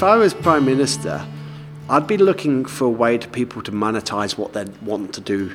if 0.00 0.04
I 0.04 0.16
was 0.16 0.32
prime 0.32 0.64
minister, 0.64 1.26
I'd 1.90 2.06
be 2.06 2.16
looking 2.16 2.64
for 2.64 2.86
a 2.86 2.90
way 2.90 3.18
to 3.18 3.28
people 3.28 3.60
to 3.60 3.70
monetize 3.70 4.38
what 4.38 4.54
they 4.54 4.64
want 4.80 5.12
to 5.12 5.20
do, 5.20 5.54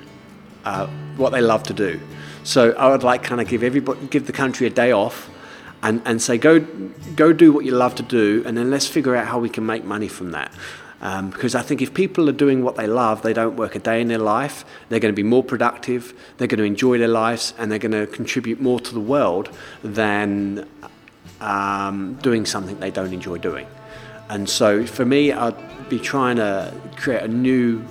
uh, 0.66 0.86
what 1.18 1.32
they 1.32 1.42
love 1.42 1.64
to 1.64 1.74
do. 1.74 2.00
So 2.44 2.74
I 2.74 2.90
would 2.90 3.02
like 3.02 3.24
kind 3.24 3.42
of 3.42 3.48
give 3.48 3.64
everybody, 3.64 4.06
give 4.06 4.28
the 4.28 4.34
country 4.34 4.68
a 4.68 4.70
day 4.70 4.92
off, 4.92 5.32
and, 5.82 6.00
and 6.06 6.22
say 6.22 6.38
go 6.38 6.60
go 7.16 7.34
do 7.34 7.54
what 7.54 7.66
you 7.66 7.72
love 7.72 7.96
to 7.96 8.04
do, 8.04 8.44
and 8.46 8.56
then 8.56 8.70
let's 8.70 8.86
figure 8.86 9.16
out 9.16 9.26
how 9.26 9.40
we 9.40 9.50
can 9.50 9.66
make 9.66 9.84
money 9.84 10.08
from 10.08 10.30
that. 10.34 10.52
Um, 11.02 11.32
because 11.32 11.56
I 11.56 11.64
think 11.64 11.82
if 11.82 11.96
people 11.96 12.30
are 12.30 12.38
doing 12.46 12.64
what 12.64 12.76
they 12.76 12.86
love, 12.86 13.24
they 13.24 13.34
don't 13.34 13.56
work 13.56 13.74
a 13.74 13.80
day 13.80 14.00
in 14.00 14.10
their 14.10 14.20
life, 14.20 14.64
they're 14.90 15.00
going 15.00 15.12
to 15.12 15.20
be 15.24 15.28
more 15.28 15.44
productive, 15.44 16.14
they're 16.38 16.48
going 16.48 16.60
to 16.60 16.66
enjoy 16.66 17.00
their 17.00 17.08
lives, 17.08 17.56
and 17.58 17.72
they're 17.72 17.80
going 17.80 18.00
to 18.00 18.06
contribute 18.06 18.62
more 18.62 18.80
to 18.80 18.94
the 18.94 19.00
world 19.00 19.50
than 19.84 20.70
um, 21.42 22.14
doing 22.22 22.46
something 22.46 22.80
they 22.80 22.92
don't 22.92 23.12
enjoy 23.12 23.40
doing. 23.40 23.66
And 24.30 24.50
so 24.50 24.86
for 24.86 25.06
me, 25.06 25.32
I'd 25.32 25.56
be 25.90 26.00
trying 26.00 26.38
to 26.38 26.74
create 26.96 27.22
a 27.24 27.28
new 27.28 27.86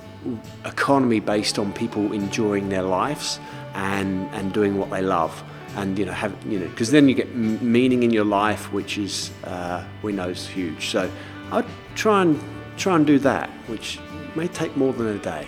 economy 0.65 1.19
based 1.19 1.59
on 1.59 1.71
people 1.73 2.11
enjoying 2.11 2.69
their 2.69 2.81
lives 2.81 3.39
and, 3.73 4.27
and 4.33 4.51
doing 4.53 4.77
what 4.77 4.89
they 4.89 5.01
love. 5.01 5.43
And 5.75 5.99
you 5.99 6.05
know, 6.05 6.13
have 6.13 6.33
you 6.45 6.59
know, 6.59 6.67
because 6.67 6.91
then 6.91 7.09
you 7.09 7.15
get 7.15 7.35
meaning 7.35 8.03
in 8.03 8.11
your 8.11 8.23
life, 8.23 8.71
which 8.71 8.97
is 8.97 9.31
uh, 9.43 9.83
we 10.03 10.13
know 10.13 10.29
is 10.29 10.47
huge. 10.47 10.89
So 10.89 11.11
I'd 11.51 11.65
try 11.95 12.21
and 12.21 12.41
try 12.77 12.95
and 12.95 13.05
do 13.05 13.19
that, 13.19 13.49
which 13.67 13.99
may 14.35 14.47
take 14.47 14.77
more 14.77 14.93
than 14.93 15.07
a 15.07 15.17
day. 15.17 15.45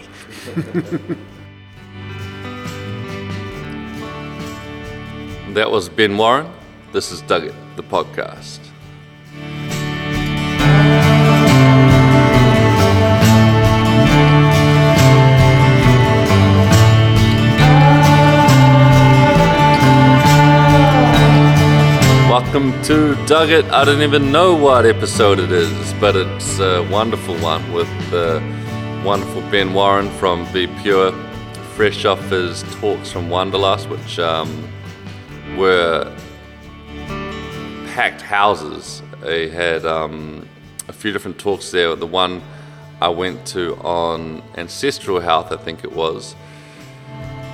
that 5.53 5.71
was 5.71 5.87
Ben 5.87 6.17
Warren. 6.17 6.51
This 6.91 7.13
is 7.13 7.21
Doug 7.21 7.45
It, 7.45 7.55
the 7.77 7.83
podcast. 7.83 8.66
Welcome 22.39 22.79
to 22.83 23.15
Doug 23.25 23.49
It. 23.49 23.65
I 23.71 23.83
don't 23.83 24.03
even 24.03 24.31
know 24.31 24.53
what 24.53 24.85
episode 24.85 25.39
it 25.39 25.51
is, 25.51 25.93
but 25.93 26.15
it's 26.15 26.59
a 26.59 26.87
wonderful 26.91 27.35
one 27.39 27.73
with 27.73 27.89
the 28.11 28.39
wonderful 29.03 29.41
Ben 29.49 29.73
Warren 29.73 30.07
from 30.19 30.45
Be 30.53 30.67
Pure, 30.67 31.13
fresh 31.73 32.05
off 32.05 32.21
his 32.29 32.61
talks 32.75 33.11
from 33.11 33.31
Wanderlust, 33.31 33.89
which 33.89 34.19
um, 34.19 34.71
were 35.57 36.15
packed 37.87 38.21
houses. 38.21 39.01
He 39.23 39.49
had 39.49 39.83
um, 39.83 40.47
a 40.87 40.93
few 40.93 41.11
different 41.11 41.39
talks 41.39 41.71
there. 41.71 41.95
The 41.95 42.05
one 42.05 42.43
I 43.01 43.09
went 43.09 43.47
to 43.47 43.77
on 43.77 44.43
ancestral 44.57 45.19
health, 45.19 45.51
I 45.51 45.57
think 45.57 45.83
it 45.83 45.91
was, 45.91 46.35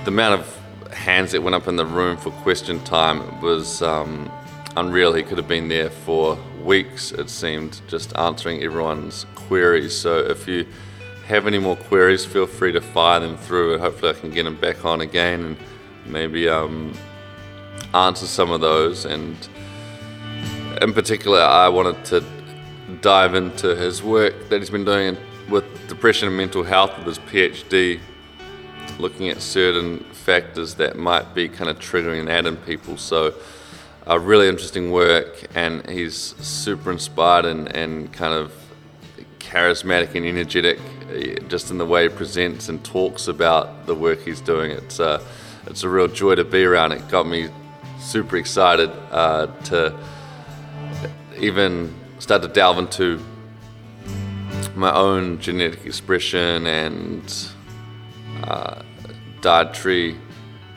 the 0.04 0.10
amount 0.10 0.42
of 0.42 0.94
hands 0.94 1.32
that 1.32 1.42
went 1.42 1.56
up 1.56 1.70
in 1.70 1.78
the 1.78 1.86
room 1.86 2.18
for 2.18 2.32
question 2.32 2.84
time 2.84 3.40
was 3.40 3.82
um, 3.82 4.30
unreal. 4.76 5.14
He 5.14 5.24
could 5.24 5.38
have 5.38 5.48
been 5.48 5.68
there 5.68 5.90
for 5.90 6.38
weeks, 6.64 7.12
it 7.12 7.30
seemed, 7.30 7.82
just 7.88 8.16
answering 8.18 8.64
everyone's 8.64 9.26
queries. 9.36 9.98
So 9.98 10.18
if 10.20 10.48
you 10.48 10.66
have 11.28 11.48
any 11.48 11.60
more 11.60 11.76
queries, 11.76 12.26
feel 12.26 12.48
free 12.48 12.72
to 12.72 12.82
fire 12.82 13.20
them 13.20 13.38
through, 13.38 13.74
and 13.74 13.82
hopefully 13.82 14.12
I 14.12 14.14
can 14.14 14.32
get 14.32 14.46
him 14.46 14.56
back 14.56 14.86
on 14.86 15.02
again 15.02 15.42
and 15.44 15.58
maybe 16.06 16.50
um, 16.50 16.94
answer 17.94 18.26
some 18.26 18.52
of 18.52 18.62
those. 18.62 19.06
And 19.06 19.36
in 20.82 20.94
particular, 20.94 21.40
I 21.40 21.70
wanted 21.70 22.04
to 22.06 22.24
dive 23.02 23.36
into 23.36 23.76
his 23.76 24.04
work 24.04 24.50
that 24.50 24.60
he's 24.60 24.70
been 24.70 24.86
doing 24.86 25.18
with 25.50 25.66
depression 25.88 26.28
and 26.28 26.38
mental 26.38 26.64
health 26.64 26.98
with 26.98 27.08
his 27.08 27.20
PhD, 27.20 28.00
looking 29.00 29.30
at 29.30 29.42
certain 29.42 30.00
factors 30.12 30.76
that 30.76 30.98
might 30.98 31.34
be 31.34 31.48
kind 31.48 31.70
of 31.70 31.80
triggering 31.80 32.26
that 32.26 32.46
in 32.46 32.58
people. 32.58 32.98
So 32.98 33.34
a 34.06 34.20
really 34.20 34.50
interesting 34.50 34.92
work, 34.92 35.46
and 35.56 35.88
he's 35.90 36.16
super 36.16 36.92
inspired 36.92 37.46
and, 37.46 37.74
and 37.76 38.12
kind 38.12 38.34
of 38.34 38.54
charismatic 39.40 40.16
and 40.16 40.26
energetic, 40.26 40.80
eh, 41.12 41.36
just 41.48 41.72
in 41.72 41.78
the 41.78 41.86
way 41.86 42.04
he 42.04 42.10
presents 42.10 42.70
and 42.70 42.84
talks 42.84 43.28
about 43.28 43.86
the 43.86 43.96
work 43.96 44.22
he's 44.22 44.42
doing. 44.42 44.72
It's 44.72 45.00
a, 45.00 45.22
it's 45.68 45.84
a 45.84 45.90
real 45.90 46.08
joy 46.08 46.36
to 46.36 46.44
be 46.44 46.66
around. 46.66 46.92
It 46.92 47.08
got 47.08 47.28
me 47.28 47.50
super 48.00 48.36
excited 48.36 48.90
uh, 49.12 49.48
to 49.66 49.98
even 51.38 51.94
start 52.20 52.42
to 52.42 52.48
delve 52.50 52.80
into 52.80 53.24
my 54.76 54.92
own 54.92 55.40
genetic 55.40 55.86
expression 55.86 56.68
and 56.68 57.48
uh, 58.44 58.82
dietary 59.42 60.18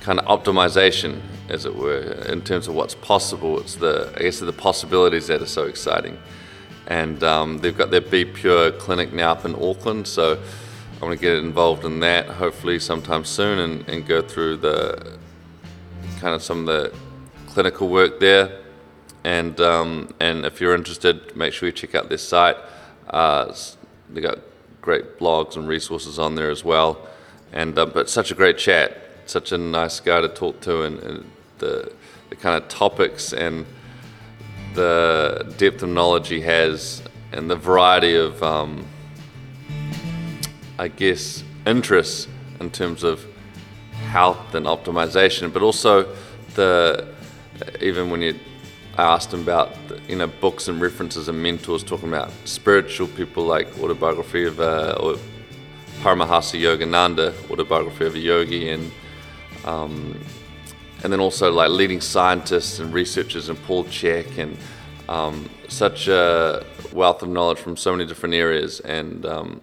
kind 0.01 0.21
of 0.21 0.27
optimization 0.27 1.21
as 1.49 1.65
it 1.65 1.75
were, 1.75 2.01
in 2.29 2.43
terms 2.43 2.69
of 2.69 2.75
what's 2.75 2.95
possible. 2.95 3.61
It's 3.61 3.77
the 3.77 4.13
I 4.17 4.23
guess 4.23 4.41
the 4.41 4.53
possibilities 4.53 5.27
that 5.29 5.43
are 5.43 5.47
so 5.47 5.65
exciting. 5.65 6.19
And 6.87 7.23
um, 7.25 7.59
they've 7.59 7.77
got 7.77 7.91
their 7.91 8.01
Be 8.01 8.25
Pure 8.25 8.73
clinic 8.73 9.13
now 9.13 9.33
up 9.33 9.45
in 9.45 9.55
Auckland, 9.55 10.07
so 10.07 10.41
I 11.01 11.05
want 11.05 11.19
to 11.19 11.21
get 11.21 11.37
involved 11.39 11.85
in 11.85 12.01
that 12.01 12.27
hopefully 12.27 12.79
sometime 12.79 13.25
soon 13.25 13.59
and, 13.59 13.89
and 13.89 14.07
go 14.07 14.23
through 14.23 14.59
the 14.59 15.19
kind 16.21 16.35
of 16.35 16.43
some 16.43 16.61
of 16.61 16.67
the 16.67 16.97
clinical 17.49 17.89
work 17.89 18.21
there. 18.21 18.61
And 19.25 19.61
um, 19.61 20.15
and 20.21 20.47
if 20.47 20.61
you're 20.61 20.75
interested, 20.75 21.37
make 21.37 21.53
sure 21.53 21.69
you 21.69 21.73
check 21.73 21.95
out 21.95 22.09
this 22.09 22.27
site. 22.27 22.57
Uh, 23.11 23.55
they 24.09 24.21
got 24.21 24.39
great 24.81 25.19
blogs 25.19 25.57
and 25.57 25.67
resources 25.67 26.19
on 26.19 26.37
there 26.37 26.51
as 26.51 26.65
well. 26.65 27.09
And 27.53 27.77
uh, 27.79 27.87
but 27.87 28.09
such 28.09 28.31
a 28.31 28.35
great 28.35 28.57
chat, 28.57 28.97
such 29.27 29.51
a 29.51 29.59
nice 29.59 29.99
guy 29.99 30.21
to 30.21 30.29
talk 30.29 30.61
to, 30.61 30.83
and, 30.83 31.01
and 31.01 31.31
the, 31.59 31.93
the 32.31 32.37
kind 32.37 32.63
of 32.63 32.69
topics 32.69 33.33
and 33.33 33.67
the 34.75 35.55
depth 35.57 35.83
of 35.83 35.89
knowledge 35.89 36.29
he 36.29 36.41
has 36.41 37.03
and 37.33 37.51
the 37.51 37.57
variety 37.57 38.15
of, 38.15 38.43
um, 38.43 38.87
I 40.79 40.89
guess, 40.89 41.43
interests 41.67 42.29
in 42.61 42.71
terms 42.71 43.03
of 43.03 43.25
health 44.09 44.55
and 44.55 44.67
optimization, 44.67 45.53
but 45.53 45.63
also 45.63 46.15
the 46.55 47.09
even 47.81 48.11
when 48.11 48.23
you 48.23 48.39
I 48.97 49.03
asked 49.03 49.33
him 49.33 49.41
about 49.41 49.75
you 50.09 50.17
know 50.17 50.27
books 50.27 50.69
and 50.69 50.81
references 50.81 51.29
and 51.29 51.43
mentors 51.43 51.85
talking 51.85 52.09
about 52.09 52.31
spiritual 52.45 53.09
people 53.09 53.45
like 53.45 53.67
autobiography 53.79 54.45
of 54.45 54.59
uh, 54.59 54.97
or 55.01 55.17
Paramahansa 56.01 56.59
Yogananda, 56.59 57.35
autobiography 57.51 58.07
of 58.07 58.15
a 58.15 58.19
yogi, 58.19 58.71
and 58.71 58.91
um, 59.65 60.19
and 61.07 61.13
then 61.13 61.21
also 61.21 61.53
like 61.53 61.71
leading 61.71 62.01
scientists 62.01 62.81
and 62.81 62.93
researchers 62.93 63.49
and 63.49 63.57
Paul 63.63 63.85
Chek 63.85 64.39
and 64.39 64.59
um, 65.09 65.49
such 65.69 66.09
a 66.09 66.67
wealth 66.93 67.23
of 67.23 67.29
knowledge 67.29 67.59
from 67.59 67.77
so 67.77 67.93
many 67.93 68.05
different 68.09 68.35
areas. 68.35 68.81
And 68.81 69.25
um, 69.25 69.61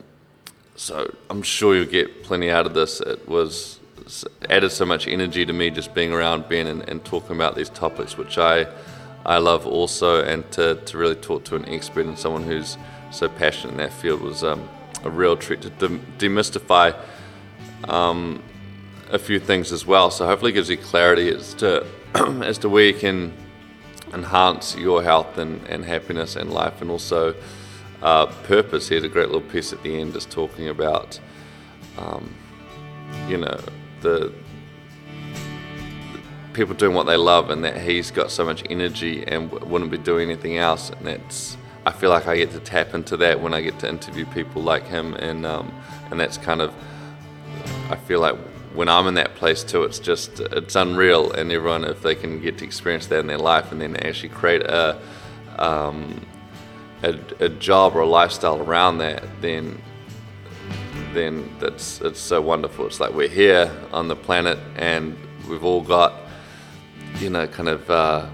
so 0.78 1.14
I'm 1.30 1.42
sure 1.42 1.76
you'll 1.76 1.86
get 1.86 2.24
plenty 2.24 2.50
out 2.50 2.66
of 2.66 2.74
this. 2.74 3.02
It 3.02 3.28
was 3.28 3.82
added 4.50 4.70
so 4.70 4.86
much 4.86 5.06
energy 5.06 5.46
to 5.46 5.52
me 5.52 5.70
just 5.70 5.94
being 5.94 6.14
around 6.14 6.48
Ben 6.48 6.66
and, 6.66 6.88
and 6.88 7.03
talking 7.03 7.36
about 7.36 7.56
these 7.56 7.70
topics, 7.70 8.18
which 8.18 8.38
I 8.38 8.66
I 9.26 9.40
love 9.40 9.68
also, 9.68 10.24
and 10.24 10.50
to, 10.53 10.76
to 10.76 10.98
really 10.98 11.16
talk 11.16 11.44
to 11.44 11.58
an 11.58 11.68
expert 11.68 12.06
and 12.06 12.18
someone 12.18 12.44
who's 12.44 12.78
so 13.12 13.28
passionate 13.28 13.72
in 13.72 13.78
that 13.80 13.92
field 13.92 14.22
was 14.22 14.46
um, 14.46 14.70
a 15.03 15.09
real 15.09 15.36
treat 15.36 15.62
to 15.64 15.70
demystify 15.70 16.98
um, 17.90 18.41
a 19.14 19.20
few 19.20 19.40
things 19.40 19.72
as 19.72 19.86
well. 19.86 20.10
So 20.12 20.26
hopefully 20.26 20.52
it 20.52 20.56
gives 20.56 20.70
you 20.70 20.78
clarity 20.78 21.30
as 21.30 21.54
to 21.56 21.86
as 22.44 22.58
to 22.58 22.70
where 22.70 22.86
you 22.86 22.96
can 22.96 23.32
enhance 24.12 24.76
your 24.76 25.02
health 25.04 25.38
and, 25.38 25.66
and 25.68 25.86
happiness 25.86 26.36
and 26.36 26.52
life 26.52 26.82
and 26.82 26.90
also 26.90 27.36
uh, 28.02 28.26
purpose. 28.44 28.90
He 28.90 28.96
had 28.96 29.06
a 29.06 29.08
great 29.08 29.28
little 29.28 29.48
piece 29.50 29.72
at 29.72 29.82
the 29.84 30.00
end 30.00 30.14
just 30.14 30.32
talking 30.32 30.68
about 30.68 31.20
um, 31.98 32.36
you 33.28 33.38
know 33.38 33.60
the 34.02 34.34
people 36.54 36.74
doing 36.74 36.96
what 36.96 37.06
they 37.06 37.16
love 37.16 37.50
and 37.50 37.64
that 37.64 37.80
he's 37.82 38.12
got 38.12 38.30
so 38.30 38.44
much 38.44 38.64
energy 38.70 39.24
and 39.26 39.52
wouldn't 39.52 39.90
be 39.90 39.98
doing 39.98 40.30
anything 40.30 40.58
else 40.58 40.90
and 40.90 41.08
that's 41.08 41.58
I 41.86 41.92
feel 41.92 42.10
like 42.12 42.28
I 42.28 42.38
get 42.38 42.52
to 42.52 42.60
tap 42.60 42.94
into 42.94 43.18
that 43.18 43.42
when 43.42 43.54
I 43.54 43.62
get 43.62 43.80
to 43.80 43.90
interview 43.90 44.26
people 44.26 44.62
like 44.62 44.86
him 44.86 45.16
and 45.16 45.46
um, 45.46 45.72
and 46.12 46.20
that's 46.20 46.38
kind 46.38 46.62
of 46.62 46.74
I 47.90 47.96
feel 47.96 48.20
like 48.20 48.36
when 48.73 48.90
I'm 48.90 49.08
in 49.08 49.14
that 49.16 49.35
place 49.35 49.64
too, 49.64 49.84
it's 49.84 49.99
just 49.99 50.40
it's 50.40 50.75
unreal. 50.75 51.31
And 51.31 51.52
everyone, 51.52 51.84
if 51.84 52.02
they 52.02 52.16
can 52.16 52.41
get 52.41 52.58
to 52.59 52.66
experience 52.66 53.08
that 53.08 53.20
in 53.20 53.28
their 53.28 53.37
life, 53.37 53.72
and 53.72 53.79
then 53.79 53.96
actually 53.97 54.29
create 54.29 54.64
a 54.64 54.99
um, 55.58 56.25
a, 57.03 57.20
a, 57.40 57.49
job 57.49 57.96
or 57.96 58.02
a 58.02 58.08
lifestyle 58.08 58.59
around 58.59 58.97
that, 58.97 59.23
then 59.41 59.81
then 61.14 61.55
that's 61.59 62.02
it's 62.02 62.20
so 62.20 62.41
wonderful. 62.41 62.87
It's 62.87 62.99
like 62.99 63.14
we're 63.14 63.28
here 63.28 63.72
on 63.91 64.08
the 64.08 64.16
planet, 64.16 64.58
and 64.76 65.17
we've 65.47 65.64
all 65.64 65.81
got 65.81 66.14
you 67.19 67.29
know 67.29 67.47
kind 67.47 67.69
of. 67.69 67.90
Uh, 67.90 68.28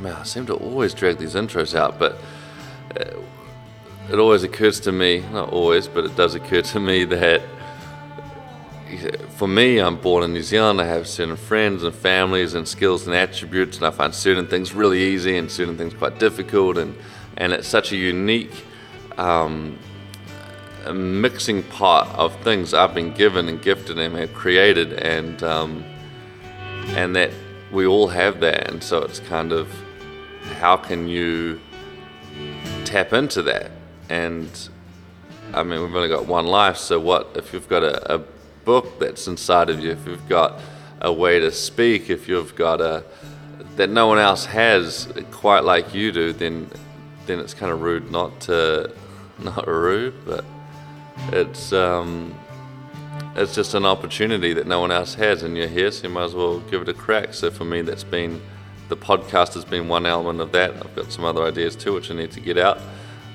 man, 0.00 0.14
I 0.14 0.22
seem 0.22 0.46
to 0.46 0.54
always 0.54 0.94
drag 0.94 1.18
these 1.18 1.34
intros 1.34 1.74
out, 1.74 1.98
but 1.98 2.18
uh, 2.98 3.20
it 4.10 4.18
always 4.18 4.44
occurs 4.44 4.80
to 4.80 4.92
me, 4.92 5.20
not 5.32 5.50
always, 5.50 5.88
but 5.88 6.04
it 6.04 6.16
does 6.16 6.34
occur 6.34 6.62
to 6.62 6.80
me 6.80 7.04
that 7.04 7.42
for 9.36 9.46
me, 9.46 9.78
I'm 9.78 9.96
born 9.96 10.24
in 10.24 10.32
New 10.32 10.42
Zealand. 10.42 10.80
I 10.80 10.84
have 10.84 11.06
certain 11.06 11.36
friends 11.36 11.82
and 11.84 11.94
families 11.94 12.54
and 12.54 12.66
skills 12.66 13.06
and 13.06 13.14
attributes, 13.14 13.76
and 13.76 13.86
I 13.86 13.90
find 13.90 14.14
certain 14.14 14.46
things 14.46 14.72
really 14.72 15.02
easy 15.02 15.36
and 15.36 15.50
certain 15.50 15.76
things 15.76 15.94
quite 15.94 16.18
difficult. 16.18 16.78
And, 16.78 16.96
and 17.36 17.52
it's 17.52 17.68
such 17.68 17.92
a 17.92 17.96
unique 17.96 18.64
um, 19.18 19.78
mixing 20.92 21.62
pot 21.64 22.08
of 22.16 22.34
things 22.42 22.72
I've 22.72 22.94
been 22.94 23.12
given 23.12 23.48
and 23.48 23.60
gifted 23.60 23.98
and 23.98 24.16
have 24.16 24.32
created, 24.32 24.94
and 24.94 25.42
um, 25.42 25.84
and 26.88 27.14
that 27.16 27.30
we 27.70 27.86
all 27.86 28.08
have 28.08 28.40
that. 28.40 28.70
And 28.70 28.82
so 28.82 29.02
it's 29.02 29.20
kind 29.20 29.52
of 29.52 29.68
how 30.60 30.76
can 30.76 31.08
you 31.08 31.60
tap 32.84 33.12
into 33.12 33.42
that? 33.42 33.70
And 34.08 34.48
I 35.52 35.62
mean, 35.62 35.82
we've 35.82 35.94
only 35.94 36.08
got 36.08 36.26
one 36.26 36.46
life, 36.46 36.78
so 36.78 36.98
what 36.98 37.32
if 37.34 37.52
you've 37.52 37.68
got 37.68 37.82
a, 37.82 38.14
a 38.14 38.24
book 38.68 38.98
that's 38.98 39.26
inside 39.26 39.70
of 39.70 39.80
you, 39.80 39.90
if 39.90 40.06
you've 40.06 40.28
got 40.28 40.60
a 41.00 41.10
way 41.10 41.40
to 41.40 41.50
speak, 41.50 42.10
if 42.10 42.28
you've 42.28 42.54
got 42.54 42.82
a 42.82 43.02
that 43.76 43.88
no 43.88 44.06
one 44.06 44.18
else 44.18 44.44
has 44.44 45.10
quite 45.30 45.64
like 45.64 45.94
you 45.94 46.12
do, 46.12 46.34
then 46.34 46.68
then 47.24 47.38
it's 47.38 47.54
kind 47.54 47.72
of 47.72 47.80
rude 47.80 48.10
not 48.10 48.38
to 48.42 48.92
not 49.38 49.66
rude, 49.66 50.12
but 50.26 50.44
it's 51.32 51.72
um, 51.72 52.38
it's 53.36 53.54
just 53.54 53.72
an 53.72 53.86
opportunity 53.86 54.52
that 54.52 54.66
no 54.66 54.80
one 54.80 54.92
else 54.92 55.14
has, 55.14 55.42
and 55.44 55.56
you're 55.56 55.66
here, 55.66 55.90
so 55.90 56.06
you 56.06 56.12
might 56.12 56.24
as 56.24 56.34
well 56.34 56.60
give 56.60 56.82
it 56.82 56.90
a 56.90 56.94
crack. 56.94 57.32
So 57.32 57.50
for 57.50 57.64
me, 57.64 57.80
that's 57.80 58.04
been 58.04 58.38
the 58.90 58.98
podcast 58.98 59.54
has 59.54 59.64
been 59.64 59.88
one 59.88 60.04
element 60.04 60.42
of 60.42 60.52
that. 60.52 60.72
I've 60.76 60.94
got 60.94 61.10
some 61.10 61.24
other 61.24 61.42
ideas 61.42 61.74
too, 61.74 61.94
which 61.94 62.10
I 62.10 62.14
need 62.14 62.32
to 62.32 62.40
get 62.40 62.58
out. 62.58 62.78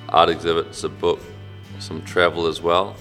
Art 0.10 0.30
exhibits, 0.30 0.84
a 0.84 0.90
book, 0.90 1.20
some 1.80 2.04
travel 2.04 2.46
as 2.46 2.62
well 2.62 2.96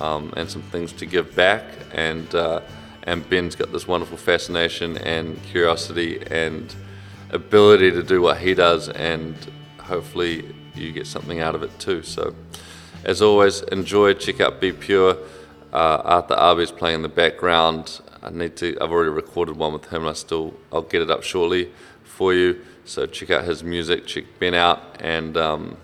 um, 0.00 0.32
and 0.36 0.50
some 0.50 0.62
things 0.62 0.92
to 0.94 1.06
give 1.06 1.34
back. 1.34 1.64
And 1.92 2.32
uh, 2.34 2.60
and 3.04 3.28
Ben's 3.28 3.54
got 3.54 3.72
this 3.72 3.88
wonderful 3.88 4.18
fascination 4.18 4.98
and 4.98 5.42
curiosity 5.44 6.22
and 6.30 6.74
ability 7.30 7.90
to 7.92 8.02
do 8.02 8.20
what 8.20 8.38
he 8.38 8.54
does, 8.54 8.88
and 8.90 9.34
hopefully 9.78 10.54
you 10.74 10.92
get 10.92 11.06
something 11.06 11.40
out 11.40 11.54
of 11.54 11.62
it 11.62 11.76
too. 11.78 12.02
So, 12.02 12.34
as 13.04 13.22
always, 13.22 13.62
enjoy. 13.62 14.14
Check 14.14 14.40
out 14.40 14.60
Be 14.60 14.72
Pure. 14.72 15.16
Uh, 15.72 16.02
Arthur 16.04 16.60
is 16.60 16.70
playing 16.70 16.96
in 16.96 17.02
the 17.02 17.08
background. 17.08 18.00
I 18.22 18.30
need 18.30 18.56
to. 18.56 18.76
I've 18.80 18.90
already 18.90 19.10
recorded 19.10 19.56
one 19.56 19.72
with 19.72 19.86
him. 19.86 20.06
I 20.06 20.12
still. 20.12 20.54
I'll 20.72 20.82
get 20.82 21.02
it 21.02 21.10
up 21.10 21.22
shortly 21.22 21.70
for 22.04 22.34
you. 22.34 22.60
So 22.84 23.06
check 23.06 23.30
out 23.30 23.44
his 23.44 23.62
music. 23.64 24.06
Check 24.06 24.24
Ben 24.38 24.54
out 24.54 25.00
and. 25.00 25.36
Um, 25.36 25.76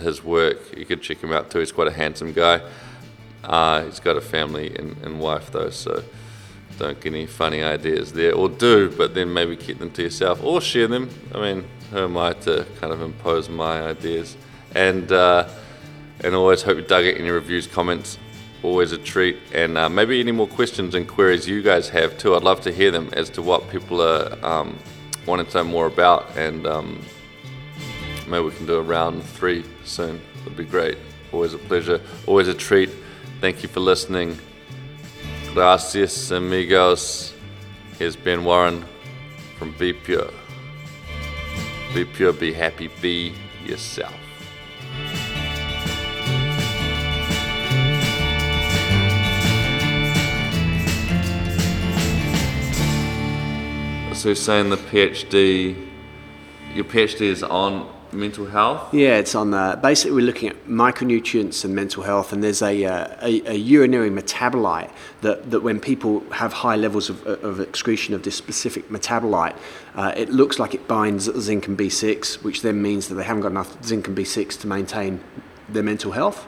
his 0.00 0.24
work. 0.24 0.76
You 0.76 0.84
could 0.84 1.02
check 1.02 1.18
him 1.18 1.32
out 1.32 1.50
too. 1.50 1.60
He's 1.60 1.72
quite 1.72 1.88
a 1.88 1.92
handsome 1.92 2.32
guy. 2.32 2.60
Uh, 3.46 3.84
he's 3.84 4.00
got 4.00 4.16
a 4.16 4.20
family 4.20 4.76
and, 4.76 4.96
and 5.02 5.20
wife 5.20 5.50
though, 5.52 5.70
so 5.70 6.02
don't 6.78 7.00
get 7.00 7.14
any 7.14 7.26
funny 7.26 7.62
ideas 7.62 8.12
there, 8.12 8.34
or 8.34 8.48
do, 8.48 8.90
but 8.90 9.14
then 9.14 9.32
maybe 9.32 9.56
keep 9.56 9.78
them 9.78 9.90
to 9.92 10.02
yourself 10.02 10.42
or 10.42 10.60
share 10.60 10.88
them. 10.88 11.08
I 11.34 11.40
mean, 11.40 11.64
who 11.90 11.98
am 11.98 12.18
I 12.18 12.32
to 12.32 12.66
kind 12.80 12.92
of 12.92 13.00
impose 13.00 13.48
my 13.48 13.82
ideas? 13.82 14.36
And 14.74 15.10
uh, 15.10 15.48
and 16.20 16.34
always 16.34 16.62
hope 16.62 16.76
you 16.76 16.82
dug 16.82 17.04
it. 17.04 17.18
Any 17.18 17.30
reviews, 17.30 17.66
comments, 17.66 18.18
always 18.62 18.92
a 18.92 18.98
treat. 18.98 19.38
And 19.54 19.78
uh, 19.78 19.88
maybe 19.88 20.20
any 20.20 20.32
more 20.32 20.48
questions 20.48 20.94
and 20.94 21.06
queries 21.06 21.46
you 21.46 21.62
guys 21.62 21.88
have 21.90 22.18
too. 22.18 22.34
I'd 22.34 22.42
love 22.42 22.60
to 22.62 22.72
hear 22.72 22.90
them 22.90 23.10
as 23.12 23.30
to 23.30 23.42
what 23.42 23.70
people 23.70 24.02
are 24.02 24.36
um, 24.44 24.78
wanting 25.26 25.46
to 25.46 25.58
know 25.58 25.64
more 25.64 25.86
about 25.86 26.36
and. 26.36 26.66
Um, 26.66 27.00
maybe 28.26 28.44
we 28.44 28.50
can 28.50 28.66
do 28.66 28.76
a 28.76 28.82
round 28.82 29.22
three 29.22 29.64
soon. 29.84 30.20
It'd 30.42 30.56
be 30.56 30.64
great. 30.64 30.98
Always 31.32 31.54
a 31.54 31.58
pleasure. 31.58 32.00
Always 32.26 32.48
a 32.48 32.54
treat. 32.54 32.90
Thank 33.38 33.62
you 33.62 33.68
for 33.68 33.80
listening. 33.80 34.38
Gracias, 35.52 36.30
amigos. 36.30 37.34
Here's 37.98 38.16
Ben 38.16 38.44
Warren 38.44 38.82
from 39.58 39.72
Be 39.72 39.92
Pure. 39.92 40.30
Be 41.94 42.06
pure, 42.06 42.32
be 42.32 42.52
happy, 42.52 42.88
be 43.02 43.34
yourself. 43.64 44.14
So, 54.14 54.32
saying 54.32 54.70
the 54.70 54.76
PhD, 54.76 55.76
your 56.74 56.84
PhD 56.86 57.20
is 57.20 57.42
on 57.42 57.95
mental 58.16 58.46
health? 58.46 58.92
Yeah, 58.92 59.16
it's 59.18 59.34
on 59.34 59.50
the. 59.50 59.78
Basically, 59.82 60.12
we're 60.12 60.26
looking 60.26 60.48
at 60.48 60.66
micronutrients 60.66 61.64
and 61.64 61.74
mental 61.74 62.02
health, 62.02 62.32
and 62.32 62.42
there's 62.42 62.62
a, 62.62 62.84
uh, 62.84 63.16
a, 63.22 63.52
a, 63.52 63.54
urinary 63.54 64.10
metabolite 64.10 64.90
that, 65.20 65.50
that 65.50 65.60
when 65.60 65.80
people 65.80 66.20
have 66.30 66.52
high 66.52 66.76
levels 66.76 67.10
of, 67.10 67.26
of 67.26 67.60
excretion 67.60 68.14
of 68.14 68.22
this 68.22 68.34
specific 68.34 68.88
metabolite, 68.88 69.56
uh, 69.94 70.12
it 70.16 70.30
looks 70.30 70.58
like 70.58 70.74
it 70.74 70.86
binds 70.88 71.24
zinc 71.40 71.66
and 71.66 71.78
B6, 71.78 72.42
which 72.42 72.62
then 72.62 72.82
means 72.82 73.08
that 73.08 73.14
they 73.16 73.24
haven't 73.24 73.42
got 73.42 73.50
enough 73.52 73.82
zinc 73.84 74.08
and 74.08 74.16
B6 74.16 74.60
to 74.60 74.66
maintain 74.66 75.20
their 75.68 75.82
mental 75.82 76.12
health. 76.12 76.46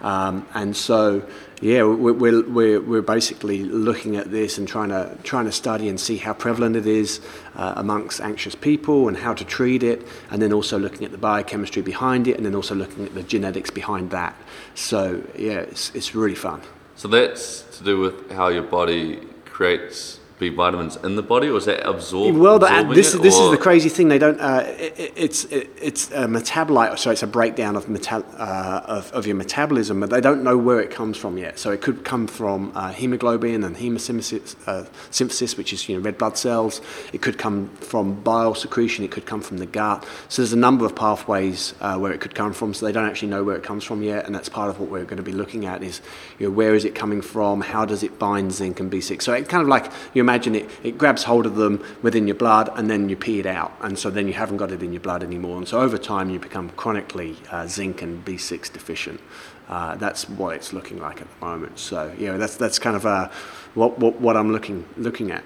Um, 0.00 0.46
and 0.54 0.76
so, 0.76 1.26
yeah, 1.60 1.82
we're, 1.82 2.42
we're, 2.42 2.80
we're 2.80 3.02
basically 3.02 3.64
looking 3.64 4.16
at 4.16 4.30
this 4.30 4.58
and 4.58 4.68
trying 4.68 4.90
to, 4.90 5.16
trying 5.24 5.46
to 5.46 5.52
study 5.52 5.88
and 5.88 5.98
see 5.98 6.16
how 6.16 6.32
prevalent 6.32 6.76
it 6.76 6.86
is 6.86 7.20
uh, 7.56 7.74
amongst 7.76 8.20
anxious 8.20 8.54
people 8.54 9.08
and 9.08 9.16
how 9.16 9.34
to 9.34 9.44
treat 9.44 9.82
it, 9.82 10.06
and 10.30 10.40
then 10.40 10.52
also 10.52 10.78
looking 10.78 11.04
at 11.04 11.10
the 11.10 11.18
biochemistry 11.18 11.82
behind 11.82 12.28
it, 12.28 12.36
and 12.36 12.46
then 12.46 12.54
also 12.54 12.74
looking 12.74 13.04
at 13.04 13.14
the 13.14 13.24
genetics 13.24 13.70
behind 13.70 14.10
that. 14.10 14.36
So, 14.74 15.22
yeah, 15.36 15.60
it's, 15.60 15.92
it's 15.94 16.14
really 16.14 16.36
fun. 16.36 16.62
So, 16.94 17.08
that's 17.08 17.62
to 17.78 17.84
do 17.84 17.98
with 17.98 18.30
how 18.30 18.48
your 18.48 18.62
body 18.62 19.16
creates 19.44 20.17
B 20.38 20.50
vitamins 20.50 20.96
in 20.96 21.16
the 21.16 21.22
body, 21.22 21.48
or 21.48 21.56
is 21.56 21.64
that 21.64 21.86
absorbed? 21.88 22.36
Well, 22.36 22.58
the, 22.58 22.90
this 22.94 23.14
is 23.14 23.20
this 23.20 23.36
is 23.36 23.50
the 23.50 23.58
crazy 23.58 23.88
thing. 23.88 24.08
They 24.08 24.18
don't. 24.18 24.40
Uh, 24.40 24.64
it, 24.78 25.12
it's 25.16 25.44
it, 25.46 25.70
it's 25.80 26.10
a 26.12 26.26
metabolite, 26.26 26.98
so 26.98 27.10
it's 27.10 27.22
a 27.22 27.26
breakdown 27.26 27.74
of, 27.74 27.88
uh, 27.88 28.82
of, 28.84 29.12
of 29.12 29.26
your 29.26 29.34
metabolism, 29.36 30.00
but 30.00 30.10
they 30.10 30.20
don't 30.20 30.44
know 30.44 30.56
where 30.56 30.80
it 30.80 30.90
comes 30.90 31.16
from 31.16 31.38
yet. 31.38 31.58
So 31.58 31.72
it 31.72 31.80
could 31.80 32.04
come 32.04 32.26
from 32.26 32.72
uh, 32.74 32.92
hemoglobin 32.92 33.64
and 33.64 33.76
hemosynthesis, 33.76 34.56
uh, 34.66 34.88
synthesis, 35.10 35.56
which 35.56 35.72
is 35.72 35.88
you 35.88 35.96
know 35.96 36.02
red 36.02 36.18
blood 36.18 36.38
cells. 36.38 36.80
It 37.12 37.20
could 37.20 37.38
come 37.38 37.68
from 37.76 38.20
bile 38.20 38.54
secretion. 38.54 39.04
It 39.04 39.10
could 39.10 39.26
come 39.26 39.40
from 39.40 39.58
the 39.58 39.66
gut. 39.66 40.06
So 40.28 40.42
there's 40.42 40.52
a 40.52 40.56
number 40.56 40.86
of 40.86 40.94
pathways 40.94 41.74
uh, 41.80 41.96
where 41.98 42.12
it 42.12 42.20
could 42.20 42.34
come 42.34 42.52
from. 42.52 42.74
So 42.74 42.86
they 42.86 42.92
don't 42.92 43.08
actually 43.08 43.28
know 43.28 43.42
where 43.42 43.56
it 43.56 43.64
comes 43.64 43.82
from 43.82 44.02
yet, 44.02 44.26
and 44.26 44.34
that's 44.34 44.48
part 44.48 44.70
of 44.70 44.78
what 44.78 44.88
we're 44.88 45.04
going 45.04 45.16
to 45.16 45.22
be 45.22 45.32
looking 45.32 45.66
at 45.66 45.82
is 45.82 46.00
you 46.38 46.46
know 46.46 46.52
where 46.52 46.74
is 46.74 46.84
it 46.84 46.94
coming 46.94 47.22
from? 47.22 47.60
How 47.60 47.84
does 47.84 48.04
it 48.04 48.18
bind 48.18 48.52
zinc 48.52 48.78
and 48.78 48.90
B6? 48.90 49.22
So 49.22 49.32
it 49.32 49.48
kind 49.48 49.62
of 49.62 49.68
like 49.68 49.90
you 50.14 50.22
imagine 50.28 50.54
it, 50.54 50.68
it 50.82 50.98
grabs 50.98 51.24
hold 51.24 51.46
of 51.46 51.56
them 51.56 51.82
within 52.02 52.26
your 52.26 52.34
blood 52.36 52.68
and 52.76 52.90
then 52.90 53.08
you 53.08 53.16
pee 53.16 53.38
it 53.38 53.46
out. 53.46 53.72
And 53.80 53.98
so 53.98 54.10
then 54.10 54.26
you 54.26 54.34
haven't 54.34 54.58
got 54.58 54.70
it 54.70 54.82
in 54.82 54.92
your 54.92 55.00
blood 55.00 55.22
anymore. 55.22 55.56
And 55.56 55.66
so 55.66 55.80
over 55.80 55.96
time 55.96 56.28
you 56.28 56.38
become 56.38 56.68
chronically 56.70 57.36
uh, 57.50 57.66
zinc 57.66 58.02
and 58.02 58.22
B6 58.24 58.70
deficient. 58.72 59.20
Uh, 59.68 59.96
that's 59.96 60.28
what 60.28 60.54
it's 60.54 60.72
looking 60.72 60.98
like 60.98 61.20
at 61.22 61.28
the 61.30 61.46
moment. 61.46 61.78
So 61.78 62.14
yeah, 62.18 62.36
that's 62.36 62.56
that's 62.56 62.78
kind 62.78 62.96
of 62.96 63.04
uh, 63.04 63.28
what, 63.74 63.98
what 63.98 64.18
what 64.20 64.36
I'm 64.36 64.50
looking 64.50 64.86
looking 64.96 65.30
at. 65.30 65.44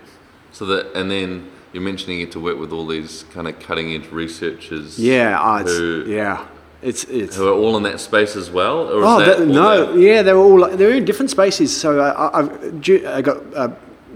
So 0.53 0.65
that 0.67 0.97
and 0.97 1.11
then 1.11 1.51
you're 1.73 1.83
mentioning 1.83 2.21
it 2.21 2.31
to 2.33 2.41
work 2.41 2.59
with 2.59 2.73
all 2.73 2.87
these 2.87 3.25
kind 3.33 3.49
of 3.49 3.59
cutting 3.59 3.93
edge 3.93 4.09
researchers. 4.13 4.99
Yeah, 4.99 5.41
uh, 5.41 5.65
who, 5.65 6.05
yeah. 6.07 6.47
It's, 6.83 7.05
it's 7.05 7.37
who 7.37 7.49
are 7.49 7.55
all 7.55 7.77
in 7.77 7.85
that 7.85 8.01
space 8.01 8.35
as 8.35 8.51
well. 8.51 8.89
oh 8.91 9.21
that, 9.21 9.47
no, 9.47 9.95
yeah, 9.95 10.23
they're 10.23 10.37
all 10.37 10.69
they're 10.77 10.95
in 10.95 11.05
different 11.05 11.31
spaces. 11.31 11.71
So 11.77 12.01
uh, 12.01 12.31
I've 12.35 13.07
I 13.07 13.23
got 13.23 13.55
uh, 13.55 13.69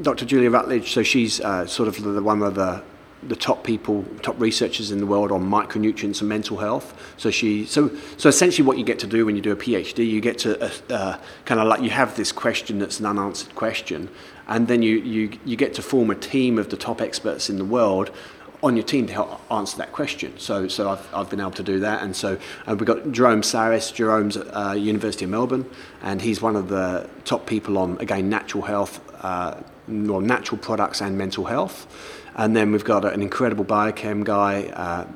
Dr. 0.03 0.25
Julia 0.25 0.51
Rucklidge, 0.51 0.89
so 0.89 1.03
she's 1.03 1.41
uh, 1.41 1.67
sort 1.67 1.89
of 1.89 2.03
the, 2.03 2.23
one 2.23 2.43
of 2.43 2.55
the 2.55 2.83
the 3.23 3.35
top 3.35 3.65
people, 3.65 4.05
top 4.23 4.39
researchers 4.39 4.93
in 4.93 4.99
the 4.99 5.07
world 5.07 5.33
on 5.33 5.43
micronutrients 5.43 6.21
and 6.21 6.29
mental 6.29 6.59
health. 6.59 6.95
So 7.17 7.31
she, 7.31 7.65
so 7.65 7.91
so 8.17 8.29
essentially, 8.29 8.67
what 8.67 8.79
you 8.79 8.85
get 8.85 8.99
to 9.01 9.07
do 9.07 9.27
when 9.27 9.37
you 9.37 9.43
do 9.43 9.53
a 9.53 9.57
PhD, 9.57 10.07
you 10.07 10.21
get 10.21 10.39
to 10.39 10.63
uh, 10.63 10.71
uh, 10.91 11.19
kind 11.45 11.61
of 11.61 11.67
like 11.67 11.81
you 11.81 11.91
have 11.91 12.17
this 12.17 12.31
question 12.31 12.79
that's 12.79 13.01
an 13.01 13.07
unanswered 13.07 13.55
question, 13.55 14.09
and 14.47 14.69
then 14.69 14.83
you 14.83 14.97
you 14.99 15.39
you 15.45 15.57
get 15.57 15.75
to 15.75 15.83
form 15.83 16.11
a 16.11 16.15
team 16.15 16.59
of 16.59 16.69
the 16.69 16.77
top 16.77 17.01
experts 17.01 17.51
in 17.51 17.57
the 17.57 17.65
world 17.65 18.11
on 18.63 18.77
your 18.77 18.85
team 18.85 19.07
to 19.07 19.13
help 19.13 19.41
answer 19.53 19.77
that 19.79 19.93
question. 19.93 20.37
So, 20.39 20.67
so 20.67 20.91
I've, 20.91 21.15
I've 21.15 21.31
been 21.31 21.41
able 21.41 21.51
to 21.53 21.63
do 21.63 21.81
that. 21.81 22.03
And 22.03 22.17
so 22.17 22.39
uh, 22.67 22.75
we've 22.75 22.87
got 22.87 23.13
Jerome 23.13 23.43
Sarris. 23.43 23.93
Jerome's 23.93 24.37
uh, 24.37 24.75
University 24.77 25.25
of 25.25 25.31
Melbourne, 25.31 25.69
and 26.03 26.23
he's 26.23 26.41
one 26.41 26.57
of 26.57 26.69
the 26.69 27.09
top 27.25 27.47
people 27.47 27.79
on, 27.79 27.99
again, 28.01 28.29
natural 28.29 28.65
health, 28.65 29.01
uh, 29.23 29.61
well, 29.89 30.21
natural 30.21 30.59
products 30.59 31.01
and 31.01 31.17
mental 31.17 31.45
health. 31.45 31.87
And 32.35 32.55
then 32.55 32.73
we've 32.73 32.85
got 32.85 33.05
an 33.05 33.23
incredible 33.23 33.65
biochem 33.65 34.25
guy, 34.25 34.65
uh, 34.65 35.07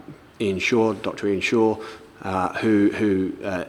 Ian 0.40 0.58
Shaw, 0.58 0.94
Dr. 0.94 1.28
Ian 1.28 1.40
Shaw, 1.40 1.76
uh, 2.22 2.54
who, 2.54 2.90
who 2.90 3.32
uh, 3.44 3.64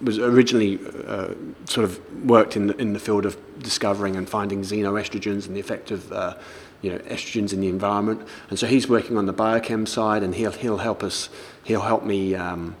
was 0.00 0.18
originally 0.18 0.78
uh, 1.06 1.28
sort 1.64 1.84
of 1.84 2.24
worked 2.24 2.56
in 2.56 2.68
the, 2.68 2.76
in 2.76 2.92
the 2.92 2.98
field 2.98 3.26
of 3.26 3.36
discovering 3.60 4.16
and 4.16 4.28
finding 4.28 4.62
xenoestrogens 4.62 5.46
and 5.46 5.56
the 5.56 5.60
effect 5.60 5.90
of 5.90 6.12
uh, 6.12 6.36
you 6.82 6.90
know 6.90 6.98
estrogens 6.98 7.52
in 7.52 7.60
the 7.60 7.68
environment. 7.68 8.26
And 8.50 8.58
so 8.58 8.66
he's 8.66 8.88
working 8.88 9.16
on 9.16 9.26
the 9.26 9.34
biochem 9.34 9.88
side, 9.88 10.22
and 10.22 10.34
he'll 10.34 10.52
he'll 10.52 10.78
help 10.78 11.02
us. 11.02 11.28
He'll 11.64 11.82
help 11.82 12.04
me 12.04 12.34
um, 12.34 12.76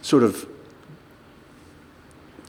sort 0.00 0.22
of 0.22 0.48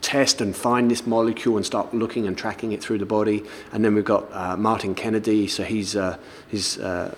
test 0.04 0.40
and 0.40 0.54
find 0.54 0.90
this 0.90 1.06
molecule 1.06 1.56
and 1.56 1.64
start 1.64 1.94
looking 1.94 2.26
and 2.26 2.36
tracking 2.36 2.72
it 2.72 2.82
through 2.82 2.98
the 2.98 3.06
body. 3.06 3.42
And 3.72 3.84
then 3.84 3.94
we've 3.94 4.04
got 4.04 4.30
uh, 4.32 4.56
Martin 4.56 4.94
Kennedy, 4.94 5.48
so 5.48 5.64
he's 5.64 5.96
uh, 5.96 6.18
he's 6.48 6.78
uh, 6.78 7.14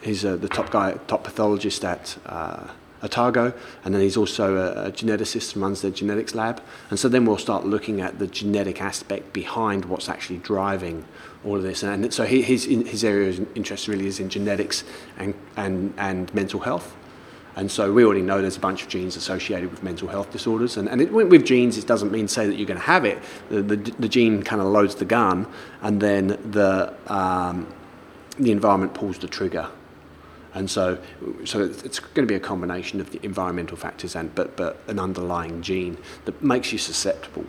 he's 0.00 0.24
uh, 0.24 0.36
the 0.36 0.48
top 0.48 0.70
guy, 0.70 0.98
top 1.06 1.24
pathologist 1.24 1.84
at 1.84 2.16
uh, 2.26 2.68
Otago, 3.02 3.52
and 3.84 3.94
then 3.94 4.00
he's 4.00 4.16
also 4.16 4.56
a, 4.56 4.86
a 4.86 4.92
geneticist 4.92 5.52
and 5.54 5.62
runs 5.62 5.82
their 5.82 5.90
genetics 5.90 6.34
lab. 6.34 6.62
And 6.90 6.98
so 6.98 7.08
then 7.08 7.26
we'll 7.26 7.38
start 7.38 7.66
looking 7.66 8.00
at 8.00 8.18
the 8.18 8.26
genetic 8.26 8.80
aspect 8.80 9.32
behind 9.32 9.84
what's 9.84 10.08
actually 10.08 10.38
driving 10.38 11.04
all 11.44 11.56
of 11.56 11.62
this. 11.62 11.82
And 11.82 12.12
so 12.12 12.24
he, 12.24 12.40
his 12.42 12.64
his 12.64 13.04
area 13.04 13.28
of 13.28 13.56
interest 13.56 13.88
really 13.88 14.06
is 14.06 14.20
in 14.20 14.30
genetics 14.30 14.84
and 15.18 15.34
and 15.56 15.92
and 15.98 16.32
mental 16.34 16.60
health. 16.60 16.95
And 17.56 17.70
so 17.70 17.90
we 17.90 18.04
already 18.04 18.20
know 18.20 18.42
there's 18.42 18.58
a 18.58 18.60
bunch 18.60 18.82
of 18.82 18.88
genes 18.88 19.16
associated 19.16 19.70
with 19.70 19.82
mental 19.82 20.08
health 20.08 20.30
disorders. 20.30 20.76
And, 20.76 20.88
and 20.90 21.00
it, 21.00 21.10
with 21.10 21.44
genes, 21.46 21.78
it 21.78 21.86
doesn't 21.86 22.12
mean 22.12 22.28
say 22.28 22.46
that 22.46 22.56
you're 22.56 22.66
going 22.66 22.78
to 22.78 22.84
have 22.86 23.06
it. 23.06 23.18
The, 23.48 23.62
the, 23.62 23.76
the 23.76 24.08
gene 24.08 24.42
kind 24.42 24.60
of 24.60 24.68
loads 24.68 24.94
the 24.94 25.06
gun, 25.06 25.46
and 25.80 26.00
then 26.00 26.38
the, 26.50 26.92
um, 27.06 27.66
the 28.38 28.52
environment 28.52 28.92
pulls 28.92 29.18
the 29.18 29.26
trigger. 29.26 29.68
And 30.52 30.70
so, 30.70 30.98
so 31.44 31.64
it's 31.64 31.98
going 31.98 32.26
to 32.26 32.32
be 32.32 32.34
a 32.34 32.40
combination 32.40 33.00
of 33.00 33.10
the 33.10 33.20
environmental 33.22 33.76
factors 33.76 34.16
and 34.16 34.34
but, 34.34 34.56
but 34.56 34.80
an 34.86 34.98
underlying 34.98 35.60
gene 35.62 35.98
that 36.24 36.42
makes 36.42 36.72
you 36.72 36.78
susceptible 36.78 37.44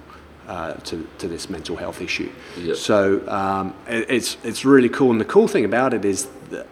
uh, 0.47 0.73
to, 0.73 1.07
to 1.17 1.27
this 1.27 1.49
mental 1.49 1.75
health 1.75 2.01
issue. 2.01 2.29
Yep. 2.57 2.75
So 2.75 3.27
um, 3.29 3.73
it, 3.87 4.09
it's 4.09 4.37
it's 4.43 4.65
really 4.65 4.89
cool. 4.89 5.11
And 5.11 5.21
the 5.21 5.25
cool 5.25 5.47
thing 5.47 5.65
about 5.65 5.93
it 5.93 6.05
is 6.05 6.27
that 6.49 6.67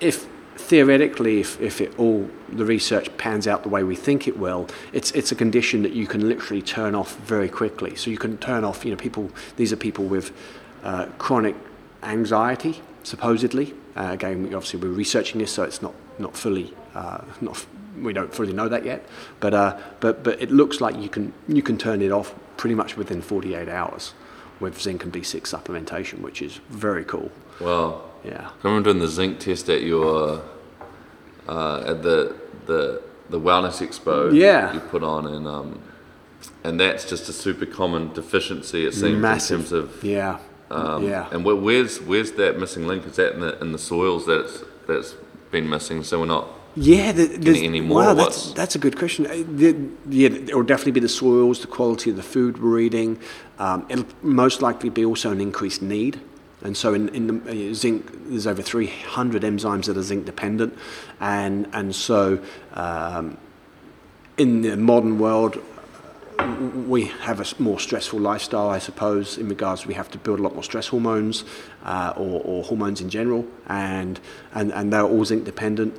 if 0.00 0.26
theoretically, 0.70 1.40
if, 1.40 1.60
if 1.60 1.80
it 1.80 1.98
all 1.98 2.30
the 2.48 2.64
research 2.64 3.14
pans 3.16 3.48
out 3.48 3.64
the 3.64 3.68
way 3.68 3.82
we 3.82 3.96
think 3.96 4.28
it 4.28 4.38
will, 4.38 4.68
it's 4.92 5.10
it's 5.10 5.32
a 5.32 5.34
condition 5.34 5.82
that 5.82 5.92
you 5.92 6.06
can 6.06 6.28
literally 6.28 6.62
turn 6.62 6.94
off 6.94 7.16
very 7.18 7.48
quickly. 7.48 7.96
So 7.96 8.08
you 8.08 8.18
can 8.18 8.38
turn 8.38 8.62
off. 8.62 8.84
You 8.84 8.92
know, 8.92 8.96
people. 8.96 9.30
These 9.56 9.72
are 9.72 9.76
people 9.76 10.04
with 10.04 10.32
uh, 10.84 11.06
chronic 11.18 11.56
anxiety, 12.04 12.80
supposedly. 13.02 13.74
Uh, 13.96 14.10
again, 14.12 14.44
obviously 14.54 14.78
we're 14.78 14.94
researching 14.94 15.40
this, 15.40 15.52
so 15.52 15.64
it's 15.64 15.82
not 15.82 15.94
not 16.20 16.36
fully 16.36 16.72
uh, 16.94 17.22
not 17.40 17.66
we 18.00 18.12
don't 18.12 18.32
fully 18.32 18.52
know 18.52 18.68
that 18.68 18.84
yet. 18.84 19.04
But 19.40 19.54
uh, 19.54 19.76
but 19.98 20.22
but 20.22 20.40
it 20.40 20.52
looks 20.52 20.80
like 20.80 20.96
you 20.96 21.08
can 21.08 21.32
you 21.48 21.62
can 21.62 21.78
turn 21.78 22.00
it 22.00 22.12
off 22.12 22.32
pretty 22.56 22.76
much 22.76 22.96
within 22.96 23.22
48 23.22 23.68
hours 23.68 24.14
with 24.60 24.80
zinc 24.80 25.02
and 25.02 25.12
B6 25.12 25.48
supplementation, 25.48 26.20
which 26.20 26.42
is 26.42 26.60
very 26.68 27.04
cool. 27.04 27.32
Wow. 27.58 28.02
Yeah. 28.22 28.50
I 28.62 28.68
remember 28.68 28.92
doing 28.92 29.00
the 29.00 29.08
zinc 29.08 29.40
test 29.40 29.70
at 29.70 29.82
your 29.82 30.42
uh, 31.50 31.82
at 31.90 32.02
the 32.02 32.34
the 32.66 33.02
the 33.34 33.40
wellness 33.48 33.76
expo 33.86 34.16
Yeah. 34.32 34.72
you 34.72 34.80
put 34.94 35.02
on 35.02 35.26
and 35.34 35.46
um, 35.56 35.68
and 36.64 36.78
that's 36.80 37.04
just 37.12 37.28
a 37.28 37.32
super 37.32 37.66
common 37.66 38.12
deficiency 38.20 38.80
it 38.86 38.94
seems 38.94 39.18
Massive. 39.20 39.60
in 39.60 39.66
terms 39.66 39.72
of 39.72 40.04
Yeah. 40.04 40.38
um, 40.70 41.04
yeah. 41.04 41.28
and 41.32 41.44
where, 41.44 41.56
where's 41.66 42.00
where's 42.10 42.32
that 42.32 42.52
missing 42.62 42.84
link 42.86 43.02
is 43.06 43.16
that 43.16 43.30
in 43.34 43.40
the 43.40 43.52
in 43.62 43.72
the 43.72 43.78
soils 43.78 44.22
that's 44.26 44.54
that's 44.88 45.10
been 45.50 45.68
missing 45.68 45.98
so 46.04 46.12
we're 46.20 46.26
not 46.38 46.46
Yeah, 46.76 47.10
the, 47.18 47.26
there's- 47.44 47.62
any 47.70 47.80
more? 47.80 48.02
Wow, 48.02 48.14
that's, 48.14 48.52
that's 48.60 48.76
a 48.76 48.78
good 48.84 48.96
question. 49.02 49.26
Uh, 49.26 49.42
the- 49.62 49.76
yeah, 50.08 50.30
it 50.50 50.54
will 50.54 50.68
definitely 50.72 50.92
be 51.00 51.04
the 51.08 51.14
soils, 51.22 51.56
the 51.66 51.66
quality 51.78 52.10
of 52.12 52.16
the 52.16 52.22
food 52.34 52.52
we're 52.62 52.78
eating. 52.86 53.18
Um, 53.58 53.78
it'll 53.90 54.06
most 54.22 54.62
likely 54.62 54.88
be 54.90 55.04
also 55.04 55.28
an 55.32 55.40
increased 55.40 55.82
need. 55.82 56.14
And 56.62 56.76
so 56.76 56.94
in, 56.94 57.08
in 57.10 57.26
the 57.26 57.70
uh, 57.70 57.74
zinc, 57.74 58.10
there's 58.28 58.46
over 58.46 58.62
300 58.62 59.42
enzymes 59.42 59.86
that 59.86 59.96
are 59.96 60.02
zinc 60.02 60.26
dependent. 60.26 60.76
And, 61.18 61.68
and 61.72 61.94
so 61.94 62.42
um, 62.74 63.38
in 64.36 64.62
the 64.62 64.76
modern 64.76 65.18
world, 65.18 65.62
we 66.86 67.04
have 67.04 67.40
a 67.40 67.62
more 67.62 67.78
stressful 67.78 68.18
lifestyle, 68.18 68.68
I 68.68 68.78
suppose, 68.78 69.38
in 69.38 69.48
regards 69.48 69.86
we 69.86 69.94
have 69.94 70.10
to 70.10 70.18
build 70.18 70.40
a 70.40 70.42
lot 70.42 70.54
more 70.54 70.64
stress 70.64 70.88
hormones 70.88 71.44
uh, 71.84 72.14
or, 72.16 72.40
or 72.44 72.64
hormones 72.64 73.00
in 73.00 73.10
general, 73.10 73.46
and, 73.66 74.20
and, 74.54 74.72
and 74.72 74.92
they're 74.92 75.02
all 75.02 75.24
zinc 75.24 75.44
dependent. 75.44 75.94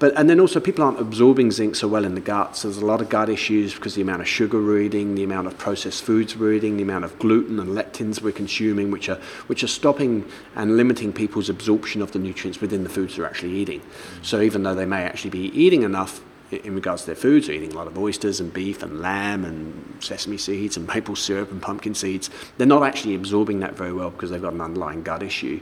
But, 0.00 0.18
and 0.18 0.28
then 0.28 0.40
also 0.40 0.58
people 0.58 0.84
aren't 0.84 1.00
absorbing 1.00 1.52
zinc 1.52 1.76
so 1.76 1.86
well 1.86 2.04
in 2.04 2.14
the 2.14 2.20
gut, 2.20 2.56
so 2.56 2.68
there's 2.68 2.82
a 2.82 2.86
lot 2.86 3.00
of 3.00 3.08
gut 3.08 3.28
issues 3.28 3.74
because 3.74 3.94
the 3.94 4.02
amount 4.02 4.22
of 4.22 4.28
sugar 4.28 4.60
we're 4.60 4.80
eating, 4.80 5.14
the 5.14 5.22
amount 5.22 5.46
of 5.46 5.56
processed 5.56 6.02
foods 6.02 6.36
we're 6.36 6.52
eating, 6.52 6.76
the 6.76 6.82
amount 6.82 7.04
of 7.04 7.16
gluten 7.18 7.60
and 7.60 7.70
lectins 7.70 8.20
we're 8.20 8.32
consuming, 8.32 8.90
which 8.90 9.08
are, 9.08 9.20
which 9.46 9.62
are 9.62 9.68
stopping 9.68 10.28
and 10.56 10.76
limiting 10.76 11.12
people's 11.12 11.48
absorption 11.48 12.02
of 12.02 12.10
the 12.12 12.18
nutrients 12.18 12.60
within 12.60 12.82
the 12.82 12.90
foods 12.90 13.16
they're 13.16 13.26
actually 13.26 13.52
eating. 13.52 13.80
So 14.22 14.40
even 14.40 14.64
though 14.64 14.74
they 14.74 14.86
may 14.86 15.04
actually 15.04 15.30
be 15.30 15.58
eating 15.58 15.84
enough 15.84 16.20
in 16.50 16.74
regards 16.74 17.02
to 17.02 17.06
their 17.06 17.16
foods, 17.16 17.46
they're 17.46 17.56
eating 17.56 17.72
a 17.72 17.76
lot 17.76 17.86
of 17.86 17.98
oysters 17.98 18.40
and 18.40 18.52
beef 18.52 18.82
and 18.82 19.00
lamb 19.00 19.44
and 19.44 20.02
sesame 20.02 20.38
seeds 20.38 20.76
and 20.76 20.86
maple 20.86 21.16
syrup 21.16 21.50
and 21.50 21.62
pumpkin 21.62 21.94
seeds. 21.94 22.30
They're 22.58 22.66
not 22.66 22.82
actually 22.82 23.14
absorbing 23.14 23.60
that 23.60 23.74
very 23.74 23.92
well 23.92 24.10
because 24.10 24.30
they've 24.30 24.42
got 24.42 24.52
an 24.52 24.60
underlying 24.60 25.02
gut 25.02 25.22
issue, 25.22 25.60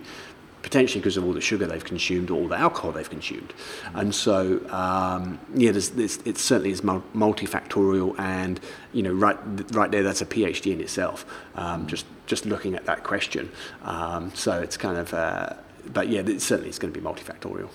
potentially 0.62 1.00
because 1.00 1.16
of 1.16 1.24
all 1.24 1.32
the 1.32 1.40
sugar 1.40 1.66
they've 1.66 1.84
consumed 1.84 2.30
or 2.30 2.34
all 2.40 2.48
the 2.48 2.56
alcohol 2.56 2.92
they've 2.92 3.10
consumed. 3.10 3.52
And 3.94 4.14
so, 4.14 4.60
um, 4.70 5.38
yeah, 5.54 5.72
there's, 5.72 5.90
there's, 5.90 6.18
it 6.24 6.38
certainly 6.38 6.70
is 6.70 6.82
multifactorial, 6.82 8.18
and 8.18 8.60
you 8.92 9.02
know, 9.02 9.12
right, 9.12 9.36
right 9.72 9.90
there, 9.90 10.02
that's 10.02 10.22
a 10.22 10.26
PhD 10.26 10.72
in 10.72 10.80
itself. 10.80 11.26
Um, 11.56 11.86
just, 11.86 12.06
just 12.26 12.46
looking 12.46 12.74
at 12.74 12.86
that 12.86 13.02
question. 13.04 13.50
Um, 13.82 14.32
so 14.34 14.60
it's 14.60 14.76
kind 14.76 14.98
of, 14.98 15.12
uh, 15.12 15.50
but 15.92 16.08
yeah, 16.08 16.20
it 16.20 16.40
certainly 16.40 16.70
is 16.70 16.78
going 16.78 16.92
to 16.92 16.98
be 17.00 17.04
multifactorial. 17.04 17.68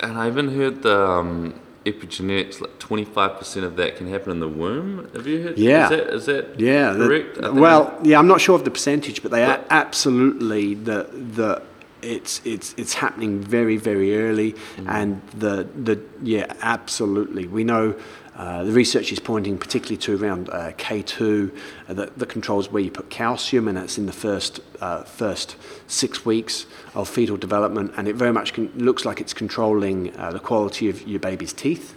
and 0.00 0.18
I 0.18 0.28
even 0.28 0.54
heard 0.54 0.82
the 0.82 1.00
um, 1.08 1.54
epigenetics 1.84 2.60
like 2.60 2.78
25% 2.78 3.64
of 3.64 3.74
that 3.76 3.96
can 3.96 4.06
happen 4.08 4.30
in 4.30 4.38
the 4.40 4.48
womb 4.48 5.10
have 5.14 5.26
you 5.26 5.42
heard 5.42 5.58
Yeah. 5.58 5.84
is 5.84 5.90
that, 5.90 6.14
is 6.14 6.26
that 6.26 6.60
Yeah. 6.60 6.94
correct 6.94 7.38
think- 7.38 7.54
well, 7.54 7.98
yeah, 8.04 8.18
I'm 8.20 8.28
not 8.28 8.40
sure 8.40 8.54
of 8.54 8.64
the 8.64 8.70
percentage, 8.70 9.20
but 9.22 9.32
they 9.32 9.42
are 9.42 9.58
absolutely 9.70 10.74
the 10.74 11.08
the 11.12 11.62
it's 12.02 12.40
it's 12.44 12.74
it's 12.76 12.94
happening 12.94 13.40
very 13.40 13.76
very 13.76 14.16
early, 14.16 14.52
Mm-hmm. 14.52 14.88
and 14.88 15.22
the 15.38 15.68
the 15.74 16.00
yeah 16.22 16.52
absolutely 16.60 17.46
we 17.46 17.64
know. 17.64 17.94
Uh, 18.34 18.64
the 18.64 18.72
research 18.72 19.12
is 19.12 19.18
pointing 19.20 19.58
particularly 19.58 19.96
to 19.98 20.16
around 20.16 20.48
uh, 20.48 20.72
K2 20.78 21.54
uh, 21.88 21.92
that, 21.92 22.18
that 22.18 22.30
controls 22.30 22.70
where 22.72 22.82
you 22.82 22.90
put 22.90 23.10
calcium, 23.10 23.68
and 23.68 23.76
that's 23.76 23.98
in 23.98 24.06
the 24.06 24.12
first 24.12 24.58
uh, 24.80 25.02
first 25.04 25.54
six 25.86 26.24
weeks 26.24 26.64
of 26.94 27.10
fetal 27.10 27.36
development, 27.36 27.92
and 27.94 28.08
it 28.08 28.16
very 28.16 28.32
much 28.32 28.54
con- 28.54 28.72
looks 28.74 29.04
like 29.04 29.20
it's 29.20 29.34
controlling 29.34 30.16
uh, 30.16 30.32
the 30.32 30.40
quality 30.40 30.88
of 30.88 31.06
your 31.06 31.20
baby's 31.20 31.52
teeth 31.52 31.94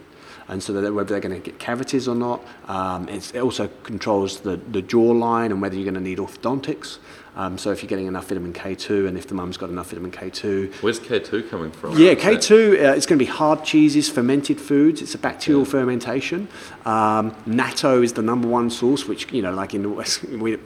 and 0.48 0.62
so 0.62 0.74
that 0.74 0.94
whether 0.94 1.10
they're 1.10 1.20
going 1.20 1.42
to 1.42 1.42
get 1.42 1.60
cavities 1.60 2.08
or 2.08 2.16
not. 2.16 2.44
Um, 2.68 3.10
it's, 3.10 3.32
it 3.32 3.40
also 3.40 3.68
controls 3.84 4.42
the, 4.42 4.58
the 4.58 4.82
jawline 4.82 5.48
and 5.48 5.62
whether 5.62 5.76
you're 5.76 5.84
going 5.92 5.96
to 5.96 6.00
need 6.02 6.20
orthodontics. 6.20 7.00
Um, 7.36 7.58
so 7.58 7.72
if 7.72 7.84
you're 7.84 7.90
getting 7.90 8.08
enough 8.08 8.30
vitamin 8.30 8.54
K2 8.54 9.10
and 9.10 9.18
if 9.18 9.28
the 9.28 9.34
mum's 9.34 9.58
got 9.58 9.70
enough 9.70 9.90
vitamin 9.90 10.10
K2. 10.12 10.82
where's 10.82 11.02
K2 11.02 11.50
coming 11.50 11.70
from 11.70 11.98
Yeah, 11.98 12.14
K2, 12.14 12.52
uh, 12.52 12.94
it's 12.94 13.06
going 13.06 13.20
to 13.20 13.26
be 13.26 13.30
hard 13.30 13.66
cheeses, 13.66 14.08
fermented 14.08 14.62
foods. 14.62 15.02
It's 15.02 15.16
a 15.16 15.18
bacterial 15.18 15.66
fermentation. 15.66 16.48
Um, 16.86 17.32
natto 17.46 18.02
is 18.04 18.14
the 18.14 18.22
number 18.22 18.48
one 18.48 18.70
source, 18.70 19.06
which, 19.06 19.30
you 19.34 19.42
know, 19.42 19.52
like 19.54 19.74
in 19.74 19.82
the 19.82 19.90
West, 19.90 20.24
we, 20.30 20.58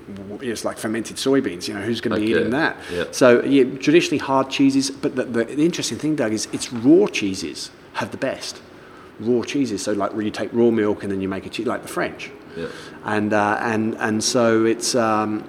it's 0.41 0.63
like 0.63 0.77
fermented 0.77 1.15
soybeans. 1.17 1.67
You 1.67 1.73
know, 1.73 1.81
who's 1.81 2.01
going 2.01 2.13
to 2.13 2.19
be 2.23 2.33
Okay, 2.33 2.41
eating 2.41 2.51
that? 2.51 2.77
yeah. 2.93 3.05
So 3.11 3.43
yeah, 3.43 3.63
traditionally 3.77 4.19
hard 4.19 4.51
cheeses, 4.51 4.91
but 4.91 5.15
the, 5.15 5.23
the, 5.23 5.45
the 5.45 5.65
interesting 5.65 5.97
thing, 5.97 6.15
Doug, 6.17 6.33
is 6.33 6.47
it's 6.53 6.71
raw 6.71 7.07
cheeses 7.07 7.71
have 7.93 8.11
the 8.11 8.17
best. 8.17 8.61
Raw 9.19 9.43
cheeses, 9.43 9.83
so 9.83 9.93
like 9.93 10.13
where 10.13 10.23
you 10.23 10.31
take 10.31 10.51
raw 10.53 10.71
milk 10.71 11.03
and 11.03 11.11
then 11.11 11.21
you 11.21 11.27
make 11.27 11.45
a 11.45 11.49
cheese, 11.49 11.67
like 11.67 11.81
the 11.81 11.87
French. 11.87 12.31
Yeah. 12.55 12.67
And, 13.03 13.33
uh, 13.33 13.57
and, 13.61 13.95
and 13.95 14.23
so 14.23 14.65
it's, 14.65 14.95
um, 14.95 15.43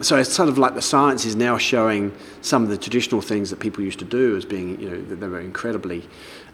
so 0.00 0.16
it's 0.16 0.32
sort 0.32 0.48
of 0.48 0.58
like 0.58 0.74
the 0.74 0.82
science 0.82 1.24
is 1.24 1.36
now 1.36 1.56
showing 1.56 2.12
some 2.40 2.62
of 2.62 2.68
the 2.68 2.76
traditional 2.76 3.20
things 3.20 3.50
that 3.50 3.60
people 3.60 3.82
used 3.82 3.98
to 4.00 4.04
do 4.04 4.36
as 4.36 4.44
being, 4.44 4.80
you 4.80 4.90
know, 4.90 5.02
that 5.02 5.16
they 5.16 5.28
were 5.28 5.40
incredibly 5.40 6.08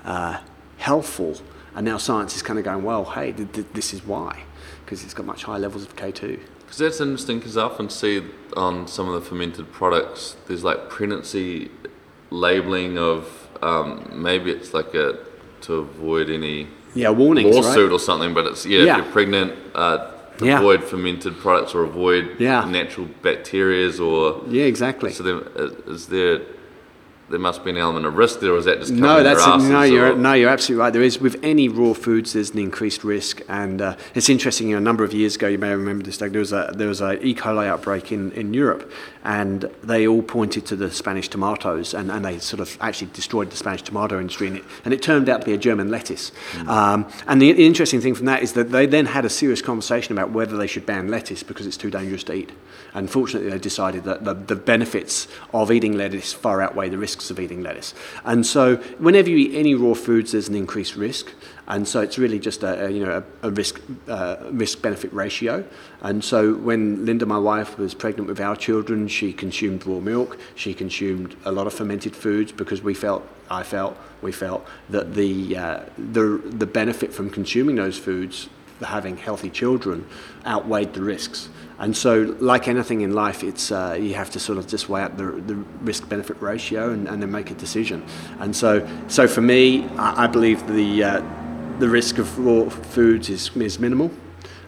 uh, 0.05 0.41
helpful. 0.79 1.37
And 1.75 1.85
now 1.85 1.99
science 1.99 2.37
is 2.37 2.43
kind 2.43 2.59
of 2.59 2.65
going, 2.65 2.85
well, 2.85 3.05
hey, 3.05 3.33
th- 3.33 3.53
th- 3.53 3.67
this 3.73 3.95
is 3.95 4.05
why, 4.05 4.43
because 4.85 5.05
it's 5.05 5.15
got 5.15 5.27
much 5.27 5.45
higher 5.45 5.59
levels 5.59 5.85
of 5.85 5.97
K2. 5.97 6.41
Because 6.61 6.79
that's 6.79 7.00
interesting 7.00 7.39
because 7.39 7.57
I 7.57 7.62
often 7.62 7.91
see 7.91 8.25
on 8.57 8.87
some 8.87 9.09
of 9.09 9.15
the 9.15 9.29
fermented 9.29 9.73
products, 9.73 10.37
there's 10.47 10.62
like 10.62 10.89
pregnancy 10.89 11.71
labeling 12.31 12.97
of 12.99 13.49
um, 13.62 14.09
maybe 14.12 14.50
it's 14.50 14.73
like 14.73 14.95
a 14.95 15.19
to 15.62 15.75
avoid 15.75 16.31
any 16.31 16.67
Yeah, 16.95 17.11
warnings, 17.11 17.55
lawsuit 17.55 17.85
right? 17.90 17.93
or 17.93 17.99
something, 18.00 18.35
but 18.35 18.47
it's 18.47 18.67
yeah, 18.67 18.81
Yeah. 18.85 18.99
if 18.99 19.05
you're 19.05 19.12
pregnant, 19.12 19.52
uh, 19.75 19.99
Yeah. 20.43 20.59
avoid 20.59 20.83
fermented 20.85 21.38
products 21.38 21.75
or 21.75 21.85
avoid 21.85 22.37
Yeah. 22.38 22.64
natural 22.64 23.09
bacterias 23.23 24.00
or 24.00 24.43
Yeah, 24.49 24.64
exactly. 24.64 25.12
so 25.12 25.23
then 25.23 25.40
uh, 25.59 25.93
is 25.93 26.07
there 26.07 26.40
there 27.29 27.38
must 27.38 27.62
be 27.62 27.71
an 27.71 27.76
element 27.76 28.05
of 28.05 28.17
risk 28.17 28.40
there, 28.40 28.50
or 28.55 28.57
is 28.59 28.64
that 28.64 28.81
just 28.81 28.90
No, 28.93 29.23
that's 29.23 29.47
no. 29.62 29.83
You're 29.83 30.14
or- 30.14 30.17
no, 30.17 30.33
you're 30.33 30.49
absolutely 30.49 30.81
right. 30.83 30.93
There 30.93 31.00
is 31.00 31.21
with 31.21 31.37
any 31.45 31.69
raw 31.69 31.93
foods, 31.93 32.33
there's 32.33 32.50
an 32.50 32.59
increased 32.59 33.05
risk, 33.05 33.40
and 33.49 33.81
uh, 33.81 33.95
it's 34.17 34.29
interesting. 34.29 34.67
You 34.71 34.75
know, 34.75 34.79
a 34.79 34.81
number 34.90 35.05
of 35.05 35.14
years 35.14 35.37
ago, 35.37 35.47
you 35.47 35.57
may 35.57 35.71
remember 35.71 36.02
this. 36.05 36.19
Doug, 36.19 36.33
there 36.33 36.40
was 36.40 36.52
a 36.52 36.73
there 36.76 36.88
was 36.88 37.00
a 37.00 37.25
E. 37.25 37.33
coli 37.37 37.69
outbreak 37.69 38.11
in, 38.11 38.33
in 38.33 38.52
Europe, 38.52 38.90
and 39.25 39.62
they 39.83 40.07
all 40.07 40.23
pointed 40.23 40.67
to 40.67 40.77
the 40.77 40.91
Spanish 40.91 41.29
tomatoes, 41.29 41.95
and, 41.95 42.11
and 42.11 42.25
they 42.25 42.39
sort 42.39 42.61
of 42.61 42.77
actually 42.81 43.11
destroyed 43.12 43.50
the 43.50 43.57
Spanish 43.57 43.83
tomato 43.83 44.19
industry, 44.19 44.47
and 44.47 44.57
it, 44.59 44.65
and 44.85 44.95
it 44.95 45.03
turned 45.03 45.29
out 45.29 45.41
to 45.41 45.47
be 45.47 45.53
a 45.53 45.59
German 45.59 45.91
lettuce. 45.91 46.33
Um, 46.67 47.07
and 47.27 47.41
the, 47.41 47.53
the 47.53 47.67
interesting 47.67 48.00
thing 48.00 48.15
from 48.15 48.27
that 48.27 48.43
is 48.43 48.55
that 48.55 48.71
they 48.71 48.87
then 48.87 49.07
had 49.07 49.25
a 49.25 49.31
serious 49.31 49.61
conversation 49.61 50.12
about 50.12 50.31
whether 50.31 50.57
they 50.57 50.67
should 50.67 50.87
ban 50.87 51.09
lettuce 51.09 51.43
because 51.43 51.67
it's 51.67 51.77
too 51.77 51.91
dangerous 51.91 52.25
to 52.25 52.33
eat. 52.33 52.53
And 52.95 53.11
fortunately, 53.11 53.50
they 53.50 53.59
decided 53.59 54.05
that 54.05 54.25
the, 54.25 54.35
the 54.35 54.57
benefits 54.57 55.29
of 55.55 55.71
eating 55.71 55.97
lettuce 55.97 56.33
far 56.33 56.61
outweigh 56.61 56.89
the 56.89 56.99
risks 56.99 57.31
of 57.31 57.39
eating 57.39 57.62
lettuce. 57.62 57.95
And 58.25 58.45
so, 58.45 58.77
whenever 58.99 59.31
you 59.31 59.37
eat 59.37 59.55
any 59.55 59.75
raw 59.75 59.95
foods, 59.95 60.33
there's 60.33 60.49
an 60.49 60.55
increased 60.55 60.97
risk. 60.97 61.33
And 61.69 61.87
so, 61.87 62.00
it's 62.00 62.19
really 62.19 62.41
just 62.41 62.62
a, 62.62 62.87
a 62.87 62.91
you 62.91 63.05
know 63.05 63.23
a, 63.43 63.49
a 63.49 63.50
risk 63.50 63.81
uh, 64.09 64.37
risk 64.50 64.83
benefit 64.83 65.12
ratio. 65.12 65.65
And 66.02 66.25
so, 66.25 66.54
when 66.54 67.04
Linda, 67.04 67.26
my 67.26 67.38
wife, 67.38 67.78
was 67.78 67.95
pregnant 67.95 68.28
with 68.28 68.40
our 68.40 68.57
children, 68.57 69.07
she 69.09 69.33
consumed 69.33 69.87
raw 69.87 70.00
milk. 70.00 70.38
She 70.54 70.73
consumed 70.73 71.37
a 71.45 71.52
lot 71.52 71.66
of 71.66 71.75
fermented 71.75 72.16
foods 72.16 72.52
because 72.52 72.83
we 72.83 72.95
felt, 72.95 73.26
I 73.50 73.62
felt, 73.62 73.99
we 74.23 74.33
felt 74.33 74.66
that 74.88 75.14
the 75.14 75.57
uh, 75.57 75.80
the 75.99 76.40
the 76.45 76.66
benefit 76.66 77.12
from 77.12 77.28
consuming 77.28 77.76
those 77.76 77.99
foods 77.99 78.49
having 78.83 79.16
healthy 79.16 79.50
children 79.50 80.07
outweighed 80.47 80.95
the 80.95 81.02
risks. 81.02 81.49
And 81.78 81.97
so, 81.97 82.37
like 82.40 82.69
anything 82.69 83.00
in 83.00 83.14
life, 83.14 83.42
it's 83.42 83.73
uh, 83.73 83.97
you 83.99 84.14
have 84.14 84.30
to 84.30 84.40
sort 84.40 84.59
of 84.59 84.66
just 84.66 84.88
weigh 84.88 85.02
up 85.02 85.16
the, 85.16 85.25
the 85.25 85.54
risk 85.83 86.09
benefit 86.09 86.40
ratio 86.40 86.90
and, 86.90 87.09
and 87.09 87.23
then 87.23 87.30
make 87.30 87.50
a 87.50 87.54
decision. 87.54 88.04
And 88.38 88.54
so, 88.54 88.87
so 89.09 89.26
for 89.26 89.40
me, 89.40 89.87
I, 89.97 90.25
I 90.25 90.26
believe 90.26 90.66
the 90.66 91.04
uh, 91.04 91.23
the 91.78 91.88
risk 91.88 92.19
of 92.19 92.38
raw 92.38 92.69
foods 92.69 93.30
is, 93.30 93.57
is 93.57 93.78
minimal. 93.78 94.11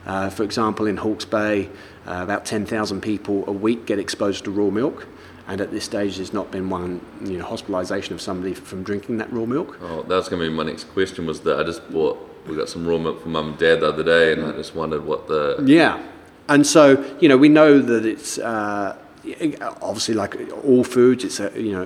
Uh, 0.06 0.30
for 0.30 0.42
example, 0.42 0.86
in 0.86 0.96
Hawke's 0.96 1.24
Bay, 1.24 1.68
uh, 2.06 2.20
about 2.22 2.44
10,000 2.44 3.00
people 3.00 3.44
a 3.46 3.52
week 3.52 3.86
get 3.86 3.98
exposed 3.98 4.44
to 4.44 4.50
raw 4.50 4.70
milk. 4.70 5.06
And 5.48 5.60
at 5.60 5.70
this 5.70 5.84
stage, 5.84 6.16
there's 6.16 6.32
not 6.32 6.50
been 6.50 6.70
one 6.70 7.00
you 7.24 7.38
know, 7.38 7.44
hospitalisation 7.44 8.12
of 8.12 8.20
somebody 8.20 8.54
from 8.54 8.82
drinking 8.82 9.18
that 9.18 9.32
raw 9.32 9.44
milk. 9.44 9.78
Oh, 9.82 10.02
that 10.02 10.14
was 10.14 10.28
going 10.28 10.42
to 10.42 10.48
be 10.48 10.54
my 10.54 10.62
next 10.62 10.84
question. 10.84 11.26
Was 11.26 11.40
that 11.40 11.58
I 11.58 11.64
just 11.64 11.90
bought 11.92 12.28
we 12.46 12.56
got 12.56 12.68
some 12.68 12.86
raw 12.86 12.98
milk 12.98 13.22
from 13.22 13.32
mum 13.32 13.50
and 13.50 13.58
dad 13.58 13.80
the 13.80 13.88
other 13.88 14.02
day, 14.02 14.32
and 14.32 14.44
I 14.44 14.52
just 14.52 14.74
wondered 14.74 15.04
what 15.04 15.28
the 15.28 15.62
Yeah, 15.64 16.02
and 16.48 16.66
so 16.66 17.04
you 17.20 17.28
know 17.28 17.36
we 17.36 17.48
know 17.48 17.80
that 17.80 18.06
it's 18.06 18.38
uh, 18.38 18.96
obviously 19.80 20.14
like 20.14 20.36
all 20.64 20.84
foods, 20.84 21.24
it's 21.24 21.40
a 21.40 21.52
you 21.60 21.72
know 21.72 21.84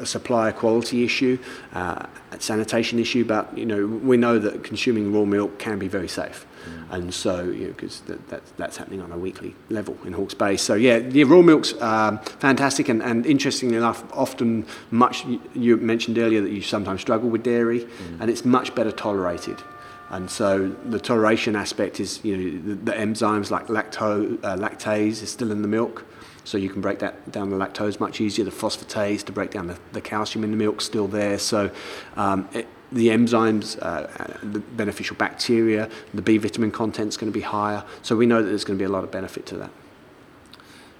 a, 0.00 0.06
supplier 0.06 0.52
quality 0.52 1.04
issue, 1.04 1.38
uh, 1.72 2.06
a 2.32 2.40
sanitation 2.40 2.98
issue, 2.98 3.24
but 3.24 3.56
you 3.56 3.66
know 3.66 3.86
we 3.86 4.16
know 4.16 4.38
that 4.38 4.64
consuming 4.64 5.12
raw 5.12 5.24
milk 5.24 5.58
can 5.58 5.78
be 5.78 5.88
very 5.88 6.08
safe. 6.08 6.46
And 6.90 7.14
so, 7.14 7.44
you 7.44 7.66
know, 7.66 7.72
because 7.72 8.00
that, 8.02 8.28
that, 8.28 8.42
that's 8.56 8.76
happening 8.76 9.00
on 9.00 9.12
a 9.12 9.16
weekly 9.16 9.54
level 9.68 9.96
in 10.04 10.12
Hawke's 10.12 10.34
Bay. 10.34 10.56
So, 10.56 10.74
yeah, 10.74 10.98
the 10.98 11.24
raw 11.24 11.40
milk's 11.40 11.72
um, 11.80 12.18
fantastic, 12.18 12.88
and, 12.88 13.02
and 13.02 13.24
interestingly 13.26 13.76
enough, 13.76 14.04
often 14.12 14.66
much, 14.90 15.24
you 15.54 15.76
mentioned 15.76 16.18
earlier 16.18 16.40
that 16.40 16.50
you 16.50 16.62
sometimes 16.62 17.00
struggle 17.00 17.30
with 17.30 17.44
dairy, 17.44 17.86
and 18.18 18.28
it's 18.28 18.44
much 18.44 18.74
better 18.74 18.90
tolerated. 18.90 19.62
And 20.10 20.28
so 20.28 20.74
the 20.84 20.98
toleration 20.98 21.54
aspect 21.54 22.00
is, 22.00 22.22
you 22.24 22.36
know, 22.36 22.74
the, 22.74 22.74
the 22.74 22.92
enzymes 22.92 23.50
like 23.50 23.68
lacto, 23.68 24.44
uh, 24.44 24.56
lactase 24.56 25.22
is 25.22 25.30
still 25.30 25.52
in 25.52 25.62
the 25.62 25.68
milk, 25.68 26.04
so 26.44 26.58
you 26.58 26.68
can 26.68 26.80
break 26.80 26.98
that 27.00 27.30
down 27.30 27.50
the 27.50 27.56
lactose 27.56 28.00
much 28.00 28.20
easier. 28.20 28.44
The 28.44 28.50
phosphatase 28.50 29.24
to 29.24 29.32
break 29.32 29.50
down 29.50 29.66
the, 29.66 29.78
the 29.92 30.00
calcium 30.00 30.44
in 30.44 30.50
the 30.50 30.56
milk 30.56 30.80
still 30.80 31.06
there. 31.06 31.38
So 31.38 31.70
um, 32.16 32.48
it, 32.52 32.66
the 32.92 33.08
enzymes, 33.08 33.78
uh, 33.80 34.06
the 34.42 34.58
beneficial 34.60 35.16
bacteria, 35.16 35.88
the 36.12 36.22
B 36.22 36.38
vitamin 36.38 36.70
content 36.70 37.08
is 37.08 37.16
going 37.16 37.32
to 37.32 37.36
be 37.36 37.44
higher. 37.44 37.84
So 38.02 38.16
we 38.16 38.26
know 38.26 38.42
that 38.42 38.48
there's 38.48 38.64
going 38.64 38.78
to 38.78 38.82
be 38.82 38.86
a 38.86 38.92
lot 38.92 39.04
of 39.04 39.10
benefit 39.10 39.46
to 39.46 39.56
that. 39.58 39.70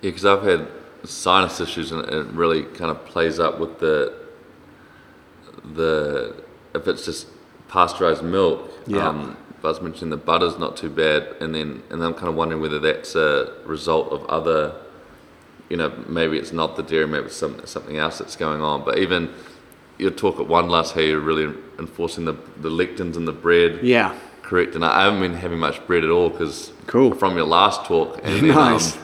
Yeah, 0.01 0.11
because 0.11 0.25
I've 0.25 0.43
had 0.43 0.69
sinus 1.05 1.61
issues, 1.61 1.93
and 1.93 2.09
it 2.09 2.27
really 2.27 2.63
kind 2.63 2.91
of 2.91 3.05
plays 3.07 3.39
up 3.39 3.59
with 3.59 3.81
the 3.81 4.15
the 5.75 6.43
if 6.75 6.87
it's 6.87 7.05
just 7.05 7.27
pasteurized 7.69 8.23
milk. 8.23 8.71
Yeah. 8.87 9.09
Um, 9.09 9.37
Buzz 9.63 9.83
mentioned 9.83 10.11
the 10.11 10.17
butter's 10.17 10.59
not 10.59 10.77
too 10.77 10.89
bad, 10.89 11.37
and 11.41 11.55
then 11.55 11.83
and 11.91 12.03
I'm 12.03 12.15
kind 12.15 12.29
of 12.29 12.35
wondering 12.35 12.63
whether 12.63 12.79
that's 12.79 13.15
a 13.15 13.53
result 13.67 14.11
of 14.11 14.25
other, 14.27 14.75
you 15.71 15.77
know, 15.77 15.91
maybe 16.09 16.37
it's 16.37 16.53
not 16.53 16.77
the 16.77 16.83
dairy, 16.83 17.07
maybe 17.07 17.27
it's 17.27 17.37
some, 17.37 17.65
something 17.65 17.97
else 17.97 18.19
that's 18.19 18.37
going 18.37 18.61
on. 18.61 18.85
But 18.85 18.99
even 18.99 19.31
your 19.99 20.11
talk 20.11 20.39
at 20.41 20.47
Wanderlust, 20.49 20.95
how 20.95 21.01
you're 21.01 21.21
really 21.21 21.55
enforcing 21.79 22.25
the 22.27 22.35
the 22.61 22.69
lectins 22.69 23.17
in 23.17 23.25
the 23.25 23.33
bread 23.33 23.81
Yeah. 23.83 24.15
correct, 24.43 24.75
and 24.75 24.85
I 24.85 25.05
haven't 25.05 25.21
been 25.21 25.35
having 25.35 25.59
much 25.61 25.87
bread 25.87 26.05
at 26.05 26.11
all 26.11 26.29
because 26.29 26.73
Cool. 26.87 27.15
from 27.15 27.37
your 27.37 27.47
last 27.47 27.85
talk. 27.85 28.19
And 28.23 28.35
then, 28.41 28.49
Nice. 28.55 28.97
Um, 28.97 29.03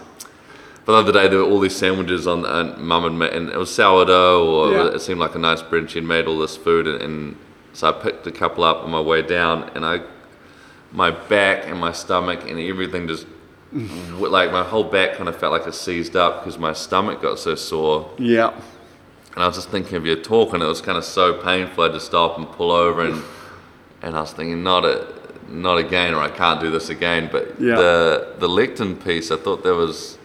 but 0.84 0.92
the 0.92 0.98
other 0.98 1.12
day 1.12 1.28
there 1.28 1.38
were 1.38 1.44
all 1.50 1.58
these 1.60 1.74
sandwiches 1.76 2.26
on, 2.26 2.44
and 2.44 2.76
mum 2.78 3.18
made, 3.18 3.32
and 3.32 3.48
it 3.50 3.56
was 3.56 3.72
sourdough, 3.74 4.44
or 4.46 4.72
Yeah. 4.72 4.86
it 4.94 5.00
seemed 5.00 5.20
like 5.20 5.34
a 5.34 5.38
nice 5.38 5.62
bread. 5.62 5.82
And 5.82 5.90
she'd 5.90 6.04
made 6.04 6.26
all 6.26 6.38
this 6.38 6.56
food, 6.56 6.86
and, 6.86 7.00
and 7.02 7.36
so 7.72 7.88
I 7.88 7.92
picked 7.92 8.26
a 8.26 8.32
couple 8.32 8.64
up 8.64 8.82
on 8.84 8.90
my 8.90 9.00
way 9.00 9.22
down, 9.22 9.70
and 9.74 9.84
I, 9.84 10.00
my 10.92 11.10
back 11.10 11.66
and 11.68 11.78
my 11.78 11.92
stomach 11.92 12.48
and 12.50 12.58
everything 12.58 13.06
just. 13.06 13.26
Like 13.76 14.50
my 14.52 14.62
whole 14.64 14.84
back 14.84 15.16
kind 15.16 15.28
of 15.28 15.36
felt 15.36 15.52
like 15.52 15.66
it 15.66 15.74
seized 15.74 16.16
up 16.16 16.40
because 16.42 16.58
my 16.58 16.72
stomach 16.72 17.20
got 17.22 17.38
so 17.38 17.54
sore 17.54 18.10
Yeah. 18.18 18.50
and 19.34 19.44
I 19.44 19.46
was 19.46 19.56
just 19.56 19.68
thinking 19.70 19.96
of 19.96 20.06
your 20.06 20.16
talk, 20.16 20.54
and 20.54 20.62
it 20.62 20.66
was 20.66 20.80
kind 20.80 20.96
of 20.98 21.04
so 21.04 21.34
painful. 21.34 21.84
I 21.84 21.86
had 21.88 21.92
to 21.94 22.00
stop 22.00 22.38
and 22.38 22.46
pull 22.50 22.70
over, 22.70 23.02
and 23.04 23.22
and 24.02 24.16
I 24.16 24.20
was 24.20 24.32
thinking, 24.32 24.62
not 24.62 24.84
a, 24.84 25.06
not 25.48 25.78
again, 25.78 26.14
or 26.14 26.20
I 26.20 26.30
can't 26.30 26.60
do 26.60 26.70
this 26.70 26.88
again. 26.90 27.28
But 27.30 27.60
Yeah. 27.60 27.76
the 27.76 28.34
the 28.38 28.48
lectin 28.48 29.02
piece, 29.04 29.30
I 29.30 29.36
thought 29.36 29.62
there 29.62 29.74
was. 29.74 30.18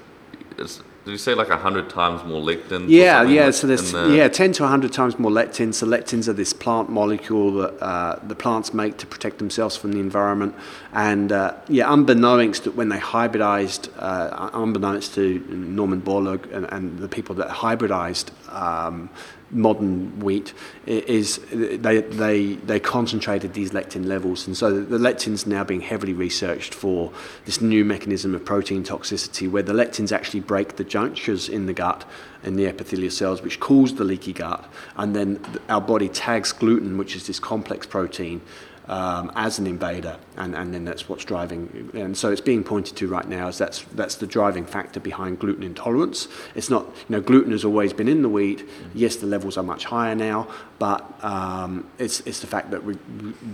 It's, 0.58 0.82
did 1.12 1.16
you 1.16 1.18
say 1.20 1.34
like 1.34 1.50
a 1.50 1.58
hundred 1.58 1.90
times 1.90 2.24
more 2.24 2.42
lectin? 2.42 2.86
Yeah, 2.88 3.24
yeah. 3.24 3.52
So 3.52 3.68
there's 3.68 3.92
the- 3.92 4.16
yeah, 4.16 4.30
ten 4.30 4.54
to 4.54 4.66
hundred 4.66 4.94
times 4.94 5.20
more 5.20 5.30
lectins. 5.30 5.74
So 5.74 5.86
lectins 5.86 6.30
are 6.30 6.34
this 6.34 6.54
plant 6.54 6.90
molecule 6.90 7.52
that 7.56 7.84
uh, 7.84 8.20
the 8.24 8.34
plants 8.34 8.74
make 8.74 8.98
to 9.00 9.06
protect 9.06 9.38
themselves 9.40 9.76
from 9.76 9.92
the 9.92 10.00
environment. 10.00 10.56
And 10.94 11.34
uh, 11.34 11.56
yeah, 11.68 11.92
unbeknownst 11.92 12.64
that 12.64 12.76
when 12.76 12.88
they 12.88 12.98
hybridized, 12.98 13.90
uh, 14.00 14.52
unbeknownst 14.54 15.14
to 15.16 15.40
Norman 15.50 16.02
Borlaug 16.02 16.50
and, 16.54 16.66
and 16.72 16.98
the 17.00 17.10
people 17.10 17.36
that 17.36 17.50
hybridized 17.50 18.28
um, 18.50 19.10
modern 19.52 20.20
wheat, 20.20 20.54
is 20.86 21.40
they 21.52 22.02
they 22.02 22.54
they 22.54 22.80
concentrated 22.80 23.54
these 23.54 23.72
lectin 23.72 24.06
levels, 24.06 24.48
and 24.48 24.56
so 24.56 24.82
the 24.82 24.98
lectins 24.98 25.46
now 25.46 25.64
being 25.64 25.82
heavily 25.82 26.14
researched 26.14 26.74
for 26.74 27.12
this 27.46 27.62
new 27.62 27.86
mechanism 27.86 28.34
of 28.36 28.44
protein 28.46 28.84
toxicity, 28.84 29.50
where 29.50 29.64
the 29.64 29.74
lectins 29.74 30.12
actually 30.12 30.40
break 30.40 30.76
the 30.76 30.84
junctures 30.84 31.50
in 31.50 31.66
the 31.66 31.74
gut 31.74 32.06
in 32.44 32.56
the 32.56 32.66
epithelial 32.66 33.12
cells, 33.12 33.42
which 33.42 33.60
cause 33.60 33.96
the 33.96 34.04
leaky 34.04 34.34
gut, 34.34 34.66
and 34.98 35.16
then 35.16 35.40
our 35.70 35.82
body 35.82 36.10
tags 36.10 36.52
gluten, 36.52 36.98
which 36.98 37.16
is 37.16 37.28
this 37.28 37.40
complex 37.40 37.86
protein. 37.86 38.42
Um, 38.88 39.32
as 39.36 39.60
an 39.60 39.68
invader, 39.68 40.18
and, 40.38 40.56
and 40.56 40.74
then 40.74 40.84
that's 40.86 41.08
what's 41.08 41.24
driving, 41.24 41.92
and 41.94 42.18
so 42.18 42.32
it's 42.32 42.42
being 42.42 42.64
pointed 42.64 42.98
to 42.98 43.08
right 43.08 43.28
now 43.28 43.48
as 43.48 43.58
that's 43.58 43.84
that's 43.94 44.16
the 44.16 44.26
driving 44.26 44.66
factor 44.66 45.00
behind 45.00 45.40
gluten 45.40 45.64
intolerance. 45.64 46.28
It's 46.56 46.70
not, 46.70 46.86
you 46.88 47.16
know, 47.16 47.22
gluten 47.22 47.52
has 47.52 47.64
always 47.64 47.94
been 47.94 48.08
in 48.08 48.22
the 48.24 48.28
wheat. 48.28 48.68
Yes, 48.96 49.18
the 49.18 49.28
levels 49.28 49.56
are 49.56 49.64
much 49.64 49.86
higher 49.86 50.16
now, 50.16 50.48
but 50.80 51.06
um, 51.24 51.88
it's 52.00 52.22
it's 52.22 52.40
the 52.42 52.48
fact 52.48 52.72
that 52.72 52.84
we, 52.84 52.98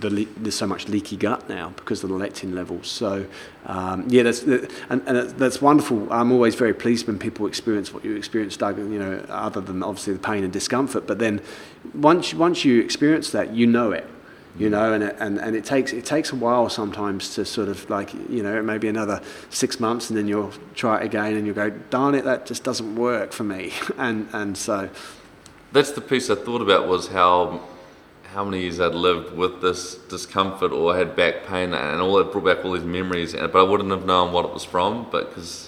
the, 0.00 0.10
le- 0.10 0.32
there's 0.38 0.56
so 0.56 0.66
much 0.66 0.88
leaky 0.88 1.16
gut 1.16 1.46
now 1.48 1.72
because 1.76 2.02
of 2.02 2.08
the 2.08 2.16
lectin 2.16 2.54
levels. 2.54 2.88
So 2.88 3.26
um, 3.66 4.06
yeah, 4.08 4.22
that's 4.22 4.42
and, 4.42 4.70
and 5.06 5.30
that's- 5.38 5.60
wonderful. 5.62 6.10
I'm 6.10 6.32
always 6.32 6.54
very 6.54 6.74
pleased 6.74 7.06
when 7.06 7.18
people 7.18 7.46
experience 7.46 7.92
what 7.92 8.02
you 8.02 8.16
experience, 8.16 8.56
Doug. 8.56 8.78
You 8.78 8.98
know, 8.98 9.24
other 9.28 9.60
than 9.60 9.82
obviously 9.82 10.14
the 10.14 10.18
pain 10.20 10.42
and 10.42 10.52
discomfort, 10.52 11.06
but 11.06 11.18
then 11.18 11.42
once 11.94 12.32
once 12.34 12.64
you 12.64 12.80
experience 12.80 13.30
that, 13.30 13.54
you 13.54 13.66
know 13.66 13.92
it 13.92 14.06
you 14.58 14.68
know, 14.70 14.92
and 14.92 15.04
it, 15.04 15.16
and, 15.18 15.38
and 15.38 15.56
it 15.56 15.64
takes 15.64 15.92
it 15.92 16.04
takes 16.04 16.32
a 16.32 16.36
while 16.36 16.68
sometimes 16.68 17.34
to 17.34 17.44
sort 17.44 17.68
of 17.68 17.88
like 17.88 18.12
you 18.28 18.42
know 18.42 18.62
maybe 18.62 18.88
another 18.88 19.20
six 19.50 19.78
months, 19.80 20.10
and 20.10 20.18
then 20.18 20.28
you'll 20.28 20.52
try 20.74 21.00
it 21.00 21.04
again, 21.04 21.36
and 21.36 21.46
you'll 21.46 21.54
go, 21.54 21.70
darn 21.70 22.14
it, 22.14 22.24
that 22.24 22.46
just 22.46 22.64
doesn't 22.64 22.96
work 22.96 23.32
for 23.32 23.44
me, 23.44 23.72
and 23.98 24.28
and 24.32 24.56
so 24.56 24.90
That's 25.72 25.92
the 25.92 26.00
piece 26.00 26.30
I 26.30 26.34
thought 26.34 26.62
about 26.62 26.88
was 26.88 27.08
how 27.08 27.60
how 28.34 28.44
many 28.44 28.60
years 28.60 28.78
I'd 28.78 28.94
lived 28.94 29.34
with 29.34 29.62
this 29.62 29.94
discomfort 29.94 30.70
or 30.72 30.94
had 30.94 31.16
back 31.16 31.46
pain 31.46 31.72
and 31.72 32.00
all 32.00 32.16
that 32.16 32.30
brought 32.30 32.44
back 32.44 32.64
all 32.64 32.72
these 32.72 32.84
memories. 32.84 33.34
And 33.34 33.50
but 33.50 33.58
I 33.58 33.68
wouldn't 33.68 33.90
have 33.90 34.04
known 34.04 34.32
what 34.32 34.44
it 34.44 34.52
was 34.52 34.64
from, 34.64 35.06
but 35.10 35.30
because 35.30 35.67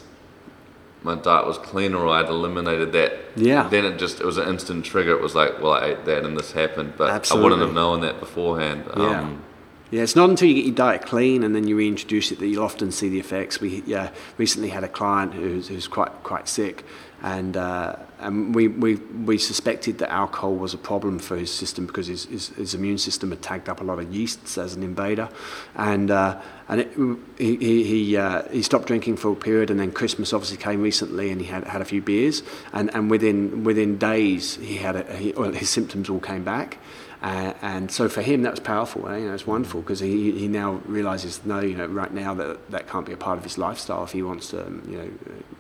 my 1.03 1.15
diet 1.15 1.47
was 1.47 1.59
cleaner 1.59 1.99
or 1.99 2.09
I'd 2.09 2.29
eliminated 2.29 2.93
that. 2.93 3.19
Yeah. 3.37 3.69
Then 3.69 3.85
it 3.85 3.99
just 3.99 4.21
it 4.21 4.27
was 4.27 4.37
an 4.37 4.49
instant 4.49 4.85
trigger. 4.85 5.13
It 5.13 5.23
was 5.23 5.35
like, 5.35 5.61
well, 5.61 5.73
I 5.73 5.87
ate 5.87 6.05
that 6.05 6.25
and 6.25 6.37
this 6.37 6.53
happened, 6.53 6.95
but 6.97 7.31
I 7.33 7.35
wouldn't 7.35 7.63
have 7.63 7.73
known 7.73 8.01
that 8.03 8.21
beforehand. 8.21 8.85
Yeah. 8.97 9.21
Um, 9.21 9.43
Yeah, 9.91 10.03
it's 10.03 10.15
not 10.15 10.31
until 10.31 10.49
you 10.49 10.55
get 10.55 10.67
your 10.67 10.75
diet 10.75 11.03
clean 11.03 11.43
and 11.43 11.55
then 11.55 11.67
you 11.67 11.77
reintroduce 11.77 12.31
it 12.31 12.39
that 12.39 12.47
you'll 12.47 12.65
often 12.65 12.93
see 12.93 13.09
the 13.09 13.19
effects. 13.19 13.61
We 13.61 13.83
yeah, 13.87 14.11
recently 14.39 14.69
had 14.69 14.85
a 14.85 14.89
client 14.89 15.35
who's, 15.35 15.69
who's 15.69 15.89
quite 15.89 16.13
quite 16.23 16.47
sick, 16.49 16.85
and 17.23 17.57
uh, 17.57 17.97
and 18.19 18.55
we, 18.55 18.69
we 18.69 18.97
we 18.97 19.39
suspected 19.39 19.99
that 19.99 20.11
alcohol 20.11 20.55
was 20.55 20.75
a 20.75 20.79
problem 20.79 21.19
for 21.19 21.37
his 21.37 21.53
system 21.53 21.87
because 21.87 22.07
his, 22.07 22.25
his, 22.27 22.49
his 22.49 22.75
immune 22.75 22.99
system 22.99 23.31
had 23.31 23.43
tagged 23.43 23.69
up 23.69 23.81
a 23.81 23.85
lot 23.85 23.99
of 23.99 24.13
yeasts 24.15 24.59
as 24.59 24.75
an 24.75 24.83
invader, 24.83 25.29
and 25.75 26.11
uh, 26.11 26.41
and 26.69 26.81
it, 26.81 27.19
he 27.39 27.85
he 27.85 28.17
uh, 28.17 28.43
he 28.51 28.63
stopped 28.63 28.87
drinking 28.87 29.17
for 29.17 29.33
a 29.33 29.37
period, 29.37 29.71
and 29.71 29.81
then 29.81 29.93
Christmas 29.93 30.33
obviously 30.33 30.59
came 30.59 30.83
recently, 30.83 31.31
and 31.31 31.41
he 31.41 31.47
had 31.47 31.65
had 31.65 31.81
a 31.81 31.85
few 31.85 32.03
beers, 32.03 32.43
and, 32.73 32.95
and 32.95 33.11
within 33.11 33.65
within 33.65 33.99
days 33.99 34.57
he 34.57 34.77
had 34.77 34.97
a, 34.97 35.17
he, 35.17 35.33
well, 35.33 35.53
his 35.53 35.71
symptoms 35.71 36.09
all 36.09 36.21
came 36.21 36.45
back. 36.45 36.79
Uh, 37.23 37.53
and 37.61 37.91
so 37.91 38.09
for 38.09 38.23
him, 38.23 38.43
that 38.43 38.53
was 38.53 38.61
powerful. 38.61 39.07
Eh? 39.09 39.19
You 39.19 39.29
know, 39.29 39.35
it's 39.35 39.47
wonderful 39.47 39.83
because 39.83 40.01
he, 40.01 40.33
he 40.33 40.49
now 40.49 40.81
realizes, 40.87 41.45
no, 41.45 41.61
you 41.61 41.77
know, 41.77 41.87
right 41.87 42.13
now 42.13 42.33
that 42.35 42.71
that 42.71 42.89
can't 42.89 43.05
be 43.05 43.13
a 43.13 43.17
part 43.17 43.37
of 43.37 43.45
his 43.45 43.59
lifestyle 43.59 44.05
if 44.05 44.13
he 44.13 44.23
wants 44.23 44.51
to, 44.51 44.67
um, 44.67 44.83
you 44.89 44.97
know, 44.97 45.11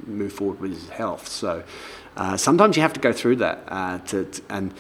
move 0.06 0.32
forward 0.32 0.60
with 0.60 0.72
his 0.72 0.88
health. 0.88 1.28
So 1.28 1.62
uh, 2.16 2.36
sometimes 2.36 2.76
you 2.76 2.82
have 2.82 2.94
to 2.94 3.00
go 3.00 3.12
through 3.12 3.36
that 3.36 3.64
uh, 3.68 3.98
to, 3.98 4.24
to, 4.24 4.42
and 4.48 4.72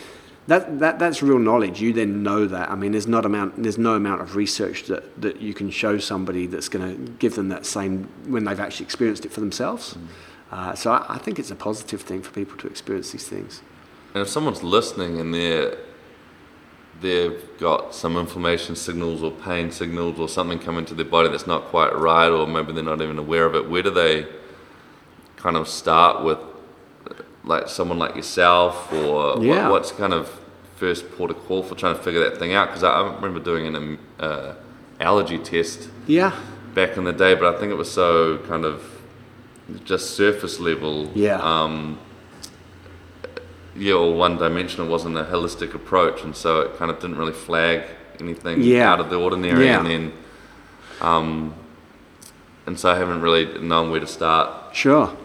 that, 0.46 0.78
that 0.78 0.98
that's 0.98 1.22
real 1.22 1.38
knowledge. 1.38 1.82
You 1.82 1.92
then 1.92 2.22
know 2.22 2.46
that. 2.46 2.70
I 2.70 2.76
mean, 2.76 2.92
there's 2.92 3.06
not 3.06 3.26
amount 3.26 3.62
there's 3.62 3.78
no 3.78 3.94
amount 3.94 4.22
of 4.22 4.34
research 4.34 4.84
that, 4.84 5.20
that 5.20 5.42
you 5.42 5.52
can 5.52 5.70
show 5.70 5.98
somebody 5.98 6.46
that's 6.46 6.70
going 6.70 6.96
to 7.06 7.12
give 7.12 7.34
them 7.34 7.48
that 7.50 7.66
same 7.66 8.08
when 8.26 8.44
they've 8.44 8.58
actually 8.58 8.84
experienced 8.84 9.26
it 9.26 9.32
for 9.32 9.40
themselves. 9.40 9.94
Mm. 9.94 10.06
Uh, 10.50 10.74
so 10.74 10.92
I, 10.92 11.04
I 11.10 11.18
think 11.18 11.38
it's 11.38 11.50
a 11.50 11.54
positive 11.54 12.00
thing 12.00 12.22
for 12.22 12.32
people 12.32 12.56
to 12.56 12.66
experience 12.66 13.12
these 13.12 13.28
things. 13.28 13.60
And 14.14 14.22
if 14.22 14.28
someone's 14.28 14.64
listening 14.64 15.20
and 15.20 15.32
they're 15.32 15.76
they've 17.00 17.42
got 17.58 17.94
some 17.94 18.16
inflammation 18.16 18.76
signals 18.76 19.22
or 19.22 19.30
pain 19.30 19.70
signals 19.70 20.18
or 20.18 20.28
something 20.28 20.58
coming 20.58 20.84
to 20.86 20.94
their 20.94 21.04
body 21.04 21.28
that's 21.28 21.46
not 21.46 21.64
quite 21.64 21.94
right, 21.94 22.28
or 22.28 22.46
maybe 22.46 22.72
they're 22.72 22.82
not 22.82 23.00
even 23.00 23.18
aware 23.18 23.46
of 23.46 23.54
it, 23.54 23.68
where 23.68 23.82
do 23.82 23.90
they 23.90 24.26
kind 25.36 25.56
of 25.56 25.68
start 25.68 26.22
with, 26.24 26.38
like 27.44 27.68
someone 27.68 27.98
like 27.98 28.14
yourself, 28.16 28.92
or 28.92 29.42
yeah. 29.42 29.62
what, 29.62 29.72
what's 29.72 29.92
kind 29.92 30.12
of 30.12 30.40
first 30.76 31.10
port 31.12 31.30
of 31.30 31.38
call 31.46 31.62
for 31.62 31.74
trying 31.74 31.96
to 31.96 32.02
figure 32.02 32.20
that 32.20 32.38
thing 32.38 32.54
out? 32.54 32.68
Because 32.68 32.84
I, 32.84 32.90
I, 32.90 33.14
remember 33.14 33.40
doing 33.40 33.74
an 33.74 33.98
uh, 34.18 34.54
allergy 34.98 35.38
test. 35.38 35.88
Yeah. 36.06 36.38
Back 36.74 36.96
in 36.96 37.04
the 37.04 37.12
day, 37.12 37.34
but 37.34 37.54
I 37.54 37.58
think 37.58 37.72
it 37.72 37.76
was 37.76 37.90
so 37.90 38.38
kind 38.46 38.64
of 38.64 38.82
just 39.84 40.16
surface 40.16 40.60
level. 40.60 41.10
Yeah. 41.14 41.40
Um, 41.40 41.98
yeah, 43.80 43.94
or 43.94 44.14
one 44.14 44.36
dimensional 44.36 44.86
wasn't 44.86 45.16
a 45.16 45.24
holistic 45.24 45.74
approach, 45.74 46.22
and 46.22 46.36
so 46.36 46.60
it 46.60 46.76
kind 46.76 46.90
of 46.90 47.00
didn't 47.00 47.16
really 47.16 47.32
flag 47.32 47.82
anything 48.20 48.60
yeah. 48.62 48.92
out 48.92 49.00
of 49.00 49.08
the 49.08 49.16
ordinary. 49.16 49.64
Yeah. 49.66 49.78
And 49.78 49.86
then, 49.86 50.12
um, 51.00 51.54
and 52.66 52.78
so 52.78 52.90
I 52.90 52.98
haven't 52.98 53.22
really 53.22 53.58
known 53.58 53.90
where 53.90 54.00
to 54.00 54.06
start. 54.06 54.76
Sure. 54.76 55.16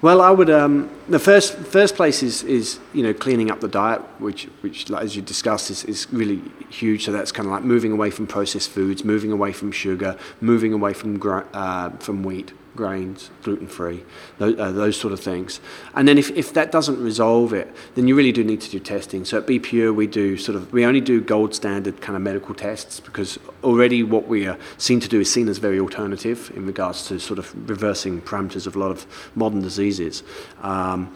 Well, 0.00 0.22
I 0.22 0.30
would. 0.30 0.48
Um, 0.48 0.90
the 1.08 1.18
first 1.18 1.58
first 1.58 1.96
place 1.96 2.22
is 2.22 2.42
is 2.44 2.78
you 2.94 3.02
know 3.02 3.12
cleaning 3.12 3.50
up 3.50 3.60
the 3.60 3.68
diet, 3.68 4.00
which 4.20 4.44
which 4.62 4.90
as 4.90 5.14
you 5.14 5.20
discussed 5.20 5.70
is, 5.70 5.84
is 5.84 6.06
really 6.10 6.40
huge. 6.70 7.04
So 7.04 7.12
that's 7.12 7.32
kind 7.32 7.46
of 7.46 7.52
like 7.52 7.64
moving 7.64 7.92
away 7.92 8.10
from 8.10 8.26
processed 8.26 8.70
foods, 8.70 9.04
moving 9.04 9.32
away 9.32 9.52
from 9.52 9.70
sugar, 9.70 10.16
moving 10.40 10.72
away 10.72 10.94
from 10.94 11.20
uh, 11.52 11.90
from 11.98 12.22
wheat, 12.22 12.52
grains, 12.78 13.30
gluten 13.42 13.66
free, 13.66 14.04
those, 14.38 14.56
uh, 14.56 14.70
those, 14.70 14.96
sort 14.96 15.12
of 15.12 15.18
things. 15.18 15.58
And 15.96 16.06
then 16.06 16.16
if, 16.16 16.30
if 16.30 16.52
that 16.52 16.70
doesn't 16.70 17.02
resolve 17.02 17.52
it, 17.52 17.68
then 17.96 18.06
you 18.06 18.14
really 18.14 18.30
do 18.30 18.44
need 18.44 18.60
to 18.60 18.70
do 18.70 18.78
testing. 18.78 19.24
So 19.24 19.36
at 19.38 19.48
Be 19.48 19.58
Pure, 19.58 19.94
we 19.94 20.06
do 20.06 20.36
sort 20.36 20.54
of, 20.54 20.72
we 20.72 20.86
only 20.86 21.00
do 21.00 21.20
gold 21.20 21.56
standard 21.56 22.00
kind 22.00 22.14
of 22.14 22.22
medical 22.22 22.54
tests 22.54 23.00
because 23.00 23.36
already 23.64 24.04
what 24.04 24.28
we 24.28 24.46
are 24.46 24.56
seen 24.76 25.00
to 25.00 25.08
do 25.08 25.18
is 25.18 25.32
seen 25.32 25.48
as 25.48 25.58
very 25.58 25.80
alternative 25.80 26.52
in 26.54 26.66
regards 26.66 27.08
to 27.08 27.18
sort 27.18 27.40
of 27.40 27.52
reversing 27.68 28.22
parameters 28.22 28.68
of 28.68 28.76
a 28.76 28.78
lot 28.78 28.92
of 28.92 29.04
modern 29.34 29.60
diseases. 29.60 30.22
Um, 30.62 31.12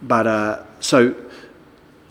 but 0.00 0.26
uh, 0.26 0.62
so 0.80 1.14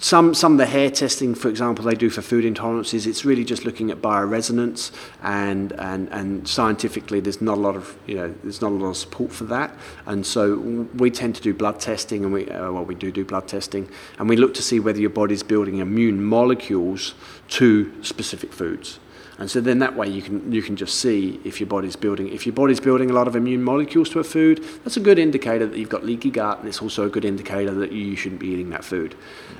some, 0.01 0.33
some 0.33 0.53
of 0.53 0.57
the 0.57 0.65
hair 0.65 0.89
testing, 0.89 1.35
for 1.35 1.47
example, 1.47 1.85
they 1.85 1.93
do 1.93 2.09
for 2.09 2.23
food 2.23 2.43
intolerances, 2.43 3.05
it's 3.05 3.23
really 3.23 3.45
just 3.45 3.65
looking 3.65 3.91
at 3.91 4.01
bioresonance 4.01 4.91
and, 5.21 5.73
and, 5.73 6.09
and 6.09 6.47
scientifically 6.47 7.19
there's 7.19 7.39
not 7.39 7.59
a 7.59 7.61
lot 7.61 7.75
of, 7.75 7.95
you 8.07 8.15
know, 8.15 8.33
there's 8.41 8.61
not 8.61 8.71
a 8.71 8.75
lot 8.75 8.89
of 8.89 8.97
support 8.97 9.31
for 9.31 9.43
that. 9.43 9.71
And 10.07 10.25
so 10.25 10.57
we 10.95 11.11
tend 11.11 11.35
to 11.35 11.41
do 11.43 11.53
blood 11.53 11.79
testing 11.79 12.25
and 12.25 12.33
we, 12.33 12.49
uh, 12.49 12.71
well, 12.71 12.83
we 12.83 12.95
do 12.95 13.11
do 13.11 13.23
blood 13.23 13.47
testing 13.47 13.87
and 14.17 14.27
we 14.27 14.35
look 14.35 14.55
to 14.55 14.63
see 14.63 14.79
whether 14.79 14.99
your 14.99 15.11
body's 15.11 15.43
building 15.43 15.77
immune 15.77 16.23
molecules 16.23 17.13
to 17.49 18.03
specific 18.03 18.53
foods. 18.53 18.99
And 19.41 19.49
so 19.49 19.60
then 19.60 19.80
that 19.80 19.95
way 19.95 20.08
you 20.08 20.21
can 20.21 20.51
you 20.51 20.62
can 20.62 20.75
just 20.75 20.99
see 20.99 21.39
if 21.43 21.60
your 21.60 21.65
body's 21.65 21.95
building 21.95 22.30
if 22.30 22.45
your 22.45 22.54
body's 22.54 22.80
building 22.80 23.10
a 23.10 23.13
lot 23.13 23.27
of 23.27 23.36
immune 23.36 23.63
molecules 23.63 24.08
to 24.10 24.19
a 24.19 24.23
food, 24.23 24.63
that's 24.84 24.97
a 24.97 24.99
good 24.99 25.17
indicator 25.17 25.65
that 25.65 25.75
you've 25.80 25.89
got 25.89 26.06
leaky 26.06 26.30
gut, 26.30 26.60
and 26.60 26.67
it's 26.67 26.80
also 26.80 27.06
a 27.06 27.10
good 27.10 27.25
indicator 27.25 27.73
that 27.73 27.91
you 27.91 28.15
shouldn't 28.15 28.39
be 28.39 28.49
eating 28.49 28.69
that 28.69 28.86
food. 28.86 29.15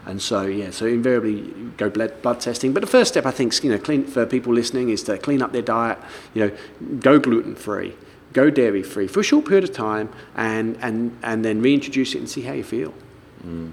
And 0.06 0.22
so 0.22 0.44
yeah, 0.44 0.70
so 0.70 0.86
invariably 0.86 1.52
go 1.78 1.90
blood, 1.90 2.22
blood 2.22 2.40
testing. 2.40 2.74
But 2.74 2.82
the 2.82 2.88
first 2.88 3.12
step 3.12 3.26
I 3.26 3.32
think 3.32 3.64
you 3.64 3.72
know 3.72 3.80
clean 3.80 4.06
for 4.06 4.24
people 4.28 4.54
listening 4.54 4.90
is 4.90 5.02
to 5.06 5.18
clean 5.18 5.42
up 5.42 5.52
their 5.52 5.64
diet. 5.64 5.98
You 6.36 6.46
know, 6.46 6.98
go 7.00 7.18
gluten 7.18 7.56
free 7.56 7.96
go 8.34 8.50
dairy 8.52 8.84
free 8.84 9.08
for 9.08 9.20
a 9.20 9.24
short 9.24 9.46
period 9.46 9.66
of 9.66 9.74
time 9.74 10.08
and, 10.36 10.78
and, 10.82 11.18
and 11.22 11.44
then 11.44 11.62
reintroduce 11.62 12.16
it 12.16 12.20
and 12.20 12.30
see 12.30 12.44
how 12.44 12.54
you 12.54 12.64
feel. 12.64 12.94
Mm. 13.46 13.72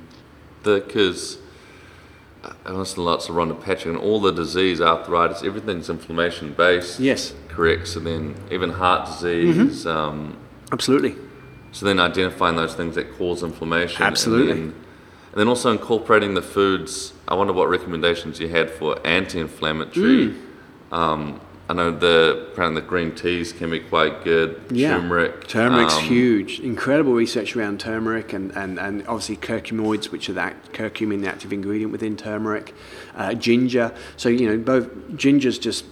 I 2.64 2.72
listen 2.72 3.04
lots 3.04 3.28
of 3.28 3.34
Rhonda 3.34 3.60
Patrick, 3.60 3.94
and 3.94 3.96
all 3.96 4.20
the 4.20 4.32
disease, 4.32 4.80
arthritis, 4.80 5.42
everything's 5.42 5.90
inflammation 5.90 6.52
based. 6.52 7.00
Yes. 7.00 7.34
Correct. 7.48 7.88
So 7.88 8.00
then, 8.00 8.36
even 8.50 8.70
heart 8.70 9.06
disease. 9.06 9.84
Mm-hmm. 9.84 9.88
Um, 9.88 10.36
Absolutely. 10.70 11.16
So 11.72 11.86
then, 11.86 11.98
identifying 11.98 12.56
those 12.56 12.74
things 12.74 12.94
that 12.94 13.12
cause 13.18 13.42
inflammation. 13.42 14.02
Absolutely. 14.02 14.52
And 14.52 14.60
then, 14.60 14.84
and 15.32 15.40
then 15.40 15.48
also 15.48 15.70
incorporating 15.70 16.34
the 16.34 16.42
foods. 16.42 17.12
I 17.26 17.34
wonder 17.34 17.52
what 17.52 17.68
recommendations 17.68 18.40
you 18.40 18.48
had 18.48 18.70
for 18.70 19.04
anti-inflammatory. 19.06 20.28
Mm. 20.28 20.42
Um, 20.92 21.40
I 21.68 21.74
know 21.74 21.90
the 21.90 22.48
apparently 22.52 22.80
the 22.80 22.86
green 22.86 23.14
teas 23.14 23.52
can 23.52 23.70
be 23.70 23.80
quite 23.80 24.24
good. 24.24 24.60
Yeah. 24.70 24.96
Turmeric. 24.96 25.46
Turmeric's 25.48 25.96
um, 25.96 26.04
huge. 26.04 26.60
Incredible 26.60 27.12
research 27.12 27.54
around 27.54 27.78
turmeric 27.78 28.32
and, 28.32 28.56
and, 28.56 28.78
and 28.78 29.06
obviously 29.06 29.36
curcuminoids, 29.36 30.10
which 30.10 30.30
are 30.30 30.32
that 30.32 30.72
curcumin, 30.72 31.20
the 31.20 31.28
active 31.28 31.52
ingredient 31.52 31.92
within 31.92 32.16
turmeric. 32.16 32.74
Uh, 33.14 33.34
ginger. 33.34 33.94
So 34.16 34.30
you 34.30 34.48
know 34.48 34.56
both 34.56 34.88
ginger's 35.16 35.58
just 35.58 35.84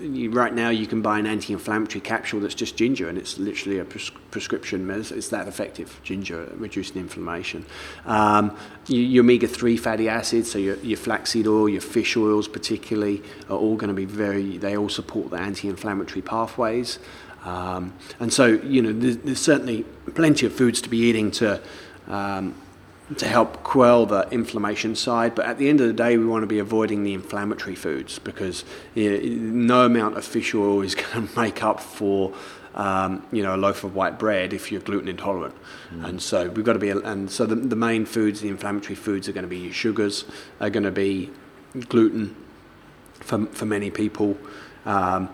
you, 0.00 0.30
right 0.30 0.54
now 0.54 0.70
you 0.70 0.86
can 0.86 1.02
buy 1.02 1.18
an 1.18 1.26
anti-inflammatory 1.26 2.00
capsule 2.00 2.40
that's 2.40 2.54
just 2.54 2.76
ginger, 2.76 3.08
and 3.08 3.18
it's 3.18 3.38
literally 3.38 3.78
a 3.78 3.84
pres- 3.84 4.10
prescription. 4.30 4.88
It's 4.90 5.28
that 5.28 5.48
effective, 5.48 6.00
ginger, 6.02 6.52
reducing 6.56 6.96
inflammation. 6.96 7.64
Um, 8.06 8.56
your, 8.86 9.02
your 9.02 9.24
omega-3 9.24 9.78
fatty 9.78 10.08
acids, 10.08 10.50
so 10.50 10.58
your, 10.58 10.76
your 10.76 10.98
flaxseed 10.98 11.46
oil, 11.46 11.68
your 11.68 11.80
fish 11.80 12.16
oils 12.16 12.48
particularly, 12.48 13.22
are 13.48 13.56
all 13.56 13.76
going 13.76 13.88
to 13.88 13.94
be 13.94 14.04
very, 14.04 14.58
they 14.58 14.76
all 14.76 14.88
support 14.88 15.30
the 15.30 15.38
anti-inflammatory 15.38 16.22
pathways. 16.22 16.98
Um, 17.44 17.94
and 18.20 18.32
so, 18.32 18.46
you 18.46 18.82
know, 18.82 18.92
there's, 18.92 19.18
there's, 19.18 19.40
certainly 19.40 19.84
plenty 20.14 20.44
of 20.46 20.52
foods 20.52 20.82
to 20.82 20.88
be 20.88 20.98
eating 20.98 21.30
to 21.32 21.60
um, 22.08 22.54
to 23.16 23.26
help 23.26 23.62
quell 23.62 24.04
the 24.06 24.28
inflammation 24.30 24.94
side. 24.94 25.34
But 25.34 25.46
at 25.46 25.58
the 25.58 25.68
end 25.68 25.80
of 25.80 25.86
the 25.86 25.92
day, 25.94 26.18
we 26.18 26.26
want 26.26 26.42
to 26.42 26.46
be 26.46 26.58
avoiding 26.58 27.04
the 27.04 27.14
inflammatory 27.14 27.74
foods 27.74 28.18
because 28.18 28.64
you 28.94 29.18
know, 29.18 29.78
no 29.78 29.86
amount 29.86 30.16
of 30.18 30.24
fish 30.24 30.54
oil 30.54 30.82
is 30.82 30.94
going 31.12 31.28
to 31.28 31.38
make 31.38 31.62
up 31.62 31.80
for 31.80 32.34
um, 32.74 33.26
you 33.32 33.42
know 33.42 33.56
a 33.56 33.56
loaf 33.56 33.82
of 33.82 33.94
white 33.94 34.18
bread 34.18 34.52
if 34.52 34.70
you're 34.70 34.80
gluten 34.80 35.08
intolerant. 35.08 35.54
Mm. 35.90 36.04
And 36.04 36.22
so 36.22 36.48
we've 36.50 36.64
got 36.64 36.74
to 36.74 36.78
be. 36.78 36.90
And 36.90 37.30
so 37.30 37.46
the, 37.46 37.56
the 37.56 37.76
main 37.76 38.04
foods, 38.04 38.40
the 38.40 38.48
inflammatory 38.48 38.94
foods, 38.94 39.28
are 39.28 39.32
going 39.32 39.42
to 39.44 39.48
be 39.48 39.72
sugars, 39.72 40.24
are 40.60 40.70
going 40.70 40.84
to 40.84 40.90
be 40.90 41.30
gluten 41.88 42.36
for 43.14 43.46
for 43.46 43.64
many 43.64 43.90
people. 43.90 44.36
Um, 44.84 45.30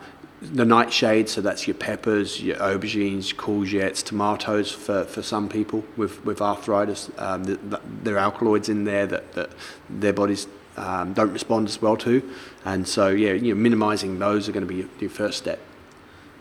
the 0.52 0.64
nightshade, 0.64 1.28
so 1.28 1.40
that's 1.40 1.66
your 1.66 1.74
peppers, 1.74 2.42
your 2.42 2.56
aubergines, 2.56 3.34
courgettes, 3.34 4.02
tomatoes 4.02 4.70
for, 4.70 5.04
for 5.04 5.22
some 5.22 5.48
people 5.48 5.84
with, 5.96 6.24
with 6.24 6.40
arthritis. 6.40 7.10
Um, 7.18 7.44
the, 7.44 7.56
the, 7.56 7.80
there 8.02 8.16
are 8.16 8.20
alkaloids 8.20 8.68
in 8.68 8.84
there 8.84 9.06
that, 9.06 9.32
that 9.32 9.50
their 9.88 10.12
bodies 10.12 10.46
um, 10.76 11.12
don't 11.12 11.32
respond 11.32 11.68
as 11.68 11.80
well 11.80 11.96
to. 11.98 12.28
And 12.64 12.86
so, 12.86 13.08
yeah, 13.08 13.32
you 13.32 13.54
know, 13.54 13.60
minimising 13.60 14.18
those 14.18 14.48
are 14.48 14.52
going 14.52 14.66
to 14.66 14.72
be 14.72 14.80
your, 14.80 14.88
your, 15.00 15.10
first 15.10 15.38
step. 15.38 15.60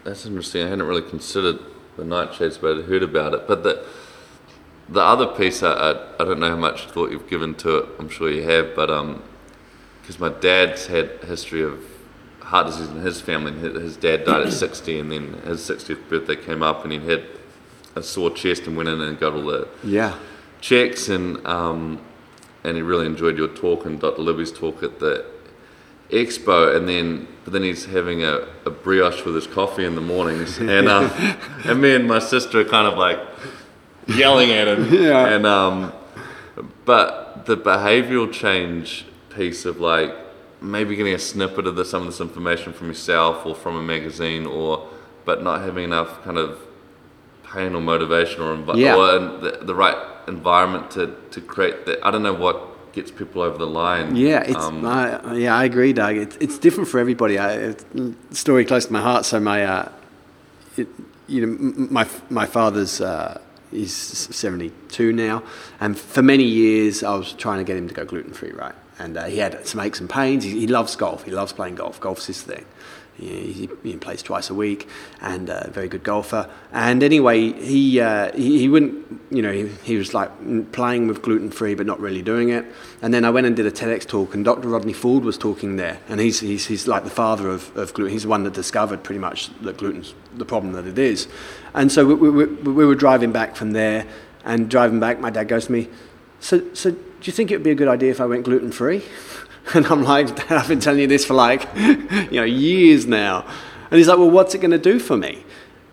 That's 0.04 0.26
interesting. 0.26 0.66
I 0.66 0.70
hadn't 0.70 0.88
really 0.88 1.08
considered 1.08 1.60
the 1.96 2.04
nightshades, 2.04 2.60
but 2.60 2.78
I'd 2.78 2.86
heard 2.86 3.04
about 3.04 3.34
it. 3.34 3.48
But 3.48 3.64
the, 3.64 3.86
the 4.90 5.02
other 5.02 5.28
piece, 5.28 5.64
I, 5.64 5.72
I, 5.72 5.92
I 6.20 6.26
don't 6.26 6.40
know 6.40 6.50
how 6.50 6.58
much 6.58 6.88
thought 6.88 7.12
you've 7.12 7.30
given 7.30 7.56
to 7.56 7.78
it. 7.78 7.90
I'm 8.00 8.10
sure 8.10 8.30
you 8.30 8.44
have, 8.44 8.76
but 8.76 8.88
because 10.02 10.16
um, 10.16 10.22
my 10.22 10.30
dad's 10.40 10.88
had 10.88 11.24
history 11.24 11.64
of 11.64 11.93
heart 12.44 12.68
disease 12.68 12.90
in 12.90 13.02
his 13.02 13.22
family. 13.22 13.52
His 13.54 13.98
dad 13.98 14.26
died 14.26 14.48
at 14.48 14.54
60, 14.54 15.00
and 15.00 15.12
then 15.12 15.34
his 15.46 15.62
60th 15.62 16.08
birthday 16.10 16.36
came 16.36 16.62
up, 16.64 16.84
and 16.84 16.92
he 16.94 17.00
had 17.00 17.24
a 17.96 18.04
sore 18.04 18.32
chest 18.32 18.68
and 18.68 18.76
went 18.76 18.90
in 18.90 19.00
and 19.02 19.20
got 19.20 19.34
all 19.34 19.46
the 19.46 19.68
yeah 19.84 20.18
checks, 20.62 21.10
and 21.10 21.46
um, 21.46 22.00
and 22.64 22.76
he 22.78 22.82
really 22.82 23.06
enjoyed 23.06 23.38
your 23.38 23.50
talk 23.50 23.86
and 23.86 24.00
Dr. 24.00 24.22
Libby's 24.22 24.52
talk 24.52 24.82
at 24.84 25.00
the 25.00 25.26
expo, 26.10 26.76
and 26.76 26.88
then 26.88 27.28
but 27.44 27.54
then 27.54 27.64
he's 27.64 27.86
having 27.86 28.24
a, 28.24 28.48
a 28.66 28.70
brioche 28.70 29.26
with 29.26 29.36
his 29.36 29.48
coffee 29.48 29.86
in 29.86 29.96
the 29.96 30.02
mornings, 30.02 30.58
and 30.60 30.88
um, 30.88 31.12
and 31.66 31.82
me 31.82 31.94
and 31.96 32.08
my 32.08 32.20
sister 32.20 32.60
are 32.62 32.66
kind 32.66 32.88
of 32.88 32.98
like 32.98 33.20
yelling 34.08 34.52
at 34.52 34.68
him, 34.68 34.94
Yeah. 35.04 35.28
and 35.28 35.46
um, 35.46 35.94
but 36.86 37.46
the 37.46 37.58
behavioural 37.58 38.32
change 38.32 39.06
piece 39.30 39.66
of 39.66 39.80
like 39.80 40.14
maybe 40.64 40.96
getting 40.96 41.14
a 41.14 41.20
snippet 41.20 41.68
of 41.68 41.76
the, 41.76 41.86
some 41.86 42.02
of 42.02 42.08
this 42.08 42.22
information 42.22 42.74
from 42.74 42.88
yourself 42.88 43.46
or 43.46 43.54
from 43.54 43.76
a 43.76 43.82
magazine, 43.82 44.46
or 44.46 44.88
but 45.26 45.44
not 45.44 45.62
having 45.62 45.84
enough 45.84 46.24
kind 46.24 46.38
of 46.38 46.60
pain 47.54 47.76
or 47.76 47.82
motivation 47.82 48.42
or, 48.42 48.56
envi- 48.56 48.78
Yeah. 48.78 48.96
or 48.96 49.20
the, 49.40 49.60
the 49.62 49.76
right 49.76 49.98
environment 50.28 50.90
to, 50.92 51.16
to 51.32 51.42
create 51.42 51.86
that. 51.86 52.00
I 52.06 52.10
don't 52.12 52.24
know 52.24 52.34
what 52.34 52.92
gets 52.94 53.12
people 53.12 53.42
over 53.42 53.58
the 53.58 53.68
line. 53.68 54.16
Yeah, 54.16 54.42
it's 54.44 54.56
Um, 54.56 54.86
I, 54.86 55.36
yeah, 55.36 55.56
I 55.56 55.64
agree, 55.66 55.94
Doug. 55.94 56.16
It's 56.18 56.36
it's 56.38 56.58
different 56.60 56.90
for 56.90 57.00
everybody. 57.00 57.38
I, 57.40 57.76
story 58.32 58.66
close 58.66 58.86
to 58.86 58.94
my 58.94 59.02
heart. 59.02 59.26
So 59.26 59.40
my, 59.40 59.64
uh, 59.66 59.92
it, 60.78 60.88
you 61.28 61.46
know, 61.46 61.74
my 61.90 62.08
my 62.30 62.46
father's 62.46 63.02
uh, 63.02 63.42
he's 63.72 63.94
seventy 63.94 64.72
two 64.90 65.12
now, 65.12 65.42
and 65.80 65.98
for 65.98 66.22
many 66.22 66.44
years 66.44 67.04
I 67.04 67.16
was 67.16 67.34
trying 67.34 67.58
to 67.60 67.64
get 67.64 67.78
him 67.78 67.88
to 67.88 67.94
go 67.94 68.06
gluten 68.06 68.34
free, 68.34 68.52
right? 68.52 68.76
And 69.00 69.18
uh, 69.18 69.26
he 69.26 69.38
had 69.38 69.66
some 69.68 69.82
aches 69.82 70.00
and 70.00 70.10
pains. 70.10 70.44
He, 70.44 70.60
he 70.60 70.68
loves 70.68 70.96
golf. 70.96 71.24
He 71.24 71.32
loves 71.32 71.54
playing 71.54 71.76
golf. 71.76 72.00
Golf's 72.00 72.28
his 72.28 72.42
thing. 72.42 72.66
He, 73.16 73.70
he, 73.84 73.96
plays 73.98 74.24
twice 74.24 74.50
a 74.50 74.56
week 74.56 74.90
and 75.22 75.48
a 75.48 75.70
very 75.72 75.88
good 75.88 76.04
golfer. 76.04 76.50
And 76.72 77.04
anyway, 77.04 77.54
he, 77.54 78.00
uh, 78.00 78.32
he, 78.34 78.58
he 78.58 78.68
wouldn't, 78.68 79.22
you 79.30 79.44
know, 79.44 79.52
he, 79.52 79.68
he 79.84 79.98
was 79.98 80.16
like 80.16 80.32
playing 80.72 81.08
with 81.08 81.22
gluten 81.22 81.52
free 81.52 81.76
but 81.76 81.86
not 81.86 82.00
really 82.00 82.24
doing 82.24 82.50
it. 82.50 82.66
And 83.04 83.14
then 83.14 83.24
I 83.24 83.30
went 83.30 83.46
and 83.46 83.56
did 83.56 83.68
a 83.68 83.72
TEDx 83.72 84.08
talk, 84.08 84.34
and 84.34 84.44
Dr. 84.44 84.68
Rodney 84.68 84.94
Ford 84.94 85.24
was 85.24 85.38
talking 85.38 85.76
there. 85.76 86.00
And 86.10 86.20
he's, 86.20 86.40
he's, 86.40 86.66
he's 86.66 86.88
like 86.88 87.04
the 87.04 87.12
father 87.12 87.50
of, 87.50 87.76
of 87.78 87.94
gluten. 87.94 88.12
He's 88.12 88.24
the 88.24 88.30
one 88.30 88.44
that 88.46 88.54
discovered 88.54 89.04
pretty 89.04 89.20
much 89.20 89.50
that 89.62 89.78
gluten's 89.78 90.16
the 90.34 90.46
problem 90.46 90.74
that 90.74 90.88
it 90.88 90.98
is. 90.98 91.28
And 91.76 91.92
so 91.92 92.08
we, 92.08 92.16
we, 92.16 92.30
we, 92.30 92.46
we 92.72 92.86
were 92.86 92.96
driving 92.96 93.32
back 93.32 93.56
from 93.56 93.72
there, 93.72 94.08
and 94.44 94.70
driving 94.70 95.00
back, 95.00 95.20
my 95.20 95.30
dad 95.30 95.48
goes 95.48 95.68
to 95.68 95.72
me, 95.72 95.88
So, 96.40 96.74
so 96.74 96.96
do 97.24 97.30
you 97.30 97.34
think 97.34 97.52
it 97.52 97.56
would 97.56 97.64
be 97.64 97.72
a 97.72 97.76
good 97.76 97.88
idea 97.88 98.12
if 98.12 98.20
I 98.20 98.26
went 98.26 98.44
gluten 98.44 98.72
free? 98.72 99.04
And 99.74 99.86
I'm 99.86 100.04
like, 100.04 100.52
I've 100.52 100.68
been 100.68 100.82
telling 100.82 101.00
you 101.00 101.08
this 101.08 101.24
for 101.24 101.36
like, 101.36 101.70
you 101.78 102.32
know, 102.32 102.44
years 102.44 103.08
now. 103.08 103.46
And 103.90 103.98
he's 103.98 104.10
like, 104.10 104.18
well, 104.18 104.30
what's 104.30 104.54
it 104.54 104.58
going 104.58 104.72
to 104.72 104.78
do 104.78 105.00
for 105.00 105.16
me? 105.16 105.46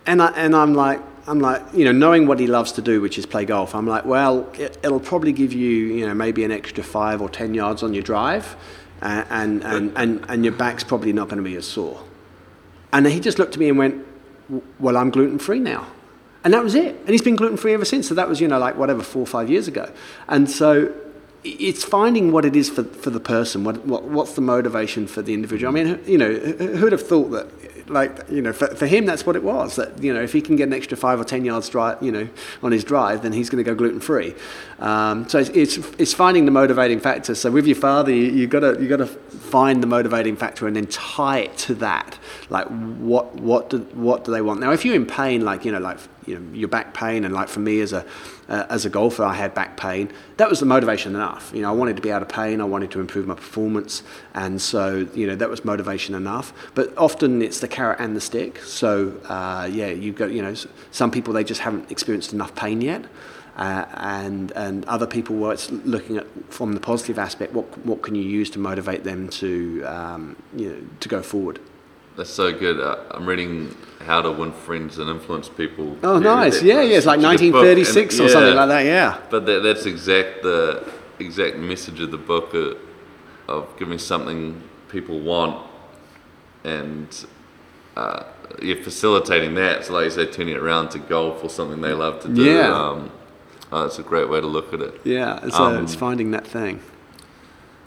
And, 0.06 0.20
I, 0.20 0.32
and 0.32 0.56
I'm 0.56 0.74
like, 0.74 1.00
I'm 1.28 1.38
like, 1.38 1.62
you 1.72 1.84
know, 1.84 1.92
knowing 1.92 2.26
what 2.26 2.40
he 2.40 2.48
loves 2.48 2.72
to 2.72 2.82
do, 2.82 3.00
which 3.00 3.16
is 3.16 3.26
play 3.26 3.44
golf, 3.44 3.76
I'm 3.76 3.86
like, 3.86 4.04
well, 4.04 4.50
it, 4.54 4.76
it'll 4.82 4.98
probably 4.98 5.30
give 5.30 5.52
you, 5.52 5.70
you 5.70 6.04
know, 6.04 6.14
maybe 6.14 6.42
an 6.42 6.50
extra 6.50 6.82
five 6.82 7.22
or 7.22 7.28
10 7.28 7.54
yards 7.54 7.84
on 7.84 7.94
your 7.94 8.02
drive, 8.02 8.56
and, 9.00 9.62
and, 9.62 9.92
and, 9.96 10.24
and 10.28 10.44
your 10.44 10.54
back's 10.54 10.82
probably 10.82 11.12
not 11.12 11.28
going 11.28 11.38
to 11.38 11.48
be 11.48 11.54
as 11.54 11.64
sore. 11.64 12.02
And 12.92 13.06
he 13.06 13.20
just 13.20 13.38
looked 13.38 13.54
at 13.54 13.60
me 13.60 13.68
and 13.68 13.78
went, 13.78 14.04
well, 14.80 14.96
I'm 14.96 15.10
gluten 15.10 15.38
free 15.38 15.60
now. 15.60 15.86
And 16.42 16.52
that 16.54 16.64
was 16.64 16.74
it. 16.74 16.96
And 16.96 17.10
he's 17.10 17.22
been 17.22 17.36
gluten 17.36 17.56
free 17.56 17.72
ever 17.72 17.84
since. 17.84 18.08
So 18.08 18.14
that 18.14 18.28
was, 18.28 18.40
you 18.40 18.48
know, 18.48 18.58
like 18.58 18.76
whatever, 18.76 19.04
four 19.04 19.22
or 19.22 19.26
five 19.26 19.48
years 19.48 19.68
ago. 19.68 19.92
And 20.26 20.50
so 20.50 20.92
it's 21.42 21.84
finding 21.84 22.32
what 22.32 22.44
it 22.44 22.54
is 22.54 22.68
for, 22.68 22.84
for 22.84 23.10
the 23.10 23.20
person. 23.20 23.64
What, 23.64 23.86
what, 23.86 24.04
what's 24.04 24.34
the 24.34 24.40
motivation 24.42 25.06
for 25.06 25.22
the 25.22 25.32
individual? 25.34 25.70
I 25.76 25.82
mean, 25.82 26.00
you 26.06 26.18
know, 26.18 26.32
who- 26.34 26.76
who'd 26.76 26.92
have 26.92 27.06
thought 27.06 27.30
that, 27.30 27.48
like, 27.90 28.28
you 28.30 28.40
know, 28.40 28.52
for, 28.52 28.68
for 28.68 28.86
him, 28.86 29.04
that's 29.06 29.26
what 29.26 29.34
it 29.36 29.42
was. 29.42 29.76
That, 29.76 30.00
you 30.02 30.14
know, 30.14 30.20
if 30.22 30.32
he 30.32 30.40
can 30.40 30.54
get 30.54 30.68
an 30.68 30.74
extra 30.74 30.96
five 30.96 31.18
or 31.18 31.24
10 31.24 31.44
yards 31.44 31.68
drive, 31.68 32.00
you 32.02 32.12
know, 32.12 32.28
on 32.62 32.70
his 32.72 32.84
drive, 32.84 33.22
then 33.22 33.32
he's 33.32 33.50
going 33.50 33.62
to 33.64 33.68
go 33.68 33.74
gluten 33.74 34.00
free. 34.00 34.34
Um, 34.78 35.28
so 35.28 35.38
it's, 35.38 35.48
it's, 35.50 35.76
it's 35.98 36.14
finding 36.14 36.44
the 36.44 36.50
motivating 36.52 37.00
factor. 37.00 37.34
So 37.34 37.50
with 37.50 37.66
your 37.66 37.76
father, 37.76 38.12
you 38.12 38.46
got 38.46 38.60
to 38.60 38.80
you 38.80 38.88
got 38.88 38.98
to 38.98 39.06
find 39.06 39.82
the 39.82 39.86
motivating 39.88 40.36
factor 40.36 40.66
and 40.68 40.76
then 40.76 40.86
tie 40.86 41.38
it 41.40 41.56
to 41.58 41.74
that. 41.76 42.18
Like 42.48 42.66
what 42.68 43.34
what 43.36 43.70
do 43.70 43.78
what 43.94 44.24
do 44.24 44.30
they 44.30 44.40
want? 44.40 44.60
Now, 44.60 44.70
if 44.70 44.84
you're 44.84 44.94
in 44.94 45.06
pain, 45.06 45.44
like 45.44 45.64
you 45.64 45.72
know, 45.72 45.80
like 45.80 45.98
you 46.26 46.38
know, 46.38 46.54
your 46.54 46.68
back 46.68 46.94
pain, 46.94 47.24
and 47.24 47.34
like 47.34 47.48
for 47.48 47.60
me 47.60 47.80
as 47.80 47.92
a 47.92 48.04
uh, 48.48 48.66
as 48.68 48.84
a 48.84 48.90
golfer, 48.90 49.22
I 49.22 49.34
had 49.34 49.54
back 49.54 49.76
pain. 49.76 50.10
That 50.36 50.48
was 50.48 50.60
the 50.60 50.66
motivation 50.66 51.14
enough. 51.14 51.50
You 51.54 51.62
know, 51.62 51.68
I 51.68 51.72
wanted 51.72 51.96
to 51.96 52.02
be 52.02 52.12
out 52.12 52.22
of 52.22 52.28
pain. 52.28 52.60
I 52.60 52.64
wanted 52.64 52.90
to 52.92 53.00
improve 53.00 53.26
my 53.26 53.34
performance, 53.34 54.02
and 54.34 54.60
so 54.60 55.08
you 55.14 55.26
know 55.26 55.36
that 55.36 55.48
was 55.48 55.64
motivation 55.64 56.14
enough. 56.14 56.52
But 56.74 56.96
often 56.96 57.42
it's 57.42 57.60
the 57.60 57.68
carrot 57.68 58.00
and 58.00 58.16
the 58.16 58.20
stick. 58.20 58.58
So 58.58 59.20
uh, 59.28 59.68
yeah, 59.70 59.88
you've 59.88 60.16
got 60.16 60.30
you 60.32 60.42
know, 60.42 60.54
some 60.90 61.10
people 61.10 61.32
they 61.32 61.44
just 61.44 61.60
haven't 61.60 61.90
experienced 61.90 62.32
enough 62.32 62.54
pain 62.54 62.80
yet. 62.80 63.04
Uh, 63.56 63.84
and 63.94 64.52
and 64.52 64.84
other 64.86 65.06
people 65.06 65.36
were 65.36 65.52
it's 65.52 65.70
looking 65.70 66.16
at 66.16 66.26
from 66.48 66.72
the 66.72 66.80
positive 66.80 67.18
aspect. 67.18 67.52
What 67.52 67.66
what 67.84 68.02
can 68.02 68.14
you 68.14 68.22
use 68.22 68.48
to 68.50 68.58
motivate 68.58 69.04
them 69.04 69.28
to 69.28 69.84
um, 69.84 70.36
you 70.56 70.68
know 70.70 70.86
to 71.00 71.08
go 71.08 71.22
forward? 71.22 71.60
That's 72.16 72.30
so 72.30 72.52
good. 72.52 72.80
Uh, 72.80 72.96
I'm 73.12 73.26
reading 73.26 73.74
How 74.00 74.20
to 74.22 74.30
Win 74.30 74.52
Friends 74.52 74.98
and 74.98 75.08
Influence 75.08 75.48
People. 75.48 75.96
Oh, 76.02 76.18
nice. 76.18 76.62
Yeah, 76.62 76.82
yeah. 76.82 76.96
It's 76.98 77.06
like 77.06 77.20
such 77.20 77.34
a 77.34 77.38
good 77.44 77.52
book. 77.52 77.64
And- 77.66 77.78
1936 77.78 78.20
or 78.20 78.22
yeah, 78.24 78.28
something 78.28 78.54
like 78.56 78.68
that. 78.68 78.84
Yeah. 78.84 79.18
But 79.30 79.46
that, 79.46 79.60
that's 79.62 79.86
exact 79.86 80.42
the 80.42 80.84
exact 81.18 81.56
message 81.56 82.00
of 82.00 82.10
the 82.10 82.18
book 82.18 82.54
uh, 82.54 82.74
of 83.50 83.68
giving 83.78 83.98
something 83.98 84.60
people 84.88 85.20
want 85.20 85.66
and 86.64 87.26
uh, 87.96 88.24
you're 88.60 88.76
facilitating 88.76 89.54
that. 89.54 89.84
So, 89.84 89.94
like 89.94 90.04
you 90.04 90.10
say, 90.10 90.26
turning 90.26 90.54
it 90.54 90.58
around 90.60 90.90
to 90.90 90.98
golf 90.98 91.42
or 91.44 91.48
something 91.50 91.80
they 91.80 91.92
love 91.92 92.20
to 92.22 92.28
do. 92.28 92.42
Yeah. 92.44 92.72
Um, 92.74 93.10
oh, 93.72 93.82
that's 93.82 93.98
a 93.98 94.02
great 94.02 94.28
way 94.28 94.40
to 94.40 94.46
look 94.46 94.72
at 94.74 94.80
it. 94.80 95.00
Yeah. 95.04 95.48
So 95.48 95.64
Um, 95.64 95.84
it's 95.84 95.94
finding 95.94 96.32
that 96.32 96.46
thing. 96.46 96.80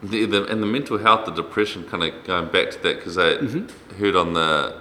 The, 0.04 0.26
the, 0.26 0.46
and 0.48 0.62
the 0.62 0.68
mental 0.68 0.98
health, 0.98 1.26
the 1.26 1.32
depression, 1.32 1.86
kind 1.86 2.04
of 2.04 2.24
going 2.26 2.50
back 2.50 2.72
to 2.72 2.80
that 2.84 2.98
because 2.98 3.18
I 3.18 3.36
Mm-hmm. 3.38 3.96
heard 4.04 4.16
on 4.18 4.34
the 4.34 4.76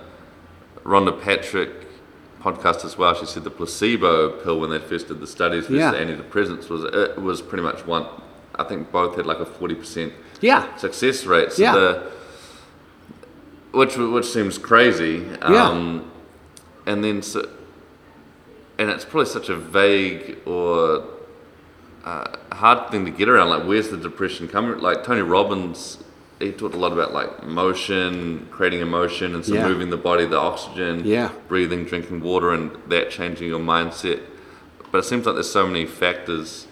Rhonda 0.82 1.20
Patrick 1.22 1.70
podcast 2.40 2.84
as 2.84 2.98
well. 2.98 3.14
She 3.14 3.26
said 3.26 3.44
the 3.44 3.50
placebo 3.50 4.30
pill 4.42 4.58
when 4.58 4.70
they 4.70 4.80
first 4.80 5.06
did 5.08 5.20
the 5.20 5.26
studies 5.28 5.66
versus 5.68 5.76
Yeah. 5.78 5.92
the 5.92 5.98
antidepressants 5.98 6.68
was 6.68 6.82
it 6.84 7.22
was 7.22 7.40
pretty 7.40 7.62
much 7.62 7.86
one. 7.86 8.04
I 8.56 8.64
think 8.64 8.90
both 8.90 9.14
had 9.16 9.24
like 9.26 9.38
a 9.38 9.46
forty 9.46 9.76
percent 9.76 10.12
Yeah. 10.40 10.74
success 10.76 11.24
rate. 11.24 11.52
So 11.52 11.62
Yeah. 11.62 11.74
the 11.74 12.10
which 13.72 13.96
which 13.96 14.26
seems 14.26 14.58
crazy. 14.58 15.24
Yeah. 15.48 15.68
Um, 15.68 16.10
and 16.84 17.02
then 17.04 17.22
so, 17.22 17.48
and 18.78 18.90
it's 18.90 19.04
probably 19.04 19.26
such 19.26 19.48
a 19.48 19.56
vague 19.56 20.38
or 20.46 21.04
uh, 22.04 22.36
hard 22.52 22.90
thing 22.90 23.04
to 23.04 23.10
get 23.10 23.28
around. 23.28 23.48
Like, 23.50 23.64
where's 23.64 23.88
the 23.90 23.96
depression 23.96 24.48
coming? 24.48 24.78
Like 24.78 25.04
Tony 25.04 25.22
Robbins, 25.22 25.98
he 26.40 26.50
talked 26.52 26.74
a 26.74 26.78
lot 26.78 26.92
about 26.92 27.12
like 27.12 27.44
motion, 27.46 28.48
creating 28.50 28.80
emotion, 28.80 29.34
and 29.34 29.44
so 29.44 29.54
Yeah. 29.54 29.68
moving 29.68 29.90
the 29.90 29.96
body, 29.96 30.24
the 30.26 30.38
oxygen, 30.38 31.02
Yeah. 31.04 31.30
breathing, 31.48 31.84
drinking 31.84 32.20
water, 32.20 32.50
and 32.50 32.70
that 32.88 33.10
changing 33.10 33.48
your 33.48 33.60
mindset. 33.60 34.20
But 34.90 34.98
it 34.98 35.04
seems 35.04 35.24
like 35.26 35.36
there's 35.36 35.50
so 35.50 35.66
many 35.66 35.86
factors 35.86 36.66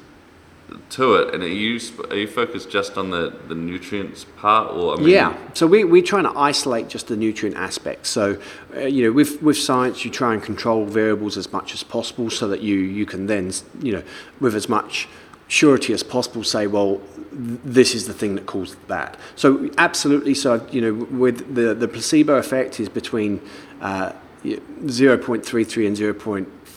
to 0.90 1.14
it. 1.14 1.35
And 1.35 1.42
are 1.42 1.48
you 1.48 1.80
are 2.11 2.16
you 2.16 2.26
focused 2.26 2.70
just 2.70 2.96
on 2.96 3.11
the, 3.11 3.35
the 3.48 3.54
nutrients 3.54 4.24
part, 4.37 4.72
or 4.72 4.94
I 4.94 4.96
mean, 4.96 5.09
Yeah, 5.09 5.37
so 5.54 5.66
we, 5.66 5.85
we're 5.85 6.02
trying 6.02 6.24
to 6.24 6.38
isolate 6.38 6.88
just 6.88 7.09
the 7.09 7.16
nutrient 7.16 7.56
aspect. 7.56 8.06
So, 8.06 8.40
uh, 8.76 8.80
you 8.80 9.04
know, 9.04 9.12
with, 9.12 9.42
with 9.42 9.56
science, 9.56 10.04
you 10.04 10.11
try 10.11 10.35
and 10.35 10.42
control 10.42 10.85
variables 10.85 11.37
as 11.37 11.52
much 11.52 11.74
as 11.74 11.83
possible 11.83 12.30
so 12.30 12.48
that 12.48 12.61
you, 12.61 12.76
you 12.76 13.06
can 13.06 13.26
then, 13.26 13.52
you 13.80 13.92
know, 13.92 14.02
with 14.40 14.54
as 14.54 14.68
much 14.68 15.09
surety 15.48 15.92
as 15.92 16.02
possible 16.02 16.44
say, 16.44 16.66
well, 16.66 17.00
this 17.33 17.94
is 17.94 18.06
the 18.06 18.14
thing 18.14 18.35
that 18.37 18.46
caused 18.46 18.76
that. 18.88 19.16
So, 19.37 19.68
absolutely, 19.78 20.35
so, 20.35 20.66
you 20.70 20.80
know, 20.80 20.94
with 20.94 21.54
the, 21.54 21.74
the 21.74 21.88
placebo 21.88 22.37
effect 22.37 22.78
is 22.78 22.88
between 22.88 23.40
uh, 23.80 24.12
y- 24.44 24.59
0.33 24.85 25.87
and 25.87 25.96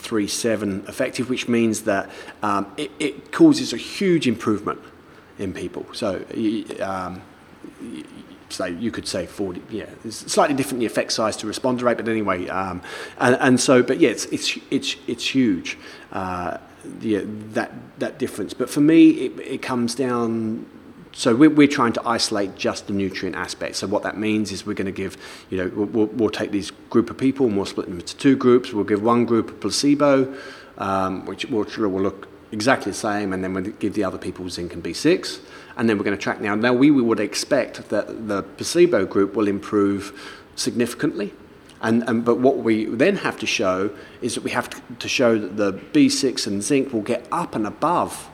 0.37 0.03 0.87
effective, 0.89 1.29
which 1.29 1.47
means 1.47 1.81
that 1.81 2.09
um, 2.41 2.71
it, 2.77 2.91
it 2.99 3.31
causes 3.31 3.73
a 3.73 3.77
huge 3.77 4.27
improvement 4.27 4.79
in 5.39 5.53
people. 5.53 5.85
So, 5.93 6.23
um, 6.81 7.21
so 8.49 8.65
you 8.65 8.91
could 8.91 9.07
say 9.07 9.25
40 9.25 9.61
yeah 9.69 9.85
it's 10.05 10.31
slightly 10.31 10.55
different 10.55 10.79
the 10.79 10.85
effect 10.85 11.11
size 11.11 11.35
to 11.37 11.47
responder 11.47 11.81
rate 11.81 11.97
but 11.97 12.07
anyway 12.07 12.47
um, 12.49 12.81
and, 13.17 13.35
and 13.39 13.59
so 13.59 13.81
but 13.81 13.99
yeah 13.99 14.09
it's 14.09 14.25
it's 14.25 14.59
it's, 14.69 14.95
it's 15.07 15.33
huge 15.33 15.77
uh, 16.11 16.57
that 16.83 17.71
that 17.99 18.19
difference 18.19 18.53
but 18.53 18.69
for 18.69 18.81
me 18.81 19.09
it, 19.11 19.39
it 19.39 19.61
comes 19.63 19.95
down 19.95 20.65
so 21.13 21.35
we're, 21.35 21.49
we're 21.49 21.67
trying 21.67 21.93
to 21.93 22.07
isolate 22.07 22.55
just 22.55 22.87
the 22.87 22.93
nutrient 22.93 23.35
aspect. 23.35 23.75
So 23.75 23.87
what 23.87 24.03
that 24.03 24.17
means 24.17 24.51
is 24.51 24.65
we're 24.65 24.73
going 24.73 24.85
to 24.85 24.91
give 24.91 25.17
you 25.49 25.57
know 25.57 25.71
we'll, 25.73 26.07
we'll, 26.07 26.29
take 26.29 26.51
these 26.51 26.71
group 26.89 27.09
of 27.09 27.17
people 27.17 27.45
and 27.45 27.55
we'll 27.55 27.65
split 27.65 27.87
them 27.87 27.99
into 27.99 28.17
two 28.17 28.35
groups. 28.35 28.73
We'll 28.73 28.83
give 28.83 29.01
one 29.01 29.25
group 29.25 29.49
a 29.49 29.53
placebo 29.53 30.35
um, 30.77 31.25
which, 31.25 31.45
which 31.45 31.77
will 31.77 31.89
look 31.89 32.27
exactly 32.51 32.91
the 32.91 32.97
same, 32.97 33.33
and 33.33 33.43
then 33.43 33.53
we'll 33.53 33.63
give 33.63 33.93
the 33.93 34.03
other 34.03 34.17
people 34.17 34.47
zinc 34.49 34.73
and 34.73 34.83
B6, 34.83 35.39
and 35.77 35.89
then 35.89 35.97
we're 35.97 36.03
going 36.03 36.17
to 36.17 36.21
track 36.21 36.39
now. 36.39 36.55
Now 36.55 36.73
we, 36.73 36.91
we 36.91 37.01
would 37.01 37.19
expect 37.19 37.89
that 37.89 38.27
the 38.27 38.43
placebo 38.43 39.05
group 39.05 39.35
will 39.35 39.47
improve 39.47 40.39
significantly, 40.55 41.33
and, 41.81 42.03
and 42.07 42.23
but 42.23 42.39
what 42.39 42.57
we 42.57 42.85
then 42.85 43.17
have 43.17 43.39
to 43.39 43.45
show 43.45 43.91
is 44.21 44.35
that 44.35 44.43
we 44.43 44.51
have 44.51 44.69
to, 44.69 44.81
to 44.99 45.09
show 45.09 45.37
that 45.37 45.57
the 45.57 45.73
B6 45.73 46.47
and 46.47 46.63
zinc 46.63 46.93
will 46.93 47.01
get 47.01 47.27
up 47.31 47.55
and 47.55 47.67
above 47.67 48.29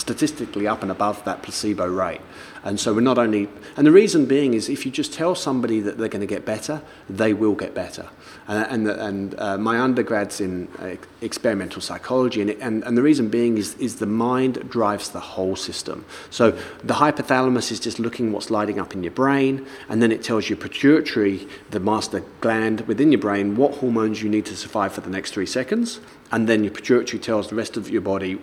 statistically 0.00 0.66
up 0.66 0.82
and 0.82 0.90
above 0.90 1.24
that 1.24 1.42
placebo 1.42 1.86
rate. 1.86 2.20
And 2.62 2.78
so 2.78 2.92
we're 2.92 3.00
not 3.00 3.16
only, 3.16 3.48
and 3.76 3.86
the 3.86 3.92
reason 3.92 4.26
being 4.26 4.52
is 4.52 4.68
if 4.68 4.84
you 4.84 4.92
just 4.92 5.14
tell 5.14 5.34
somebody 5.34 5.80
that 5.80 5.96
they're 5.96 6.08
going 6.08 6.20
to 6.20 6.26
get 6.26 6.44
better, 6.44 6.82
they 7.08 7.32
will 7.32 7.54
get 7.54 7.74
better. 7.74 8.08
And, 8.48 8.88
and, 8.88 9.00
and 9.00 9.40
uh, 9.40 9.56
my 9.56 9.76
undergrad's 9.76 10.40
in 10.40 10.68
uh, 10.78 10.96
experimental 11.22 11.80
psychology, 11.80 12.42
and, 12.42 12.50
and, 12.50 12.84
and 12.84 12.98
the 12.98 13.02
reason 13.02 13.28
being 13.28 13.56
is, 13.56 13.74
is 13.76 13.96
the 13.96 14.06
mind 14.06 14.68
drives 14.68 15.10
the 15.10 15.20
whole 15.20 15.56
system. 15.56 16.04
So 16.28 16.50
the 16.84 16.94
hypothalamus 16.94 17.72
is 17.72 17.80
just 17.80 17.98
looking 17.98 18.30
what's 18.32 18.50
lighting 18.50 18.78
up 18.78 18.92
in 18.92 19.02
your 19.02 19.12
brain, 19.12 19.66
and 19.88 20.02
then 20.02 20.12
it 20.12 20.22
tells 20.22 20.50
your 20.50 20.58
pituitary, 20.58 21.48
the 21.70 21.80
master 21.80 22.22
gland 22.42 22.82
within 22.82 23.10
your 23.10 23.20
brain, 23.20 23.56
what 23.56 23.76
hormones 23.76 24.22
you 24.22 24.28
need 24.28 24.44
to 24.46 24.56
survive 24.56 24.92
for 24.92 25.00
the 25.00 25.10
next 25.10 25.32
three 25.32 25.46
seconds, 25.46 26.00
and 26.30 26.46
then 26.46 26.62
your 26.62 26.72
pituitary 26.72 27.18
tells 27.18 27.48
the 27.48 27.54
rest 27.54 27.78
of 27.78 27.88
your 27.88 28.02
body 28.02 28.38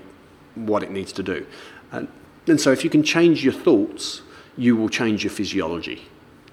what 0.65 0.83
it 0.83 0.91
needs 0.91 1.11
to 1.13 1.23
do. 1.23 1.45
And, 1.91 2.07
and 2.47 2.59
so 2.59 2.71
if 2.71 2.83
you 2.83 2.89
can 2.89 3.03
change 3.03 3.43
your 3.43 3.53
thoughts, 3.53 4.21
you 4.57 4.75
will 4.75 4.89
change 4.89 5.23
your 5.23 5.31
physiology 5.31 6.03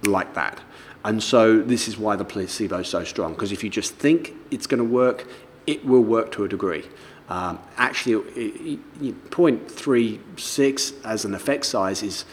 like 0.02 0.34
that. 0.34 0.60
And 1.04 1.22
so 1.22 1.60
this 1.60 1.88
is 1.88 1.98
why 1.98 2.16
the 2.16 2.24
placebo 2.24 2.78
is 2.78 2.88
so 2.88 3.04
strong, 3.04 3.34
because 3.34 3.52
if 3.52 3.62
you 3.62 3.70
just 3.70 3.94
think 3.94 4.34
it's 4.50 4.66
going 4.66 4.78
to 4.78 4.84
work, 4.84 5.28
it 5.66 5.84
will 5.84 6.02
work 6.02 6.32
to 6.32 6.44
a 6.44 6.48
degree. 6.48 6.84
Um, 7.28 7.60
actually, 7.76 8.14
0.36 8.14 11.04
as 11.04 11.24
an 11.24 11.34
effect 11.34 11.64
size 11.64 12.02
is 12.02 12.24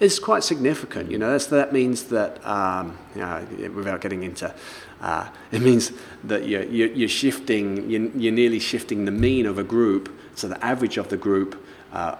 is 0.00 0.18
quite 0.18 0.44
significant. 0.44 1.10
You 1.10 1.18
know, 1.18 1.32
That's, 1.32 1.46
that 1.46 1.72
means 1.72 2.04
that 2.04 2.46
um, 2.46 2.96
you 3.14 3.20
know, 3.20 3.46
without 3.74 4.00
getting 4.00 4.22
into, 4.22 4.54
uh, 5.00 5.28
it 5.52 5.60
means 5.60 5.92
that 6.24 6.46
you're, 6.46 6.62
you're 6.62 7.08
shifting, 7.08 7.90
you're, 7.90 8.32
nearly 8.32 8.60
shifting 8.60 9.04
the 9.04 9.10
mean 9.10 9.46
of 9.46 9.58
a 9.58 9.64
group, 9.64 10.08
so 10.38 10.48
the 10.48 10.64
average 10.64 10.98
of 10.98 11.08
the 11.08 11.16
group, 11.16 11.64
uh, 11.92 12.16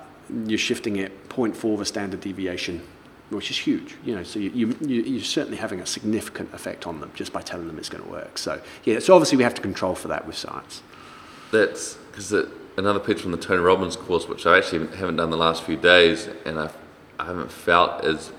you're 0.46 0.58
shifting 0.58 0.96
it 0.96 1.28
0.4 1.28 1.74
of 1.74 1.80
a 1.80 1.84
standard 1.84 2.20
deviation, 2.20 2.82
which 3.30 3.50
is 3.50 3.56
huge. 3.56 3.96
You 4.04 4.16
know, 4.16 4.22
so 4.24 4.40
you, 4.40 4.76
you, 4.80 5.02
you're 5.02 5.22
certainly 5.22 5.56
having 5.56 5.80
a 5.80 5.86
significant 5.86 6.52
effect 6.52 6.86
on 6.86 7.00
them 7.00 7.12
just 7.14 7.32
by 7.32 7.42
telling 7.42 7.68
them 7.68 7.78
it's 7.78 7.88
going 7.88 8.02
to 8.02 8.10
work. 8.10 8.36
So 8.36 8.60
yeah, 8.84 8.98
so 8.98 9.14
obviously 9.14 9.36
we 9.36 9.44
have 9.44 9.54
to 9.54 9.62
control 9.62 9.94
for 9.94 10.08
that 10.08 10.26
with 10.26 10.36
science. 10.36 10.82
That's 11.52 11.94
because 11.94 12.32
another 12.76 12.98
pitch 12.98 13.22
from 13.22 13.30
the 13.30 13.38
Tony 13.38 13.60
Robbins 13.60 13.96
course, 13.96 14.26
which 14.28 14.46
I 14.46 14.58
actually 14.58 14.88
haven't 14.96 15.16
done 15.16 15.30
the 15.30 15.36
last 15.36 15.62
few 15.62 15.76
days, 15.76 16.28
and 16.44 16.58
I, 16.58 16.70
I 17.20 17.26
haven't 17.26 17.52
felt 17.52 18.04
as 18.04 18.32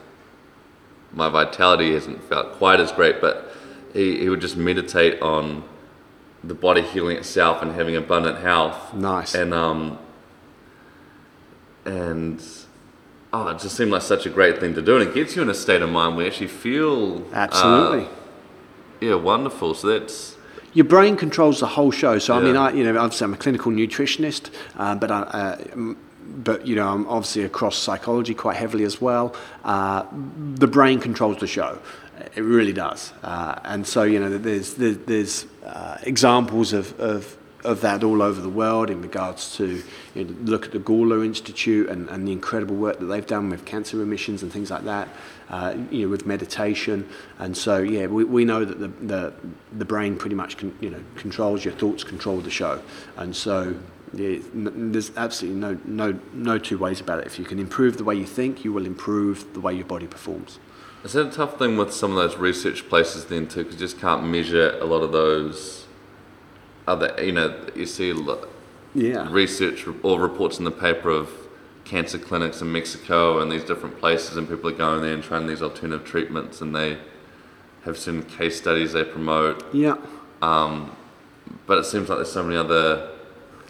my 1.13 1.30
vitality 1.30 1.94
hasn't 1.94 2.22
felt 2.26 2.54
quite 2.54 2.80
as 2.80 2.92
great, 2.92 3.22
but 3.22 3.54
he, 3.94 4.20
he 4.20 4.30
would 4.30 4.42
just 4.42 4.58
meditate 4.58 5.22
on 5.22 5.63
the 6.43 6.54
body 6.54 6.82
healing 6.82 7.17
itself 7.17 7.62
and 7.62 7.73
having 7.73 7.95
abundant 7.95 8.39
health. 8.39 8.93
Nice. 8.93 9.36
And 9.36 9.54
um, 9.54 9.99
and 11.86 12.41
oh, 13.34 13.47
it 13.49 13.60
just 13.60 13.75
seemed 13.75 13.91
like 13.91 14.02
such 14.02 14.25
a 14.25 14.30
great 14.30 14.60
thing 14.60 14.73
to 14.75 14.82
do, 14.82 14.97
and 14.97 15.10
it 15.10 15.13
gets 15.13 15.36
you 15.36 15.41
in 15.41 15.49
a 15.49 15.54
state 15.54 15.82
of 15.82 15.89
mind 15.89 16.15
where 16.15 16.25
you 16.25 16.32
actually 16.32 16.47
feel 16.47 17.25
uh, 17.34 17.36
absolutely, 17.36 18.06
uh, 18.06 18.10
yeah, 19.02 19.15
wonderful. 19.15 19.73
So 19.73 19.99
that's 19.99 20.36
your 20.73 20.86
brain 20.86 21.17
controls 21.17 21.60
the 21.60 21.67
whole 21.67 21.91
show. 21.91 22.19
So 22.19 22.34
yeah. 22.34 22.39
I 22.39 22.43
mean, 22.43 22.58
I 22.58 22.71
you 22.71 22.84
know, 22.84 22.99
obviously 22.99 23.25
I'm 23.25 23.34
a 23.34 23.38
clinical 23.38 23.71
nutritionist, 23.71 24.52
uh, 24.78 24.95
but 24.95 25.12
I. 25.12 25.21
Uh, 25.21 25.95
but 26.32 26.67
you 26.67 26.75
know, 26.75 26.88
I'm 26.88 27.08
obviously 27.08 27.43
across 27.43 27.75
psychology 27.75 28.36
quite 28.36 28.56
heavily 28.56 28.84
as 28.84 29.02
well. 29.02 29.36
Uh, 29.63 30.06
the 30.54 30.67
brain 30.67 30.99
controls 30.99 31.39
the 31.39 31.47
show. 31.47 31.80
It 32.36 32.41
really 32.41 32.73
does. 32.73 33.13
Uh, 33.23 33.60
and 33.63 33.88
so, 33.88 34.04
you 34.04 34.19
know, 34.19 34.38
there's, 34.38 34.75
there's, 34.75 34.97
there's 34.97 35.45
uh, 35.70 35.98
examples 36.04 36.74
of, 36.74 37.00
of 37.00 37.38
of 37.64 37.82
that 37.82 38.04
all 38.04 38.22
over 38.22 38.40
the 38.40 38.50
world 38.50 38.90
in 38.90 39.02
regards 39.02 39.56
to 39.58 39.84
you 40.16 40.24
know, 40.24 40.34
look 40.44 40.66
at 40.66 40.72
the 40.72 40.80
Gawler 40.80 41.26
Institute 41.26 41.90
and, 41.90 42.10
and 42.10 42.28
the 42.28 42.32
incredible 42.32 42.76
work 42.76 43.00
that 43.00 43.06
they've 43.06 43.26
done 43.26 43.50
with 43.50 43.66
cancer 43.66 43.98
remissions 43.98 44.44
and 44.44 44.52
things 44.52 44.72
like 44.72 44.86
that, 44.86 45.10
uh, 45.50 45.76
you 45.92 46.04
know, 46.04 46.10
with 46.10 46.26
meditation. 46.26 47.08
And 47.38 47.58
so, 47.58 47.80
yeah, 47.80 48.08
we, 48.08 48.24
we 48.24 48.46
know 48.46 48.64
that 48.64 48.80
the, 48.80 48.88
the, 48.88 49.34
the 49.74 49.86
brain 49.86 50.16
pretty 50.16 50.36
much 50.36 50.58
con, 50.58 50.76
you 50.80 50.90
know, 50.90 51.04
controls 51.16 51.66
your 51.66 51.74
thoughts, 51.74 52.04
control 52.04 52.40
the 52.40 52.50
show. 52.50 52.82
And 53.18 53.36
so, 53.36 53.76
yeah, 54.14 54.40
there's 54.54 55.16
absolutely 55.18 55.60
no, 55.60 55.78
no, 55.86 56.20
no 56.34 56.58
two 56.58 56.78
ways 56.78 57.02
about 57.02 57.20
it. 57.20 57.28
If 57.28 57.38
you 57.38 57.46
can 57.46 57.60
improve 57.60 57.98
the 57.98 58.04
way 58.04 58.16
you 58.16 58.26
think, 58.26 58.64
you 58.64 58.72
will 58.72 58.86
improve 58.86 59.54
the 59.54 59.60
way 59.60 59.74
your 59.74 59.86
body 59.86 60.08
performs. 60.08 60.60
Is 61.04 61.14
that 61.14 61.28
a 61.28 61.32
tough 61.32 61.58
thing 61.58 61.78
with 61.78 61.94
some 61.94 62.12
of 62.12 62.18
those 62.18 62.38
research 62.38 62.90
places 62.90 63.26
then 63.26 63.48
too? 63.48 63.64
Because 63.64 63.76
you 63.76 63.80
just 63.80 64.00
can't 64.00 64.26
measure 64.26 64.78
a 64.80 64.86
lot 64.86 65.02
of 65.02 65.12
those 65.12 65.86
other, 66.88 67.14
you 67.24 67.32
know, 67.32 67.56
you 67.76 67.86
see 67.86 68.14
yeah. 68.94 69.28
research 69.32 69.86
or 70.04 70.20
reports 70.20 70.60
in 70.60 70.66
the 70.66 70.72
paper 70.72 71.10
of 71.10 71.30
cancer 71.86 72.18
clinics 72.18 72.62
in 72.62 72.72
Mexico 72.72 73.40
and 73.40 73.52
these 73.52 73.64
different 73.64 73.98
places, 74.00 74.38
and 74.38 74.48
people 74.48 74.70
are 74.70 74.74
going 74.74 75.02
there 75.02 75.14
and 75.14 75.24
trying 75.24 75.48
these 75.48 75.62
alternative 75.62 76.06
treatments, 76.06 76.62
and 76.62 76.76
they 76.76 76.98
have 77.86 77.98
some 77.98 78.24
case 78.24 78.58
studies 78.58 78.94
they 78.94 79.04
promote. 79.04 79.74
Yeah. 79.74 79.96
Um, 80.42 80.96
but 81.66 81.78
it 81.78 81.86
seems 81.86 82.10
like 82.10 82.18
there's 82.18 82.32
so 82.32 82.44
many 82.44 82.58
other 82.58 83.10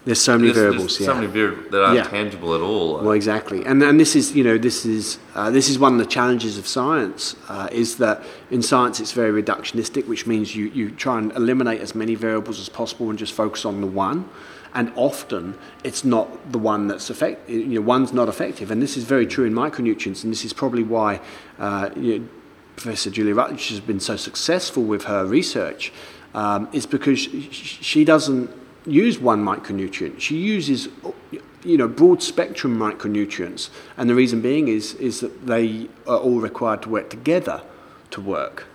there's 0.10 0.20
so 0.20 0.40
many 0.40 0.48
there's, 0.48 0.58
variables. 0.58 0.98
There's 0.98 1.08
yeah. 1.08 1.14
so 1.14 1.22
many 1.22 1.28
variables 1.28 1.70
that 1.70 1.84
aren't 1.84 1.98
yeah. 1.98 2.04
tangible 2.04 2.56
at 2.56 2.62
all. 2.62 2.96
Well, 2.96 3.12
exactly, 3.12 3.64
and 3.64 3.84
and 3.84 4.00
this 4.00 4.16
is 4.16 4.36
you 4.36 4.44
know 4.44 4.58
this 4.58 4.84
is 4.84 5.20
uh, 5.36 5.52
this 5.52 5.70
is 5.70 5.78
one 5.78 5.94
of 5.94 6.00
the 6.00 6.08
challenges 6.08 6.58
of 6.58 6.66
science 6.66 7.36
uh, 7.48 7.70
is 7.72 7.98
that 7.98 8.24
in 8.50 8.64
science 8.64 9.00
it's 9.00 9.12
very 9.12 9.32
reductionistic, 9.44 10.08
which 10.08 10.26
means 10.26 10.56
you 10.56 10.66
you 10.70 10.90
try 10.90 11.20
and 11.20 11.32
eliminate 11.34 11.80
as 11.80 11.94
many 11.94 12.16
variables 12.16 12.60
as 12.60 12.70
possible 12.70 13.12
and 13.12 13.20
just 13.20 13.34
focus 13.34 13.66
on 13.66 13.82
the 13.82 13.88
one. 13.88 14.28
And 14.74 14.92
often 14.96 15.58
it's 15.84 16.04
not 16.04 16.52
the 16.52 16.60
one 16.60 16.88
that's 16.88 17.12
effective. 17.12 17.56
You 17.56 17.80
know, 17.80 17.82
one's 17.82 18.12
not 18.12 18.30
effective, 18.30 18.72
and 18.72 18.82
this 18.82 18.98
is 18.98 19.04
very 19.04 19.28
true 19.28 19.46
in 19.46 19.54
micronutrients. 19.54 20.24
And 20.24 20.32
this 20.34 20.44
is 20.44 20.54
probably 20.54 20.84
why 20.84 21.22
uh, 21.60 21.92
you 21.96 22.18
know, 22.18 22.28
Professor 22.78 23.12
Julia 23.12 23.36
Rucklidge 23.36 23.70
has 23.70 23.80
been 23.80 24.00
so 24.00 24.16
successful 24.16 24.84
with 24.84 25.04
her 25.04 25.24
research. 25.24 25.94
Um, 26.34 26.70
is 26.72 26.86
because 26.86 27.18
she 27.20 28.06
doesn't 28.06 28.52
use 28.86 29.20
one 29.20 29.44
micronutrient. 29.44 30.20
She 30.20 30.38
uses 30.38 30.90
you 31.64 31.78
know 31.78 31.88
broad 31.88 32.24
spectrum 32.24 32.78
micronutrients, 32.78 33.70
and 33.98 34.10
the 34.10 34.16
reason 34.16 34.42
being 34.42 34.68
is 34.68 34.94
is 34.96 35.20
that 35.20 35.46
they 35.48 35.90
are 36.08 36.18
all 36.18 36.40
required 36.40 36.82
to 36.84 36.90
work 36.90 37.10
together 37.10 37.62
to 38.12 38.22
work. 38.22 38.66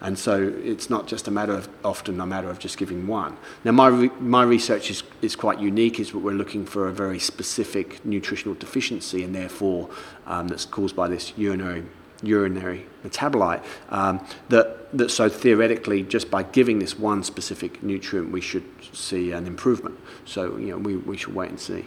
And 0.00 0.18
so 0.18 0.52
it's 0.62 0.90
not 0.90 1.06
just 1.06 1.26
a 1.26 1.30
matter 1.30 1.54
of 1.54 1.68
often 1.82 2.20
a 2.20 2.26
matter 2.26 2.50
of 2.50 2.58
just 2.58 2.76
giving 2.76 3.06
one. 3.06 3.38
Now 3.64 3.72
my 3.72 3.88
re- 3.88 4.10
my 4.20 4.42
research 4.42 4.90
is, 4.90 5.02
is 5.22 5.34
quite 5.34 5.58
unique. 5.58 5.98
Is 5.98 6.10
that 6.12 6.18
we're 6.18 6.32
looking 6.32 6.66
for 6.66 6.86
a 6.86 6.92
very 6.92 7.18
specific 7.18 8.04
nutritional 8.04 8.54
deficiency, 8.54 9.24
and 9.24 9.34
therefore 9.34 9.88
um, 10.26 10.48
that's 10.48 10.66
caused 10.66 10.94
by 10.94 11.08
this 11.08 11.32
urinary 11.38 11.84
urinary 12.22 12.86
metabolite 13.04 13.62
um, 13.90 14.24
that, 14.48 14.96
that 14.96 15.10
so 15.10 15.28
theoretically 15.28 16.02
just 16.02 16.30
by 16.30 16.42
giving 16.42 16.78
this 16.78 16.98
one 16.98 17.22
specific 17.22 17.82
nutrient 17.82 18.30
we 18.30 18.40
should 18.40 18.64
see 18.92 19.32
an 19.32 19.46
improvement. 19.46 19.98
So 20.24 20.56
you 20.56 20.68
know 20.68 20.78
we, 20.78 20.96
we 20.96 21.16
should 21.16 21.34
wait 21.34 21.50
and 21.50 21.60
see. 21.60 21.84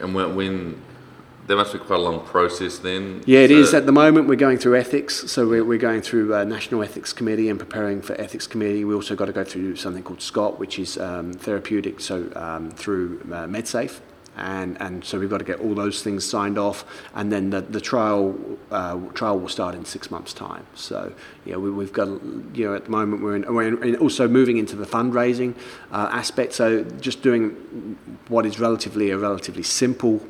And 0.00 0.14
when, 0.14 0.34
when 0.34 0.82
there 1.46 1.56
must 1.56 1.72
be 1.72 1.78
quite 1.78 2.00
a 2.00 2.02
long 2.02 2.20
process 2.26 2.78
then 2.78 3.22
yeah 3.26 3.40
it 3.40 3.50
so 3.50 3.56
is. 3.56 3.74
At 3.74 3.86
the 3.86 3.92
moment 3.92 4.28
we're 4.28 4.36
going 4.36 4.58
through 4.58 4.76
ethics. 4.76 5.30
So 5.30 5.48
we're, 5.48 5.64
we're 5.64 5.78
going 5.78 6.02
through 6.02 6.34
a 6.34 6.44
national 6.44 6.82
ethics 6.82 7.12
committee 7.12 7.48
and 7.48 7.58
preparing 7.58 8.02
for 8.02 8.18
ethics 8.20 8.46
committee. 8.46 8.84
We 8.84 8.94
also 8.94 9.14
got 9.14 9.26
to 9.26 9.32
go 9.32 9.44
through 9.44 9.76
something 9.76 10.02
called 10.02 10.22
SCOTT 10.22 10.58
which 10.58 10.78
is 10.78 10.98
um, 10.98 11.32
therapeutic 11.32 12.00
so 12.00 12.30
um, 12.36 12.70
through 12.70 13.20
uh, 13.24 13.46
Medsafe 13.46 14.00
and 14.36 14.80
and 14.80 15.04
so 15.04 15.18
we've 15.18 15.30
got 15.30 15.38
to 15.38 15.44
get 15.44 15.60
all 15.60 15.74
those 15.74 16.02
things 16.02 16.28
signed 16.28 16.58
off, 16.58 16.84
and 17.14 17.30
then 17.30 17.50
the 17.50 17.60
the 17.60 17.80
trial 17.80 18.38
uh, 18.70 18.98
trial 19.14 19.38
will 19.38 19.48
start 19.48 19.74
in 19.74 19.84
six 19.84 20.10
months' 20.10 20.32
time. 20.32 20.66
So 20.74 21.12
yeah, 21.44 21.56
we, 21.56 21.84
have 21.84 21.92
got 21.92 22.08
you 22.54 22.66
know 22.66 22.74
at 22.74 22.84
the 22.84 22.90
moment 22.90 23.22
we're 23.22 23.36
in, 23.36 23.54
we're 23.54 23.82
in, 23.82 23.96
also 23.96 24.28
moving 24.28 24.56
into 24.56 24.76
the 24.76 24.86
fundraising 24.86 25.54
uh, 25.92 26.08
aspect. 26.12 26.52
So 26.54 26.84
just 27.00 27.22
doing 27.22 27.98
what 28.28 28.46
is 28.46 28.58
relatively 28.58 29.10
a 29.10 29.18
relatively 29.18 29.62
simple 29.62 30.20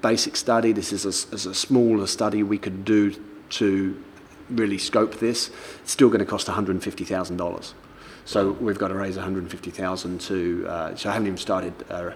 basic 0.00 0.36
study. 0.36 0.72
This 0.72 0.92
is 0.92 1.04
a, 1.04 1.50
a 1.50 1.54
smaller 1.54 2.06
study 2.06 2.42
we 2.42 2.58
could 2.58 2.84
do 2.84 3.14
to 3.50 4.02
really 4.50 4.78
scope 4.78 5.20
this. 5.20 5.50
It's 5.82 5.92
still 5.92 6.08
going 6.08 6.20
to 6.20 6.26
cost 6.26 6.48
one 6.48 6.54
hundred 6.54 6.72
and 6.72 6.82
fifty 6.82 7.04
thousand 7.04 7.36
dollars. 7.36 7.74
So 8.24 8.52
we've 8.52 8.78
got 8.78 8.88
to 8.88 8.94
raise 8.94 9.16
150,000 9.16 10.20
to. 10.20 10.66
Uh, 10.68 10.94
so 10.94 11.10
I 11.10 11.12
haven't 11.12 11.26
even 11.26 11.38
started 11.38 11.74
uh, 11.90 12.12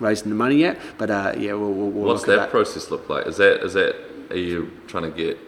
raising 0.00 0.28
the 0.28 0.34
money 0.34 0.56
yet, 0.56 0.78
but 0.98 1.10
uh, 1.10 1.34
yeah, 1.36 1.52
we'll, 1.52 1.72
we'll, 1.72 1.90
we'll 1.90 2.06
What's 2.06 2.24
that, 2.24 2.36
that, 2.36 2.50
process 2.50 2.90
look 2.90 3.08
like? 3.08 3.26
Is 3.26 3.36
that 3.38 3.64
is 3.64 3.74
that 3.74 3.96
are 4.30 4.36
you 4.36 4.70
trying 4.86 5.04
to 5.04 5.16
get 5.16 5.38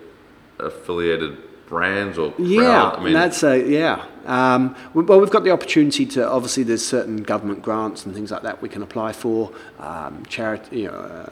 affiliated 0.59 1.39
brands 1.67 2.19
or 2.19 2.33
crowd? 2.33 2.47
yeah? 2.47 2.91
I 2.91 3.03
mean, 3.03 3.13
that's 3.13 3.43
a 3.43 3.59
yeah. 3.59 4.05
Um, 4.25 4.77
well, 4.95 5.21
we've 5.21 5.31
got 5.31 5.45
the 5.45 5.51
opportunity 5.51 6.07
to 6.07 6.29
obviously 6.29 6.63
there's 6.63 6.87
certain 6.87 7.23
government 7.23 7.63
grants 7.63 8.05
and 8.05 8.15
things 8.15 8.31
like 8.31 8.43
that 8.43 8.61
we 8.63 8.69
can 8.69 8.83
apply 8.83 9.13
for. 9.13 9.53
Um, 9.79 10.25
charity, 10.27 10.81
you 10.81 10.89
know. 10.89 10.99
Uh, 10.99 11.31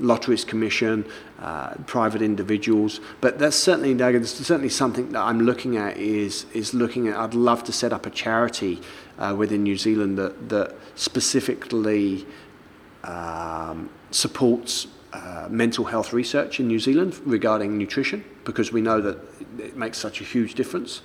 Lotteries 0.00 0.44
Commission, 0.44 1.04
uh, 1.40 1.74
private 1.86 2.22
individuals, 2.22 3.00
but 3.20 3.38
that's 3.38 3.56
certainly 3.56 3.94
that's 3.94 4.30
certainly 4.30 4.68
something 4.68 5.12
that 5.12 5.20
I'm 5.20 5.40
looking 5.40 5.76
at. 5.76 5.96
Is 5.96 6.46
is 6.52 6.74
looking 6.74 7.08
at. 7.08 7.16
I'd 7.16 7.34
love 7.34 7.64
to 7.64 7.72
set 7.72 7.92
up 7.92 8.06
a 8.06 8.10
charity 8.10 8.80
uh, 9.20 9.34
within 9.36 9.62
New 9.62 9.76
Zealand 9.76 10.18
that 10.18 10.48
that 10.48 10.74
specifically 10.96 12.26
um, 13.04 13.90
supports 14.10 14.86
uh, 15.12 15.48
mental 15.50 15.84
health 15.84 16.12
research 16.12 16.60
in 16.60 16.68
New 16.68 16.78
Zealand 16.78 17.18
regarding 17.24 17.76
nutrition 17.76 18.24
because 18.44 18.72
we 18.72 18.80
know 18.80 19.00
that 19.00 19.18
it 19.58 19.76
makes 19.76 19.98
such 19.98 20.20
a 20.20 20.24
huge 20.24 20.54
difference. 20.54 21.02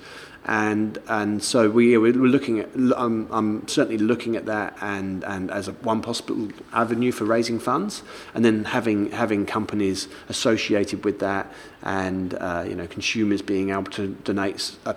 And, 0.48 1.00
and 1.08 1.42
so 1.44 1.72
we, 1.72 1.98
we're 1.98 2.14
looking 2.14 2.60
at, 2.60 2.70
I'm, 2.76 3.28
I'm 3.32 3.68
certainly 3.68 3.98
looking 3.98 4.36
at 4.36 4.46
that 4.46 4.78
and, 4.80 5.24
and 5.24 5.50
as 5.50 5.68
a, 5.68 5.72
one 5.72 6.04
possible 6.04 6.50
avenue 6.72 7.12
for 7.12 7.26
raising 7.26 7.58
funds, 7.58 8.04
and 8.36 8.46
then 8.46 8.66
having, 8.66 9.10
having 9.10 9.48
companies 9.48 10.08
associated 10.30 11.04
with 11.04 11.18
that 11.20 11.52
and 11.82 12.36
uh, 12.36 12.64
you 12.68 12.76
know, 12.76 12.86
consumers 12.86 13.42
being 13.42 13.72
able 13.72 13.86
to 13.86 14.10
donate 14.24 14.76
a 14.86 14.96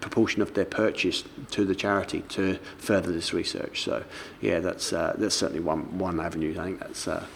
proportion 0.00 0.42
of 0.42 0.54
their 0.54 0.64
purchase 0.64 1.24
to 1.50 1.64
the 1.64 1.74
charity 1.74 2.22
to 2.30 2.58
further 2.78 3.12
this 3.12 3.32
research. 3.32 3.82
So 3.82 4.04
yeah, 4.40 4.60
that's, 4.60 4.92
uh, 4.92 5.14
that's 5.18 5.34
certainly 5.34 5.62
one, 5.62 5.98
one 5.98 6.20
avenue. 6.20 6.58
I 6.58 6.64
think 6.64 6.80
that's, 6.80 7.06
uh, 7.06 7.26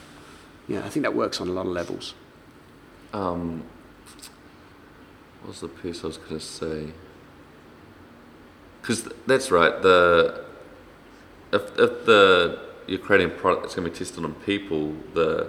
yeah, 0.68 0.80
I 0.84 0.88
think 0.88 1.04
that 1.04 1.14
works 1.14 1.40
on 1.40 1.48
a 1.48 1.52
lot 1.52 1.66
of 1.66 1.72
levels. 1.72 2.14
Um, 3.12 3.64
what 5.42 5.48
was 5.48 5.60
the 5.60 5.68
piece 5.68 6.02
I 6.02 6.06
was 6.06 6.16
going 6.16 6.30
to 6.30 6.40
say? 6.40 6.86
Because 8.80 9.08
that's 9.26 9.50
right. 9.50 9.80
The 9.82 10.44
if, 11.52 11.62
if 11.78 12.04
the 12.06 12.58
you're 12.86 12.98
creating 12.98 13.28
a 13.28 13.34
product 13.34 13.62
that's 13.62 13.74
going 13.74 13.84
to 13.86 13.90
be 13.90 13.96
tested 13.96 14.24
on 14.24 14.34
people, 14.34 14.94
the 15.14 15.48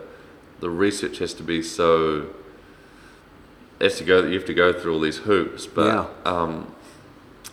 the 0.60 0.70
research 0.70 1.18
has 1.20 1.34
to 1.36 1.44
be 1.44 1.62
so 1.62 2.28
has 3.82 3.98
to 3.98 4.04
go 4.04 4.24
you 4.26 4.36
have 4.38 4.46
to 4.46 4.54
go 4.54 4.72
through 4.74 4.94
all 4.94 5.00
these 5.02 5.18
hoops. 5.18 5.66
But 5.66 5.88
Yeah. 5.88 6.08
um, 6.32 6.75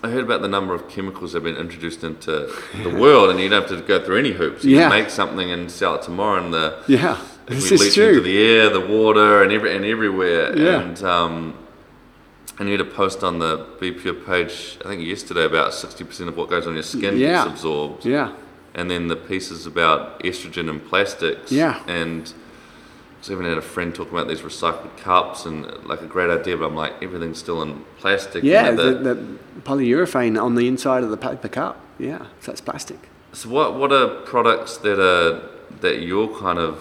I 0.04 0.08
heard 0.10 0.24
about 0.24 0.42
the 0.42 0.48
number 0.48 0.74
of 0.74 0.88
chemicals 0.88 1.32
that 1.32 1.44
have 1.44 1.54
been 1.54 1.56
introduced 1.62 2.02
into 2.02 2.52
the 2.82 2.90
world, 2.90 3.30
and 3.30 3.38
you 3.38 3.48
don't 3.48 3.68
have 3.68 3.78
to 3.78 3.84
go 3.86 4.04
through 4.04 4.18
any 4.18 4.32
hoops. 4.32 4.64
You 4.64 4.76
Yeah. 4.76 4.88
can 4.88 4.98
make 4.98 5.10
something 5.10 5.50
and 5.50 5.70
sell 5.70 5.94
it 5.94 6.02
tomorrow, 6.02 6.42
and 6.42 6.52
the 6.52 6.74
Yeah, 6.88 7.18
this 7.46 7.70
is 7.70 7.80
into 7.96 8.12
true. 8.14 8.20
the 8.20 8.42
air, 8.42 8.68
the 8.68 8.80
water, 8.80 9.42
and 9.42 9.52
every 9.52 9.74
and 9.76 9.84
everywhere. 9.84 10.58
Yeah. 10.58 10.80
And 10.80 11.02
um, 11.04 11.54
and 12.58 12.68
you 12.68 12.76
had 12.76 12.80
a 12.80 12.90
post 12.90 13.22
on 13.22 13.38
the 13.38 13.64
Be 13.80 13.92
Pure 13.92 14.14
page, 14.14 14.76
I 14.84 14.88
think 14.88 15.06
yesterday, 15.06 15.44
about 15.44 15.72
sixty 15.72 16.02
percent 16.04 16.28
of 16.28 16.36
what 16.36 16.50
goes 16.50 16.66
on 16.66 16.74
your 16.74 16.82
skin 16.82 17.16
Yeah. 17.16 17.44
gets 17.44 17.46
absorbed. 17.60 18.04
Yeah, 18.04 18.30
And 18.74 18.90
then 18.90 19.06
the 19.08 19.16
pieces 19.16 19.66
about 19.66 20.20
estrogen 20.24 20.68
and 20.68 20.84
plastics. 20.84 21.52
Yeah. 21.52 21.76
And 21.86 22.32
so 23.22 23.32
even 23.32 23.46
had 23.46 23.56
a 23.56 23.62
friend 23.62 23.94
talking 23.94 24.12
about 24.12 24.28
these 24.28 24.40
recycled 24.42 24.94
cups 24.98 25.46
and 25.46 25.64
like 25.86 26.02
a 26.02 26.06
great 26.06 26.28
idea, 26.28 26.56
but 26.56 26.66
I'm 26.66 26.74
like 26.76 27.02
everything's 27.02 27.38
still 27.38 27.62
in 27.62 27.84
plastic. 27.98 28.42
yeah. 28.44 28.70
the- 28.72 28.94
the 28.94 29.38
polyurethane 29.62 30.40
on 30.42 30.54
the 30.56 30.66
inside 30.68 31.02
of 31.04 31.10
the 31.10 31.16
paper 31.16 31.48
cup. 31.48 31.80
Yeah, 31.98 32.26
so 32.40 32.50
that's 32.50 32.60
plastic. 32.60 32.98
So 33.32 33.48
what 33.48 33.74
what 33.78 33.92
are 33.92 34.08
products 34.26 34.76
that 34.78 34.98
are 35.00 35.48
that 35.80 36.02
you're 36.02 36.28
kind 36.38 36.58
of 36.58 36.78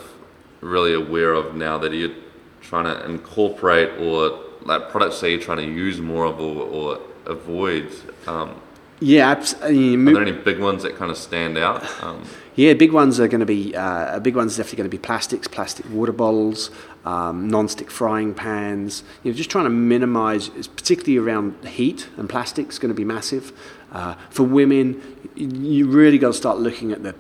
really 0.62 0.94
aware 0.94 1.34
of 1.34 1.56
now 1.56 1.78
that 1.78 1.94
you're 1.94 2.16
trying 2.62 2.86
to 2.86 3.06
incorporate 3.06 3.90
or 4.00 4.40
like 4.64 4.90
products 4.90 5.22
that 5.22 5.30
you're 5.30 5.40
trying 5.40 5.58
to 5.58 5.72
use 5.86 6.00
more 6.02 6.26
of 6.26 6.40
or, 6.40 6.64
or 6.64 7.00
avoid? 7.26 7.90
Um, 8.28 8.56
Yeah, 9.02 9.32
are 9.32 9.38
there 9.42 10.22
any 10.22 10.32
big 10.32 10.60
ones 10.60 10.84
that 10.84 10.96
kind 10.96 11.10
of 11.10 11.18
stand 11.18 11.58
out? 11.58 11.84
Um, 12.04 12.24
Yeah, 12.56 12.74
big 12.76 12.92
ones 12.92 13.20
are 13.20 13.28
going 13.28 13.40
to 13.40 13.46
be 13.48 13.76
uh, 13.76 14.20
big 14.20 14.36
ones. 14.36 14.58
Definitely 14.58 14.78
going 14.78 14.90
to 14.92 14.98
be 14.98 15.02
plastics, 15.02 15.48
plastic 15.48 15.90
water 15.90 16.12
bottles, 16.12 16.70
um, 17.04 17.48
non-stick 17.48 17.90
frying 17.90 18.36
pans. 18.36 19.04
You 19.24 19.32
know, 19.32 19.38
just 19.38 19.50
trying 19.50 19.64
to 19.64 19.72
minimise, 19.72 20.50
particularly 20.50 21.18
around 21.18 21.66
heat 21.66 22.10
and 22.18 22.30
plastics, 22.30 22.78
going 22.78 22.94
to 22.94 22.96
be 22.96 23.06
massive. 23.06 23.54
Uh, 23.92 24.16
for 24.30 24.44
women, 24.44 25.02
you 25.36 25.88
really 25.88 26.20
got 26.20 26.28
to 26.28 26.34
start 26.34 26.60
looking 26.60 26.92
at 26.92 27.02
the 27.02 27.16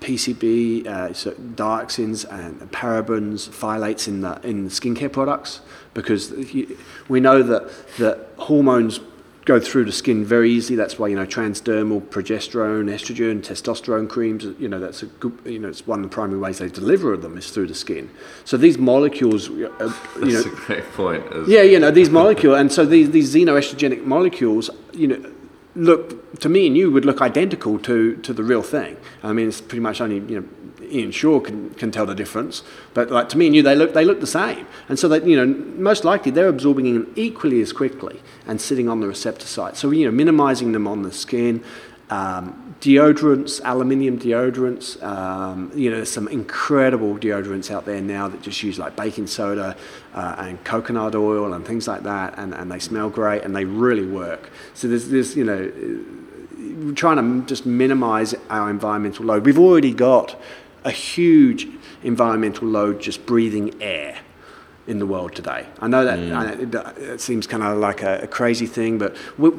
PCB, 0.00 0.86
uh, 0.86 1.12
so 1.12 1.30
dioxins 1.32 2.24
and 2.30 2.60
parabens, 2.72 3.48
phthalates 3.48 4.08
in 4.08 4.20
the 4.22 4.40
in 4.42 4.68
skincare 4.68 5.12
products 5.12 5.60
because 5.94 6.32
you, 6.52 6.76
we 7.08 7.20
know 7.20 7.42
that 7.42 7.70
that 7.98 8.28
hormones 8.38 8.98
go 9.44 9.60
through 9.60 9.84
the 9.84 9.92
skin 9.92 10.24
very 10.24 10.50
easily. 10.50 10.76
That's 10.76 10.98
why 10.98 11.08
you 11.08 11.16
know 11.16 11.26
transdermal 11.26 12.00
progesterone, 12.00 12.90
estrogen, 12.90 13.42
testosterone 13.42 14.08
creams. 14.08 14.44
You 14.58 14.68
know 14.68 14.80
that's 14.80 15.02
a 15.02 15.06
good. 15.06 15.38
You 15.44 15.58
know 15.58 15.68
it's 15.68 15.86
one 15.86 16.00
of 16.00 16.10
the 16.10 16.14
primary 16.14 16.38
ways 16.38 16.58
they 16.58 16.68
deliver 16.68 17.16
them 17.16 17.36
is 17.36 17.50
through 17.50 17.68
the 17.68 17.74
skin. 17.74 18.10
So 18.44 18.56
these 18.56 18.78
molecules, 18.78 19.48
uh, 19.48 19.52
you 19.52 19.68
know, 19.68 20.42
that's 20.42 20.46
a 20.46 20.50
great 20.50 20.84
point. 20.92 21.24
yeah, 21.46 21.62
you 21.62 21.78
know 21.78 21.90
these 21.90 22.10
molecules, 22.10 22.58
and 22.58 22.72
so 22.72 22.84
these 22.86 23.10
these 23.10 23.34
xenoestrogenic 23.34 24.04
molecules, 24.04 24.70
you 24.92 25.08
know, 25.08 25.32
look 25.74 26.38
to 26.40 26.48
me 26.48 26.66
and 26.66 26.76
you 26.76 26.90
would 26.90 27.04
look 27.04 27.20
identical 27.20 27.78
to 27.80 28.16
to 28.16 28.32
the 28.32 28.42
real 28.42 28.62
thing. 28.62 28.96
I 29.22 29.32
mean, 29.32 29.48
it's 29.48 29.60
pretty 29.60 29.80
much 29.80 30.00
only 30.00 30.16
you 30.16 30.40
know 30.40 30.48
Ian 30.94 31.10
Shaw 31.10 31.40
can, 31.40 31.70
can 31.70 31.90
tell 31.90 32.06
the 32.06 32.14
difference, 32.14 32.62
but 32.94 33.10
like 33.10 33.28
to 33.30 33.38
me 33.38 33.46
and 33.46 33.56
you, 33.56 33.62
they 33.62 33.74
look 33.74 33.94
they 33.94 34.04
look 34.04 34.20
the 34.20 34.26
same, 34.26 34.66
and 34.88 34.98
so 34.98 35.08
that 35.08 35.26
you 35.26 35.36
know 35.36 35.46
most 35.76 36.04
likely 36.04 36.30
they're 36.30 36.48
absorbing 36.48 36.86
in 36.86 37.12
equally 37.16 37.60
as 37.60 37.72
quickly 37.72 38.20
and 38.46 38.60
sitting 38.60 38.88
on 38.88 39.00
the 39.00 39.08
receptor 39.08 39.46
site. 39.46 39.76
So 39.76 39.90
you 39.90 40.04
know, 40.04 40.12
minimizing 40.12 40.72
them 40.72 40.86
on 40.86 41.02
the 41.02 41.12
skin. 41.12 41.64
Um, 42.10 42.64
deodorants, 42.80 43.62
aluminium 43.64 44.18
deodorants. 44.18 45.02
Um, 45.02 45.72
you 45.74 45.88
know, 45.88 45.96
there's 45.96 46.12
some 46.12 46.28
incredible 46.28 47.16
deodorants 47.16 47.70
out 47.70 47.86
there 47.86 48.00
now 48.02 48.28
that 48.28 48.42
just 48.42 48.62
use 48.62 48.78
like 48.78 48.94
baking 48.94 49.26
soda 49.26 49.74
uh, 50.12 50.36
and 50.38 50.62
coconut 50.64 51.14
oil 51.14 51.54
and 51.54 51.66
things 51.66 51.88
like 51.88 52.02
that, 52.02 52.38
and, 52.38 52.54
and 52.54 52.70
they 52.70 52.78
smell 52.78 53.08
great 53.08 53.42
and 53.42 53.56
they 53.56 53.64
really 53.64 54.06
work. 54.06 54.50
So 54.74 54.86
there's, 54.86 55.08
there's 55.08 55.34
you 55.34 55.44
know, 55.44 55.72
we're 56.84 56.94
trying 56.94 57.16
to 57.16 57.46
just 57.46 57.64
minimize 57.64 58.34
our 58.50 58.68
environmental 58.68 59.24
load. 59.24 59.46
We've 59.46 59.58
already 59.58 59.94
got 59.94 60.38
a 60.84 60.90
huge 60.90 61.66
environmental 62.02 62.68
load 62.68 63.00
just 63.00 63.26
breathing 63.26 63.74
air 63.80 64.18
in 64.86 64.98
the 64.98 65.06
world 65.06 65.34
today. 65.34 65.66
I 65.80 65.88
know 65.88 66.04
that 66.04 66.18
I, 66.18 66.52
it, 66.52 66.74
it 66.98 67.20
seems 67.20 67.46
kind 67.46 67.62
of 67.62 67.78
like 67.78 68.02
a, 68.02 68.20
a 68.22 68.26
crazy 68.26 68.66
thing, 68.66 68.98
but 68.98 69.16
we, 69.38 69.50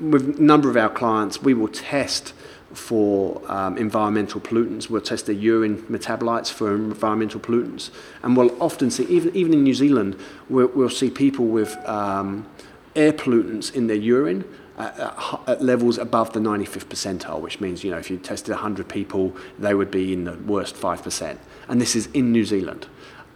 with 0.00 0.38
a 0.38 0.42
number 0.42 0.70
of 0.70 0.76
our 0.76 0.88
clients, 0.88 1.42
we 1.42 1.54
will 1.54 1.68
test 1.68 2.32
for 2.72 3.42
um, 3.52 3.76
environmental 3.76 4.40
pollutants. 4.40 4.88
We'll 4.88 5.02
test 5.02 5.26
their 5.26 5.34
urine 5.34 5.82
metabolites 5.82 6.50
for 6.50 6.74
environmental 6.74 7.40
pollutants, 7.40 7.90
and 8.22 8.36
we'll 8.36 8.56
often 8.62 8.90
see, 8.90 9.04
even 9.04 9.34
even 9.36 9.52
in 9.52 9.62
New 9.64 9.74
Zealand, 9.74 10.16
we'll, 10.48 10.68
we'll 10.68 10.90
see 10.90 11.10
people 11.10 11.46
with 11.46 11.76
um, 11.88 12.46
air 12.94 13.12
pollutants 13.12 13.74
in 13.74 13.88
their 13.88 13.96
urine 13.96 14.44
at, 14.78 14.98
at, 15.46 15.62
levels 15.62 15.98
above 15.98 16.32
the 16.32 16.40
95th 16.40 16.86
percentile, 16.86 17.40
which 17.40 17.60
means 17.60 17.84
you 17.84 17.90
know 17.90 17.98
if 17.98 18.10
you 18.10 18.18
tested 18.18 18.52
100 18.54 18.88
people, 18.88 19.34
they 19.58 19.74
would 19.74 19.90
be 19.90 20.12
in 20.12 20.24
the 20.24 20.34
worst 20.46 20.76
five 20.76 21.02
percent, 21.02 21.38
and 21.68 21.80
this 21.80 21.94
is 21.94 22.06
in 22.14 22.32
New 22.32 22.44
Zealand. 22.44 22.86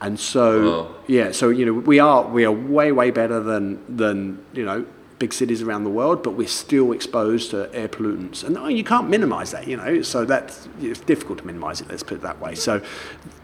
And 0.01 0.21
so, 0.21 0.71
Wow. 0.71 0.95
yeah, 1.07 1.33
so 1.33 1.49
you 1.49 1.65
know, 1.65 1.73
we 1.73 1.99
are 1.99 2.27
we 2.27 2.45
are 2.45 2.53
way 2.53 2.93
way 2.93 3.11
better 3.11 3.41
than 3.41 3.79
than 3.97 4.45
you 4.53 4.65
know 4.65 4.85
big 5.19 5.33
cities 5.33 5.63
around 5.63 5.85
the 5.85 5.91
world, 5.91 6.23
but 6.23 6.33
we're 6.33 6.47
still 6.47 6.93
exposed 6.93 7.51
to 7.51 7.75
air 7.75 7.89
pollutants, 7.89 8.45
and 8.45 8.57
oh, 8.59 8.69
you 8.69 8.85
can't 8.85 9.09
minimise 9.09 9.51
that, 9.53 9.67
you 9.67 9.77
know. 9.77 10.03
So 10.03 10.25
that's 10.25 10.69
it's 10.81 11.01
difficult 11.01 11.39
to 11.39 11.47
minimise 11.47 11.81
it. 11.81 11.89
Let's 11.89 12.03
put 12.03 12.17
it 12.17 12.23
that 12.23 12.41
way. 12.41 12.55
So, 12.55 12.83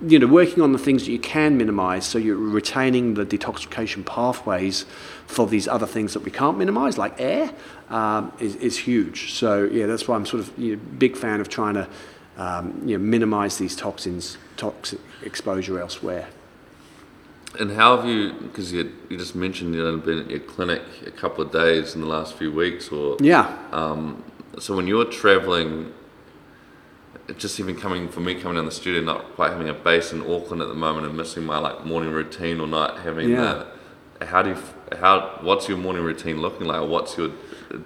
you 0.07 0.19
know, 0.19 0.27
working 0.27 0.63
on 0.63 0.73
the 0.73 0.79
things 0.79 1.07
that 1.07 1.13
you 1.13 1.19
can 1.19 1.57
minimise, 1.57 2.05
so 2.05 2.19
you're 2.19 2.37
retaining 2.37 3.15
the 3.15 3.25
detoxification 3.25 4.05
pathways 4.05 4.85
for 5.27 5.47
these 5.47 5.67
other 5.67 5.87
things 5.87 6.13
that 6.15 6.21
we 6.21 6.31
can't 6.31 6.59
minimise, 6.59 6.99
like 6.99 7.19
air, 7.19 7.53
um, 7.89 8.33
is, 8.39 8.57
is 8.57 8.79
huge. 8.79 9.33
So 9.33 9.65
yeah, 9.65 9.87
that's 9.87 10.07
why 10.07 10.17
I'm 10.17 10.27
sort 10.27 10.43
of 10.43 10.59
you 10.59 10.77
know, 10.77 10.83
big 10.99 11.17
fan 11.17 11.41
of 11.41 11.49
trying 11.49 11.75
to 11.75 11.89
um, 12.37 12.83
you 12.85 12.99
know 12.99 13.05
minimise 13.05 13.59
these 13.59 13.77
toxins, 13.77 14.37
toxic 14.57 15.01
exposure 15.23 15.79
elsewhere. 15.79 16.29
And 17.59 17.71
how 17.73 17.97
have 17.97 18.07
you, 18.09 18.33
because 18.33 18.73
you, 18.73 18.91
you 19.11 19.19
just 19.19 19.35
mentioned 19.35 19.75
you've 19.75 20.05
been 20.07 20.21
at 20.21 20.31
your 20.31 20.41
clinic 20.41 20.83
a 21.07 21.11
couple 21.11 21.45
of 21.45 21.53
days 21.53 21.95
in 21.95 22.01
the 22.01 22.07
last 22.07 22.35
few 22.35 22.51
weeks, 22.51 22.89
or 22.91 23.17
Yeah. 23.21 23.55
um, 23.73 24.25
so 24.59 24.75
when 24.75 24.87
you're 24.87 25.05
traveling, 25.05 25.93
just 27.37 27.61
even 27.61 27.77
coming 27.77 28.09
for 28.09 28.21
me 28.21 28.35
coming 28.35 28.57
down 28.57 28.65
the 28.65 28.71
studio, 28.73 29.03
not 29.03 29.35
quite 29.35 29.51
having 29.53 29.69
a 29.69 29.75
base 29.75 30.13
in 30.13 30.21
Auckland 30.23 30.63
at 30.63 30.69
the 30.69 30.75
moment, 30.75 31.07
and 31.07 31.17
missing 31.17 31.45
my 31.45 31.59
like 31.59 31.85
morning 31.85 32.11
routine 32.11 32.59
or 32.61 32.67
not 32.67 33.01
having 33.01 33.31
Yeah. 33.31 33.65
the. 34.19 34.27
How 34.27 34.41
do 34.43 34.51
you, 34.51 34.57
how 34.99 35.39
what's 35.43 35.69
your 35.69 35.79
morning 35.79 36.03
routine 36.05 36.41
looking 36.41 36.67
like? 36.67 36.89
What's 36.89 37.17
your 37.17 37.31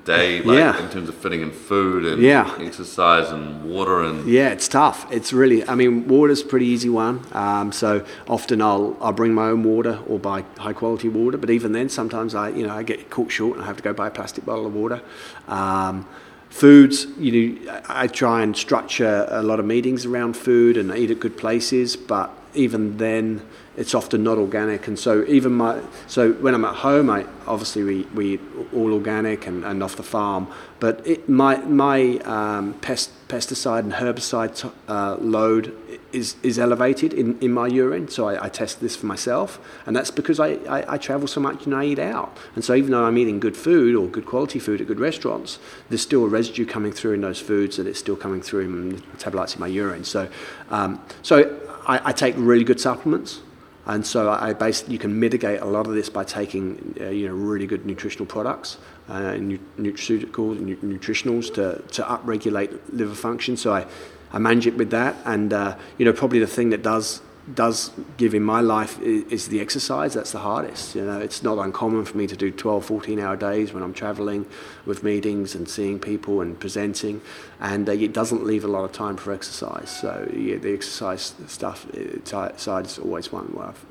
day 0.05 0.43
like 0.43 0.59
Yeah. 0.59 0.83
in 0.83 0.89
terms 0.91 1.09
of 1.09 1.15
fitting 1.15 1.43
in 1.43 1.53
food 1.53 2.05
and 2.05 2.21
Yeah. 2.21 2.51
exercise 2.59 3.31
and 3.31 3.65
water 3.65 4.03
and 4.03 4.27
Yeah, 4.29 4.49
it's 4.49 4.67
tough. 4.67 5.07
It's 5.13 5.33
really, 5.33 5.67
I 5.69 5.75
mean, 5.77 6.09
water's 6.09 6.43
a 6.43 6.45
pretty 6.47 6.67
easy 6.67 6.89
one. 6.89 7.21
Um, 7.33 7.71
so 7.71 8.03
often 8.29 8.61
I'll, 8.61 8.97
I'll 9.01 9.13
bring 9.13 9.33
my 9.33 9.49
own 9.49 9.63
water 9.63 10.01
or 10.09 10.19
buy 10.19 10.45
high 10.59 10.73
quality 10.73 11.09
water. 11.09 11.39
But 11.39 11.51
even 11.51 11.71
then, 11.73 11.89
sometimes 11.89 12.35
I, 12.35 12.49
you 12.49 12.67
know, 12.67 12.75
I 12.75 12.83
get 12.83 13.11
caught 13.11 13.31
short 13.31 13.55
and 13.57 13.63
I 13.63 13.67
have 13.67 13.77
to 13.77 13.83
go 13.83 13.93
buy 13.93 14.09
a 14.09 14.11
plastic 14.11 14.45
bottle 14.45 14.67
of 14.67 14.75
water. 14.75 15.01
Um, 15.47 16.07
foods, 16.51 17.07
you 17.19 17.33
know, 17.33 17.73
I 17.89 18.05
I 18.05 18.07
try 18.09 18.43
and 18.43 18.57
structure 18.57 19.27
a 19.31 19.43
lot 19.43 19.61
of 19.61 19.67
meetings 19.67 20.05
around 20.05 20.37
food 20.37 20.77
and 20.77 20.91
eat 20.97 21.11
at 21.11 21.21
good 21.21 21.37
places. 21.37 21.97
But 21.97 22.31
even 22.55 22.97
then, 22.99 23.43
it's 23.77 23.95
often 23.95 24.23
not 24.23 24.39
organic. 24.39 24.89
And 24.89 24.99
so 24.99 25.25
even 25.27 25.53
my, 25.53 25.81
so 26.07 26.33
when 26.33 26.55
I'm 26.55 26.65
at 26.65 26.77
home, 26.77 27.11
I 27.11 27.27
obviously 27.47 27.85
we, 27.85 28.03
we 28.15 28.35
eat 28.35 28.41
all 28.75 28.93
organic 28.93 29.47
and, 29.47 29.65
and 29.65 29.83
off 29.83 29.97
the 29.97 30.03
farm. 30.03 30.49
But 30.81 31.07
it, 31.07 31.29
my 31.29 31.57
my 31.59 32.19
um, 32.25 32.75
pest, 32.75 33.11
pesticide 33.29 33.81
and 33.81 33.93
herbicide 33.93 34.55
to, 34.57 34.73
uh, 34.89 35.17
load 35.17 35.77
is, 36.13 36.37
is 36.43 36.59
elevated 36.59 37.13
in, 37.13 37.39
in 37.41 37.53
my 37.53 37.67
urine. 37.67 38.09
So 38.09 38.29
I, 38.29 38.47
I 38.47 38.49
test 38.49 38.81
this 38.81 38.97
for 38.97 39.07
myself. 39.07 39.59
And 39.85 39.95
that's 39.95 40.11
because 40.11 40.41
I, 40.41 40.55
I, 40.69 40.95
I, 40.95 40.99
travel 40.99 41.29
so 41.29 41.41
much 41.41 41.67
and 41.67 41.75
I 41.75 41.85
eat 41.85 41.99
out. 41.99 42.37
And 42.55 42.65
so 42.65 42.75
even 42.75 42.91
though 42.93 43.05
I'm 43.05 43.19
eating 43.19 43.41
good 43.41 43.57
food 43.57 43.95
or 43.95 44.07
good 44.07 44.27
quality 44.27 44.59
food 44.59 44.81
at 44.81 44.87
good 44.87 45.01
restaurants, 45.01 45.59
there's 45.89 46.03
still 46.03 46.25
a 46.25 46.29
residue 46.29 46.67
coming 46.67 46.93
through 46.93 47.13
in 47.13 47.21
those 47.21 47.41
foods 47.41 47.77
that 47.77 47.87
it's 47.87 47.99
still 47.99 48.17
coming 48.17 48.41
through 48.41 48.61
in 48.61 49.01
metabolites 49.01 49.55
in 49.55 49.61
my 49.61 49.67
urine. 49.67 50.05
So, 50.05 50.29
um, 50.71 51.01
so 51.23 51.61
I, 51.87 52.11
I 52.11 52.13
take 52.13 52.35
really 52.39 52.65
good 52.65 52.81
supplements. 52.81 53.41
And 53.87 54.05
so 54.05 54.31
I 54.31 54.53
basically 54.53 54.95
you 54.95 54.99
can 54.99 55.19
mitigate 55.19 55.61
a 55.61 55.65
lot 55.65 55.87
of 55.87 55.95
this 55.95 56.09
by 56.09 56.25
taking 56.25 56.97
uh, 57.01 57.09
you 57.11 57.29
know 57.29 57.35
really 57.35 57.67
good 57.67 57.87
nutritional 57.87 58.27
products, 58.27 58.79
uh, 59.09 59.35
nutraceuticals, 59.79 60.59
nu- 60.59 60.77
nutritionals 60.77 61.55
to 61.55 61.83
to 61.93 62.03
upregulate 62.03 62.77
liver 62.93 63.15
function. 63.15 63.57
So 63.57 63.73
I 63.73 63.87
I 64.33 64.39
manage 64.39 64.67
it 64.67 64.77
with 64.77 64.91
that. 64.91 65.17
And 65.25 65.53
uh, 65.53 65.77
you 65.99 66.05
know, 66.05 66.13
probably 66.13 66.41
the 66.41 66.47
thing 66.47 66.71
that 66.71 66.83
does 66.83 67.23
does 67.55 67.93
give 68.17 68.35
in 68.35 68.43
my 68.43 68.61
life 68.61 69.01
is, 69.01 69.49
the 69.49 69.61
exercise. 69.61 70.15
That's 70.15 70.33
the 70.33 70.41
hardest. 70.41 70.95
You 70.95 71.05
know, 71.05 71.21
it's 71.21 71.43
not 71.43 71.59
uncommon 71.59 72.05
for 72.05 72.17
me 72.17 72.27
to 72.27 72.37
do 72.37 72.51
12, 72.51 72.85
14 72.85 73.21
hour 73.21 73.37
days 73.37 73.73
when 73.73 73.83
I'm 73.83 73.95
traveling 73.95 74.47
with 74.85 75.03
meetings 75.03 75.55
and 75.55 75.69
seeing 75.69 75.99
people 75.99 76.41
and 76.41 76.59
presenting, 76.59 77.21
and 77.61 77.89
uh, 77.89 77.93
it 77.93 78.13
doesn't 78.13 78.45
leave 78.45 78.65
a 78.65 78.69
lot 78.69 78.85
of 78.85 78.93
time 78.93 79.17
for 79.17 79.33
exercise. 79.33 79.91
So 79.91 80.29
yeah, 80.35 80.57
the 80.57 80.75
exercise 80.75 81.35
stuff 81.47 81.87
uh, 81.95 82.57
side 82.57 82.87
is 82.87 82.99
always 82.99 83.31
one 83.31 83.47
where 83.47 83.69
I've 83.69 83.85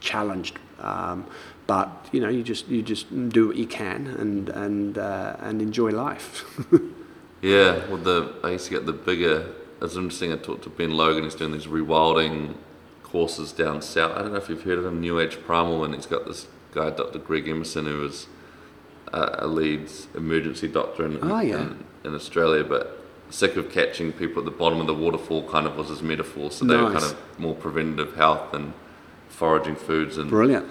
challenged. 0.00 0.58
Um, 0.78 1.26
but 1.66 2.08
you 2.10 2.20
know, 2.20 2.28
you 2.28 2.42
just 2.42 2.68
you 2.68 2.82
just 2.82 3.06
do 3.28 3.48
what 3.48 3.56
you 3.56 3.66
can 3.66 4.06
and 4.06 4.48
and 4.48 4.98
uh, 4.98 5.36
and 5.40 5.60
enjoy 5.60 5.90
life. 5.90 6.44
Yeah, 7.42 7.86
well, 7.86 7.96
the 7.96 8.34
I 8.44 8.50
used 8.50 8.66
to 8.66 8.70
get 8.70 8.86
the 8.86 8.92
bigger. 8.92 9.46
It's 9.80 9.96
interesting. 9.96 10.32
I 10.32 10.36
talked 10.36 10.64
to 10.64 10.70
Ben 10.70 10.96
Logan. 10.96 11.24
He's 11.24 11.34
doing 11.34 11.52
these 11.52 11.66
rewilding 11.66 12.54
courses 13.02 13.52
down 13.52 13.82
south. 13.82 14.12
I 14.16 14.22
don't 14.22 14.32
know 14.32 14.38
if 14.38 14.48
you've 14.48 14.62
heard 14.62 14.78
of 14.78 14.86
him, 14.86 15.00
New 15.00 15.18
Age 15.18 15.38
Primal, 15.44 15.84
and 15.84 15.94
he's 15.94 16.06
got 16.06 16.26
this 16.26 16.46
guy, 16.72 16.90
Dr. 16.90 17.18
Greg 17.18 17.48
Emerson, 17.48 17.86
who 17.86 18.04
is 18.04 18.26
a, 19.12 19.38
a 19.40 19.46
Leeds 19.46 20.08
emergency 20.14 20.68
doctor 20.68 21.06
in, 21.06 21.18
oh, 21.22 21.40
yeah. 21.40 21.62
in, 21.62 21.84
in, 22.04 22.14
Australia, 22.14 22.62
but 22.62 23.02
sick 23.30 23.56
of 23.56 23.70
catching 23.70 24.12
people 24.12 24.40
at 24.40 24.44
the 24.44 24.50
bottom 24.50 24.80
of 24.80 24.86
the 24.86 24.94
waterfall. 24.94 25.48
Kind 25.48 25.66
of 25.66 25.76
was 25.76 25.88
his 25.88 26.02
metaphor. 26.02 26.50
So 26.50 26.64
they 26.64 26.74
nice. 26.74 26.84
were 26.84 27.00
kind 27.00 27.04
of 27.12 27.38
more 27.38 27.54
preventative 27.54 28.14
health 28.16 28.54
and 28.54 28.74
foraging 29.28 29.76
foods 29.76 30.18
and 30.18 30.28
brilliant 30.28 30.68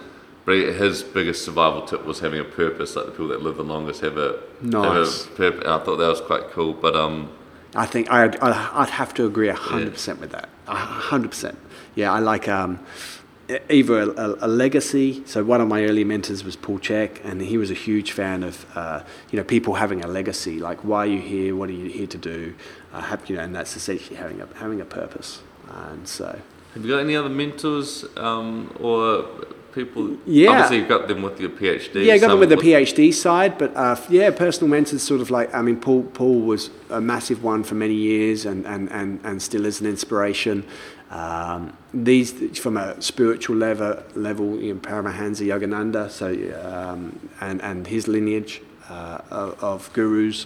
but 0.50 0.58
his 0.58 1.04
biggest 1.04 1.46
survival 1.46 1.84
tip 1.84 2.04
was 2.06 2.22
having 2.22 2.40
a 2.40 2.44
purpose. 2.44 2.96
Like 2.96 3.06
the 3.06 3.12
people 3.12 3.28
that 3.28 3.44
live 3.44 3.58
the 3.58 3.64
longest 3.64 4.02
have 4.02 4.18
a 4.18 4.40
nice. 4.62 5.26
Have 5.26 5.32
a 5.32 5.36
purpose. 5.36 5.68
I 5.68 5.78
thought 5.78 5.98
that 5.98 6.08
was 6.08 6.22
quite 6.22 6.50
cool. 6.50 6.74
But 6.74 6.96
um, 6.96 7.30
I 7.76 7.86
think 7.86 8.10
I'd, 8.10 8.38
I'd 8.40 8.90
have 8.90 9.14
to 9.16 9.26
agree 9.26 9.50
hundred 9.50 9.86
yeah. 9.86 9.92
percent 9.92 10.20
with 10.20 10.32
that. 10.32 10.50
hundred 10.66 11.30
percent. 11.30 11.58
Yeah, 11.96 12.12
I 12.12 12.20
like 12.20 12.48
um, 12.48 12.80
either 13.70 14.00
a, 14.00 14.08
a, 14.08 14.36
a, 14.42 14.48
legacy. 14.48 15.24
So 15.26 15.44
one 15.44 15.62
of 15.62 15.68
my 15.68 15.84
early 15.84 16.04
mentors 16.04 16.44
was 16.44 16.56
Paul 16.56 16.80
Chek, 16.80 17.24
and 17.24 17.42
he 17.42 17.58
was 17.58 17.72
a 17.72 17.76
huge 17.76 18.12
fan 18.12 18.44
of 18.44 18.66
uh, 18.76 19.04
you 19.32 19.38
know 19.38 19.44
people 19.44 19.76
having 19.76 20.04
a 20.04 20.08
legacy. 20.08 20.60
Like, 20.60 20.84
why 20.84 21.00
are 21.00 21.10
you 21.10 21.22
here? 21.22 21.56
What 21.56 21.70
are 21.70 21.74
you 21.74 21.90
here 21.90 22.08
to 22.08 22.18
do? 22.18 22.56
Uh, 22.94 23.02
have, 23.02 23.30
you 23.30 23.36
know, 23.36 23.44
and 23.44 23.56
that's 23.56 23.76
essentially 23.76 24.16
having 24.16 24.42
a 24.42 24.48
having 24.56 24.82
a 24.82 24.86
purpose. 24.86 25.42
And 25.70 26.08
so, 26.08 26.40
have 26.74 26.84
you 26.84 26.90
got 26.90 27.00
any 27.00 27.16
other 27.16 27.30
mentors 27.30 28.06
um, 28.18 28.76
or 28.80 29.28
people? 29.74 30.18
Yeah. 30.26 30.50
Obviously, 30.50 30.78
you've 30.78 30.90
got 30.90 31.08
them 31.08 31.22
with 31.22 31.40
your 31.40 31.50
PhD. 31.50 32.06
Yeah, 32.06 32.18
got 32.18 32.30
them 32.30 32.40
with 32.40 32.50
the 32.50 32.56
PhD 32.56 33.14
side, 33.14 33.58
but 33.58 33.76
uh, 33.76 33.96
yeah, 34.10 34.32
personal 34.32 34.70
mentors 34.70 35.04
sort 35.04 35.22
of 35.22 35.30
like, 35.30 35.54
I 35.54 35.62
mean, 35.62 35.78
Paul, 35.78 36.04
Paul 36.04 36.42
was 36.42 36.70
a 36.90 37.02
massive 37.02 37.44
one 37.44 37.64
for 37.64 37.76
many 37.76 37.94
years 37.94 38.46
and, 38.46 38.66
and, 38.66 38.92
and, 38.92 39.20
and 39.24 39.42
still 39.42 39.66
is 39.66 39.82
an 39.82 39.88
inspiration. 39.88 40.66
Um, 41.12 41.76
these, 41.94 42.60
from 42.60 42.78
a 42.78 43.02
spiritual 43.02 43.56
level, 43.56 44.04
level 44.16 44.60
you 44.60 44.76
know, 44.76 44.80
Paramahansa 44.80 45.46
Yogananda, 45.46 46.10
so, 46.10 46.28
um, 46.64 47.20
and, 47.42 47.62
and 47.62 47.88
his 47.88 48.08
lineage 48.08 48.62
uh, 48.90 49.22
of, 49.32 49.64
of, 49.64 49.94
gurus, 49.94 50.46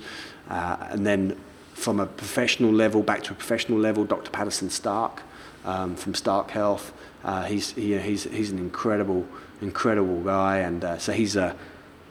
uh, 0.49 0.77
and 0.89 1.05
then 1.05 1.37
from 1.73 1.99
a 1.99 2.05
professional 2.05 2.71
level, 2.71 3.01
back 3.01 3.23
to 3.23 3.33
a 3.33 3.35
professional 3.35 3.77
level, 3.77 4.05
Dr. 4.05 4.31
Patterson 4.31 4.69
Stark 4.69 5.21
um, 5.65 5.95
from 5.95 6.13
Stark 6.13 6.51
Health. 6.51 6.93
Uh, 7.23 7.43
he's, 7.43 7.71
he, 7.71 7.97
he's, 7.99 8.23
he's 8.25 8.51
an 8.51 8.59
incredible, 8.59 9.25
incredible 9.61 10.21
guy, 10.21 10.57
and 10.59 10.83
uh, 10.83 10.97
so 10.97 11.13
he's 11.13 11.35
a 11.35 11.55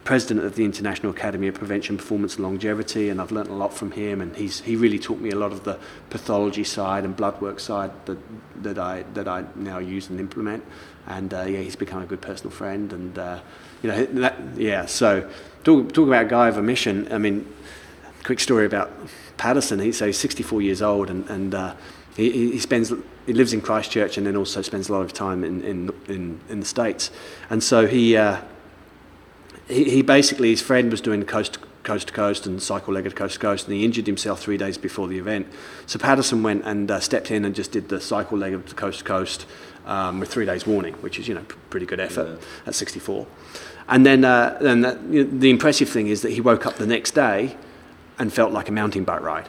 president 0.05 0.45
of 0.45 0.57
the 0.57 0.65
International 0.65 1.13
Academy 1.13 1.47
of 1.49 1.55
Prevention, 1.55 1.97
Performance 1.97 2.35
and 2.37 2.45
Longevity, 2.45 3.09
and 3.09 3.21
I've 3.21 3.31
learnt 3.31 3.49
a 3.49 3.55
lot 3.55 3.73
from 3.73 3.93
him, 3.93 4.21
and 4.21 4.35
he's, 4.35 4.61
he 4.61 4.75
really 4.75 4.99
taught 4.99 5.21
me 5.21 5.31
a 5.31 5.37
lot 5.37 5.53
of 5.53 5.65
the 5.65 5.79
pathology 6.11 6.65
side 6.65 7.05
and 7.05 7.15
blood 7.15 7.41
work 7.41 7.61
side 7.61 7.93
that, 8.07 8.19
that, 8.63 8.79
I, 8.79 9.05
that 9.15 9.29
I 9.29 9.45
now 9.55 9.79
use 9.79 10.09
and 10.09 10.19
implement, 10.19 10.65
and 11.07 11.33
uh, 11.33 11.43
yeah, 11.43 11.61
he's 11.61 11.77
become 11.77 12.03
a 12.03 12.07
good 12.07 12.21
personal 12.21 12.51
friend, 12.51 12.93
and 12.93 13.19
uh, 13.19 13.41
you 13.83 13.91
know, 13.91 14.05
that, 14.07 14.37
yeah, 14.57 14.87
so 14.87 15.29
talk, 15.63 15.93
talk 15.93 16.09
about 16.09 16.27
a 16.27 16.29
guy 16.29 16.49
of 16.49 16.57
a 16.57 16.63
mission, 16.63 17.13
I 17.13 17.19
mean, 17.19 17.53
quick 18.25 18.41
story 18.41 18.67
about 18.67 18.91
Patterson, 19.37 19.79
he's, 19.79 19.99
so 19.99 20.07
he's 20.07 20.19
64 20.19 20.63
years 20.63 20.83
old, 20.83 21.11
and, 21.11 21.29
and 21.31 21.55
uh, 21.55 21.75
he, 22.17 22.53
he 22.53 22.59
spends 22.59 22.93
he 23.27 23.33
lives 23.33 23.53
in 23.53 23.61
Christchurch 23.61 24.17
and 24.17 24.27
then 24.27 24.37
also 24.37 24.63
spends 24.63 24.89
a 24.89 24.93
lot 24.93 25.03
of 25.03 25.13
time 25.13 25.45
in, 25.45 25.63
in, 25.63 25.91
in, 26.09 26.41
in 26.49 26.61
the 26.61 26.67
States. 26.67 27.11
And 27.51 27.63
so 27.63 27.87
he, 27.87 28.17
uh, 28.17 28.41
he, 29.69 29.85
he, 29.85 30.03
basically, 30.03 30.51
his 30.51 30.61
friend 30.61 30.91
was 30.91 31.01
doing 31.01 31.23
coast, 31.25 31.59
coast 31.85 32.09
to 32.09 32.13
coast 32.13 32.47
and 32.47 32.61
cycle 32.61 32.95
legged 32.95 33.15
coast 33.15 33.35
to 33.35 33.41
coast, 33.41 33.69
and 33.69 33.77
he 33.77 33.85
injured 33.85 34.07
himself 34.07 34.41
three 34.41 34.57
days 34.57 34.77
before 34.77 35.07
the 35.07 35.19
event. 35.19 35.47
So 35.87 35.99
Patterson 35.99 36.43
went 36.43 36.65
and 36.65 36.91
uh, 36.91 37.01
stepped 37.01 37.31
in 37.31 37.45
and 37.45 37.55
just 37.55 37.71
did 37.71 37.89
the 37.89 38.01
cycle 38.01 38.39
leg 38.39 38.53
legged 38.55 38.77
coast 38.77 38.99
to 39.01 39.05
coast 39.05 39.47
um, 39.87 40.19
with 40.19 40.29
three 40.29 40.47
days 40.47 40.67
warning, 40.67 40.95
which 40.95 41.19
is, 41.19 41.29
you 41.29 41.35
know, 41.35 41.45
pretty 41.71 41.87
good 41.87 42.01
effort 42.01 42.41
yeah. 42.41 42.47
at 42.67 42.75
64. 42.75 43.27
And 43.89 44.05
then, 44.05 44.25
uh, 44.25 44.59
then 44.61 44.81
that, 44.81 45.01
you 45.03 45.25
know, 45.25 45.39
the 45.39 45.51
impressive 45.51 45.89
thing 45.89 46.09
is 46.09 46.23
that 46.23 46.33
he 46.33 46.41
woke 46.41 46.67
up 46.67 46.75
the 46.75 46.87
next 46.87 47.13
day 47.13 47.57
and 48.19 48.33
felt 48.33 48.53
like 48.53 48.69
a 48.69 48.73
mountain 48.73 49.05
bike 49.05 49.23
ride 49.23 49.49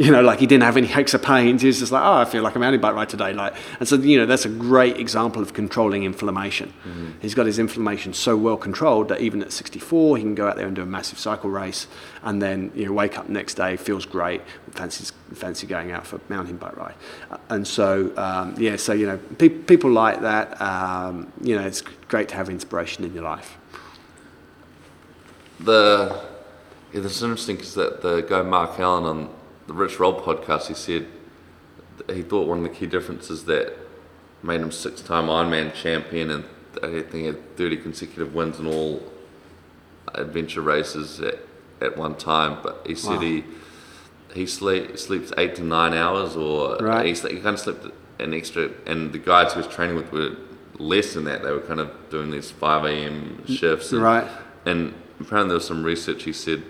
you 0.04 0.10
know, 0.10 0.22
like 0.22 0.38
he 0.38 0.46
didn't 0.46 0.62
have 0.62 0.78
any 0.78 0.90
aches 0.90 1.14
or 1.14 1.18
pains. 1.18 1.60
He 1.60 1.66
was 1.66 1.78
just 1.78 1.92
like, 1.92 2.02
oh, 2.02 2.14
I 2.14 2.24
feel 2.24 2.42
like 2.42 2.54
I'm 2.54 2.62
mountain 2.62 2.80
bike 2.80 2.94
ride 2.94 3.10
today. 3.10 3.34
Like, 3.34 3.54
and 3.78 3.86
so, 3.86 3.96
you 3.96 4.16
know, 4.16 4.24
that's 4.24 4.46
a 4.46 4.48
great 4.48 4.96
example 4.96 5.42
of 5.42 5.52
controlling 5.52 6.04
inflammation. 6.04 6.72
Mm-hmm. 6.86 7.10
He's 7.20 7.34
got 7.34 7.44
his 7.44 7.58
inflammation 7.58 8.14
so 8.14 8.34
well 8.34 8.56
controlled 8.56 9.08
that 9.08 9.20
even 9.20 9.42
at 9.42 9.52
64, 9.52 10.16
he 10.16 10.22
can 10.22 10.34
go 10.34 10.48
out 10.48 10.56
there 10.56 10.66
and 10.66 10.74
do 10.74 10.80
a 10.80 10.86
massive 10.86 11.18
cycle 11.18 11.50
race 11.50 11.86
and 12.22 12.40
then, 12.40 12.72
you 12.74 12.86
know, 12.86 12.94
wake 12.94 13.18
up 13.18 13.28
next 13.28 13.54
day, 13.54 13.76
feels 13.76 14.06
great, 14.06 14.40
fancies, 14.70 15.12
fancy 15.34 15.66
going 15.66 15.92
out 15.92 16.06
for 16.06 16.16
a 16.16 16.20
mountain 16.30 16.56
bike 16.56 16.78
ride. 16.78 16.94
Uh, 17.30 17.36
and 17.50 17.68
so, 17.68 18.16
um, 18.16 18.54
yeah, 18.56 18.76
so, 18.76 18.94
you 18.94 19.06
know, 19.06 19.18
pe- 19.36 19.50
people 19.50 19.90
like 19.90 20.22
that, 20.22 20.58
um, 20.62 21.30
you 21.42 21.54
know, 21.54 21.66
it's 21.66 21.82
great 22.08 22.30
to 22.30 22.36
have 22.36 22.48
inspiration 22.48 23.04
in 23.04 23.12
your 23.12 23.24
life. 23.24 23.58
The, 25.58 26.24
yeah, 26.90 27.00
that's 27.00 27.20
interesting 27.20 27.56
because 27.56 27.74
that 27.74 28.00
the 28.00 28.22
guy 28.22 28.40
Mark 28.40 28.80
Allen 28.80 29.04
on 29.04 29.39
the 29.70 29.76
Rich 29.76 30.00
Roll 30.00 30.20
podcast, 30.20 30.66
he 30.66 30.74
said 30.74 31.06
he 32.12 32.22
thought 32.22 32.48
one 32.48 32.58
of 32.58 32.64
the 32.64 32.70
key 32.70 32.86
differences 32.86 33.44
that 33.44 33.72
made 34.42 34.60
him 34.60 34.72
six-time 34.72 35.26
Ironman 35.26 35.72
champion, 35.72 36.28
and 36.32 36.44
I 36.82 36.88
think 37.02 37.12
he 37.12 37.24
had 37.26 37.56
30 37.56 37.76
consecutive 37.76 38.34
wins 38.34 38.58
in 38.58 38.66
all 38.66 39.00
adventure 40.12 40.60
races 40.60 41.20
at, 41.20 41.36
at 41.80 41.96
one 41.96 42.16
time. 42.16 42.58
But 42.64 42.84
he 42.84 42.96
said 42.96 43.10
wow. 43.10 43.20
he 43.20 43.44
he 44.34 44.44
sleep, 44.44 44.98
sleeps 44.98 45.32
eight 45.38 45.54
to 45.54 45.62
nine 45.62 45.94
hours, 45.94 46.34
or 46.34 46.76
right. 46.78 47.06
he, 47.06 47.12
he 47.12 47.36
kind 47.36 47.54
of 47.54 47.60
slept 47.60 47.86
an 48.18 48.34
extra. 48.34 48.70
And 48.86 49.12
the 49.12 49.18
guys 49.18 49.52
he 49.52 49.58
was 49.58 49.68
training 49.68 49.94
with 49.94 50.10
were 50.10 50.36
less 50.78 51.14
than 51.14 51.22
that. 51.26 51.44
They 51.44 51.52
were 51.52 51.60
kind 51.60 51.78
of 51.78 51.92
doing 52.10 52.32
these 52.32 52.50
5 52.50 52.86
a.m. 52.86 53.46
shifts. 53.46 53.92
And, 53.92 54.02
right. 54.02 54.28
And 54.66 54.94
apparently 55.20 55.50
there 55.50 55.58
was 55.58 55.66
some 55.68 55.84
research. 55.84 56.24
He 56.24 56.32
said 56.32 56.64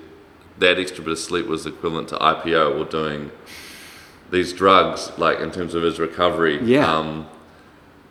that 0.60 0.78
extra 0.78 1.02
bit 1.02 1.12
of 1.12 1.18
sleep 1.18 1.46
was 1.46 1.66
equivalent 1.66 2.08
to 2.08 2.16
EPO 2.16 2.80
or 2.80 2.84
doing 2.84 3.30
these 4.30 4.52
drugs, 4.52 5.10
like 5.18 5.40
in 5.40 5.50
terms 5.50 5.74
of 5.74 5.82
his 5.82 5.98
recovery. 5.98 6.62
Yeah. 6.62 6.90
Um, 6.90 7.28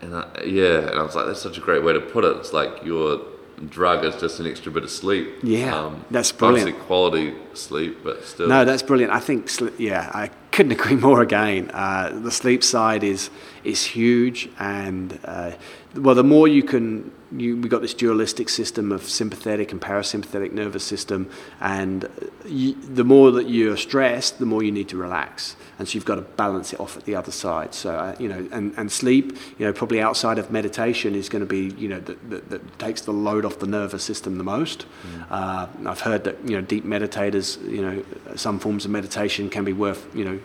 and 0.01 0.15
I, 0.15 0.43
yeah, 0.45 0.89
and 0.89 0.99
I 0.99 1.03
was 1.03 1.15
like, 1.15 1.25
that's 1.25 1.41
such 1.41 1.57
a 1.57 1.61
great 1.61 1.83
way 1.83 1.93
to 1.93 1.99
put 1.99 2.23
it. 2.23 2.35
It's 2.37 2.53
like 2.53 2.83
your 2.83 3.21
drug 3.69 4.05
is 4.05 4.15
just 4.15 4.39
an 4.39 4.47
extra 4.47 4.71
bit 4.71 4.83
of 4.83 4.91
sleep. 4.91 5.29
Yeah, 5.43 5.77
um, 5.77 6.05
that's 6.09 6.31
brilliant. 6.31 6.69
Obviously, 6.69 6.85
quality 6.87 7.33
sleep, 7.53 8.03
but 8.03 8.23
still. 8.23 8.47
No, 8.47 8.65
that's 8.65 8.83
brilliant. 8.83 9.11
I 9.11 9.19
think, 9.19 9.49
yeah, 9.77 10.09
I 10.13 10.29
couldn't 10.51 10.71
agree 10.79 10.95
more. 10.95 11.21
Again, 11.21 11.71
uh, 11.73 12.09
the 12.09 12.31
sleep 12.31 12.63
side 12.63 13.03
is 13.03 13.29
is 13.63 13.85
huge, 13.85 14.49
and 14.59 15.19
uh, 15.25 15.51
well, 15.95 16.15
the 16.15 16.23
more 16.23 16.47
you 16.47 16.63
can 16.63 17.11
you, 17.31 17.57
we 17.57 17.69
got 17.69 17.81
this 17.81 17.93
dualistic 17.93 18.49
system 18.49 18.91
of 18.91 19.03
sympathetic 19.03 19.71
and 19.71 19.79
parasympathetic 19.79 20.51
nervous 20.51 20.83
system, 20.83 21.29
and 21.59 22.09
you, 22.45 22.73
the 22.73 23.03
more 23.03 23.31
that 23.31 23.47
you're 23.47 23.77
stressed, 23.77 24.39
the 24.39 24.45
more 24.45 24.63
you 24.63 24.71
need 24.71 24.89
to 24.89 24.97
relax, 24.97 25.55
and 25.77 25.87
so 25.87 25.95
you've 25.95 26.05
got 26.05 26.15
to 26.15 26.21
balance 26.21 26.73
it 26.73 26.79
off 26.79 26.97
at 26.97 27.05
the 27.05 27.15
other 27.15 27.31
side. 27.31 27.73
So 27.73 27.91
uh, 27.91 28.15
you 28.19 28.27
know, 28.27 28.47
and, 28.51 28.73
and 28.77 28.91
sleep, 28.91 29.37
you 29.57 29.65
know, 29.65 29.73
probably 29.73 30.01
outside 30.01 30.39
of 30.39 30.51
meditation 30.51 31.15
is 31.15 31.29
going 31.29 31.41
to 31.41 31.45
be 31.45 31.75
you 31.79 31.89
know 31.89 31.99
that, 31.99 32.29
that, 32.29 32.49
that, 32.49 32.79
takes 32.79 33.01
the 33.01 33.11
load 33.11 33.45
off 33.45 33.59
the 33.59 33.67
nervous 33.67 34.03
system 34.03 34.37
the 34.37 34.43
most. 34.43 34.85
Mm. 35.03 35.25
Uh, 35.29 35.67
I've 35.89 36.01
heard 36.01 36.23
that 36.23 36.37
you 36.47 36.55
know 36.55 36.61
deep 36.61 36.85
meditators, 36.85 37.61
you 37.69 37.81
know, 37.81 38.03
some 38.35 38.59
forms 38.59 38.85
of 38.85 38.91
meditation 38.91 39.49
can 39.49 39.65
be 39.65 39.73
worth 39.73 40.07
you 40.15 40.25
know 40.25 40.38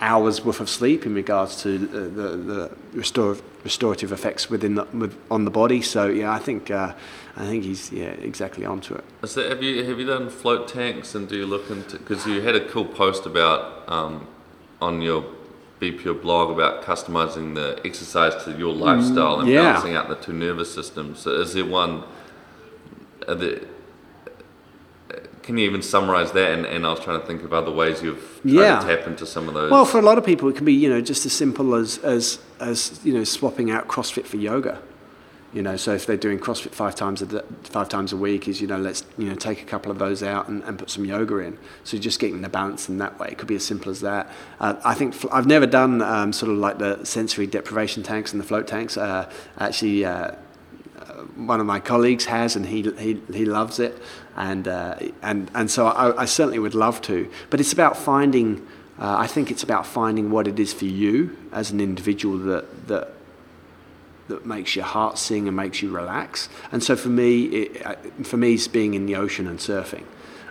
hours 0.00 0.44
worth 0.44 0.60
of 0.60 0.68
sleep 0.68 1.04
in 1.06 1.14
regards 1.14 1.60
to 1.62 1.76
the, 1.78 1.98
the, 2.00 2.28
the 2.36 2.70
restore, 2.92 3.36
restorative 3.64 4.12
effects 4.12 4.48
within 4.48 4.76
the, 4.76 4.84
with, 4.92 5.16
on 5.30 5.44
the 5.44 5.50
body. 5.50 5.82
So 5.82 6.06
yeah, 6.08 6.32
I 6.32 6.38
think 6.38 6.70
uh, 6.70 6.92
I 7.36 7.44
think 7.46 7.64
he's 7.64 7.90
yeah 7.92 8.10
exactly 8.10 8.64
onto 8.64 8.94
it. 8.94 9.04
Have 9.36 9.62
you 9.62 9.84
have 9.84 9.98
you 9.98 10.06
done 10.06 10.30
float 10.30 10.68
tanks 10.68 11.14
and 11.14 11.28
do 11.28 11.36
you 11.36 11.46
look 11.46 11.68
into 11.70 11.98
because 11.98 12.26
you 12.26 12.40
had 12.42 12.54
a 12.54 12.64
cool 12.68 12.84
post 12.84 13.26
about 13.26 13.82
um, 13.88 14.26
on 14.80 15.02
your 15.02 15.24
Be 15.80 15.90
Pure 15.92 16.14
blog 16.14 16.50
about 16.50 16.82
customizing 16.84 17.54
the 17.54 17.80
exercise 17.84 18.44
to 18.44 18.52
your 18.52 18.72
lifestyle 18.74 19.40
and 19.40 19.48
Mm, 19.48 19.52
yeah. 19.52 19.62
balancing 19.62 19.96
out 19.96 20.08
the 20.08 20.16
two 20.16 20.32
nervous 20.32 20.72
systems. 20.72 21.18
So 21.20 21.30
is 21.40 21.54
there 21.54 21.64
one? 21.66 22.04
Are 23.26 23.34
there, 23.34 23.60
can 25.48 25.56
you 25.56 25.64
even 25.64 25.80
summarize 25.80 26.30
that? 26.32 26.50
And, 26.52 26.66
and 26.66 26.84
I 26.86 26.90
was 26.90 27.00
trying 27.00 27.18
to 27.22 27.26
think 27.26 27.42
of 27.42 27.54
other 27.54 27.70
ways 27.72 28.02
you've 28.02 28.20
tried 28.42 28.52
Yeah. 28.52 28.80
to 28.80 28.86
tap 28.86 29.06
into 29.06 29.24
some 29.24 29.48
of 29.48 29.54
those. 29.54 29.70
Well, 29.70 29.86
for 29.86 29.98
a 29.98 30.02
lot 30.02 30.18
of 30.18 30.24
people, 30.26 30.46
it 30.50 30.56
can 30.56 30.66
be 30.66 30.74
you 30.74 30.90
know 30.90 31.00
just 31.00 31.24
as 31.24 31.32
simple 31.32 31.74
as 31.74 31.96
as 32.16 32.38
as 32.60 33.00
you 33.02 33.14
know 33.14 33.24
swapping 33.24 33.70
out 33.70 33.88
CrossFit 33.88 34.26
for 34.26 34.36
yoga. 34.36 34.78
You 35.54 35.62
know, 35.62 35.76
so 35.78 35.94
if 35.94 36.04
they're 36.04 36.18
doing 36.18 36.38
CrossFit 36.38 36.72
five 36.74 36.94
times 36.94 37.22
a 37.22 37.26
d- 37.26 37.40
five 37.62 37.88
times 37.88 38.12
a 38.12 38.18
week, 38.18 38.46
is 38.46 38.60
you 38.60 38.66
know 38.66 38.76
let's 38.76 39.06
you 39.16 39.26
know 39.30 39.34
take 39.34 39.62
a 39.62 39.64
couple 39.64 39.90
of 39.90 39.98
those 39.98 40.22
out 40.22 40.48
and, 40.48 40.62
and 40.64 40.78
put 40.78 40.90
some 40.90 41.06
yoga 41.06 41.38
in. 41.38 41.56
So 41.84 41.96
you're 41.96 42.02
just 42.02 42.20
getting 42.20 42.42
the 42.42 42.50
balance 42.50 42.90
in 42.90 42.98
that 42.98 43.18
way. 43.18 43.28
It 43.32 43.38
could 43.38 43.48
be 43.48 43.56
as 43.56 43.64
simple 43.64 43.90
as 43.90 44.00
that. 44.02 44.30
Uh, 44.60 44.74
I 44.84 44.92
think 44.92 45.14
fl- 45.14 45.28
I've 45.32 45.46
never 45.46 45.66
done 45.66 46.02
um, 46.02 46.34
sort 46.34 46.52
of 46.52 46.58
like 46.58 46.76
the 46.78 47.02
sensory 47.04 47.46
deprivation 47.46 48.02
tanks 48.02 48.32
and 48.32 48.38
the 48.42 48.46
float 48.46 48.66
tanks. 48.66 48.98
Uh, 48.98 49.24
actually. 49.58 50.04
Uh, 50.04 50.32
one 51.36 51.60
of 51.60 51.66
my 51.66 51.80
colleagues 51.80 52.26
has, 52.26 52.54
and 52.56 52.66
he 52.66 52.82
he, 52.98 53.20
he 53.32 53.44
loves 53.44 53.78
it, 53.78 54.00
and 54.38 54.68
uh, 54.68 54.94
and 55.20 55.50
and 55.54 55.70
so 55.70 55.88
I, 55.88 56.22
I 56.22 56.24
certainly 56.24 56.60
would 56.60 56.74
love 56.74 57.02
to. 57.02 57.28
But 57.50 57.60
it's 57.60 57.72
about 57.72 57.96
finding. 57.96 58.66
Uh, 58.98 59.16
I 59.18 59.26
think 59.26 59.50
it's 59.50 59.62
about 59.62 59.86
finding 59.86 60.30
what 60.30 60.48
it 60.48 60.58
is 60.58 60.72
for 60.72 60.86
you 60.86 61.36
as 61.52 61.70
an 61.70 61.80
individual 61.80 62.38
that 62.38 62.88
that 62.88 63.12
that 64.28 64.46
makes 64.46 64.76
your 64.76 64.84
heart 64.84 65.18
sing 65.18 65.48
and 65.48 65.56
makes 65.56 65.82
you 65.82 65.90
relax. 65.90 66.48
And 66.70 66.82
so 66.82 66.96
for 66.96 67.08
me, 67.08 67.44
it, 67.44 67.86
uh, 67.86 67.94
for 68.22 68.36
me, 68.36 68.54
it's 68.54 68.68
being 68.68 68.94
in 68.94 69.06
the 69.06 69.16
ocean 69.16 69.46
and 69.46 69.58
surfing. 69.58 70.04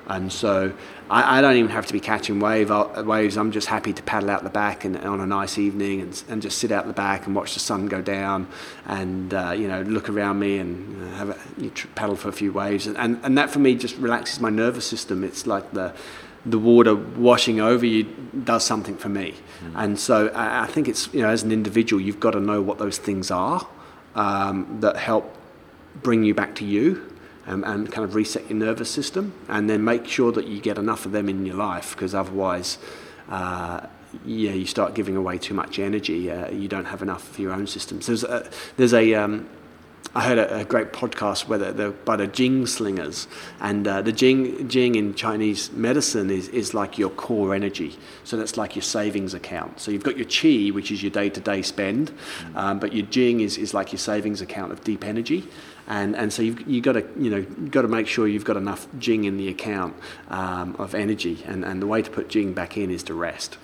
And 0.07 0.31
so 0.31 0.73
I, 1.09 1.37
I 1.37 1.41
don't 1.41 1.57
even 1.57 1.69
have 1.71 1.85
to 1.87 1.93
be 1.93 1.99
catching 1.99 2.39
wave, 2.39 2.71
uh, 2.71 3.03
waves. 3.05 3.37
I'm 3.37 3.51
just 3.51 3.67
happy 3.67 3.91
to 3.91 4.01
paddle 4.03 4.29
out 4.29 4.43
the 4.43 4.49
back 4.49 4.85
and 4.85 4.97
on 4.97 5.19
a 5.19 5.25
nice 5.25 5.57
evening 5.57 6.01
and, 6.01 6.23
and 6.29 6.41
just 6.41 6.57
sit 6.57 6.71
out 6.71 6.87
the 6.87 6.93
back 6.93 7.27
and 7.27 7.35
watch 7.35 7.53
the 7.53 7.59
sun 7.59 7.87
go 7.87 8.01
down 8.01 8.47
and 8.85 9.33
uh, 9.33 9.51
you 9.51 9.67
know 9.67 9.81
look 9.81 10.09
around 10.09 10.39
me 10.39 10.59
and 10.59 11.13
have 11.15 11.29
a, 11.29 11.61
you 11.61 11.69
tr- 11.69 11.87
paddle 11.95 12.15
for 12.15 12.29
a 12.29 12.33
few 12.33 12.53
waves. 12.53 12.87
And, 12.87 12.97
and, 12.97 13.19
and 13.23 13.37
that 13.37 13.49
for 13.49 13.59
me 13.59 13.75
just 13.75 13.97
relaxes 13.97 14.39
my 14.39 14.49
nervous 14.49 14.87
system. 14.87 15.23
It's 15.23 15.45
like 15.45 15.71
the 15.73 15.93
the 16.45 16.59
water 16.59 16.95
washing 16.95 17.59
over 17.59 17.85
you 17.85 18.03
does 18.45 18.63
something 18.63 18.95
for 18.95 19.09
me. 19.09 19.35
And 19.75 19.99
so 19.99 20.29
I, 20.29 20.63
I 20.63 20.67
think 20.67 20.87
it's 20.87 21.13
you 21.13 21.21
know 21.21 21.29
as 21.29 21.43
an 21.43 21.51
individual 21.51 22.01
you've 22.01 22.21
got 22.21 22.31
to 22.31 22.39
know 22.39 22.61
what 22.61 22.77
those 22.77 22.97
things 22.97 23.29
are 23.29 23.67
um, 24.15 24.77
that 24.79 24.95
help 24.95 25.35
bring 26.01 26.23
you 26.23 26.33
back 26.33 26.55
to 26.55 26.65
you 26.65 27.16
um, 27.47 27.63
and 27.63 27.91
kind 27.91 28.05
of 28.05 28.15
reset 28.15 28.49
your 28.49 28.59
nervous 28.59 28.89
system, 28.91 29.33
and 29.47 29.69
then 29.69 29.83
make 29.83 30.05
sure 30.05 30.31
that 30.31 30.47
you 30.47 30.59
get 30.61 30.77
enough 30.77 31.05
of 31.05 31.11
them 31.11 31.29
in 31.29 31.45
your 31.45 31.55
life, 31.55 31.95
because 31.95 32.13
otherwise, 32.13 32.77
uh, 33.29 33.87
yeah, 34.25 34.51
you 34.51 34.65
start 34.65 34.93
giving 34.93 35.15
away 35.15 35.37
too 35.37 35.53
much 35.53 35.79
energy. 35.79 36.31
Uh, 36.31 36.49
you 36.49 36.67
don't 36.67 36.85
have 36.85 37.01
enough 37.01 37.27
for 37.27 37.41
your 37.41 37.53
own 37.53 37.67
systems. 37.67 38.07
There's 38.07 38.23
a, 38.23 38.49
there's 38.77 38.93
a 38.93 39.13
um, 39.15 39.49
I 40.15 40.23
heard 40.23 40.37
a, 40.37 40.59
a 40.61 40.65
great 40.65 40.93
podcast 40.93 41.47
where 41.47 41.59
they're 41.59 41.91
by 41.91 42.15
the 42.15 42.27
Jing 42.27 42.65
slingers, 42.65 43.27
and 43.59 43.87
uh, 43.87 44.01
the 44.01 44.11
Jing 44.11 44.67
Jing 44.67 44.95
in 44.95 45.13
Chinese 45.13 45.71
medicine 45.71 46.31
is, 46.31 46.47
is 46.49 46.73
like 46.73 46.97
your 46.97 47.09
core 47.09 47.53
energy. 47.53 47.97
So 48.23 48.37
that's 48.37 48.57
like 48.57 48.75
your 48.75 48.83
savings 48.83 49.33
account. 49.33 49.79
So 49.79 49.91
you've 49.91 50.03
got 50.03 50.17
your 50.17 50.25
Qi, 50.25 50.73
which 50.73 50.91
is 50.91 51.03
your 51.03 51.11
day 51.11 51.29
to 51.29 51.39
day 51.41 51.61
spend, 51.61 52.11
um, 52.55 52.79
but 52.79 52.93
your 52.93 53.05
Jing 53.05 53.41
is, 53.41 53.57
is 53.57 53.73
like 53.73 53.91
your 53.91 53.99
savings 53.99 54.41
account 54.41 54.71
of 54.71 54.83
deep 54.83 55.03
energy. 55.03 55.43
And, 55.89 56.15
and 56.17 56.33
so 56.33 56.41
you've 56.41 56.67
you 56.67 56.81
got 56.81 56.93
to 56.93 57.05
you 57.17 57.29
know 57.29 57.41
got 57.69 57.83
to 57.83 57.87
make 57.87 58.07
sure 58.07 58.27
you've 58.27 58.43
got 58.43 58.57
enough 58.57 58.87
Jing 58.99 59.23
in 59.23 59.37
the 59.37 59.47
account 59.47 59.95
um, 60.29 60.75
of 60.77 60.93
energy, 60.93 61.43
and, 61.45 61.63
and 61.63 61.81
the 61.81 61.87
way 61.87 62.01
to 62.01 62.09
put 62.11 62.27
Jing 62.27 62.51
back 62.53 62.75
in 62.77 62.91
is 62.91 63.03
to 63.03 63.13
rest. 63.13 63.57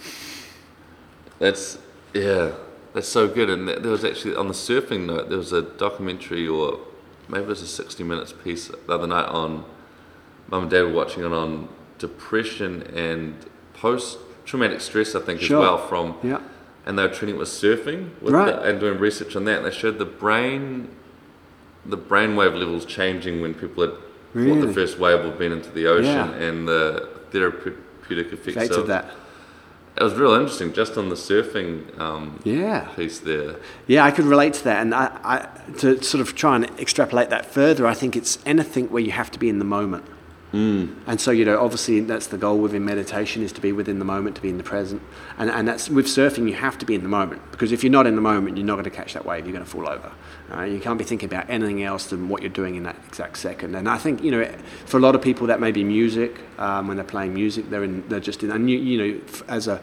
That's 1.40 1.78
yeah, 2.14 2.52
that's 2.94 3.10
so 3.10 3.28
good. 3.28 3.50
And 3.50 3.68
there 3.68 3.92
was 3.92 4.06
actually 4.06 4.36
on 4.36 4.48
the 4.48 4.54
surfing 4.54 5.06
note, 5.08 5.30
there 5.30 5.38
was 5.38 5.52
a 5.52 5.62
documentary 5.64 6.48
or 6.48 6.80
maybe 7.28 7.44
it 7.44 7.48
was 7.50 7.62
a 7.62 7.68
sixty 7.68 8.04
minutes 8.04 8.32
piece 8.34 8.68
the 8.70 8.94
other 8.94 9.08
night 9.08 9.28
on. 9.28 9.66
Mum 10.50 10.64
and 10.64 10.72
Dad 10.72 10.84
were 10.84 10.92
watching 10.94 11.24
it 11.24 11.32
on 11.32 11.70
depression 11.98 12.84
and 12.96 13.34
post 13.74 14.18
traumatic 14.46 14.82
stress, 14.82 15.16
I 15.16 15.22
think, 15.22 15.40
Sure. 15.42 15.58
as 15.58 15.62
well. 15.62 15.78
From 15.88 16.16
Yeah. 16.22 16.40
and 16.86 16.98
they 17.00 17.04
were 17.04 17.14
treating 17.14 17.36
it 17.36 17.40
with 17.40 17.48
surfing 17.50 18.10
with 18.22 18.34
Right. 18.34 18.48
the, 18.54 18.62
and 18.62 18.80
doing 18.80 19.00
research 19.00 19.36
on 19.38 19.46
that. 19.46 19.58
And 19.60 19.66
they 19.66 19.72
showed 19.72 20.00
the 20.00 20.06
brain, 20.06 20.90
the 21.86 21.98
brainwave 21.98 22.58
levels 22.58 22.86
changing 22.86 23.42
when 23.42 23.54
people 23.54 23.84
had 23.84 23.94
Really? 24.34 24.62
the 24.66 24.74
first 24.74 24.98
wave 24.98 25.24
or 25.26 25.32
been 25.32 25.52
into 25.52 25.70
the 25.70 25.86
ocean, 25.88 26.06
Yeah. 26.06 26.32
and 26.34 26.68
the 26.68 27.08
therapeutic 27.32 28.34
effects 28.34 28.48
Effect 28.58 28.72
of 28.72 28.78
of 28.80 28.88
that. 28.88 29.12
it 29.96 30.04
was 30.04 30.14
real 30.16 30.34
interesting 30.34 30.74
just 30.74 30.98
on 30.98 31.10
the 31.10 31.16
surfing 31.16 32.00
um, 32.00 32.40
Yeah. 32.44 32.88
piece 32.96 33.20
there. 33.20 33.58
Yeah, 33.86 34.04
I 34.06 34.12
could 34.12 34.26
relate 34.26 34.54
to 34.56 34.64
that, 34.64 34.82
and 34.82 34.94
I, 34.96 35.12
I, 35.24 35.48
to 35.80 36.02
sort 36.02 36.22
of 36.22 36.36
try 36.36 36.56
and 36.56 36.66
extrapolate 36.80 37.30
that 37.30 37.46
further, 37.46 37.86
I 37.86 37.94
think 37.94 38.16
it's 38.16 38.40
anything 38.46 38.88
where 38.88 39.04
you 39.04 39.12
have 39.12 39.30
to 39.32 39.40
be 39.40 39.50
in 39.50 39.60
the 39.60 39.66
moment. 39.66 40.06
Mm. 40.54 40.96
And 41.08 41.20
so, 41.20 41.32
you 41.32 41.46
know, 41.46 41.60
obviously 41.60 42.00
that's 42.02 42.28
the 42.28 42.38
goal 42.38 42.60
within 42.60 42.86
meditation 42.86 43.42
is 43.42 43.52
to 43.54 43.62
be 43.62 43.72
within 43.72 43.98
the 43.98 44.06
moment, 44.06 44.36
to 44.36 44.42
be 44.42 44.50
in 44.50 44.58
the 44.58 44.64
present. 44.64 45.02
And, 45.40 45.50
and 45.50 45.68
that's 45.68 45.90
with 45.90 46.06
surfing, 46.06 46.48
you 46.48 46.54
have 46.54 46.78
to 46.78 46.86
be 46.86 46.94
in 46.94 47.02
the 47.02 47.10
moment 47.10 47.42
because 47.52 47.72
if 47.72 47.84
you're 47.84 47.92
not 47.92 48.06
in 48.06 48.14
the 48.16 48.22
moment, 48.22 48.58
you're 48.58 48.66
not 48.66 48.76
going 48.76 48.84
to 48.84 48.92
catch 48.92 49.14
that 49.14 49.26
wave. 49.26 49.46
You're 49.48 49.54
going 49.54 49.66
to 49.66 49.70
fall 49.70 49.90
over. 49.90 50.12
Uh, 50.52 50.64
you 50.64 50.80
can't 50.80 50.98
be 50.98 51.04
thinking 51.04 51.28
about 51.28 51.50
anything 51.50 51.84
else 51.84 52.08
than 52.08 52.30
what 52.30 52.42
you're 52.42 52.52
doing 52.52 52.76
in 52.76 52.84
that 52.84 52.98
exact 53.08 53.38
second. 53.38 53.76
And 53.76 53.88
I 53.90 53.98
think, 53.98 54.24
you 54.24 54.32
know, 54.32 54.46
for 54.86 54.98
a 54.98 55.00
lot 55.00 55.16
of 55.16 55.22
people, 55.22 55.48
that 55.48 55.60
may 55.60 55.72
be 55.72 55.84
music. 55.84 56.40
Um, 56.58 56.88
when 56.88 56.98
they're 56.98 57.06
playing 57.06 57.34
music, 57.34 57.70
they're 57.70 57.84
in, 57.84 58.08
they're 58.10 58.20
just 58.20 58.44
in. 58.44 58.52
And 58.52 58.70
you, 58.70 58.78
you 58.78 58.98
know, 58.98 59.22
as 59.48 59.68
a 59.68 59.82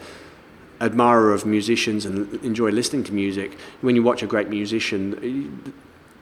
admirer 0.80 1.32
of 1.32 1.44
musicians 1.44 2.06
and 2.06 2.32
enjoy 2.44 2.70
listening 2.70 3.04
to 3.04 3.12
music, 3.12 3.58
when 3.80 3.96
you 3.96 4.02
watch 4.02 4.22
a 4.22 4.26
great 4.26 4.48
musician, 4.48 5.74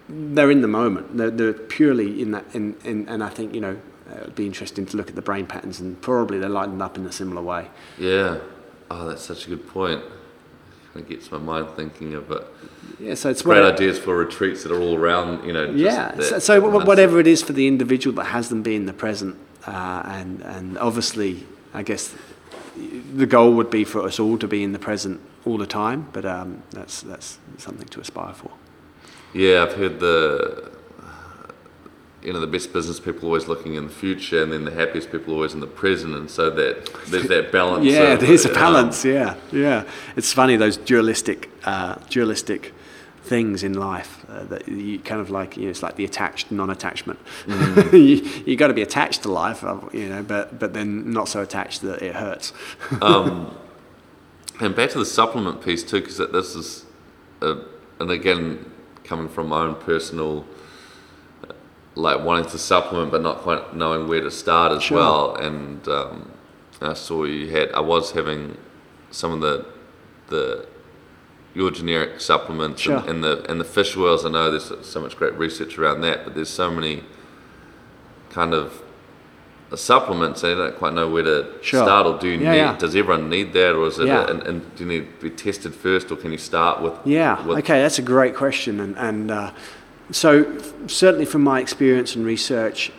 they're 0.09 0.51
in 0.51 0.63
the 0.63 0.69
moment. 0.69 1.17
They're, 1.17 1.31
they're 1.31 1.53
purely 1.53 2.23
in 2.23 2.31
that. 2.33 2.55
In, 2.55 2.77
in, 2.85 3.09
and 3.09 3.23
I 3.23 3.29
think 3.29 3.55
you 3.55 3.61
know, 3.61 3.79
uh, 4.11 4.21
it'd 4.23 4.35
be 4.35 4.47
interesting 4.47 4.87
to 4.87 4.97
look 4.97 5.09
at 5.09 5.15
the 5.15 5.23
brain 5.23 5.47
patterns, 5.47 5.81
and 5.81 6.01
probably 6.01 6.39
they're 6.39 6.49
lightened 6.49 6.83
up 6.83 6.97
in 6.97 7.05
a 7.07 7.13
similar 7.13 7.43
way. 7.43 7.69
Yeah. 7.99 8.39
Oh, 8.91 9.07
that's 9.07 9.23
such 9.23 9.47
a 9.47 9.51
good 9.51 9.69
point. 9.69 10.01
It 10.01 10.93
Kind 10.95 11.05
of 11.05 11.09
gets 11.09 11.31
my 11.31 11.39
mind 11.39 11.69
thinking 11.77 12.15
of 12.15 12.31
it. 12.31 12.47
Yeah, 13.01 13.15
so 13.15 13.31
it's 13.31 13.43
Great 13.43 13.65
ideas 13.65 13.99
for 13.99 14.17
retreats 14.17 14.65
that 14.65 14.73
are 14.73 14.81
all 14.81 14.97
around, 14.97 15.47
you 15.47 15.53
know. 15.53 15.67
Just 15.67 15.79
Yeah, 15.79 16.21
so, 16.21 16.39
so 16.39 16.85
whatever 16.85 17.21
it 17.21 17.27
is 17.27 17.43
for 17.43 17.53
the 17.53 17.69
individual 17.69 18.15
that 18.17 18.27
has 18.27 18.49
them 18.49 18.63
be 18.63 18.75
in 18.75 18.87
the 18.87 18.93
present, 18.93 19.37
uh, 19.67 20.03
and 20.05 20.43
and 20.43 20.79
obviously, 20.79 21.47
I 21.73 21.83
guess 21.83 22.15
the 23.15 23.27
goal 23.27 23.53
would 23.55 23.71
be 23.71 23.85
for 23.85 24.03
us 24.03 24.19
all 24.19 24.37
to 24.39 24.49
be 24.49 24.65
in 24.65 24.73
the 24.73 24.79
present 24.79 25.21
all 25.45 25.59
the 25.59 25.67
time. 25.67 26.09
But 26.13 26.25
um, 26.25 26.63
that's 26.71 27.03
that's 27.03 27.39
something 27.57 27.87
to 27.89 28.01
aspire 28.01 28.35
for. 28.35 28.51
Yeah, 29.33 29.63
I've 29.65 29.75
heard 29.75 30.01
the, 30.01 30.71
you 32.29 32.35
know, 32.35 32.41
the 32.41 32.47
best 32.47 32.75
business 32.75 33.01
people 33.01 33.25
always 33.25 33.49
looking 33.49 33.77
in 33.77 33.85
the 33.85 33.91
future, 33.91 34.43
and 34.43 34.53
then 34.53 34.67
the 34.67 34.71
happiest 34.71 35.11
people 35.11 35.33
always 35.33 35.55
in 35.55 35.61
the 35.61 35.67
present, 35.67 36.15
and 36.15 36.31
so 36.31 36.51
that 36.51 36.85
there's 37.07 37.27
that 37.29 37.51
balance. 37.59 37.87
Yeah, 37.87 38.13
of, 38.13 38.21
there's 38.21 38.45
a 38.45 38.51
um, 38.51 38.55
balance. 38.55 39.03
Yeah, 39.03 39.35
yeah. 39.51 39.85
It's 40.15 40.31
funny 40.31 40.57
those 40.57 40.77
dualistic, 40.77 41.49
uh, 41.65 41.95
dualistic 42.11 42.75
things 43.23 43.63
in 43.63 43.73
life 43.73 44.27
uh, 44.29 44.45
that 44.45 44.69
you 44.69 44.99
kind 44.99 45.23
of 45.23 45.31
like. 45.31 45.57
You 45.57 45.65
know, 45.65 45.71
it's 45.71 45.83
like 45.83 45.97
the 45.97 46.05
attached, 46.05 46.53
non-attachment. 46.53 47.19
Mm. 47.47 47.93
you 47.95 48.43
you 48.45 48.57
got 48.57 48.69
to 48.69 48.75
be 48.75 48.83
attached 48.83 49.23
to 49.23 49.33
life, 49.33 49.65
uh, 49.65 49.81
you 49.95 50.11
know, 50.11 50.23
but 50.23 50.59
but 50.59 50.75
then 50.75 51.11
not 51.11 51.31
so 51.31 51.41
attached 51.41 51.81
that 51.81 52.03
it 52.03 52.15
hurts. 52.15 52.53
um, 53.01 53.57
and 54.61 54.77
back 54.77 54.91
to 54.91 54.99
the 54.99 55.07
supplement 55.07 55.63
piece 55.63 55.83
too, 55.83 56.03
because 56.03 56.19
this 56.19 56.55
is, 56.55 56.85
uh, 57.41 57.57
and 57.99 58.11
again, 58.11 58.71
coming 59.03 59.31
from 59.31 59.49
my 59.49 59.63
own 59.63 59.77
personal, 59.77 60.45
like 61.99 62.23
wanting 62.25 62.49
to 62.51 62.59
supplement 62.59 63.11
but 63.11 63.23
not 63.23 63.39
quite 63.39 63.75
knowing 63.75 64.07
where 64.09 64.21
to 64.21 64.31
start 64.31 64.71
as 64.73 64.83
Sure. 64.85 64.99
well. 64.99 65.35
And 65.37 65.87
um, 65.89 66.31
I 66.81 66.95
saw 66.95 67.25
you 67.25 67.51
had, 67.51 67.73
I 67.73 67.81
was 67.81 68.13
having 68.13 68.57
some 69.11 69.33
of 69.33 69.41
the, 69.41 69.67
the 70.29 70.67
your 71.55 71.71
generic 71.73 72.21
supplements 72.21 72.83
Sure. 72.83 72.99
and, 72.99 73.09
and 73.09 73.25
the 73.25 73.51
and 73.51 73.61
the 73.61 73.65
fish 73.65 73.97
oils. 73.97 74.25
I 74.25 74.31
know 74.31 74.51
there's 74.51 74.71
so 74.87 75.01
much 75.01 75.17
great 75.17 75.35
research 75.35 75.77
around 75.79 76.03
that, 76.03 76.25
but 76.25 76.35
there's 76.37 76.51
so 76.51 76.71
many 76.71 77.03
kind 78.31 78.55
of 78.55 78.81
supplements. 79.75 80.43
And 80.45 80.53
I 80.53 80.57
don't 80.67 80.77
quite 80.79 80.95
know 80.95 81.09
where 81.11 81.25
to 81.25 81.47
Sure. 81.63 81.83
start. 81.85 82.07
Or 82.07 82.19
do 82.19 82.29
you 82.29 82.39
Yeah, 82.39 82.53
need? 82.53 82.59
yeah. 82.59 82.77
Does 82.77 82.95
everyone 82.95 83.29
need 83.29 83.53
that, 83.55 83.75
or 83.75 83.87
is 83.89 83.99
it? 83.99 84.07
Yeah. 84.07 84.31
and, 84.31 84.43
and 84.45 84.75
do 84.77 84.85
you 84.85 84.91
need 84.91 85.21
to 85.21 85.31
be 85.31 85.31
tested 85.31 85.75
first, 85.75 86.13
or 86.13 86.17
can 86.17 86.31
you 86.31 86.39
start 86.39 86.81
with? 86.81 86.95
Yeah. 87.05 87.45
with- 87.45 87.59
Okay, 87.59 87.81
that's 87.83 87.99
a 87.99 88.03
great 88.03 88.37
question, 88.37 88.79
and 88.81 88.97
and 88.97 89.31
uh, 89.31 89.51
so 90.11 90.59
certainly 90.87 91.25
from 91.25 91.43
my 91.43 91.61
experience 91.61 92.17
and 92.17 92.25
research, 92.25 92.91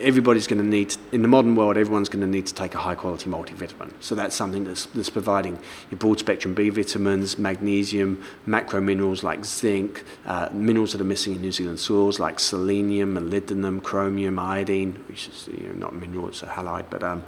everybody's 0.00 0.46
going 0.46 0.60
to 0.60 0.68
need, 0.68 0.96
in 1.12 1.22
the 1.22 1.28
modern 1.28 1.54
world, 1.54 1.76
everyone's 1.76 2.08
going 2.08 2.20
to 2.20 2.26
need 2.26 2.46
to 2.46 2.54
take 2.54 2.74
a 2.74 2.78
high 2.78 2.94
quality 2.94 3.30
multivitamin. 3.30 3.92
So 4.00 4.14
that's 4.14 4.34
something 4.34 4.64
that's, 4.64 4.86
that's 4.86 5.10
providing 5.10 5.58
your 5.90 5.98
broad 5.98 6.18
spectrum 6.18 6.54
B 6.54 6.68
vitamins, 6.68 7.38
magnesium, 7.38 8.22
macro 8.46 8.80
minerals 8.80 9.22
like 9.22 9.44
zinc, 9.44 10.04
uh, 10.26 10.48
minerals 10.52 10.92
that 10.92 11.00
are 11.00 11.04
missing 11.04 11.34
in 11.34 11.42
New 11.42 11.52
Zealand 11.52 11.78
soils 11.78 12.18
like 12.18 12.40
selenium, 12.40 13.14
molybdenum, 13.14 13.82
chromium, 13.82 14.38
iodine, 14.38 14.94
which 15.06 15.28
is 15.28 15.48
you 15.48 15.68
know, 15.68 15.74
not 15.74 15.94
mineral, 15.94 16.28
it's 16.28 16.42
a 16.42 16.46
halide, 16.46 16.86
but 16.90 17.02
um, 17.02 17.22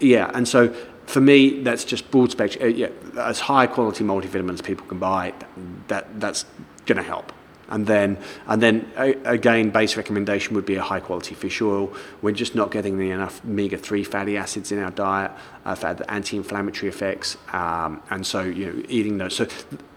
yeah, 0.00 0.30
and 0.34 0.48
so 0.48 0.74
for 1.06 1.20
me, 1.20 1.60
that's 1.62 1.84
just 1.84 2.10
broad 2.10 2.30
spectrum, 2.30 2.64
uh, 2.64 2.66
yeah, 2.68 2.88
as 3.18 3.40
high 3.40 3.66
quality 3.66 4.04
multivitamins 4.04 4.62
people 4.64 4.86
can 4.86 4.98
buy, 4.98 5.34
that, 5.88 6.20
that's 6.20 6.46
going 6.86 6.96
to 6.96 7.02
help. 7.02 7.32
And 7.72 7.86
then, 7.86 8.18
and 8.46 8.62
then 8.62 8.92
again, 9.24 9.70
base 9.70 9.96
recommendation 9.96 10.54
would 10.54 10.66
be 10.66 10.74
a 10.74 10.82
high 10.82 11.00
quality 11.00 11.34
fish 11.34 11.62
oil. 11.62 11.90
We're 12.20 12.34
just 12.34 12.54
not 12.54 12.70
getting 12.70 13.00
enough 13.00 13.42
omega 13.46 13.78
three 13.78 14.04
fatty 14.04 14.36
acids 14.36 14.70
in 14.72 14.78
our 14.78 14.90
diet 14.90 15.32
uh, 15.64 15.74
for 15.74 15.94
the 15.94 16.08
anti-inflammatory 16.10 16.90
effects, 16.90 17.38
um, 17.52 18.02
and 18.10 18.26
so 18.26 18.42
you 18.42 18.66
know, 18.66 18.82
eating 18.88 19.16
those. 19.16 19.34
So, 19.34 19.46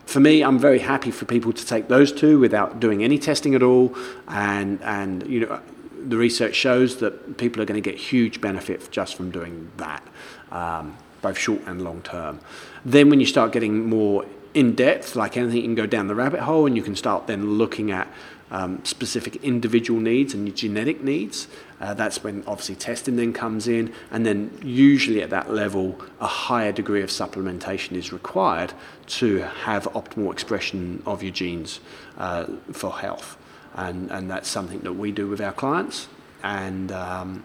for 0.06 0.22
me, 0.22 0.42
I'm 0.42 0.58
very 0.58 0.80
happy 0.80 1.12
for 1.12 1.26
people 1.26 1.52
to 1.52 1.66
take 1.66 1.90
those 1.90 2.14
two 2.14 2.40
without 2.40 2.80
doing 2.80 3.04
any 3.04 3.20
testing 3.20 3.56
at 3.56 3.62
all, 3.62 3.94
and 4.30 4.82
and 4.82 5.28
you 5.28 5.42
know, 5.42 5.60
the 6.08 6.16
research 6.16 6.56
shows 6.56 6.98
that 6.98 7.38
people 7.38 7.62
are 7.62 7.66
going 7.66 7.82
to 7.82 7.90
get 7.90 8.00
huge 8.00 8.40
benefit 8.40 8.90
just 8.90 9.16
from 9.16 9.32
doing 9.32 9.70
that, 9.76 10.02
um, 10.50 10.96
both 11.22 11.38
short 11.38 11.60
and 11.66 11.84
long 11.84 12.02
term. 12.04 12.40
Then, 12.86 13.10
when 13.10 13.20
you 13.20 13.26
start 13.26 13.52
getting 13.52 13.90
more 13.90 14.24
in 14.56 14.74
depth, 14.74 15.16
like 15.16 15.38
anything, 15.38 15.58
you 15.58 15.64
can 15.64 15.76
go 15.76 15.86
down 15.86 16.08
the 16.08 16.16
rabbit 16.16 16.40
hole 16.40 16.66
and 16.66 16.76
you 16.76 16.82
can 16.82 16.96
start 16.96 17.28
then 17.28 17.58
looking 17.58 17.92
at 17.92 18.08
um, 18.52 18.84
specific 18.86 19.36
individual 19.44 20.00
needs 20.00 20.34
and 20.34 20.48
your 20.48 20.56
genetic 20.56 21.04
needs. 21.04 21.48
Uh, 21.82 21.94
that's 21.94 22.24
when 22.24 22.42
obviously 22.48 22.76
testing 22.76 23.18
then 23.18 23.34
comes 23.34 23.68
in, 23.68 23.94
and 24.12 24.26
then 24.26 24.58
usually 24.64 25.22
at 25.22 25.30
that 25.30 25.52
level, 25.52 26.00
a 26.22 26.28
higher 26.28 26.72
degree 26.72 27.02
of 27.02 27.10
supplementation 27.10 27.98
is 27.98 28.14
required 28.14 28.72
to 29.08 29.40
have 29.40 29.84
optimal 29.94 30.32
expression 30.32 31.04
of 31.06 31.22
your 31.22 31.34
genes 31.34 31.82
uh, 32.18 32.46
for 32.72 32.94
health, 32.94 33.38
and 33.74 34.10
and 34.10 34.32
that's 34.32 34.48
something 34.48 34.80
that 34.82 34.94
we 34.94 35.12
do 35.12 35.28
with 35.28 35.42
our 35.42 35.54
clients, 35.54 36.08
and. 36.44 36.92
Um, 36.92 37.44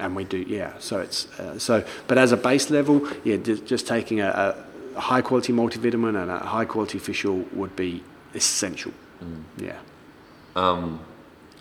and 0.00 0.14
we 0.14 0.22
do, 0.22 0.38
yeah. 0.38 0.74
So 0.78 1.00
it's 1.00 1.26
uh, 1.40 1.58
so, 1.58 1.84
but 2.06 2.18
as 2.18 2.30
a 2.30 2.36
base 2.36 2.70
level, 2.70 3.08
yeah, 3.24 3.36
just, 3.36 3.66
just 3.66 3.88
taking 3.88 4.20
a, 4.20 4.54
a 4.98 5.00
high 5.00 5.22
quality 5.22 5.52
multivitamin 5.52 6.20
and 6.20 6.30
a 6.30 6.38
high 6.40 6.64
quality 6.64 6.98
fish 6.98 7.24
oil 7.24 7.44
would 7.52 7.74
be 7.76 8.02
essential. 8.34 8.92
Mm. 9.22 9.44
Yeah. 9.56 9.78
Um, 10.56 11.00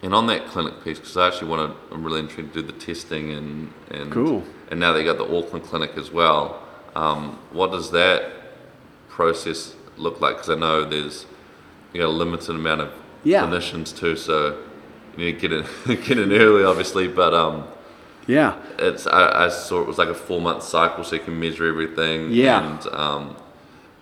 and 0.02 0.14
on 0.14 0.26
that 0.28 0.48
clinic 0.48 0.84
piece, 0.84 0.98
because 0.98 1.16
I 1.16 1.28
actually 1.28 1.50
want 1.50 1.72
to, 1.72 1.94
I'm 1.94 2.04
really 2.04 2.20
interested 2.20 2.54
to 2.54 2.62
do 2.62 2.68
the 2.68 2.74
testing 2.74 3.32
and 3.32 3.72
and 3.92 4.12
cool. 4.12 4.44
And 4.70 4.80
now 4.80 4.92
they 4.92 5.04
got 5.04 5.18
the 5.18 5.38
Auckland 5.38 5.66
clinic 5.66 5.92
as 5.98 6.12
well. 6.12 6.62
Um, 6.96 7.40
what 7.52 7.72
does 7.72 7.92
that 7.92 8.32
process 9.08 9.76
look 9.98 10.20
like? 10.20 10.36
Because 10.36 10.50
I 10.50 10.56
know 10.56 10.84
there's 10.84 11.28
you 11.94 12.02
got 12.02 12.08
a 12.08 12.18
limited 12.24 12.56
amount 12.56 12.82
of 12.82 12.92
yeah. 13.24 13.44
clinicians 13.44 13.96
too, 13.96 14.16
so 14.16 14.58
you 15.16 15.26
need 15.26 15.40
to 15.40 15.48
get 15.48 15.52
in 15.54 15.66
get 16.08 16.18
in 16.18 16.32
early, 16.32 16.64
obviously. 16.64 17.08
But 17.08 17.34
um, 17.36 17.68
yeah. 18.28 18.62
It's 18.78 19.08
I, 19.08 19.46
I, 19.46 19.50
saw 19.50 19.82
it 19.82 19.88
was 19.88 19.98
like 19.98 20.10
a 20.10 20.14
four 20.14 20.42
month 20.42 20.64
cycle, 20.64 21.04
so 21.04 21.16
you 21.16 21.22
can 21.22 21.40
measure 21.40 21.68
everything. 21.68 22.32
Yeah. 22.32 22.64
And 22.64 22.88
um, 22.94 23.36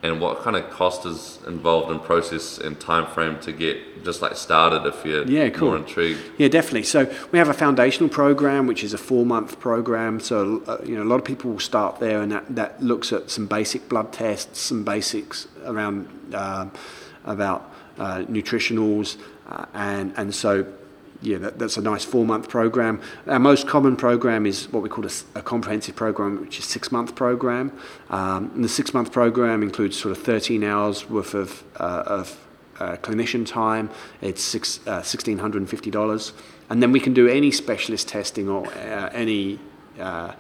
and 0.06 0.22
what 0.22 0.42
kind 0.42 0.56
of 0.56 0.70
cost 0.70 1.06
is 1.06 1.40
involved 1.48 1.92
in 1.92 2.00
process 2.00 2.58
and 2.58 2.80
time 2.80 3.08
frame 3.08 3.40
to 3.40 3.52
get 3.52 4.04
just 4.04 4.22
like 4.22 4.36
started 4.36 4.86
if 4.86 5.04
you're 5.04 5.26
yeah, 5.26 5.50
cool. 5.50 5.70
more 5.70 5.78
intrigued 5.78 6.20
yeah 6.38 6.48
definitely 6.48 6.84
so 6.84 7.12
we 7.32 7.40
have 7.40 7.50
a 7.50 7.54
foundational 7.54 8.08
program 8.08 8.68
which 8.68 8.84
is 8.84 8.94
a 8.94 8.98
four 8.98 9.26
month 9.26 9.60
program 9.60 10.20
so 10.20 10.62
uh, 10.68 10.78
you 10.84 10.96
know 10.96 11.04
a 11.04 11.10
lot 11.12 11.16
of 11.16 11.26
people 11.26 11.52
will 11.52 11.60
start 11.60 12.00
there 12.00 12.22
and 12.22 12.32
that, 12.32 12.56
that 12.56 12.82
looks 12.84 13.12
at 13.12 13.30
some 13.30 13.48
basic 13.48 13.90
blood 13.90 14.12
tests 14.14 14.60
some 14.60 14.84
basics 14.84 15.48
around 15.66 16.08
uh, 16.34 16.68
about 17.26 17.72
uh, 17.98 18.18
nutritionals 18.30 19.18
uh, 19.50 19.66
and 19.74 20.14
and 20.18 20.36
so 20.36 20.66
yeah, 21.26 21.40
that, 21.40 21.60
that's 21.60 21.78
a 21.78 21.82
nice 21.82 22.06
four 22.06 22.26
month 22.26 22.50
program. 22.50 23.02
Our 23.28 23.40
most 23.40 23.68
common 23.68 23.96
program 23.96 24.46
is 24.46 24.72
what 24.72 24.84
we 24.84 24.90
call 24.90 25.06
a, 25.06 25.12
a 25.34 25.42
comprehensive 25.42 25.96
program, 25.96 26.40
which 26.40 26.60
is 26.60 26.66
six 26.66 26.92
month 26.92 27.16
program. 27.16 27.72
Um, 28.10 28.52
and 28.56 28.64
the 28.64 28.70
six 28.70 28.94
month 28.94 29.12
program 29.12 29.64
includes 29.64 30.00
sort 30.00 30.16
of 30.16 30.24
13 30.24 30.64
hours 30.64 31.10
worth 31.10 31.34
of, 31.34 31.64
uh, 31.80 32.04
of 32.06 32.40
uh, 32.80 32.98
clinician 32.98 33.46
time. 33.46 33.90
It's 34.22 34.42
six, 34.42 34.80
uh, 34.86 35.02
$1,650. 35.02 36.34
And 36.70 36.82
then 36.82 36.92
we 36.92 37.00
can 37.00 37.14
do 37.14 37.28
any 37.28 37.52
specialist 37.52 38.08
testing 38.08 38.48
or 38.50 38.68
uh, 38.68 39.10
any 39.14 39.60
uh, 40.00 40.34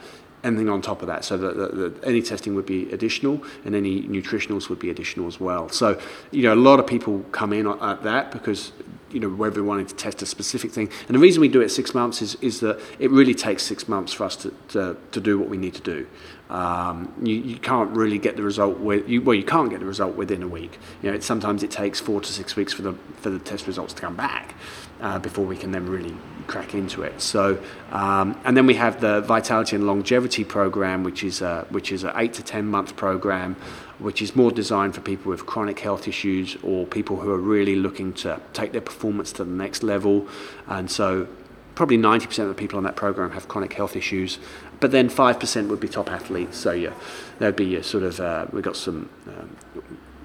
anything 0.44 0.70
on 0.70 0.82
top 0.82 1.02
of 1.02 1.08
that. 1.08 1.26
So 1.26 1.96
any 2.04 2.22
testing 2.22 2.54
would 2.54 2.68
be 2.68 2.92
additional, 2.92 3.42
and 3.66 3.74
any 3.74 4.04
nutritionals 4.04 4.70
would 4.70 4.80
be 4.80 4.92
additional 4.92 5.28
as 5.28 5.40
well. 5.40 5.70
So 5.70 6.00
you 6.32 6.44
know, 6.44 6.54
a 6.54 6.56
lot 6.56 6.80
of 6.80 6.86
people 6.86 7.26
come 7.32 7.52
in 7.52 7.66
at 7.66 8.04
that 8.04 8.32
because 8.32 8.72
you 9.16 9.22
know, 9.22 9.30
whether 9.30 9.62
we 9.62 9.68
wanted 9.68 9.88
to 9.88 9.96
test 9.96 10.22
a 10.22 10.26
specific 10.26 10.72
thing. 10.72 10.90
And 11.08 11.16
the 11.16 11.20
reason 11.20 11.40
we 11.40 11.48
do 11.48 11.62
it 11.62 11.70
six 11.70 11.94
months 11.94 12.22
is, 12.22 12.36
is 12.42 12.60
that 12.60 12.80
it 13.00 13.10
really 13.10 13.34
takes 13.34 13.64
six 13.64 13.88
months 13.88 14.12
for 14.12 14.26
us 14.26 14.36
to, 14.36 14.54
to, 14.70 14.98
to 15.12 15.22
do 15.22 15.40
what 15.40 15.48
we 15.48 15.56
need 15.56 15.74
to 15.76 15.82
do. 15.82 16.06
Um, 16.50 17.14
you, 17.24 17.36
you 17.36 17.58
can't 17.58 17.90
really 17.96 18.20
get 18.20 18.36
the 18.36 18.44
result 18.44 18.78
with 18.78 19.10
you, 19.10 19.22
well 19.22 19.34
you 19.34 19.44
can't 19.44 19.70
get 19.72 19.80
the 19.80 19.86
result 19.88 20.16
within 20.16 20.44
a 20.44 20.48
week 20.48 20.78
you 21.02 21.10
know 21.10 21.16
it, 21.16 21.24
sometimes 21.24 21.64
it 21.64 21.72
takes 21.72 22.00
four 22.00 22.22
to 22.22 22.32
six 22.32 22.56
weeks 22.56 22.72
for 22.72 22.84
the 22.84 22.94
for 23.18 23.32
the 23.32 23.40
test 23.40 23.66
results 23.66 23.96
to 23.96 24.02
come 24.02 24.16
back 24.16 24.54
uh, 25.02 25.20
before 25.20 25.46
we 25.46 25.58
can 25.58 25.72
then 25.72 25.88
really 25.88 26.16
crack 26.48 26.74
into 26.74 27.02
it 27.02 27.20
so 27.22 27.62
um, 27.92 28.40
and 28.46 28.56
then 28.56 28.68
we 28.68 28.76
have 28.76 29.02
the 29.02 29.22
vitality 29.22 29.76
and 29.76 29.88
longevity 29.88 30.44
program 30.44 31.04
which 31.04 31.24
is 31.24 31.42
a, 31.42 31.66
which 31.70 31.92
is 31.92 32.04
an 32.04 32.12
eight 32.16 32.34
to 32.34 32.44
ten 32.44 32.66
month 32.66 32.96
program 32.96 33.56
which 34.00 34.22
is 34.22 34.36
more 34.36 34.52
designed 34.52 34.94
for 34.94 35.02
people 35.02 35.30
with 35.30 35.46
chronic 35.46 35.80
health 35.80 36.08
issues 36.08 36.58
or 36.64 36.86
people 36.86 37.18
who 37.18 37.32
are 37.32 37.40
really 37.40 37.76
looking 37.76 38.14
to 38.14 38.40
take 38.54 38.72
their 38.72 38.82
performance 38.82 39.32
to 39.32 39.44
the 39.44 39.52
next 39.52 39.84
level. 39.84 40.28
And 40.68 40.90
so, 40.92 41.28
probably 41.76 41.98
90% 41.98 42.40
of 42.40 42.48
the 42.50 42.54
people 42.54 42.78
on 42.78 42.84
that 42.84 42.96
program 42.96 43.32
have 43.32 43.48
chronic 43.48 43.74
health 43.74 43.96
issues, 43.96 44.40
but 44.80 44.92
then 44.92 45.10
5% 45.10 45.68
would 45.68 45.80
be 45.80 45.88
top 45.88 46.10
athletes. 46.10 46.58
So, 46.58 46.72
yeah, 46.72 46.94
there'd 47.40 47.56
be 47.56 47.76
a 47.76 47.84
sort 47.84 48.04
of, 48.04 48.20
uh, 48.20 48.48
we've 48.52 48.64
got 48.64 48.76
some. 48.76 49.10
Um, 49.28 49.58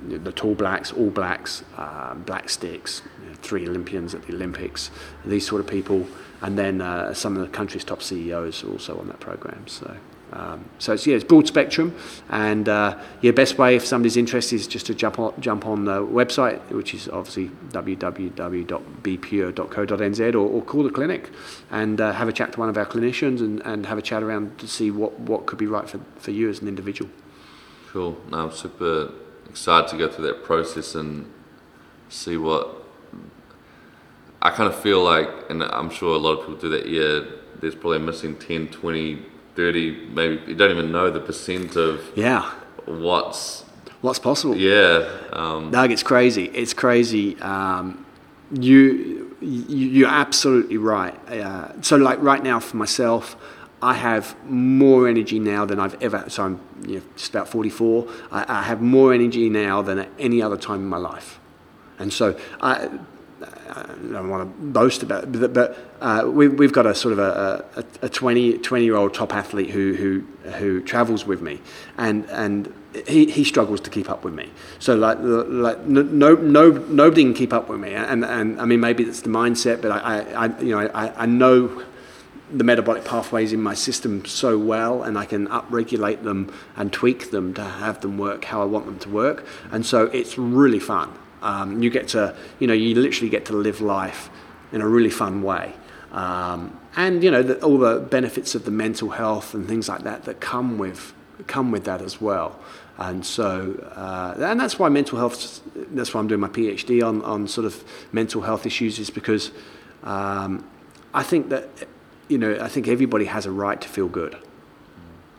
the 0.09 0.33
tall 0.33 0.55
blacks, 0.55 0.93
all 0.93 1.11
blacks, 1.11 1.65
um, 1.77 2.23
black 2.27 2.49
sticks, 2.49 3.03
you 3.23 3.29
know, 3.29 3.35
three 3.43 3.67
Olympians 3.67 4.15
at 4.15 4.27
the 4.27 4.35
Olympics, 4.35 4.91
these 5.25 5.47
sort 5.47 5.61
of 5.61 5.67
people, 5.67 6.07
and 6.43 6.59
then 6.59 6.81
uh, 6.81 7.15
some 7.15 7.37
of 7.37 7.43
the 7.43 7.49
country's 7.49 7.85
top 7.85 8.03
CEOs 8.03 8.65
are 8.65 8.71
also 8.71 8.99
on 8.99 9.09
that 9.09 9.21
program. 9.21 9.67
So 9.67 9.97
um, 10.33 10.65
so 10.79 10.93
it's, 10.93 11.05
yeah, 11.07 11.17
it's 11.17 11.25
broad 11.25 11.49
spectrum, 11.49 11.97
and 12.29 12.69
uh, 12.69 12.97
your 13.21 13.33
best 13.33 13.59
way 13.59 13.75
if 13.75 13.85
somebody's 13.85 14.17
interested 14.17 14.55
is 14.57 14.69
just 14.69 14.87
to 14.87 14.95
jump 14.95 15.19
on, 15.19 15.35
jump 15.41 15.67
on 15.67 15.87
the 15.87 16.01
website, 16.01 16.61
which 16.71 16.95
is 16.95 17.09
obviously 17.09 17.49
www.bepure.co.nz, 17.71 20.35
or, 20.35 20.39
or 20.39 20.63
call 20.63 20.85
the 20.85 20.91
clinic 20.91 21.31
and 21.71 22.01
uh, 22.01 22.13
have 22.13 22.29
a 22.29 22.33
chat 22.33 22.53
to 22.53 22.61
one 22.61 22.69
of 22.69 22.79
our 22.79 22.87
clinicians 22.87 23.41
and, 23.41 23.61
and 23.63 23.87
have 23.87 23.99
a 23.99 24.03
chat 24.03 24.23
around 24.23 24.57
to 24.59 24.69
see 24.69 24.93
what, 24.93 25.19
what 25.21 25.47
could 25.47 25.59
be 25.59 25.67
right 25.67 25.89
for, 25.89 25.99
for 26.19 26.31
you 26.31 26.49
as 26.49 26.61
an 26.61 26.69
individual. 26.69 27.11
Cool. 27.89 28.17
No, 28.31 28.45
I'm 28.45 28.53
super 28.53 29.11
excited 29.51 29.89
to 29.91 29.99
go 29.99 30.09
through 30.09 30.27
that 30.27 30.45
process 30.45 30.95
and 30.95 31.31
see 32.09 32.37
what 32.37 32.77
I 34.43 34.51
kind 34.51 34.69
of 34.73 34.81
feel 34.81 35.03
like, 35.05 35.29
and 35.51 35.63
I'm 35.63 35.91
sure 35.91 36.15
a 36.15 36.19
lot 36.19 36.39
of 36.39 36.41
people 36.41 36.57
do 36.57 36.69
that. 36.71 36.87
Yeah, 36.87 37.21
there's 37.61 37.75
probably 37.75 37.99
a 37.99 38.01
missing 38.01 38.37
10, 38.37 38.69
20 38.69 39.27
30, 39.57 40.09
maybe 40.15 40.41
you 40.47 40.55
don't 40.55 40.71
even 40.71 40.93
know 40.93 41.11
the 41.11 41.21
percent 41.21 41.77
of 41.77 42.01
yeah 42.15 42.51
what's 42.87 43.65
what's 44.01 44.19
possible. 44.19 44.57
Yeah, 44.57 45.07
um, 45.33 45.71
Doug, 45.71 45.91
it's 45.91 46.03
crazy. 46.03 46.45
It's 46.47 46.73
crazy. 46.73 47.39
Um, 47.41 48.07
you, 48.53 49.37
you 49.41 50.07
are 50.07 50.15
absolutely 50.15 50.79
right. 50.79 51.15
Uh, 51.29 51.81
so 51.83 51.97
like 51.97 52.21
right 52.23 52.43
now 52.43 52.61
for 52.61 52.77
myself. 52.77 53.37
I 53.83 53.95
have 53.95 54.37
more 54.45 55.09
energy 55.09 55.39
now 55.39 55.65
than 55.65 55.81
I've 55.81 56.01
ever. 56.03 56.25
So 56.29 56.45
I'm 56.45 56.61
you 56.87 56.97
know, 56.97 57.03
just 57.17 57.31
about 57.31 57.49
44. 57.49 58.07
I, 58.31 58.61
I 58.61 58.63
have 58.63 58.83
more 58.83 59.13
energy 59.15 59.49
now 59.49 59.83
than 59.83 59.99
at 59.99 60.09
any 60.19 60.43
other 60.43 60.57
time 60.57 60.81
in 60.81 60.89
my 60.89 60.99
life, 60.99 61.41
and 61.99 62.13
so 62.13 62.39
I, 62.61 62.89
I 63.71 63.85
don't 64.13 64.29
want 64.29 64.43
to 64.43 64.67
boast 64.67 65.03
about 65.03 65.35
it, 65.35 65.55
but 65.55 65.77
uh, 66.01 66.25
we, 66.27 66.49
we've 66.49 66.73
got 66.73 66.87
a 66.87 66.95
sort 66.95 67.13
of 67.13 67.19
a, 67.19 67.65
a, 67.77 68.07
a 68.07 68.09
20, 68.09 68.59
20 68.59 68.85
year 68.85 68.97
old 68.97 69.15
top 69.15 69.35
athlete 69.35 69.71
who, 69.71 69.95
who, 69.95 70.51
who 70.53 70.83
travels 70.83 71.25
with 71.25 71.41
me, 71.41 71.61
and, 71.97 72.29
and 72.31 72.73
he, 73.07 73.31
he 73.31 73.45
struggles 73.45 73.81
to 73.83 73.91
keep 73.91 74.11
up 74.11 74.25
with 74.25 74.35
me. 74.35 74.51
So 74.79 74.95
like, 74.95 75.19
like 75.21 75.85
no, 75.85 76.35
no, 76.35 76.71
nobody 76.71 77.23
can 77.23 77.35
keep 77.35 77.53
up 77.53 77.69
with 77.69 77.81
me, 77.81 77.95
and, 77.95 78.25
and 78.25 78.61
I 78.61 78.65
mean 78.65 78.81
maybe 78.81 79.05
it's 79.05 79.23
the 79.23 79.31
mindset, 79.31 79.81
but 79.81 79.93
I, 79.93 80.21
I 80.33 80.61
you 80.61 80.77
know 80.77 80.91
I, 80.93 81.23
I 81.23 81.27
know 81.27 81.83
the 82.53 82.65
metabolic 82.65 83.05
pathways 83.05 83.53
in 83.53 83.61
my 83.63 83.75
system 83.75 84.25
so 84.25 84.59
well 84.59 85.03
and 85.03 85.19
I 85.19 85.25
can 85.25 85.47
upregulate 85.49 86.23
them 86.23 86.53
and 86.77 86.93
tweak 86.93 87.31
them 87.31 87.55
to 87.55 87.63
have 87.63 88.01
them 88.01 88.19
work 88.19 88.45
how 88.47 88.63
I 88.63 88.65
want 88.65 88.87
them 88.87 88.99
to 89.01 89.09
work 89.09 89.47
and 89.71 89.87
so 89.87 90.07
it's 90.07 90.37
really 90.37 90.81
fun 90.81 91.17
um, 91.43 91.83
you 91.83 91.91
get 91.91 92.09
to, 92.09 92.35
you 92.59 92.67
know, 92.67 92.75
you 92.75 92.95
literally 92.95 93.31
get 93.31 93.47
to 93.47 93.53
live 93.53 93.81
life 93.81 94.31
in 94.73 94.81
a 94.81 94.89
really 94.89 95.11
fun 95.11 95.43
way. 95.43 95.75
Um, 96.13 96.79
and 96.97 97.23
you 97.23 97.31
know 97.31 97.43
the, 97.43 97.63
all 97.63 97.79
the 97.79 98.01
benefits 98.01 98.57
of 98.57 98.65
the 98.65 98.73
mental 98.73 99.11
health 99.11 99.55
and 99.55 99.69
things 99.69 99.89
like 99.89 100.03
that 100.03 100.25
that 100.25 100.41
come 100.41 100.77
with 100.77 101.15
come 101.47 101.71
with 101.71 101.85
that 101.85 102.03
as 102.03 102.21
well. 102.21 102.59
And 102.99 103.25
so, 103.25 103.75
uh, 103.95 104.35
and 104.37 104.59
that's 104.59 104.79
why 104.79 104.89
mental 104.89 105.17
health. 105.17 105.63
That's 105.75 106.13
why 106.13 106.21
I'm 106.21 106.27
doing 106.27 106.41
my 106.41 106.49
PhD 106.49 107.03
on 107.07 107.23
on 107.23 107.47
sort 107.47 107.65
of 107.65 107.85
mental 108.13 108.43
health 108.43 108.67
issues, 108.67 108.99
is 108.99 109.09
because 109.09 109.53
um, 110.03 110.69
I 111.15 111.23
think 111.23 111.49
that 111.51 111.69
you 112.31 112.39
know 112.39 112.59
I 112.61 112.69
think 112.69 112.89
everybody 112.89 113.27
has 113.27 113.45
a 113.47 113.51
right 113.51 113.81
to 113.81 113.89
feel 113.89 114.09
good, 114.09 114.37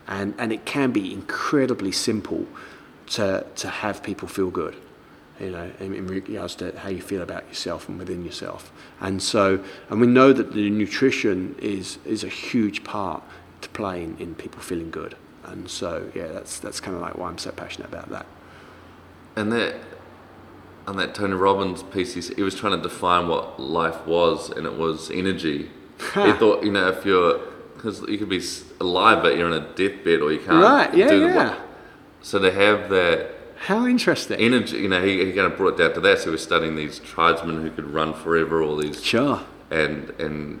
and 0.06 0.34
and 0.38 0.52
it 0.52 0.64
can 0.64 0.92
be 0.92 1.12
incredibly 1.12 1.92
simple 1.92 2.46
to 3.06 3.44
to 3.56 3.68
have 3.68 4.02
people 4.02 4.28
feel 4.28 4.50
good 4.50 4.76
you 5.42 5.50
know, 5.50 5.70
in, 5.80 5.94
in, 5.94 6.06
regards 6.06 6.54
to 6.56 6.78
how 6.78 6.88
you 6.88 7.02
feel 7.02 7.22
about 7.22 7.48
yourself 7.48 7.88
and 7.88 7.98
within 7.98 8.24
yourself. 8.24 8.72
And 9.00 9.20
so, 9.22 9.62
and 9.90 10.00
we 10.00 10.06
know 10.06 10.32
that 10.32 10.52
the 10.52 10.70
nutrition 10.70 11.56
is 11.58 11.98
is 12.04 12.22
a 12.22 12.28
huge 12.28 12.84
part 12.84 13.22
to 13.62 13.68
play 13.70 14.04
in, 14.04 14.16
in 14.18 14.34
people 14.34 14.60
feeling 14.60 14.90
good. 14.90 15.16
And 15.44 15.68
so, 15.68 16.10
yeah, 16.14 16.28
that's 16.28 16.60
that's 16.60 16.80
kind 16.80 16.96
of 16.96 17.02
like 17.02 17.16
why 17.16 17.28
I'm 17.28 17.38
so 17.38 17.50
passionate 17.50 17.88
about 17.88 18.10
that. 18.10 18.26
And 19.34 19.50
that, 19.52 19.74
and 20.86 20.98
that 20.98 21.14
Tony 21.14 21.34
Robbins 21.34 21.82
piece, 21.82 22.14
he, 22.14 22.34
he 22.34 22.42
was 22.42 22.54
trying 22.54 22.76
to 22.76 22.82
define 22.82 23.28
what 23.28 23.58
life 23.58 24.06
was, 24.06 24.50
and 24.50 24.66
it 24.66 24.76
was 24.76 25.10
energy. 25.10 25.70
He 26.02 26.32
thought, 26.32 26.64
you 26.64 26.70
know, 26.70 26.88
if 26.88 27.04
you're, 27.04 27.40
because 27.74 28.00
you 28.02 28.18
could 28.18 28.28
be 28.28 28.42
alive, 28.80 29.22
but 29.22 29.36
you're 29.36 29.48
in 29.48 29.62
a 29.62 29.74
deathbed, 29.74 30.20
or 30.20 30.32
you 30.32 30.38
can't 30.38 30.62
right, 30.62 30.94
yeah, 30.94 31.08
do 31.08 31.20
yeah. 31.20 31.60
So 32.20 32.38
to 32.38 32.52
have 32.52 32.90
that 32.90 33.34
how 33.62 33.86
interesting. 33.86 34.40
Energy, 34.40 34.78
you 34.78 34.88
know, 34.88 35.04
he, 35.04 35.24
he 35.24 35.32
kind 35.32 35.50
of 35.50 35.56
brought 35.56 35.74
it 35.74 35.78
down 35.78 35.94
to 35.94 36.00
that. 36.00 36.18
So 36.18 36.24
he 36.24 36.30
was 36.30 36.42
studying 36.42 36.74
these 36.74 36.98
tribesmen 36.98 37.62
who 37.62 37.70
could 37.70 37.86
run 37.86 38.12
forever, 38.12 38.60
all 38.62 38.76
these. 38.76 39.02
Sure. 39.02 39.40
And 39.70 40.10
and 40.18 40.60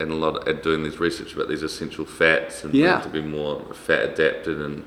and 0.00 0.10
a 0.10 0.14
lot 0.14 0.48
of, 0.48 0.62
doing 0.62 0.82
these 0.82 0.98
research 0.98 1.34
about 1.34 1.48
these 1.48 1.62
essential 1.62 2.04
fats 2.04 2.64
and 2.64 2.72
yeah. 2.72 3.00
to 3.00 3.08
be 3.08 3.20
more 3.20 3.74
fat 3.74 4.10
adapted 4.10 4.60
and 4.60 4.84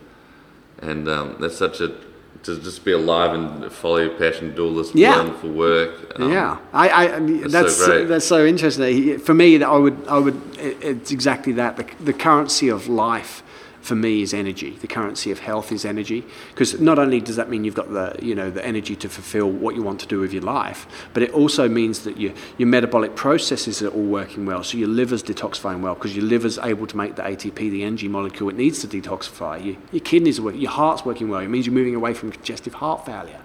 and 0.80 1.08
um, 1.08 1.38
that's 1.40 1.58
such 1.58 1.82
a 1.82 1.96
to 2.44 2.60
just 2.60 2.84
be 2.84 2.92
alive 2.92 3.34
and 3.34 3.72
follow 3.72 3.98
your 3.98 4.18
passion, 4.18 4.56
do 4.56 4.68
all 4.68 4.76
this 4.76 4.94
yeah. 4.96 5.18
wonderful 5.18 5.52
work. 5.52 6.20
Um, 6.20 6.32
yeah, 6.32 6.58
I, 6.74 6.90
I 6.90 7.20
that's 7.48 7.76
so 7.78 8.06
that's 8.06 8.26
so 8.26 8.46
interesting. 8.46 9.20
For 9.20 9.34
me, 9.34 9.62
I 9.64 9.76
would 9.76 10.08
I 10.08 10.18
would 10.18 10.42
it's 10.58 11.12
exactly 11.12 11.54
that 11.54 11.78
the, 11.78 11.86
the 12.04 12.14
currency 12.14 12.70
of 12.70 12.88
life 12.88 13.44
for 13.82 13.96
me 13.96 14.22
is 14.22 14.34
energy. 14.34 14.72
The 14.72 14.88
currency 14.88 15.32
of 15.32 15.40
health 15.40 15.72
is 15.72 15.86
energy 15.86 16.24
because 16.50 16.80
not 16.80 17.00
only 17.00 17.20
does 17.20 17.36
that 17.36 17.50
mean 17.50 17.64
you've 17.64 17.76
got 17.76 17.92
the 17.92 18.16
you 18.22 18.36
know 18.36 18.50
the 18.50 18.66
energy 18.66 18.96
to 18.98 19.10
fulfill 19.10 19.50
what 19.50 19.76
you 19.76 19.82
want 19.82 20.00
to 20.02 20.08
do 20.08 20.20
with 20.20 20.34
your 20.34 20.44
life, 20.44 20.88
but 21.14 21.24
it 21.24 21.32
also 21.32 21.68
means 21.68 22.02
that 22.02 22.18
your 22.18 22.34
your 22.58 22.68
metabolic 22.68 23.16
processes 23.16 23.82
are 23.82 23.90
all 23.90 24.04
working 24.04 24.46
well. 24.46 24.64
So 24.64 24.78
your 24.78 24.88
liver's 24.88 25.24
detoxifying 25.24 25.82
well 25.82 25.96
because 25.96 26.16
your 26.16 26.26
liver's 26.26 26.58
able 26.60 26.88
to 26.88 26.98
make 26.98 27.16
the 27.16 27.24
ATP, 27.24 27.56
the 27.56 27.84
energy 27.84 28.08
molecule 28.08 28.50
it 28.50 28.56
needs 28.56 28.80
to 28.86 28.88
detoxify. 28.88 29.64
Your, 29.64 29.76
your 29.92 30.02
kidneys 30.02 30.40
are 30.40 30.44
working, 30.44 30.62
your 30.62 30.72
heart's 30.72 31.04
working 31.04 31.30
well. 31.30 31.42
It 31.42 31.50
means 31.50 31.66
you're 31.66 31.76
moving 31.76 31.96
away 31.96 32.14
from 32.14 32.32
congestive 32.32 32.76
heart 32.76 33.06
failure. 33.06 33.42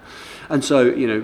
And 0.49 0.63
so, 0.63 0.81
you 0.81 1.07
know, 1.07 1.21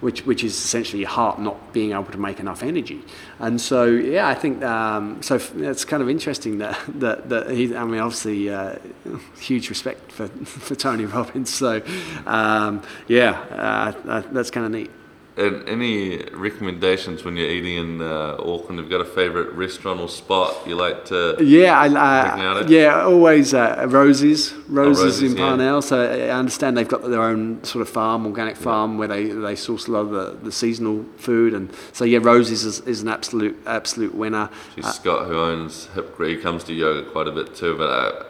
which, 0.00 0.26
which 0.26 0.44
is 0.44 0.54
essentially 0.54 1.00
your 1.00 1.08
heart 1.08 1.40
not 1.40 1.72
being 1.72 1.92
able 1.92 2.04
to 2.04 2.18
make 2.18 2.40
enough 2.40 2.62
energy. 2.62 3.02
And 3.38 3.60
so, 3.60 3.84
yeah, 3.84 4.28
I 4.28 4.34
think, 4.34 4.62
um, 4.62 5.22
so 5.22 5.40
it's 5.56 5.84
kind 5.84 6.02
of 6.02 6.10
interesting 6.10 6.58
that, 6.58 6.78
that, 7.00 7.28
that 7.28 7.50
he, 7.50 7.74
I 7.74 7.84
mean, 7.84 8.00
obviously, 8.00 8.50
uh, 8.50 8.76
huge 9.40 9.68
respect 9.68 10.12
for, 10.12 10.28
for 10.44 10.74
Tony 10.74 11.06
Robbins. 11.06 11.52
So, 11.52 11.82
um, 12.26 12.82
yeah, 13.08 13.92
uh, 14.04 14.20
that's 14.32 14.50
kind 14.50 14.66
of 14.66 14.72
neat. 14.72 14.90
And 15.38 15.68
any 15.68 16.24
recommendations 16.32 17.22
when 17.22 17.36
you're 17.36 17.50
eating 17.50 17.76
in 17.76 18.00
uh, 18.00 18.36
Auckland? 18.38 18.78
Have 18.78 18.88
got 18.88 19.02
a 19.02 19.04
favourite 19.04 19.52
restaurant 19.52 20.00
or 20.00 20.08
spot 20.08 20.56
you 20.66 20.76
like 20.76 21.04
to? 21.06 21.36
Yeah, 21.40 21.78
I, 21.78 21.88
uh, 21.88 22.66
yeah, 22.66 23.02
always 23.02 23.52
uh, 23.52 23.84
Roses, 23.86 24.54
Rosie's, 24.66 25.22
oh, 25.22 25.26
in 25.26 25.36
Parnell. 25.36 25.74
Yeah. 25.74 25.80
So 25.80 26.10
I 26.10 26.30
understand 26.30 26.78
they've 26.78 26.88
got 26.88 27.02
their 27.02 27.20
own 27.20 27.62
sort 27.64 27.82
of 27.82 27.90
farm, 27.90 28.24
organic 28.24 28.56
farm, 28.56 28.92
yeah. 28.92 28.98
where 28.98 29.08
they, 29.08 29.26
they 29.26 29.56
source 29.56 29.88
a 29.88 29.90
lot 29.90 30.06
of 30.06 30.10
the, 30.10 30.38
the 30.44 30.52
seasonal 30.52 31.04
food, 31.18 31.52
and 31.52 31.70
so 31.92 32.06
yeah, 32.06 32.20
Roses 32.22 32.64
is, 32.64 32.80
is 32.80 33.02
an 33.02 33.08
absolute 33.08 33.58
absolute 33.66 34.14
winner. 34.14 34.48
She's 34.74 34.86
Scott, 34.86 35.26
who 35.26 35.38
owns 35.38 35.88
Hip 35.94 36.18
He 36.18 36.38
comes 36.38 36.64
to 36.64 36.72
yoga 36.72 37.10
quite 37.10 37.28
a 37.28 37.32
bit 37.32 37.54
too, 37.54 37.76
but. 37.76 37.90
Uh, 37.90 38.24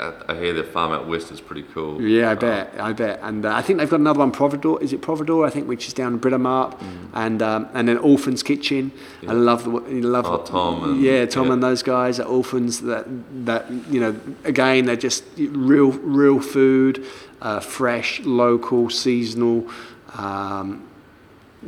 I 0.00 0.34
hear 0.36 0.52
the 0.52 0.64
farm 0.64 0.92
out 0.92 1.06
west 1.06 1.30
is 1.30 1.40
pretty 1.40 1.62
cool. 1.62 2.00
Yeah, 2.00 2.30
I 2.30 2.32
um, 2.32 2.38
bet, 2.38 2.74
I 2.78 2.92
bet. 2.92 3.20
And 3.22 3.44
uh, 3.44 3.54
I 3.54 3.62
think 3.62 3.78
they've 3.78 3.90
got 3.90 4.00
another 4.00 4.20
one, 4.20 4.32
Providore. 4.32 4.80
Is 4.80 4.92
it 4.92 5.02
Providore? 5.02 5.46
I 5.46 5.50
think 5.50 5.68
which 5.68 5.86
is 5.86 5.92
down 5.94 6.14
in 6.14 6.20
Britomart, 6.20 6.78
mm. 6.78 7.08
and 7.12 7.42
um, 7.42 7.68
and 7.74 7.88
then 7.88 7.98
Orphans 7.98 8.42
Kitchen. 8.42 8.92
Yeah. 9.20 9.30
I 9.30 9.32
love 9.34 9.64
the 9.64 9.70
love. 9.70 10.26
Oh, 10.26 10.42
Tom. 10.42 10.84
And, 10.84 11.02
yeah, 11.02 11.26
Tom 11.26 11.48
yeah. 11.48 11.52
and 11.54 11.62
those 11.62 11.82
guys 11.82 12.18
at 12.18 12.26
Orphans. 12.26 12.80
That 12.80 13.04
that 13.44 13.70
you 13.90 14.00
know, 14.00 14.18
again, 14.44 14.86
they're 14.86 14.96
just 14.96 15.24
real 15.36 15.92
real 15.92 16.40
food, 16.40 17.04
uh, 17.42 17.60
fresh, 17.60 18.20
local, 18.20 18.90
seasonal. 18.90 19.68
Um, 20.14 20.86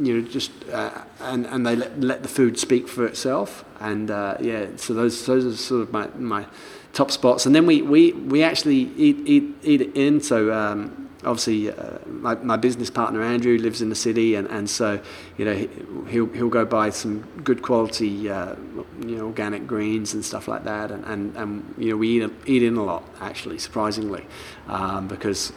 you 0.01 0.21
know, 0.21 0.29
just 0.29 0.53
uh, 0.73 1.03
and 1.21 1.47
and 1.47 1.67
they 1.67 1.77
let, 1.77 2.01
let 2.01 2.23
the 2.23 2.29
food 2.29 2.59
speak 2.59 2.89
for 2.89 3.07
itself. 3.07 3.65
And 3.79 4.11
uh, 4.11 4.39
yeah, 4.41 4.69
so 4.77 4.95
those 4.95 5.27
those 5.27 5.45
are 5.45 5.57
sort 5.57 5.83
of 5.83 5.93
my 5.93 6.09
my 6.17 6.47
top 6.93 7.11
spots. 7.11 7.47
And 7.47 7.55
then 7.55 7.67
we, 7.67 7.83
we, 7.83 8.13
we 8.13 8.43
actually 8.43 8.91
eat, 8.97 9.17
eat, 9.27 9.57
eat 9.63 9.81
it 9.81 9.97
in. 9.97 10.21
So 10.21 10.53
um, 10.53 11.11
obviously, 11.25 11.71
uh, 11.71 11.99
my, 12.07 12.35
my 12.37 12.57
business 12.57 12.91
partner 12.91 13.23
Andrew 13.23 13.59
lives 13.59 13.83
in 13.83 13.89
the 13.89 13.95
city, 13.95 14.35
and, 14.35 14.49
and 14.49 14.69
so 14.69 15.01
you 15.37 15.45
know 15.45 15.55
he, 15.55 15.69
he'll 16.09 16.27
he'll 16.27 16.49
go 16.49 16.65
buy 16.65 16.91
some 16.91 17.21
good 17.45 17.63
quality 17.63 18.29
uh, 18.29 18.55
you 19.01 19.17
know 19.17 19.27
organic 19.27 19.67
greens 19.67 20.15
and 20.15 20.25
stuff 20.25 20.49
like 20.49 20.65
that, 20.65 20.91
and, 20.91 21.05
and, 21.05 21.37
and 21.37 21.75
you 21.79 21.91
know 21.91 21.97
we 21.97 22.23
eat 22.23 22.31
eat 22.47 22.63
in 22.63 22.77
a 22.77 22.85
lot 22.85 23.05
actually, 23.21 23.59
surprisingly, 23.59 24.27
um, 24.69 25.09
because 25.09 25.53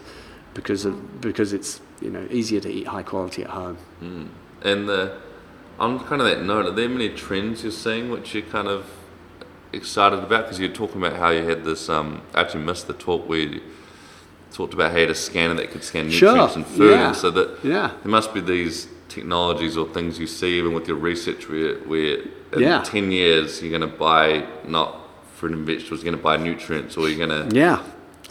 because 0.54 0.86
of 0.86 1.22
because 1.22 1.54
it's 1.54 1.82
you 2.02 2.10
know 2.10 2.26
easier 2.30 2.60
to 2.62 2.70
eat 2.70 2.88
high 2.88 3.04
quality 3.04 3.44
at 3.44 3.50
home. 3.50 3.78
Mm. 4.02 4.28
And 4.62 4.90
the, 4.90 5.18
on 5.78 6.00
kind 6.00 6.22
of 6.22 6.28
that 6.28 6.44
note, 6.44 6.66
are 6.66 6.72
there 6.72 6.90
many 6.90 7.10
trends 7.10 7.62
you're 7.64 7.72
seeing 7.72 8.10
which 8.10 8.34
you 8.34 8.42
kind 8.42 8.68
of 8.68 8.90
excited 9.76 10.20
about? 10.20 10.46
Because 10.46 10.60
you're 10.60 10.70
talking 10.70 10.98
about 10.98 11.18
how 11.18 11.30
you 11.30 11.44
had 11.44 11.64
this. 11.64 11.90
Um, 11.90 12.22
I 12.34 12.42
actually 12.42 12.64
missed 12.64 12.88
the 12.88 12.94
talk 12.94 13.28
where 13.28 13.40
you 13.40 13.62
talked 14.52 14.74
about 14.74 14.92
how 14.92 14.98
you 14.98 15.04
had 15.04 15.12
a 15.12 15.16
scanner 15.16 15.54
that 15.56 15.72
could 15.72 15.84
scan 15.84 16.08
nutrients 16.08 16.54
sure. 16.54 16.64
and 16.64 16.66
food, 16.66 16.92
yeah. 16.92 17.08
and 17.08 17.16
so 17.16 17.30
that 17.32 17.64
yeah. 17.64 17.92
there 18.04 18.12
must 18.12 18.34
be 18.34 18.40
these 18.40 18.88
technologies 19.10 19.78
or 19.78 19.88
things 19.88 20.20
you 20.20 20.28
see 20.28 20.58
even 20.58 20.74
with 20.74 20.88
your 20.88 20.98
research 20.98 21.48
where, 21.48 21.76
where 21.80 22.18
in 22.54 22.60
yeah. 22.60 22.82
10 22.84 23.12
years 23.12 23.62
you're 23.62 23.78
going 23.78 23.90
to 23.90 23.98
buy 23.98 24.46
not 24.66 24.98
fruit 25.36 25.54
and 25.54 25.66
vegetables, 25.66 26.04
you're 26.04 26.12
going 26.12 26.18
to 26.18 26.24
buy 26.24 26.38
nutrients 26.38 26.98
or 26.98 27.08
you're 27.08 27.28
going 27.28 27.50
to 27.50 27.56
yeah 27.56 27.82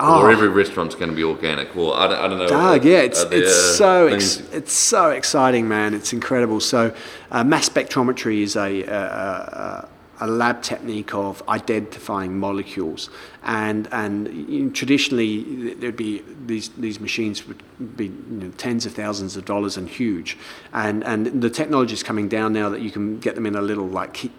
Oh. 0.00 0.22
Or 0.22 0.30
every 0.30 0.48
restaurant's 0.48 0.96
going 0.96 1.10
to 1.10 1.14
be 1.14 1.22
organic. 1.22 1.76
Well, 1.76 1.92
I 1.92 2.08
don't, 2.08 2.18
I 2.18 2.26
don't 2.26 2.38
know. 2.38 2.48
Doug, 2.48 2.84
yeah, 2.84 2.98
it's, 2.98 3.22
it's 3.30 3.76
so 3.76 4.08
ex- 4.08 4.40
it's 4.52 4.72
so 4.72 5.10
exciting, 5.10 5.68
man. 5.68 5.94
It's 5.94 6.12
incredible. 6.12 6.58
So, 6.58 6.92
uh, 7.30 7.44
mass 7.44 7.68
spectrometry 7.68 8.42
is 8.42 8.56
a, 8.56 8.82
a, 8.82 8.92
a, 8.92 9.88
a 10.20 10.26
lab 10.26 10.62
technique 10.62 11.14
of 11.14 11.42
identifying 11.48 12.38
molecules. 12.38 13.10
And, 13.42 13.88
and 13.92 14.28
you 14.48 14.64
know, 14.64 14.70
traditionally, 14.70 15.74
there'd 15.74 15.96
be 15.96 16.22
these, 16.46 16.68
these 16.70 17.00
machines 17.00 17.46
would 17.46 17.62
be 17.96 18.06
you 18.06 18.12
know, 18.30 18.50
tens 18.50 18.86
of 18.86 18.94
thousands 18.94 19.36
of 19.36 19.44
dollars 19.44 19.76
and 19.76 19.88
huge. 19.88 20.38
And, 20.72 21.04
and 21.04 21.42
the 21.42 21.50
technology 21.50 21.94
is 21.94 22.02
coming 22.02 22.28
down 22.28 22.52
now 22.52 22.68
that 22.68 22.80
you 22.80 22.90
can 22.90 23.18
get 23.18 23.34
them 23.34 23.46
in 23.46 23.54
a 23.54 23.62
little 23.62 23.88
like 23.88 24.30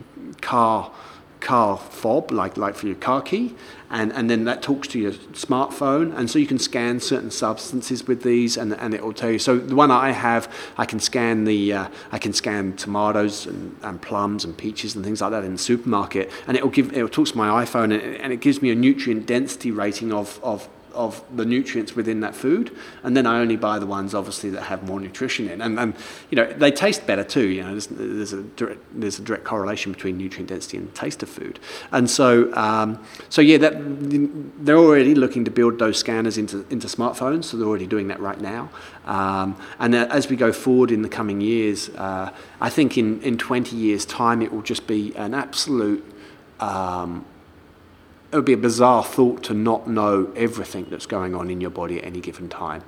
car 0.41 0.91
car 1.45 1.77
fob, 1.77 2.31
like, 2.31 2.57
like 2.57 2.75
for 2.75 2.87
your 2.87 2.95
car 2.95 3.21
key, 3.21 3.53
and, 3.89 4.11
and 4.13 4.29
then 4.29 4.45
that 4.45 4.61
talks 4.61 4.87
to 4.89 4.99
your 4.99 5.11
smartphone, 5.11 6.15
and 6.17 6.29
so 6.29 6.39
you 6.39 6.47
can 6.47 6.59
scan 6.59 6.99
certain 6.99 7.31
substances 7.31 8.07
with 8.07 8.23
these, 8.23 8.57
and, 8.57 8.73
and 8.73 8.93
it 8.93 9.03
will 9.03 9.13
tell 9.13 9.31
you. 9.31 9.39
So 9.39 9.57
the 9.57 9.75
one 9.75 9.91
I 9.91 10.11
have, 10.11 10.51
I 10.77 10.85
can 10.85 10.99
scan 10.99 11.45
the, 11.45 11.73
uh, 11.73 11.87
I 12.11 12.17
can 12.17 12.33
scan 12.33 12.73
tomatoes 12.75 13.45
and, 13.45 13.77
and 13.81 14.01
plums 14.01 14.43
and 14.45 14.57
peaches 14.57 14.95
and 14.95 15.05
things 15.05 15.21
like 15.21 15.31
that 15.31 15.43
in 15.43 15.53
the 15.53 15.57
supermarket, 15.57 16.31
and 16.47 16.57
it 16.57 16.63
will 16.63 16.71
give, 16.71 16.91
it 16.93 17.01
will 17.01 17.09
talk 17.09 17.27
to 17.27 17.37
my 17.37 17.63
iPhone, 17.63 17.93
and 17.93 18.25
and 18.25 18.33
it 18.33 18.41
gives 18.41 18.61
me 18.61 18.71
a 18.71 18.75
nutrient 18.75 19.25
density 19.25 19.71
rating 19.71 20.11
of, 20.11 20.39
of 20.43 20.67
of 20.95 21.23
the 21.35 21.45
nutrients 21.45 21.95
within 21.95 22.21
that 22.21 22.35
food, 22.35 22.75
and 23.03 23.15
then 23.15 23.25
I 23.25 23.39
only 23.39 23.55
buy 23.55 23.79
the 23.79 23.85
ones 23.85 24.15
obviously 24.15 24.49
that 24.51 24.63
have 24.63 24.83
more 24.83 24.99
nutrition 24.99 25.49
in, 25.49 25.61
and, 25.61 25.79
and 25.79 25.93
you 26.29 26.35
know 26.35 26.51
they 26.53 26.71
taste 26.71 27.05
better 27.05 27.23
too. 27.23 27.47
You 27.47 27.63
know, 27.63 27.71
there's, 27.71 27.87
there's 27.87 28.33
a 28.33 28.43
direct, 28.43 28.81
there's 28.93 29.19
a 29.19 29.21
direct 29.21 29.43
correlation 29.43 29.91
between 29.91 30.17
nutrient 30.17 30.49
density 30.49 30.77
and 30.77 30.93
taste 30.95 31.21
of 31.23 31.29
food, 31.29 31.59
and 31.91 32.09
so 32.09 32.53
um, 32.55 33.03
so 33.29 33.41
yeah, 33.41 33.57
that 33.57 33.73
they're 34.65 34.77
already 34.77 35.15
looking 35.15 35.45
to 35.45 35.51
build 35.51 35.79
those 35.79 35.97
scanners 35.97 36.37
into 36.37 36.65
into 36.69 36.87
smartphones, 36.87 37.45
so 37.45 37.57
they're 37.57 37.67
already 37.67 37.87
doing 37.87 38.07
that 38.07 38.19
right 38.19 38.41
now, 38.41 38.69
um, 39.05 39.55
and 39.79 39.95
as 39.95 40.29
we 40.29 40.35
go 40.35 40.51
forward 40.51 40.91
in 40.91 41.01
the 41.01 41.09
coming 41.09 41.41
years, 41.41 41.89
uh, 41.89 42.31
I 42.59 42.69
think 42.69 42.97
in 42.97 43.21
in 43.21 43.37
20 43.37 43.75
years' 43.75 44.05
time 44.05 44.41
it 44.41 44.51
will 44.51 44.61
just 44.61 44.87
be 44.87 45.15
an 45.15 45.33
absolute 45.33 46.03
um, 46.59 47.25
it 48.35 48.39
would 48.39 48.45
be 48.45 48.51
a 48.51 48.57
bizarre 48.57 49.01
thought 49.01 49.43
to 49.43 49.53
not 49.53 49.87
know 49.87 50.29
everything 50.35 50.87
that's 50.89 51.05
going 51.05 51.33
on 51.33 51.49
in 51.49 51.61
your 51.61 51.69
body 51.69 51.99
at 51.99 52.05
any 52.05 52.19
given 52.19 52.49
time. 52.49 52.83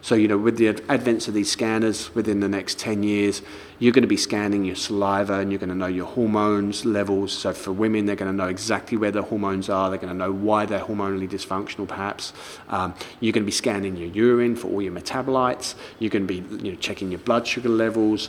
So, 0.00 0.14
you 0.14 0.28
know, 0.28 0.38
with 0.38 0.58
the 0.58 0.68
advent 0.88 1.26
of 1.26 1.34
these 1.34 1.50
scanners 1.50 2.14
within 2.14 2.38
the 2.38 2.48
next 2.48 2.78
10 2.78 3.02
years, 3.02 3.42
you're 3.82 3.90
going 3.90 4.02
to 4.02 4.08
be 4.08 4.16
scanning 4.16 4.64
your 4.64 4.76
saliva 4.76 5.40
and 5.40 5.50
you're 5.50 5.58
going 5.58 5.68
to 5.68 5.74
know 5.74 5.88
your 5.88 6.06
hormones 6.06 6.84
levels. 6.84 7.32
So, 7.32 7.52
for 7.52 7.72
women, 7.72 8.06
they're 8.06 8.14
going 8.14 8.30
to 8.30 8.36
know 8.36 8.46
exactly 8.46 8.96
where 8.96 9.10
their 9.10 9.22
hormones 9.22 9.68
are. 9.68 9.90
They're 9.90 9.98
going 9.98 10.12
to 10.12 10.16
know 10.16 10.30
why 10.30 10.66
they're 10.66 10.84
hormonally 10.84 11.28
dysfunctional, 11.28 11.88
perhaps. 11.88 12.32
Um, 12.68 12.94
you're 13.18 13.32
going 13.32 13.42
to 13.42 13.46
be 13.46 13.50
scanning 13.50 13.96
your 13.96 14.06
urine 14.10 14.54
for 14.54 14.68
all 14.68 14.80
your 14.80 14.92
metabolites. 14.92 15.74
You're 15.98 16.10
going 16.10 16.28
to 16.28 16.40
be 16.40 16.64
you 16.64 16.70
know, 16.70 16.78
checking 16.78 17.10
your 17.10 17.18
blood 17.18 17.44
sugar 17.44 17.68
levels, 17.68 18.28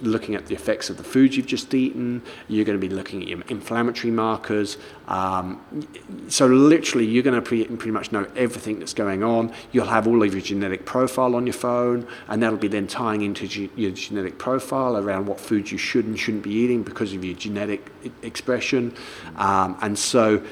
looking 0.00 0.36
at 0.36 0.46
the 0.46 0.54
effects 0.54 0.88
of 0.88 0.96
the 0.96 1.04
foods 1.04 1.36
you've 1.36 1.44
just 1.44 1.74
eaten. 1.74 2.22
You're 2.48 2.64
going 2.64 2.80
to 2.80 2.88
be 2.88 2.94
looking 2.94 3.20
at 3.20 3.28
your 3.28 3.42
inflammatory 3.48 4.10
markers. 4.10 4.78
Um, 5.06 5.60
so, 6.28 6.46
literally, 6.46 7.04
you're 7.04 7.22
going 7.22 7.36
to 7.36 7.42
pre- 7.42 7.66
pretty 7.66 7.90
much 7.90 8.10
know 8.10 8.26
everything 8.36 8.78
that's 8.78 8.94
going 8.94 9.22
on. 9.22 9.52
You'll 9.70 9.84
have 9.84 10.08
all 10.08 10.22
of 10.22 10.32
your 10.32 10.40
genetic 10.40 10.86
profile 10.86 11.34
on 11.34 11.46
your 11.46 11.52
phone, 11.52 12.08
and 12.26 12.42
that'll 12.42 12.56
be 12.56 12.68
then 12.68 12.86
tying 12.86 13.20
into 13.20 13.46
ge- 13.46 13.70
your 13.76 13.90
genetic 13.90 14.38
profile 14.38 14.93
around 14.96 15.26
what 15.26 15.40
foods 15.40 15.72
you 15.72 15.78
should 15.78 16.04
and 16.04 16.18
shouldn't 16.18 16.42
be 16.42 16.52
eating 16.52 16.82
because 16.82 17.12
of 17.12 17.24
your 17.24 17.34
genetic 17.34 17.90
expression. 18.22 18.94
Um, 19.36 19.76
and 19.80 19.98
so, 19.98 20.42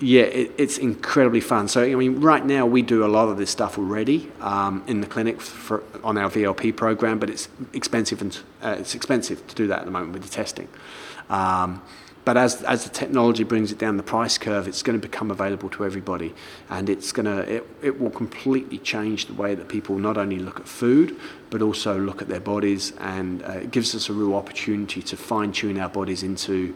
yeah, 0.00 0.22
it, 0.22 0.52
it's 0.58 0.78
incredibly 0.78 1.40
fun. 1.40 1.68
So, 1.68 1.82
I 1.82 1.94
mean, 1.94 2.20
right 2.20 2.44
now 2.44 2.66
we 2.66 2.82
do 2.82 3.04
a 3.04 3.08
lot 3.08 3.28
of 3.28 3.36
this 3.36 3.50
stuff 3.50 3.78
already 3.78 4.30
um, 4.40 4.82
in 4.86 5.00
the 5.00 5.06
clinic 5.06 5.40
for, 5.40 5.82
on 6.02 6.18
our 6.18 6.30
VLP 6.30 6.76
program, 6.76 7.18
but 7.18 7.30
it's 7.30 7.48
expensive 7.72 8.20
and 8.20 8.38
uh, 8.62 8.76
it's 8.78 8.94
expensive 8.94 9.46
to 9.46 9.54
do 9.54 9.66
that 9.68 9.80
at 9.80 9.84
the 9.84 9.90
moment 9.90 10.12
with 10.12 10.22
the 10.22 10.30
testing. 10.30 10.68
Um, 11.30 11.82
but 12.24 12.36
as, 12.36 12.62
as 12.62 12.84
the 12.84 12.90
technology 12.90 13.42
brings 13.42 13.72
it 13.72 13.78
down 13.78 13.96
the 13.96 14.02
price 14.02 14.38
curve, 14.38 14.68
it's 14.68 14.82
going 14.82 15.00
to 15.00 15.08
become 15.08 15.30
available 15.30 15.68
to 15.70 15.84
everybody, 15.84 16.32
and 16.70 16.88
it's 16.88 17.10
going 17.10 17.26
to 17.26 17.40
it, 17.56 17.66
it 17.82 18.00
will 18.00 18.10
completely 18.10 18.78
change 18.78 19.26
the 19.26 19.34
way 19.34 19.54
that 19.54 19.68
people 19.68 19.98
not 19.98 20.16
only 20.16 20.38
look 20.38 20.60
at 20.60 20.68
food, 20.68 21.16
but 21.50 21.62
also 21.62 21.98
look 21.98 22.22
at 22.22 22.28
their 22.28 22.40
bodies, 22.40 22.92
and 23.00 23.42
uh, 23.42 23.52
it 23.52 23.70
gives 23.70 23.94
us 23.94 24.08
a 24.08 24.12
real 24.12 24.34
opportunity 24.34 25.02
to 25.02 25.16
fine 25.16 25.52
tune 25.52 25.78
our 25.78 25.88
bodies 25.88 26.22
into 26.22 26.74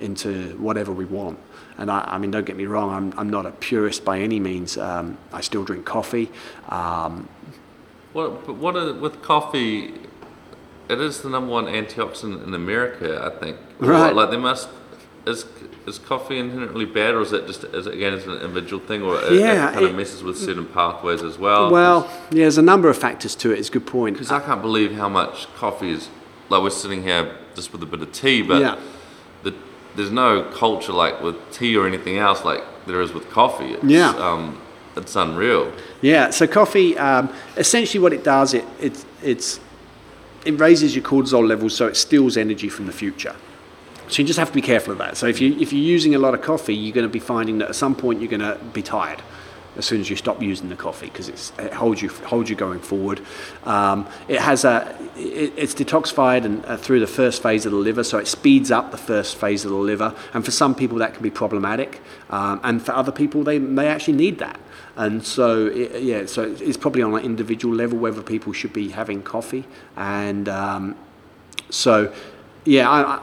into 0.00 0.56
whatever 0.58 0.92
we 0.92 1.04
want. 1.04 1.38
And 1.76 1.90
I, 1.90 2.00
I 2.06 2.18
mean, 2.18 2.30
don't 2.30 2.46
get 2.46 2.56
me 2.56 2.66
wrong, 2.66 2.90
I'm, 2.90 3.18
I'm 3.18 3.30
not 3.30 3.46
a 3.46 3.50
purist 3.50 4.04
by 4.04 4.18
any 4.18 4.40
means. 4.40 4.76
Um, 4.76 5.18
I 5.32 5.40
still 5.40 5.64
drink 5.64 5.84
coffee. 5.86 6.30
Um, 6.68 7.28
what, 8.12 8.46
but 8.46 8.54
what 8.54 8.76
are, 8.76 8.92
with 8.94 9.22
coffee? 9.22 9.94
It 10.88 11.00
is 11.00 11.20
the 11.20 11.28
number 11.28 11.52
one 11.52 11.66
antioxidant 11.66 12.46
in 12.46 12.54
America, 12.54 13.20
I 13.22 13.38
think. 13.38 13.58
Right. 13.78 14.14
Like 14.14 14.30
they 14.30 14.38
must 14.38 14.68
is 15.28 15.44
is 15.86 15.98
coffee 15.98 16.38
inherently 16.38 16.84
bad, 16.84 17.14
or 17.14 17.20
is 17.20 17.32
it 17.32 17.46
just 17.46 17.64
is 17.64 17.86
it, 17.86 17.94
again 17.94 18.14
is 18.14 18.24
it 18.24 18.30
an 18.30 18.36
individual 18.42 18.82
thing, 18.84 19.02
or 19.02 19.16
it, 19.20 19.32
Yeah, 19.40 19.70
it 19.70 19.74
kind 19.74 19.86
of 19.86 19.94
messes 19.94 20.22
with 20.22 20.36
certain 20.38 20.66
pathways 20.66 21.22
as 21.22 21.38
well? 21.38 21.70
well, 21.70 22.10
yeah, 22.30 22.42
there's 22.42 22.58
a 22.58 22.62
number 22.62 22.88
of 22.88 22.96
factors 22.98 23.34
to 23.36 23.52
it. 23.52 23.58
It's 23.58 23.68
a 23.68 23.72
good 23.72 23.86
point. 23.86 24.14
because 24.16 24.30
I 24.32 24.40
can't 24.40 24.62
believe 24.62 24.92
how 24.92 25.08
much 25.08 25.52
coffee 25.54 25.92
is. 25.92 26.08
Like 26.48 26.62
we're 26.62 26.70
sitting 26.70 27.02
here 27.02 27.36
just 27.54 27.72
with 27.72 27.82
a 27.82 27.86
bit 27.86 28.00
of 28.00 28.10
tea, 28.12 28.42
but 28.42 28.60
Yeah. 28.60 28.76
the, 29.42 29.54
there's 29.96 30.10
no 30.10 30.42
culture 30.54 30.92
like 30.92 31.20
with 31.22 31.36
tea 31.52 31.76
or 31.76 31.86
anything 31.86 32.16
else 32.18 32.44
like 32.44 32.62
there 32.86 33.00
is 33.02 33.12
with 33.12 33.28
coffee. 33.30 33.72
It's, 33.74 33.84
Yeah. 33.84 34.10
um, 34.16 34.60
it's 34.96 35.14
unreal. 35.14 35.70
Yeah, 36.00 36.30
so 36.30 36.46
coffee, 36.46 36.96
um, 36.98 37.28
essentially 37.56 38.00
what 38.02 38.12
it 38.12 38.24
does, 38.24 38.54
it, 38.54 38.64
it, 38.80 39.04
it's, 39.22 39.60
it 40.46 40.58
raises 40.58 40.94
your 40.96 41.04
cortisol 41.04 41.46
levels 41.46 41.74
so 41.74 41.86
it 41.86 41.96
steals 41.96 42.36
energy 42.36 42.68
from 42.68 42.86
the 42.86 42.92
future. 42.92 43.36
So 44.08 44.22
you 44.22 44.26
just 44.26 44.38
have 44.38 44.48
to 44.48 44.54
be 44.54 44.62
careful 44.62 44.92
of 44.92 44.98
that. 44.98 45.16
So 45.16 45.26
if, 45.26 45.40
you, 45.40 45.58
if 45.60 45.72
you're 45.72 45.82
using 45.82 46.14
a 46.14 46.18
lot 46.18 46.34
of 46.34 46.42
coffee, 46.42 46.74
you're 46.74 46.94
going 46.94 47.06
to 47.06 47.12
be 47.12 47.18
finding 47.18 47.58
that 47.58 47.68
at 47.68 47.74
some 47.74 47.94
point 47.94 48.20
you're 48.20 48.30
going 48.30 48.40
to 48.40 48.58
be 48.72 48.82
tired 48.82 49.22
as 49.78 49.86
soon 49.86 50.00
as 50.00 50.10
you 50.10 50.16
stop 50.16 50.42
using 50.42 50.68
the 50.68 50.76
coffee 50.76 51.06
because 51.06 51.28
it 51.28 51.72
holds 51.72 52.02
you 52.02 52.08
holds 52.08 52.50
you 52.50 52.56
going 52.56 52.80
forward. 52.80 53.20
Um, 53.64 54.08
it 54.26 54.40
has 54.40 54.64
a 54.64 54.96
it, 55.16 55.52
it's 55.56 55.74
detoxified 55.74 56.44
and 56.44 56.64
uh, 56.66 56.76
through 56.76 57.00
the 57.00 57.06
first 57.06 57.42
phase 57.42 57.64
of 57.64 57.72
the 57.72 57.78
liver, 57.78 58.02
so 58.02 58.18
it 58.18 58.26
speeds 58.26 58.70
up 58.70 58.90
the 58.90 58.98
first 58.98 59.36
phase 59.36 59.64
of 59.64 59.70
the 59.70 59.76
liver. 59.76 60.14
And 60.34 60.44
for 60.44 60.50
some 60.50 60.74
people 60.74 60.98
that 60.98 61.14
can 61.14 61.22
be 61.22 61.30
problematic, 61.30 62.00
um, 62.30 62.60
and 62.64 62.84
for 62.84 62.92
other 62.92 63.12
people 63.12 63.44
they 63.44 63.58
they 63.58 63.86
actually 63.86 64.16
need 64.16 64.38
that. 64.38 64.60
And 64.96 65.24
so 65.24 65.66
it, 65.68 66.02
yeah, 66.02 66.26
so 66.26 66.42
it's 66.42 66.76
probably 66.76 67.02
on 67.02 67.14
an 67.14 67.24
individual 67.24 67.74
level 67.74 67.98
whether 67.98 68.20
people 68.20 68.52
should 68.52 68.72
be 68.72 68.88
having 68.88 69.22
coffee. 69.22 69.64
And 69.96 70.48
um, 70.48 70.96
so 71.70 72.12
yeah, 72.64 72.90
I, 72.90 73.20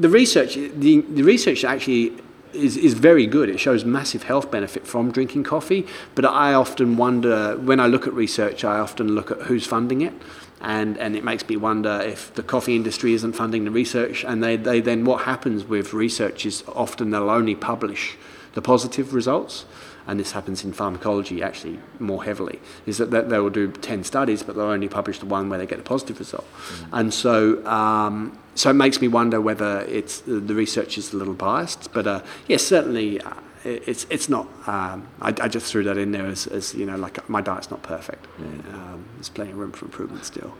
the 0.00 0.08
research 0.08 0.54
the, 0.54 1.00
the 1.00 1.22
research 1.22 1.64
actually 1.64 2.12
is, 2.54 2.76
is 2.76 2.94
very 2.94 3.26
good. 3.26 3.48
It 3.48 3.58
shows 3.58 3.84
massive 3.84 4.24
health 4.24 4.50
benefit 4.50 4.86
from 4.86 5.10
drinking 5.10 5.44
coffee. 5.44 5.86
But 6.14 6.24
I 6.24 6.54
often 6.54 6.96
wonder 6.96 7.56
when 7.56 7.80
I 7.80 7.86
look 7.86 8.06
at 8.06 8.12
research, 8.12 8.64
I 8.64 8.78
often 8.78 9.14
look 9.14 9.30
at 9.30 9.42
who's 9.42 9.66
funding 9.66 10.02
it. 10.02 10.14
And, 10.60 10.96
and 10.98 11.16
it 11.16 11.24
makes 11.24 11.48
me 11.48 11.56
wonder 11.56 12.00
if 12.04 12.32
the 12.34 12.42
coffee 12.42 12.76
industry 12.76 13.14
isn't 13.14 13.32
funding 13.32 13.64
the 13.64 13.72
research, 13.72 14.24
and 14.24 14.44
they, 14.44 14.54
they 14.54 14.80
then 14.80 15.04
what 15.04 15.22
happens 15.22 15.64
with 15.64 15.92
research 15.92 16.46
is 16.46 16.62
often 16.68 17.10
they'll 17.10 17.30
only 17.30 17.56
publish 17.56 18.16
the 18.54 18.62
positive 18.62 19.12
results, 19.12 19.64
and 20.06 20.20
this 20.20 20.30
happens 20.30 20.62
in 20.62 20.72
pharmacology 20.72 21.42
actually 21.42 21.80
more 21.98 22.22
heavily, 22.22 22.60
is 22.86 22.98
that 22.98 23.10
they, 23.10 23.22
they 23.22 23.40
will 23.40 23.50
do 23.50 23.72
10 23.72 24.04
studies, 24.04 24.44
but 24.44 24.54
they'll 24.54 24.66
only 24.66 24.86
publish 24.86 25.18
the 25.18 25.26
one 25.26 25.48
where 25.48 25.58
they 25.58 25.66
get 25.66 25.80
a 25.80 25.82
positive 25.82 26.20
result. 26.20 26.46
And 26.92 27.12
so, 27.12 27.66
um, 27.66 28.38
so 28.54 28.70
it 28.70 28.74
makes 28.74 29.00
me 29.00 29.08
wonder 29.08 29.40
whether 29.40 29.80
it's 29.82 30.20
the 30.20 30.40
research 30.54 30.98
is 30.98 31.12
a 31.12 31.16
little 31.16 31.34
biased. 31.34 31.92
But 31.92 32.06
uh, 32.06 32.22
yes, 32.48 32.62
certainly 32.62 33.20
uh, 33.20 33.32
it's, 33.64 34.06
it's 34.10 34.28
not, 34.28 34.46
um, 34.66 35.08
I, 35.20 35.28
I 35.28 35.48
just 35.48 35.70
threw 35.70 35.84
that 35.84 35.96
in 35.96 36.12
there 36.12 36.26
as, 36.26 36.46
as, 36.46 36.74
you 36.74 36.84
know, 36.84 36.96
like 36.96 37.28
my 37.28 37.40
diet's 37.40 37.70
not 37.70 37.82
perfect. 37.82 38.26
Um, 38.38 39.04
there's 39.14 39.28
plenty 39.28 39.52
of 39.52 39.58
room 39.58 39.72
for 39.72 39.84
improvement 39.86 40.24
still. 40.24 40.54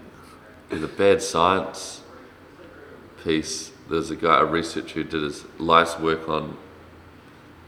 In 0.71 0.81
the 0.81 0.89
bad 0.89 1.21
science 1.23 2.01
piece, 3.25 3.73
there's 3.91 4.11
a 4.11 4.17
guy, 4.17 4.41
a 4.41 4.45
researcher 4.45 5.03
who 5.03 5.05
did 5.05 5.23
his 5.23 5.45
life's 5.59 5.99
work 5.99 6.29
on 6.29 6.57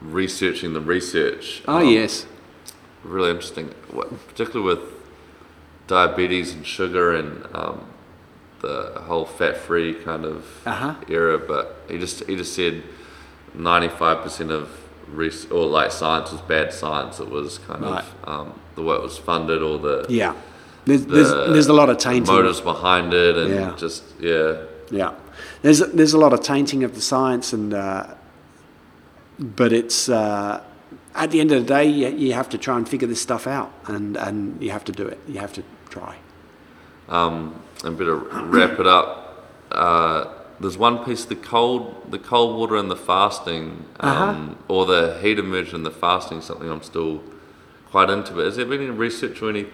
researching 0.01 0.73
the 0.73 0.81
research. 0.81 1.63
Oh, 1.67 1.79
Um, 1.79 1.89
yes. 1.89 2.27
Really 3.03 3.31
interesting, 3.31 3.75
what, 3.91 4.09
particularly 4.29 4.75
with 4.75 4.85
diabetes 5.87 6.55
and 6.55 6.67
sugar 6.67 7.15
and 7.15 7.47
um, 7.55 7.87
the 8.67 9.01
whole 9.09 9.25
fat-free 9.39 9.95
kind 10.09 10.25
of 10.25 10.37
Uh-huh. 10.67 10.95
era. 11.09 11.39
But 11.39 11.65
he 11.91 11.97
just 11.99 12.25
he 12.31 12.35
just 12.37 12.55
said 12.55 12.83
95% 13.57 14.51
of 14.51 14.69
res- 15.09 15.51
or 15.51 15.67
like 15.67 15.91
science 15.93 16.33
was 16.33 16.41
bad 16.43 16.73
science. 16.73 17.21
It 17.21 17.31
was 17.31 17.59
kind 17.69 17.83
Right. 17.83 18.05
of 18.23 18.29
um, 18.33 18.49
the 18.77 18.83
way 18.83 18.95
it 18.97 19.03
was 19.03 19.19
funded 19.19 19.61
or 19.63 19.79
the 19.79 20.07
Yeah. 20.09 20.33
There's, 20.87 21.07
the, 21.07 21.15
there's, 21.15 21.31
there's 21.55 21.67
a 21.69 21.73
lot 21.73 21.89
of 21.89 21.97
tainting. 21.99 22.35
motives 22.35 22.61
behind 22.61 23.15
it 23.15 23.37
and 23.43 23.51
Yeah. 23.55 23.73
just 23.85 24.03
yeah 24.21 24.57
Yeah, 24.91 25.13
there's 25.63 25.81
there's 25.99 26.15
a 26.15 26.19
lot 26.19 26.33
of 26.33 26.41
tainting 26.41 26.85
of 26.85 26.93
the 26.95 27.01
science, 27.01 27.55
and 27.57 27.73
uh, 27.73 28.05
but 29.39 29.73
it's 29.73 30.09
uh, 30.09 30.61
at 31.15 31.31
the 31.31 31.41
end 31.41 31.51
of 31.53 31.59
the 31.63 31.69
day, 31.77 31.87
you, 31.87 32.09
you 32.09 32.33
have 32.35 32.49
to 32.51 32.59
try 32.59 32.77
and 32.77 32.87
figure 32.89 33.09
this 33.09 33.21
stuff 33.23 33.47
out, 33.47 33.71
and 33.87 34.17
and 34.27 34.63
you 34.63 34.71
have 34.73 34.85
to 34.85 34.93
do 34.93 35.05
it. 35.13 35.19
You 35.27 35.39
have 35.41 35.53
to 35.55 35.63
try. 35.89 36.15
um, 37.09 37.55
and 37.83 37.99
better 37.99 38.17
wrap 38.17 38.79
it 38.79 38.87
up. 38.87 39.45
Uh, 39.73 40.27
there's 40.61 40.79
one 40.79 41.05
piece: 41.05 41.25
the 41.25 41.35
cold, 41.37 42.11
the 42.11 42.19
cold 42.19 42.57
water 42.57 42.77
and 42.77 42.91
the 42.91 42.97
fasting, 42.97 43.85
um, 44.01 44.11
Uh-huh. 44.11 44.55
or 44.69 44.87
the 44.87 45.19
heat 45.21 45.39
immersion 45.39 45.77
and 45.77 45.87
the 45.87 45.91
fasting. 45.91 46.41
Something 46.41 46.71
I'm 46.71 46.83
still 46.83 47.23
quite 47.91 48.11
into. 48.11 48.33
But 48.35 48.45
has 48.47 48.57
there 48.57 48.67
been 48.67 48.81
any 48.83 48.91
research 48.91 49.43
or 49.43 49.51
any 49.51 49.67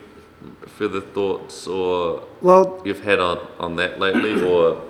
further 0.67 1.01
thoughts 1.03 1.67
or 1.67 2.23
Well, 2.41 2.81
you've 2.85 3.05
had 3.05 3.21
on, 3.21 3.39
on 3.59 3.77
that 3.77 4.01
lately, 4.01 4.43
or 4.43 4.81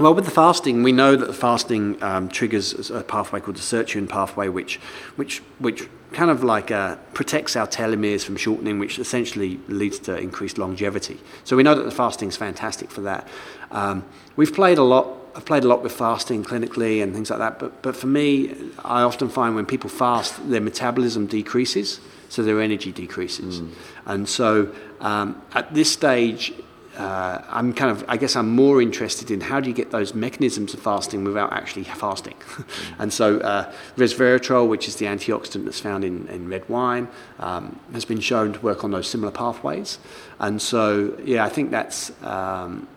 Well, 0.00 0.12
with 0.12 0.24
the 0.24 0.32
fasting, 0.32 0.82
we 0.82 0.90
know 0.90 1.14
that 1.14 1.26
the 1.26 1.32
fasting 1.32 2.02
um, 2.02 2.28
triggers 2.28 2.90
a 2.90 3.02
pathway 3.04 3.38
called 3.40 3.56
the 3.56 3.60
sirtuin 3.62 4.08
pathway, 4.08 4.48
which, 4.48 4.80
which, 5.14 5.40
which 5.60 5.88
kind 6.12 6.30
of 6.30 6.42
like 6.42 6.70
uh, 6.70 6.96
protects 7.12 7.56
our 7.56 7.66
telomeres 7.66 8.24
from 8.24 8.36
shortening, 8.36 8.78
which 8.78 8.98
essentially 8.98 9.60
leads 9.68 9.98
to 10.00 10.16
increased 10.16 10.58
longevity. 10.58 11.18
So 11.44 11.56
we 11.56 11.62
know 11.62 11.74
that 11.74 11.82
the 11.82 11.90
fasting 11.90 12.28
is 12.28 12.36
fantastic 12.36 12.90
for 12.90 13.02
that. 13.02 13.28
Um, 13.70 14.04
we've 14.36 14.54
played 14.54 14.78
a 14.78 14.82
lot. 14.82 15.16
I've 15.34 15.44
played 15.44 15.64
a 15.64 15.68
lot 15.68 15.82
with 15.82 15.92
fasting 15.92 16.44
clinically 16.44 17.02
and 17.02 17.14
things 17.14 17.30
like 17.30 17.38
that. 17.38 17.58
But, 17.58 17.82
but 17.82 17.94
for 17.94 18.08
me, 18.08 18.54
I 18.84 19.02
often 19.02 19.28
find 19.28 19.54
when 19.54 19.66
people 19.66 19.90
fast, 19.90 20.48
their 20.50 20.60
metabolism 20.60 21.26
decreases, 21.26 22.00
so 22.28 22.42
their 22.42 22.60
energy 22.60 22.90
decreases. 22.90 23.62
And 24.04 24.28
so 24.28 24.74
um, 25.00 25.40
at 25.54 25.72
this 25.74 25.92
stage, 25.92 26.52
uh, 26.98 27.42
I'm 27.48 27.72
kind 27.72 27.92
of, 27.92 28.04
I 28.08 28.16
guess 28.16 28.34
I'm 28.34 28.50
more 28.50 28.82
interested 28.82 29.30
in 29.30 29.40
how 29.40 29.60
do 29.60 29.68
you 29.68 29.74
get 29.74 29.92
those 29.92 30.14
mechanisms 30.14 30.74
of 30.74 30.80
fasting 30.80 31.22
without 31.22 31.52
actually 31.52 31.84
fasting. 31.84 32.34
and 32.98 33.12
so 33.12 33.38
uh, 33.38 33.72
resveratrol, 33.96 34.68
which 34.68 34.88
is 34.88 34.96
the 34.96 35.06
antioxidant 35.06 35.64
that's 35.64 35.78
found 35.78 36.04
in, 36.04 36.26
in 36.26 36.48
red 36.48 36.68
wine, 36.68 37.06
um, 37.38 37.78
has 37.92 38.04
been 38.04 38.18
shown 38.18 38.52
to 38.52 38.60
work 38.60 38.82
on 38.82 38.90
those 38.90 39.06
similar 39.06 39.30
pathways. 39.30 39.98
And 40.40 40.60
so, 40.60 41.16
yeah, 41.24 41.44
I 41.44 41.48
think 41.48 41.70
that's, 41.70 42.10
um, 42.22 42.88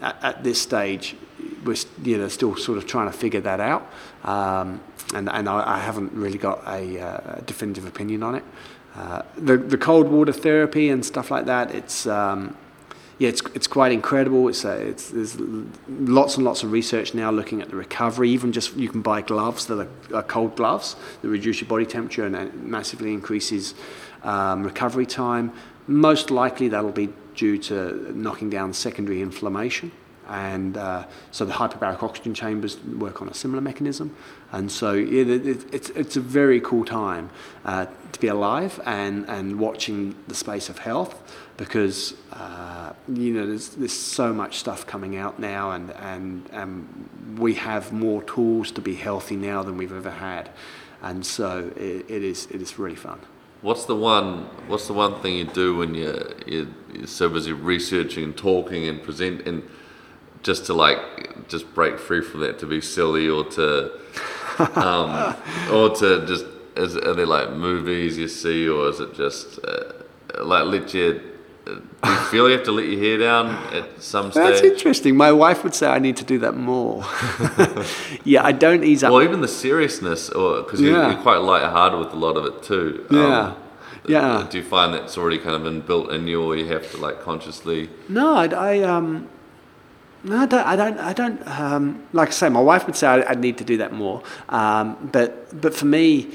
at, 0.00 0.16
at, 0.22 0.44
this 0.44 0.62
stage, 0.62 1.16
we're 1.64 1.76
you 2.02 2.18
know 2.18 2.28
still 2.28 2.56
sort 2.56 2.78
of 2.78 2.86
trying 2.86 3.10
to 3.10 3.16
figure 3.16 3.40
that 3.40 3.60
out, 3.60 3.90
um, 4.24 4.80
and 5.14 5.28
and 5.30 5.48
I, 5.48 5.76
I, 5.76 5.78
haven't 5.78 6.12
really 6.12 6.38
got 6.38 6.62
a, 6.66 7.00
uh, 7.00 7.40
definitive 7.46 7.86
opinion 7.86 8.22
on 8.22 8.34
it. 8.34 8.44
Uh, 8.96 9.22
the 9.36 9.56
the 9.56 9.78
cold 9.78 10.08
water 10.08 10.32
therapy 10.32 10.88
and 10.88 11.04
stuff 11.04 11.30
like 11.30 11.46
that, 11.46 11.72
it's 11.72 12.06
um, 12.06 12.56
yeah, 13.18 13.28
it's, 13.28 13.42
it's 13.54 13.66
quite 13.66 13.92
incredible. 13.92 14.48
It's, 14.48 14.64
a, 14.64 14.72
it's 14.72 15.10
there's 15.10 15.38
lots 15.88 16.36
and 16.36 16.44
lots 16.44 16.62
of 16.62 16.72
research 16.72 17.14
now 17.14 17.30
looking 17.30 17.62
at 17.62 17.68
the 17.68 17.76
recovery. 17.76 18.30
Even 18.30 18.52
just 18.52 18.74
you 18.76 18.88
can 18.88 19.02
buy 19.02 19.22
gloves 19.22 19.66
that 19.66 19.78
are, 19.78 20.16
are 20.16 20.22
cold 20.22 20.56
gloves 20.56 20.96
that 21.20 21.28
reduce 21.28 21.60
your 21.60 21.68
body 21.68 21.86
temperature 21.86 22.26
and 22.26 22.64
massively 22.64 23.12
increases 23.12 23.74
um, 24.22 24.64
recovery 24.64 25.06
time. 25.06 25.52
Most 25.86 26.30
likely 26.30 26.68
that'll 26.68 26.90
be 26.90 27.10
due 27.34 27.58
to 27.58 28.12
knocking 28.14 28.50
down 28.50 28.72
secondary 28.72 29.22
inflammation. 29.22 29.92
And 30.28 30.76
uh, 30.76 31.06
so 31.30 31.44
the 31.44 31.52
hyperbaric 31.52 32.02
oxygen 32.02 32.32
chambers 32.32 32.78
work 32.82 33.20
on 33.20 33.28
a 33.28 33.34
similar 33.34 33.60
mechanism. 33.60 34.14
And 34.52 34.70
so 34.70 34.92
yeah, 34.92 35.24
it, 35.24 35.66
it's, 35.74 35.90
it's 35.90 36.16
a 36.16 36.20
very 36.20 36.60
cool 36.60 36.84
time 36.84 37.30
uh, 37.64 37.86
to 38.12 38.20
be 38.20 38.28
alive 38.28 38.80
and, 38.86 39.28
and 39.28 39.58
watching 39.58 40.14
the 40.28 40.34
space 40.34 40.68
of 40.68 40.78
health 40.78 41.18
because 41.62 42.14
uh, 42.32 42.92
you 43.06 43.32
know 43.32 43.46
there's, 43.46 43.68
there's 43.68 43.92
so 43.92 44.32
much 44.32 44.58
stuff 44.58 44.84
coming 44.84 45.16
out 45.16 45.38
now 45.38 45.70
and, 45.70 45.92
and, 45.92 46.48
and 46.50 47.38
we 47.38 47.54
have 47.54 47.92
more 47.92 48.20
tools 48.24 48.72
to 48.72 48.80
be 48.80 48.96
healthy 48.96 49.36
now 49.36 49.62
than 49.62 49.76
we've 49.76 49.92
ever 49.92 50.10
had. 50.10 50.50
And 51.02 51.24
so 51.24 51.72
it, 51.76 52.10
it 52.10 52.24
is 52.24 52.46
it 52.46 52.60
is 52.60 52.80
really 52.80 52.96
fun. 52.96 53.20
What's 53.60 53.84
the 53.84 53.94
one 53.94 54.46
What's 54.66 54.88
the 54.88 54.92
one 54.92 55.20
thing 55.20 55.36
you 55.36 55.44
do 55.44 55.76
when 55.76 55.94
you're, 55.94 56.32
you're, 56.48 56.66
you're 56.92 57.06
so 57.06 57.28
busy 57.28 57.52
researching 57.52 58.24
and 58.24 58.36
talking 58.36 58.88
and 58.88 59.00
presenting, 59.00 59.62
just 60.42 60.66
to 60.66 60.74
like 60.74 60.98
just 61.48 61.72
break 61.74 62.00
free 62.00 62.22
from 62.22 62.40
that 62.40 62.58
to 62.58 62.66
be 62.66 62.80
silly 62.80 63.28
or 63.28 63.44
to 63.44 63.92
um, 64.74 65.36
or 65.70 65.90
to 65.90 66.26
just 66.26 66.44
is 66.74 66.96
are 66.96 67.14
there 67.14 67.26
like 67.26 67.52
movies 67.52 68.18
you 68.18 68.26
see 68.26 68.68
or 68.68 68.88
is 68.88 68.98
it 68.98 69.14
just 69.14 69.60
uh, 69.64 69.92
like 70.42 70.64
let 70.64 70.92
you 70.92 71.31
do 71.64 71.80
you 72.04 72.16
feel 72.30 72.48
you 72.48 72.56
have 72.56 72.64
to 72.64 72.72
let 72.72 72.86
your 72.86 72.98
hair 72.98 73.18
down 73.18 73.50
at 73.72 74.02
some 74.02 74.32
stage? 74.32 74.44
That's 74.44 74.60
interesting. 74.62 75.16
My 75.16 75.30
wife 75.30 75.62
would 75.62 75.74
say 75.74 75.86
I 75.86 75.98
need 75.98 76.16
to 76.16 76.24
do 76.24 76.38
that 76.40 76.56
more. 76.56 77.04
yeah, 78.24 78.44
I 78.44 78.52
don't 78.52 78.82
ease 78.82 79.04
up. 79.04 79.12
Well, 79.12 79.22
even 79.22 79.40
the 79.40 79.48
seriousness, 79.48 80.28
or 80.30 80.62
because 80.62 80.80
yeah. 80.80 80.90
you're, 80.90 81.12
you're, 81.12 81.22
quite 81.22 81.38
light-hearted 81.38 81.98
with 81.98 82.12
a 82.12 82.16
lot 82.16 82.36
of 82.36 82.46
it 82.46 82.62
too. 82.62 83.06
Yeah. 83.10 83.40
Um, 83.40 83.56
yeah. 84.08 84.46
Do 84.50 84.58
you 84.58 84.64
find 84.64 84.92
that's 84.92 85.16
already 85.16 85.38
kind 85.38 85.54
of 85.54 85.72
inbuilt 85.72 86.10
in 86.10 86.26
you, 86.26 86.42
or 86.42 86.56
you 86.56 86.66
have 86.66 86.90
to 86.90 86.96
like 86.96 87.20
consciously? 87.20 87.88
No, 88.08 88.34
I, 88.34 88.46
I 88.46 88.78
um, 88.80 89.28
no, 90.24 90.38
I 90.38 90.46
don't. 90.46 90.66
I 90.66 90.76
don't. 90.76 90.98
I 90.98 91.12
don't 91.12 91.48
um, 91.48 92.02
like 92.12 92.28
I 92.28 92.32
say, 92.32 92.48
my 92.48 92.60
wife 92.60 92.86
would 92.86 92.96
say 92.96 93.06
I, 93.06 93.22
I 93.22 93.34
need 93.34 93.58
to 93.58 93.64
do 93.64 93.76
that 93.76 93.92
more. 93.92 94.22
Um, 94.48 95.10
but 95.12 95.60
but 95.60 95.74
for 95.74 95.86
me, 95.86 96.30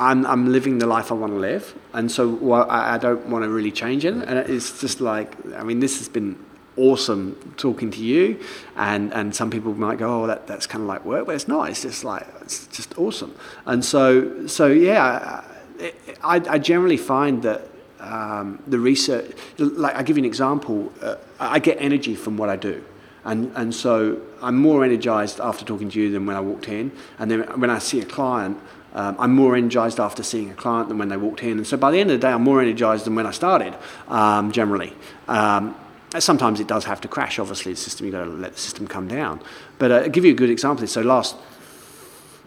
I'm 0.00 0.26
I'm 0.26 0.52
living 0.52 0.78
the 0.78 0.86
life 0.86 1.12
I 1.12 1.14
want 1.14 1.32
to 1.32 1.38
live, 1.38 1.74
and 1.92 2.10
so 2.10 2.28
well, 2.28 2.68
I, 2.68 2.94
I 2.94 2.98
don't 2.98 3.26
want 3.26 3.44
to 3.44 3.48
really 3.48 3.70
change 3.70 4.04
it. 4.04 4.14
And 4.14 4.38
it's 4.38 4.80
just 4.80 5.00
like 5.00 5.32
I 5.54 5.62
mean, 5.62 5.80
this 5.80 5.98
has 5.98 6.08
been 6.08 6.36
awesome 6.76 7.54
talking 7.56 7.90
to 7.92 8.00
you, 8.00 8.40
and 8.76 9.12
and 9.12 9.34
some 9.34 9.50
people 9.50 9.74
might 9.74 9.98
go, 9.98 10.22
oh, 10.22 10.26
that 10.26 10.46
that's 10.46 10.66
kind 10.66 10.82
of 10.82 10.88
like 10.88 11.04
work, 11.04 11.26
but 11.26 11.34
it's 11.34 11.48
not. 11.48 11.70
It's 11.70 11.82
just 11.82 12.04
like 12.04 12.26
it's 12.40 12.66
just 12.68 12.98
awesome. 12.98 13.34
And 13.66 13.84
so 13.84 14.46
so 14.46 14.66
yeah, 14.66 15.44
I 16.22 16.36
I 16.48 16.58
generally 16.58 16.98
find 16.98 17.42
that. 17.42 17.68
Um, 18.00 18.62
the 18.66 18.78
research, 18.78 19.32
like 19.56 19.94
I 19.96 20.02
give 20.02 20.18
you 20.18 20.24
an 20.24 20.26
example, 20.26 20.92
uh, 21.00 21.16
I 21.40 21.58
get 21.58 21.78
energy 21.80 22.14
from 22.14 22.36
what 22.36 22.50
I 22.50 22.56
do. 22.56 22.84
And, 23.24 23.50
and 23.56 23.74
so 23.74 24.20
I'm 24.42 24.56
more 24.56 24.84
energized 24.84 25.40
after 25.40 25.64
talking 25.64 25.88
to 25.90 26.00
you 26.00 26.10
than 26.10 26.26
when 26.26 26.36
I 26.36 26.40
walked 26.40 26.68
in. 26.68 26.92
And 27.18 27.30
then 27.30 27.40
when 27.58 27.70
I 27.70 27.78
see 27.78 28.00
a 28.00 28.04
client, 28.04 28.58
um, 28.94 29.16
I'm 29.18 29.34
more 29.34 29.56
energized 29.56 29.98
after 29.98 30.22
seeing 30.22 30.50
a 30.50 30.54
client 30.54 30.88
than 30.88 30.98
when 30.98 31.08
they 31.08 31.16
walked 31.16 31.42
in. 31.42 31.58
And 31.58 31.66
so 31.66 31.76
by 31.76 31.90
the 31.90 31.98
end 31.98 32.10
of 32.10 32.20
the 32.20 32.26
day, 32.26 32.32
I'm 32.32 32.42
more 32.42 32.60
energized 32.60 33.06
than 33.06 33.14
when 33.14 33.26
I 33.26 33.32
started, 33.32 33.76
um, 34.08 34.52
generally. 34.52 34.92
Um, 35.26 35.74
sometimes 36.18 36.60
it 36.60 36.68
does 36.68 36.84
have 36.84 37.00
to 37.00 37.08
crash, 37.08 37.38
obviously, 37.38 37.72
the 37.72 37.78
system, 37.78 38.06
you've 38.06 38.14
got 38.14 38.24
to 38.24 38.30
let 38.30 38.52
the 38.52 38.60
system 38.60 38.86
come 38.86 39.08
down. 39.08 39.40
But 39.78 39.90
uh, 39.90 39.94
I'll 39.96 40.08
give 40.10 40.24
you 40.24 40.32
a 40.32 40.36
good 40.36 40.50
example. 40.50 40.86
So 40.86 41.02
last 41.02 41.36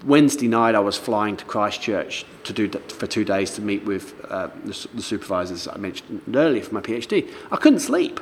Wednesday 0.05 0.47
night, 0.47 0.75
I 0.75 0.79
was 0.79 0.97
flying 0.97 1.35
to 1.37 1.45
Christchurch 1.45 2.25
to 2.45 2.53
do 2.53 2.69
for 2.69 3.07
two 3.07 3.25
days 3.25 3.51
to 3.55 3.61
meet 3.61 3.83
with 3.83 4.13
uh, 4.29 4.47
the, 4.63 4.87
the 4.93 5.01
supervisors 5.01 5.67
I 5.67 5.77
mentioned 5.77 6.21
earlier 6.33 6.63
for 6.63 6.75
my 6.75 6.81
PhD. 6.81 7.29
I 7.51 7.57
couldn't 7.57 7.79
sleep. 7.79 8.19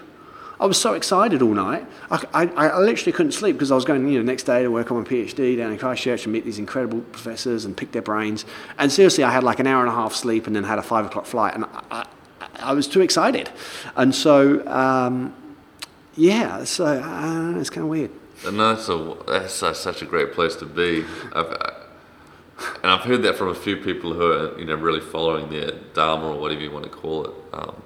I 0.60 0.66
was 0.66 0.80
so 0.80 0.94
excited 0.94 1.42
all 1.42 1.54
night. 1.54 1.86
I, 2.10 2.24
I, 2.34 2.44
I, 2.46 2.80
literally 2.80 3.12
couldn't 3.12 3.34
sleep 3.34 3.56
because 3.56 3.72
I 3.72 3.76
was 3.76 3.84
going, 3.84 4.08
you 4.08 4.20
know, 4.20 4.24
next 4.24 4.44
day 4.44 4.64
to 4.64 4.70
work 4.70 4.90
on 4.90 4.98
my 4.98 5.04
PhD 5.04 5.58
down 5.58 5.72
in 5.72 5.78
Christchurch 5.78 6.24
and 6.24 6.34
meet 6.34 6.46
these 6.46 6.60
incredible 6.60 7.02
professors 7.02 7.66
and 7.66 7.76
pick 7.76 7.92
their 7.92 8.02
brains. 8.02 8.46
And 8.78 8.92
seriously, 8.92 9.24
I 9.24 9.32
had 9.32 9.44
like 9.44 9.60
an 9.60 9.68
hour 9.68 9.82
and 9.82 9.90
a 9.90 9.96
half 9.96 10.14
sleep 10.14 10.48
and 10.48 10.56
then 10.56 10.64
had 10.64 10.80
a 10.80 10.84
five 10.84 11.06
o'clock 11.06 11.26
flight, 11.26 11.56
and 11.56 11.66
I, 11.92 12.06
I 12.60 12.74
was 12.74 12.88
too 12.88 13.02
excited. 13.02 13.50
And 13.96 14.16
so, 14.16 14.66
um, 14.68 15.36
yeah, 16.16 16.64
so 16.64 16.86
uh, 16.86 17.60
it's 17.60 17.70
kind 17.70 17.84
of 17.84 17.90
weird. 17.90 18.12
And 18.46 18.60
that's, 18.60 18.90
a, 18.90 19.18
that's 19.28 19.54
such 19.54 20.02
a 20.02 20.06
great 20.06 20.34
place 20.34 20.56
to 20.58 20.66
be. 20.66 21.04
I've, 21.34 21.52
and 22.82 22.92
I've 22.92 23.02
heard 23.02 23.24
that 23.24 23.36
from 23.36 23.50
a 23.50 23.56
few 23.56 23.78
people 23.78 24.14
who 24.14 24.32
are, 24.32 24.58
you 24.58 24.66
know, 24.66 24.76
really 24.76 25.02
following 25.02 25.50
their 25.50 25.72
dharma 25.94 26.32
or 26.32 26.40
whatever 26.40 26.62
you 26.62 26.72
want 26.72 26.86
to 26.86 26.90
call 26.90 27.26
it. 27.26 27.34
Um, 27.52 27.82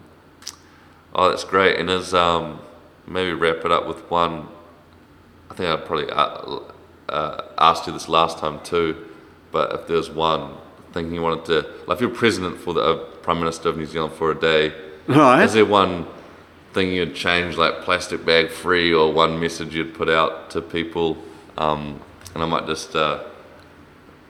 Oh, 1.14 1.30
that's 1.30 1.43
great. 1.43 1.80
And 1.80 1.89
as 1.89 2.14
um, 2.14 2.60
maybe 3.07 3.34
wrap 3.34 3.66
it 3.66 3.72
up 3.72 3.88
with 3.88 4.10
one, 4.10 4.47
I 5.49 5.55
think 5.55 5.70
I 5.70 5.78
probably 5.78 6.10
uh, 6.10 6.60
uh, 7.10 7.41
asked 7.57 7.88
you 7.88 7.93
this 7.93 8.07
last 8.07 8.38
time 8.38 8.62
too, 8.64 9.07
but 9.51 9.74
if 9.74 9.88
there's 9.88 10.10
one 10.10 10.55
thing 10.93 11.14
you 11.14 11.22
wanted 11.22 11.45
to, 11.45 11.70
like 11.88 11.95
if 11.95 12.01
you're 12.01 12.10
president 12.10 12.57
for 12.57 12.74
the 12.74 12.82
uh, 12.82 12.95
Prime 13.22 13.39
Minister 13.39 13.70
of 13.70 13.78
New 13.78 13.86
Zealand 13.86 14.14
for 14.14 14.32
a 14.32 14.39
day, 14.39 14.74
right. 15.07 15.43
is 15.43 15.53
there 15.53 15.66
one 15.66 16.05
thing 16.74 16.91
you'd 16.91 17.16
change, 17.16 17.57
like 17.57 17.82
plastic 17.82 18.26
bag 18.26 18.49
free, 18.49 18.93
or 18.93 19.12
one 19.12 19.39
message 19.39 19.74
you'd 19.76 19.93
put 19.93 20.10
out 20.10 20.51
to 20.51 20.62
people? 20.62 21.18
Um, 21.57 21.99
and 22.36 22.43
I 22.43 22.45
might 22.45 22.68
just, 22.68 22.95
uh, 22.95 23.24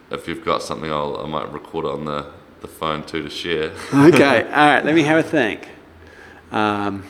if 0.09 0.27
you've 0.27 0.45
got 0.45 0.63
something, 0.63 0.89
I'll, 0.89 1.17
I 1.17 1.27
might 1.27 1.51
record 1.51 1.85
it 1.85 1.91
on 1.91 2.05
the, 2.05 2.31
the 2.61 2.67
phone 2.67 3.03
too 3.03 3.21
to 3.23 3.29
share. 3.29 3.71
okay, 3.93 4.43
all 4.51 4.67
right, 4.67 4.85
let 4.85 4.95
me 4.95 5.03
have 5.03 5.17
a 5.17 5.27
think. 5.27 5.67
Um, 6.51 7.03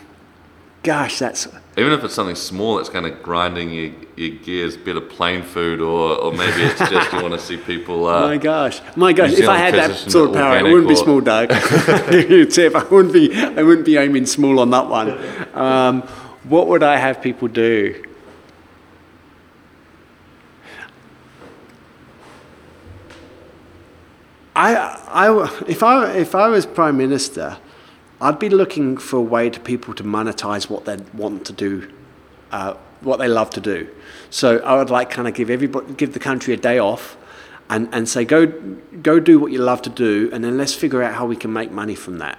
gosh, 0.83 1.19
that's 1.19 1.47
even 1.77 1.93
if 1.93 2.03
it's 2.03 2.13
something 2.13 2.35
small 2.35 2.75
that's 2.77 2.89
kind 2.89 3.05
of 3.05 3.23
grinding 3.23 3.71
your, 3.71 3.91
your 4.17 4.37
gears, 4.39 4.75
bit 4.75 4.97
of 4.97 5.09
plain 5.09 5.43
food, 5.43 5.79
or, 5.79 6.15
or 6.17 6.33
maybe 6.33 6.63
it's 6.63 6.79
just 6.79 7.13
you 7.13 7.21
want 7.21 7.33
to 7.33 7.39
see 7.39 7.57
people. 7.57 8.05
Uh, 8.05 8.27
my 8.27 8.37
gosh, 8.37 8.81
my 8.95 9.13
gosh! 9.13 9.31
If 9.31 9.47
I 9.47 9.57
had 9.57 9.73
that 9.75 9.95
sort 9.95 10.29
of 10.29 10.35
power, 10.35 10.57
it 10.57 10.63
wouldn't 10.63 10.89
be 10.89 10.95
small, 10.95 11.21
Doug. 11.21 11.49
Tip, 12.51 12.75
I 12.75 12.83
wouldn't 12.83 13.13
be, 13.13 13.33
I 13.33 13.63
wouldn't 13.63 13.85
be 13.85 13.97
aiming 13.97 14.25
small 14.25 14.59
on 14.59 14.71
that 14.71 14.87
one. 14.87 15.55
Um, 15.55 16.01
what 16.43 16.67
would 16.67 16.83
I 16.83 16.97
have 16.97 17.21
people 17.21 17.47
do? 17.47 18.03
I, 24.55 24.75
I, 25.07 25.63
if 25.69 25.83
I, 25.83 26.11
if 26.11 26.35
I 26.35 26.47
was 26.47 26.65
prime 26.65 26.97
minister, 26.97 27.57
I'd 28.21 28.39
be 28.39 28.49
looking 28.49 28.97
for 28.97 29.17
a 29.17 29.21
way 29.21 29.49
to 29.49 29.59
people 29.59 29.93
to 29.93 30.03
monetize 30.03 30.69
what 30.69 30.85
they 30.85 30.97
want 31.13 31.45
to 31.45 31.53
do, 31.53 31.89
uh, 32.51 32.73
what 33.01 33.17
they 33.17 33.27
love 33.27 33.49
to 33.51 33.61
do. 33.61 33.87
So 34.29 34.57
I 34.59 34.75
would 34.75 34.89
like 34.89 35.09
kind 35.09 35.27
of 35.27 35.33
give 35.33 35.49
everybody, 35.49 35.93
give 35.93 36.13
the 36.13 36.19
country 36.19 36.53
a 36.53 36.57
day 36.57 36.79
off, 36.79 37.15
and, 37.69 37.87
and 37.93 38.09
say 38.09 38.25
go 38.25 38.47
go 39.01 39.19
do 39.19 39.39
what 39.39 39.51
you 39.51 39.59
love 39.59 39.81
to 39.83 39.89
do, 39.89 40.29
and 40.33 40.43
then 40.43 40.57
let's 40.57 40.73
figure 40.73 41.01
out 41.01 41.13
how 41.13 41.25
we 41.25 41.35
can 41.35 41.53
make 41.53 41.71
money 41.71 41.95
from 41.95 42.17
that. 42.17 42.37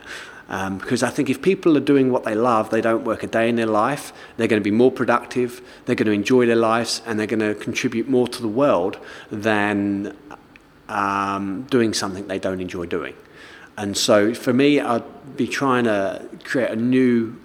Um, 0.50 0.78
because 0.78 1.04
I 1.04 1.10
think 1.10 1.30
if 1.30 1.40
people 1.40 1.76
are 1.76 1.86
doing 1.92 2.10
what 2.10 2.24
they 2.24 2.34
love, 2.34 2.70
they 2.70 2.80
don't 2.80 3.04
work 3.04 3.22
a 3.22 3.28
day 3.28 3.48
in 3.48 3.54
their 3.54 3.66
life. 3.66 4.12
They're 4.36 4.48
going 4.48 4.60
to 4.60 4.64
be 4.64 4.76
more 4.76 4.90
productive. 4.90 5.62
They're 5.86 5.94
going 5.94 6.06
to 6.06 6.12
enjoy 6.12 6.46
their 6.46 6.56
lives, 6.56 7.02
and 7.06 7.18
they're 7.18 7.28
going 7.28 7.38
to 7.38 7.54
contribute 7.54 8.08
more 8.08 8.26
to 8.26 8.42
the 8.42 8.48
world 8.48 8.98
than 9.30 10.16
um, 10.88 11.62
doing 11.70 11.94
something 11.94 12.26
they 12.26 12.40
don't 12.40 12.60
enjoy 12.60 12.86
doing. 12.86 13.14
And 13.76 13.96
so 13.96 14.34
for 14.34 14.52
me, 14.52 14.80
I'd 14.80 15.36
be 15.36 15.46
trying 15.46 15.84
to 15.84 16.28
create 16.44 16.70
a 16.70 16.76
new 16.76 17.40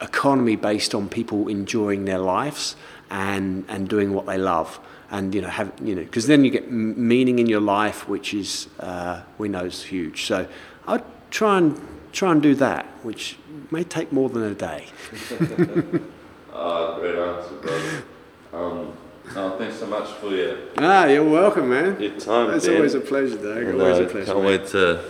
economy 0.00 0.56
based 0.56 0.94
on 0.94 1.08
people 1.08 1.48
enjoying 1.48 2.04
their 2.04 2.18
lives 2.18 2.76
and, 3.10 3.64
and 3.68 3.88
doing 3.88 4.12
what 4.12 4.26
they 4.26 4.38
love. 4.38 4.78
And, 5.10 5.34
you 5.34 5.40
know, 5.40 5.48
have, 5.48 5.72
you 5.82 5.94
know, 5.94 6.02
because 6.02 6.26
then 6.26 6.44
you 6.44 6.50
get 6.50 6.70
meaning 6.70 7.38
in 7.38 7.46
your 7.46 7.60
life, 7.60 8.08
which 8.08 8.34
is, 8.34 8.68
uh, 8.80 9.22
we 9.38 9.48
know 9.48 9.64
is 9.64 9.82
huge. 9.82 10.26
So 10.26 10.46
I'd 10.86 11.04
try 11.30 11.58
and, 11.58 11.80
try 12.12 12.32
and 12.32 12.42
do 12.42 12.54
that, 12.56 12.84
which 13.02 13.38
may 13.70 13.84
take 13.84 14.12
more 14.12 14.28
than 14.28 14.42
a 14.42 14.54
day. 14.54 14.86
uh, 16.52 16.98
great 16.98 17.16
answer, 17.16 17.54
brother. 17.54 18.04
Um, 18.52 18.92
oh, 19.34 19.56
thanks 19.58 19.76
so 19.76 19.86
much 19.86 20.08
for 20.10 20.28
your. 20.28 20.58
Ah, 20.76 21.06
you're 21.06 21.28
welcome, 21.28 21.70
man. 21.70 22.00
Your 22.00 22.18
time. 22.18 22.50
It's 22.50 22.68
always 22.68 22.94
a 22.94 23.00
pleasure, 23.00 23.36
Doug. 23.36 23.56
And, 23.58 23.80
always 23.80 23.98
uh, 23.98 24.02
a 24.02 24.06
pleasure. 24.06 24.26
Can't 24.26 24.38
man. 24.38 24.46
wait 24.46 24.66
to 24.68 25.04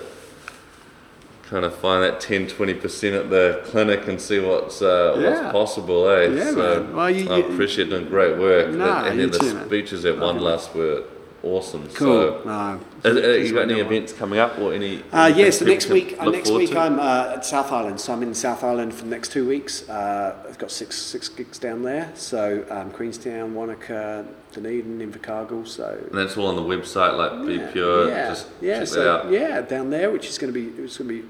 kind 1.49 1.65
of 1.65 1.75
find 1.75 2.03
that 2.05 2.21
10 2.21 2.47
20% 2.47 3.19
at 3.19 3.31
the 3.31 3.63
clinic 3.65 4.07
and 4.07 4.21
see 4.21 4.39
what's 4.39 4.83
uh, 4.83 5.17
Yeah. 5.19 5.31
what's 5.45 5.53
possible 5.53 6.09
eh 6.09 6.29
Yeah, 6.29 6.51
so 6.51 6.57
man. 6.57 6.95
Well, 6.97 7.11
you- 7.11 7.31
I 7.31 7.39
you- 7.39 7.45
appreciate 7.47 7.89
doing 7.91 8.07
great 8.09 8.37
work 8.37 8.69
Nah, 8.71 9.05
and, 9.07 9.19
then 9.19 9.31
the 9.31 9.39
too, 9.39 9.59
speeches 9.67 10.05
at 10.05 10.19
one 10.19 10.41
last 10.41 10.75
were 10.75 11.03
awesome 11.43 11.89
Cool. 11.95 12.43
so 12.43 12.43
No, 12.45 12.81
uh, 13.07 13.09
you 13.45 13.53
got 13.55 13.63
any 13.71 13.81
events 13.81 14.13
coming 14.13 14.39
up 14.41 14.59
or 14.59 14.75
any 14.75 15.03
Uh, 15.13 15.33
yes, 15.35 15.59
people 15.61 15.73
next 15.73 15.89
week. 15.89 16.17
Uh, 16.19 16.29
next 16.31 16.51
week 16.51 16.71
to? 16.71 16.79
I'm 16.81 16.99
uh, 16.99 17.35
at 17.37 17.47
South 17.47 17.71
Island, 17.73 17.99
so 18.01 18.13
I'm 18.13 18.23
in 18.25 18.35
South 18.35 18.63
Island 18.65 18.93
for 18.93 19.05
the 19.05 19.11
next 19.11 19.31
two 19.33 19.47
weeks. 19.49 19.89
Uh, 19.89 20.35
I've 20.49 20.59
got 20.59 20.71
six 20.71 20.97
six 20.97 21.29
gigs 21.29 21.59
down 21.59 21.83
there. 21.83 22.11
So 22.15 22.65
um, 22.71 22.91
Queenstown, 22.91 23.55
Wanaka, 23.55 24.27
Dunedin, 24.53 24.99
Invercargill. 25.01 25.67
So 25.67 25.97
and 26.11 26.19
that's 26.19 26.37
all 26.37 26.49
on 26.49 26.57
the 26.57 26.63
website 26.75 27.17
like 27.17 27.47
be 27.47 27.55
yeah, 27.55 27.71
pure 27.73 28.09
yeah, 28.09 28.29
just 28.29 28.47
yeah, 28.61 28.85
so, 28.85 29.29
yeah, 29.31 29.61
down 29.63 29.89
there, 29.91 30.11
which 30.11 30.29
is 30.29 30.37
going 30.39 30.53
to 30.53 30.59
be 30.61 30.83
it's 30.83 30.99
going 30.99 31.09
to 31.09 31.15
be. 31.23 31.25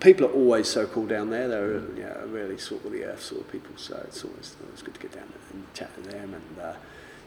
People 0.00 0.26
are 0.26 0.32
always 0.32 0.68
so 0.68 0.86
cool 0.86 1.06
down 1.06 1.30
there. 1.30 1.48
They're 1.48 1.80
yeah, 1.96 2.22
really 2.26 2.58
sort 2.58 2.84
of 2.84 2.92
the 2.92 3.04
earth 3.04 3.22
sort 3.22 3.40
of 3.42 3.52
people. 3.52 3.72
So 3.76 3.96
it's 4.04 4.24
always 4.24 4.56
always 4.64 4.82
good 4.82 4.94
to 4.94 5.00
get 5.00 5.12
down 5.12 5.24
there 5.28 5.40
and 5.52 5.74
chat 5.74 5.94
to 5.94 6.10
them. 6.10 6.34
And 6.34 6.58
uh, 6.60 6.74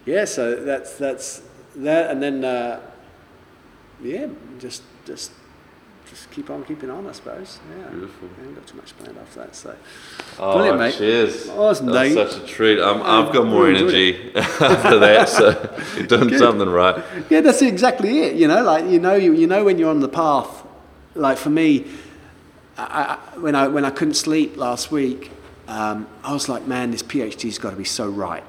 yeah, 0.05 0.25
so 0.25 0.55
that's 0.63 0.95
that's 0.97 1.41
that. 1.77 2.11
And 2.11 2.21
then 2.21 2.45
uh, 2.45 2.81
yeah, 4.01 4.27
just 4.59 4.83
just 5.05 5.31
just 6.09 6.31
keep 6.31 6.49
on 6.49 6.63
keeping 6.63 6.89
on, 6.89 7.07
I 7.07 7.11
suppose. 7.11 7.59
Yeah. 7.77 7.87
Beautiful. 7.89 8.29
I 8.35 8.39
haven't 8.39 8.55
got 8.55 8.67
too 8.67 8.77
much 8.77 8.97
planned 8.97 9.17
after 9.17 9.39
that. 9.41 9.55
So 9.55 9.75
Oh, 10.39 10.53
Brilliant, 10.53 10.79
mate. 10.79 10.95
Cheers. 10.95 11.49
Awesome, 11.49 11.87
that 11.87 12.15
was 12.15 12.31
such 12.31 12.43
a 12.43 12.47
treat. 12.47 12.79
Um, 12.79 13.01
I've 13.03 13.33
got 13.33 13.45
more 13.45 13.67
energy 13.69 14.31
after 14.35 14.99
that, 14.99 15.29
so 15.29 15.77
you're 15.97 16.07
doing 16.07 16.37
something 16.37 16.69
right. 16.69 17.03
yeah, 17.29 17.41
that's 17.41 17.61
exactly 17.61 18.21
it. 18.21 18.35
You 18.35 18.47
know, 18.47 18.63
like 18.63 18.85
you 18.85 18.99
know, 18.99 19.15
you, 19.15 19.33
you 19.33 19.47
know 19.47 19.63
when 19.63 19.77
you're 19.77 19.89
on 19.89 19.99
the 19.99 20.09
path. 20.09 20.65
Like 21.15 21.37
for 21.37 21.49
me, 21.49 21.85
I, 22.79 23.19
I, 23.33 23.37
when 23.37 23.55
I 23.55 23.67
when 23.67 23.85
I 23.85 23.89
couldn't 23.89 24.13
sleep 24.13 24.57
last 24.57 24.91
week, 24.91 25.31
um, 25.67 26.07
I 26.23 26.33
was 26.33 26.47
like, 26.47 26.65
man, 26.65 26.91
this 26.91 27.03
PhD's 27.03 27.57
got 27.57 27.71
to 27.71 27.75
be 27.75 27.83
so 27.83 28.09
right 28.09 28.43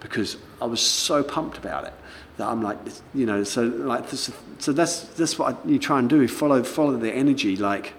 because 0.00 0.36
I 0.60 0.66
was 0.66 0.80
so 0.80 1.22
pumped 1.22 1.58
about 1.58 1.84
it 1.84 1.94
that 2.36 2.48
I'm 2.48 2.62
like, 2.62 2.78
you 3.14 3.26
know, 3.26 3.44
so 3.44 3.64
like 3.64 4.10
this, 4.10 4.30
so 4.58 4.72
that's 4.72 5.04
that's 5.14 5.38
what 5.38 5.54
I, 5.54 5.68
you 5.68 5.78
try 5.78 5.98
and 5.98 6.08
do. 6.08 6.26
Follow 6.28 6.62
follow 6.62 6.96
the 6.96 7.12
energy, 7.12 7.56
like 7.56 7.94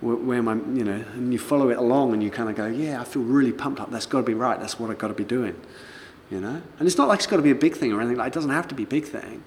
where, 0.00 0.16
where 0.16 0.42
my 0.42 0.54
you 0.54 0.84
know, 0.84 1.04
and 1.14 1.32
you 1.32 1.38
follow 1.38 1.68
it 1.68 1.78
along, 1.78 2.14
and 2.14 2.22
you 2.22 2.30
kind 2.30 2.48
of 2.48 2.56
go, 2.56 2.66
yeah, 2.66 3.00
I 3.00 3.04
feel 3.04 3.22
really 3.22 3.52
pumped 3.52 3.80
up. 3.80 3.90
That's 3.90 4.06
got 4.06 4.18
to 4.18 4.24
be 4.24 4.34
right. 4.34 4.58
That's 4.58 4.80
what 4.80 4.90
I've 4.90 4.98
got 4.98 5.08
to 5.08 5.14
be 5.14 5.24
doing. 5.24 5.60
You 6.30 6.40
know, 6.40 6.60
and 6.78 6.88
it's 6.88 6.98
not 6.98 7.06
like 7.06 7.18
it's 7.18 7.28
got 7.28 7.36
to 7.36 7.42
be 7.42 7.52
a 7.52 7.54
big 7.54 7.76
thing 7.76 7.92
or 7.92 8.00
anything. 8.00 8.16
Like 8.16 8.28
it 8.28 8.34
doesn't 8.34 8.50
have 8.50 8.66
to 8.68 8.74
be 8.74 8.82
a 8.82 8.88
big 8.88 9.04
thing. 9.04 9.44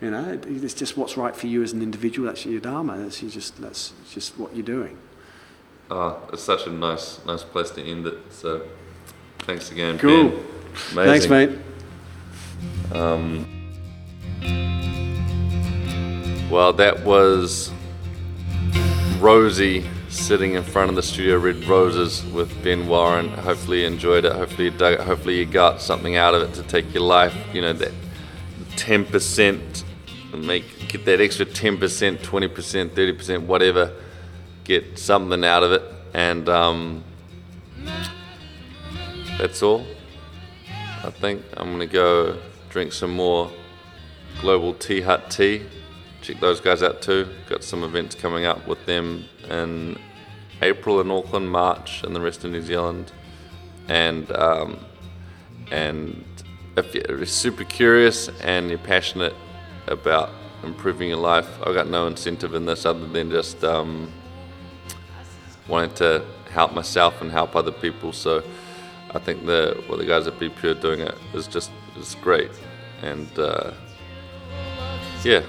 You 0.00 0.10
know, 0.12 0.32
it, 0.32 0.46
it's 0.46 0.74
just 0.74 0.96
what's 0.96 1.16
right 1.16 1.36
for 1.36 1.48
you 1.48 1.62
as 1.62 1.72
an 1.72 1.82
individual. 1.82 2.28
That's 2.28 2.46
your 2.46 2.60
dharma. 2.60 2.96
That's 2.96 3.22
you 3.22 3.28
just 3.28 3.60
that's 3.60 3.92
just 4.10 4.38
what 4.38 4.54
you're 4.54 4.64
doing. 4.64 4.96
Oh, 5.90 6.18
it's 6.32 6.42
such 6.42 6.66
a 6.66 6.70
nice, 6.70 7.24
nice 7.24 7.42
place 7.42 7.70
to 7.70 7.82
end 7.82 8.06
it. 8.06 8.18
So, 8.30 8.62
thanks 9.40 9.70
again, 9.70 9.98
Cool. 9.98 10.30
Ben. 10.30 10.44
Amazing. 10.92 11.28
Thanks, 11.28 11.28
mate. 11.28 11.58
Um, 12.92 13.46
well, 16.50 16.72
that 16.74 17.04
was 17.04 17.72
Rosie 19.18 19.84
sitting 20.08 20.54
in 20.54 20.62
front 20.62 20.90
of 20.90 20.96
the 20.96 21.02
studio 21.02 21.38
Red 21.38 21.64
Roses 21.64 22.24
with 22.32 22.62
Ben 22.62 22.86
Warren. 22.86 23.28
Hopefully 23.28 23.80
you 23.80 23.86
enjoyed 23.86 24.24
it. 24.24 24.32
Hopefully 24.32 24.64
you 24.64 24.70
dug 24.70 24.94
it. 24.94 25.00
Hopefully 25.00 25.38
you 25.38 25.46
got 25.46 25.80
something 25.80 26.16
out 26.16 26.34
of 26.34 26.42
it 26.42 26.54
to 26.54 26.62
take 26.62 26.92
your 26.92 27.02
life. 27.02 27.34
You 27.52 27.62
know, 27.62 27.72
that 27.72 27.92
10%, 28.76 29.84
make, 30.34 30.88
get 30.88 31.04
that 31.04 31.20
extra 31.20 31.46
10%, 31.46 32.18
20%, 32.18 32.88
30%, 32.88 33.46
whatever. 33.46 33.92
Get 34.68 34.98
something 34.98 35.44
out 35.44 35.62
of 35.62 35.72
it. 35.72 35.82
And 36.12 36.48
um, 36.48 37.02
that's 39.38 39.62
all. 39.62 39.84
I 41.02 41.10
think 41.10 41.42
I'm 41.56 41.78
to 41.78 41.86
go 41.86 42.38
drink 42.68 42.92
some 42.92 43.14
more 43.14 43.50
Global 44.42 44.74
Tea 44.74 45.00
Hut 45.00 45.30
tea. 45.30 45.62
Check 46.20 46.38
those 46.40 46.60
guys 46.60 46.82
out 46.82 47.00
too. 47.00 47.28
Got 47.48 47.64
some 47.64 47.82
events 47.82 48.14
coming 48.14 48.44
up 48.44 48.68
with 48.68 48.84
them 48.84 49.24
in 49.48 49.98
April 50.60 51.00
in 51.00 51.10
Auckland, 51.10 51.50
March, 51.50 52.04
and 52.04 52.14
the 52.14 52.20
rest 52.20 52.44
of 52.44 52.50
New 52.50 52.60
Zealand. 52.60 53.10
And 53.88 54.30
um, 54.32 54.84
and 55.70 56.24
if 56.76 56.94
you're 56.94 57.24
super 57.24 57.64
curious 57.64 58.28
and 58.42 58.68
you're 58.68 58.78
passionate 58.78 59.34
about 59.86 60.30
improving 60.62 61.08
your 61.08 61.18
life, 61.18 61.48
I've 61.64 61.74
got 61.74 61.88
no 61.88 62.06
incentive 62.06 62.54
in 62.54 62.66
this 62.66 62.84
other 62.84 63.06
than 63.06 63.30
just 63.30 63.64
um, 63.64 64.12
wanting 65.68 65.94
to 65.96 66.24
help 66.50 66.72
myself 66.72 67.20
and 67.20 67.30
help 67.30 67.54
other 67.54 67.72
people. 67.72 68.12
So 68.12 68.42
I 69.10 69.18
think 69.18 69.46
the 69.46 69.82
what 69.86 69.98
the 69.98 70.06
guys 70.06 70.26
at 70.26 70.38
Be 70.38 70.48
Pure 70.48 70.74
doing 70.74 71.00
it 71.00 71.14
is 71.34 71.46
just 71.46 71.70
is 71.96 72.16
great. 72.16 72.50
And 73.02 73.28
uh, 73.38 73.72
yeah, 75.22 75.42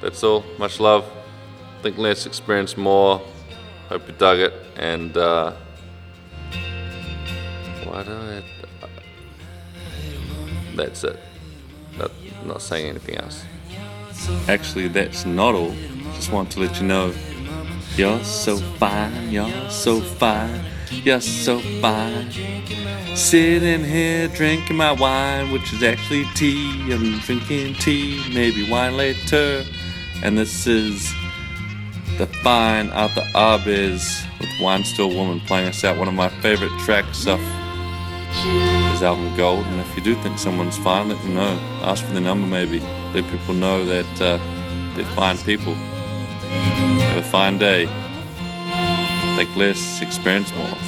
that's 0.00 0.22
all. 0.24 0.44
Much 0.58 0.80
love. 0.80 1.04
Think 1.82 1.98
less, 1.98 2.26
experience 2.26 2.76
more. 2.76 3.22
Hope 3.88 4.06
you 4.08 4.14
dug 4.14 4.38
it. 4.40 4.52
And 4.76 5.16
uh, 5.16 5.52
why 7.84 8.02
do 8.02 8.12
I? 8.12 8.42
That's 10.74 11.02
it. 11.04 11.18
Not, 11.98 12.12
not 12.44 12.62
saying 12.62 12.86
anything 12.86 13.16
else. 13.16 13.44
Actually, 14.48 14.88
that's 14.88 15.24
not 15.24 15.54
all. 15.54 15.74
Just 16.14 16.30
want 16.30 16.50
to 16.52 16.60
let 16.60 16.80
you 16.80 16.86
know 16.86 17.12
you're 17.98 18.22
so 18.22 18.56
fine, 18.56 19.28
you're 19.28 19.70
so 19.70 20.00
fine, 20.00 20.64
you're 20.88 21.20
so 21.20 21.58
fine. 21.80 22.30
Sitting 23.16 23.82
here 23.82 24.28
drinking 24.28 24.76
my 24.76 24.92
wine, 24.92 25.50
which 25.50 25.72
is 25.72 25.82
actually 25.82 26.24
tea. 26.36 26.92
I'm 26.92 27.18
drinking 27.18 27.74
tea, 27.74 28.22
maybe 28.32 28.70
wine 28.70 28.96
later. 28.96 29.64
And 30.22 30.38
this 30.38 30.68
is 30.68 31.12
the 32.18 32.26
fine 32.44 32.86
the 32.86 33.26
Arbes 33.34 34.24
with 34.38 34.48
Wine 34.60 34.84
Still 34.84 35.12
Woman 35.12 35.40
playing 35.40 35.68
us 35.68 35.82
out 35.82 35.98
one 35.98 36.06
of 36.06 36.14
my 36.14 36.28
favorite 36.40 36.76
tracks 36.78 37.26
off 37.26 37.40
his 38.92 39.02
album 39.02 39.36
Gold. 39.36 39.66
And 39.66 39.80
if 39.80 39.96
you 39.96 40.04
do 40.04 40.14
think 40.22 40.38
someone's 40.38 40.78
fine, 40.78 41.08
let 41.08 41.20
them 41.22 41.34
know. 41.34 41.58
Ask 41.82 42.04
for 42.04 42.12
the 42.12 42.20
number 42.20 42.46
maybe. 42.46 42.78
Let 43.12 43.28
people 43.28 43.54
know 43.54 43.84
that 43.84 44.20
uh, 44.20 44.94
they're 44.94 45.04
fine 45.16 45.36
people. 45.38 45.76
Have 46.48 47.18
a 47.18 47.22
fine 47.22 47.58
day. 47.58 47.86
Think 49.36 49.54
less, 49.56 50.00
experience 50.02 50.52
more. 50.54 50.87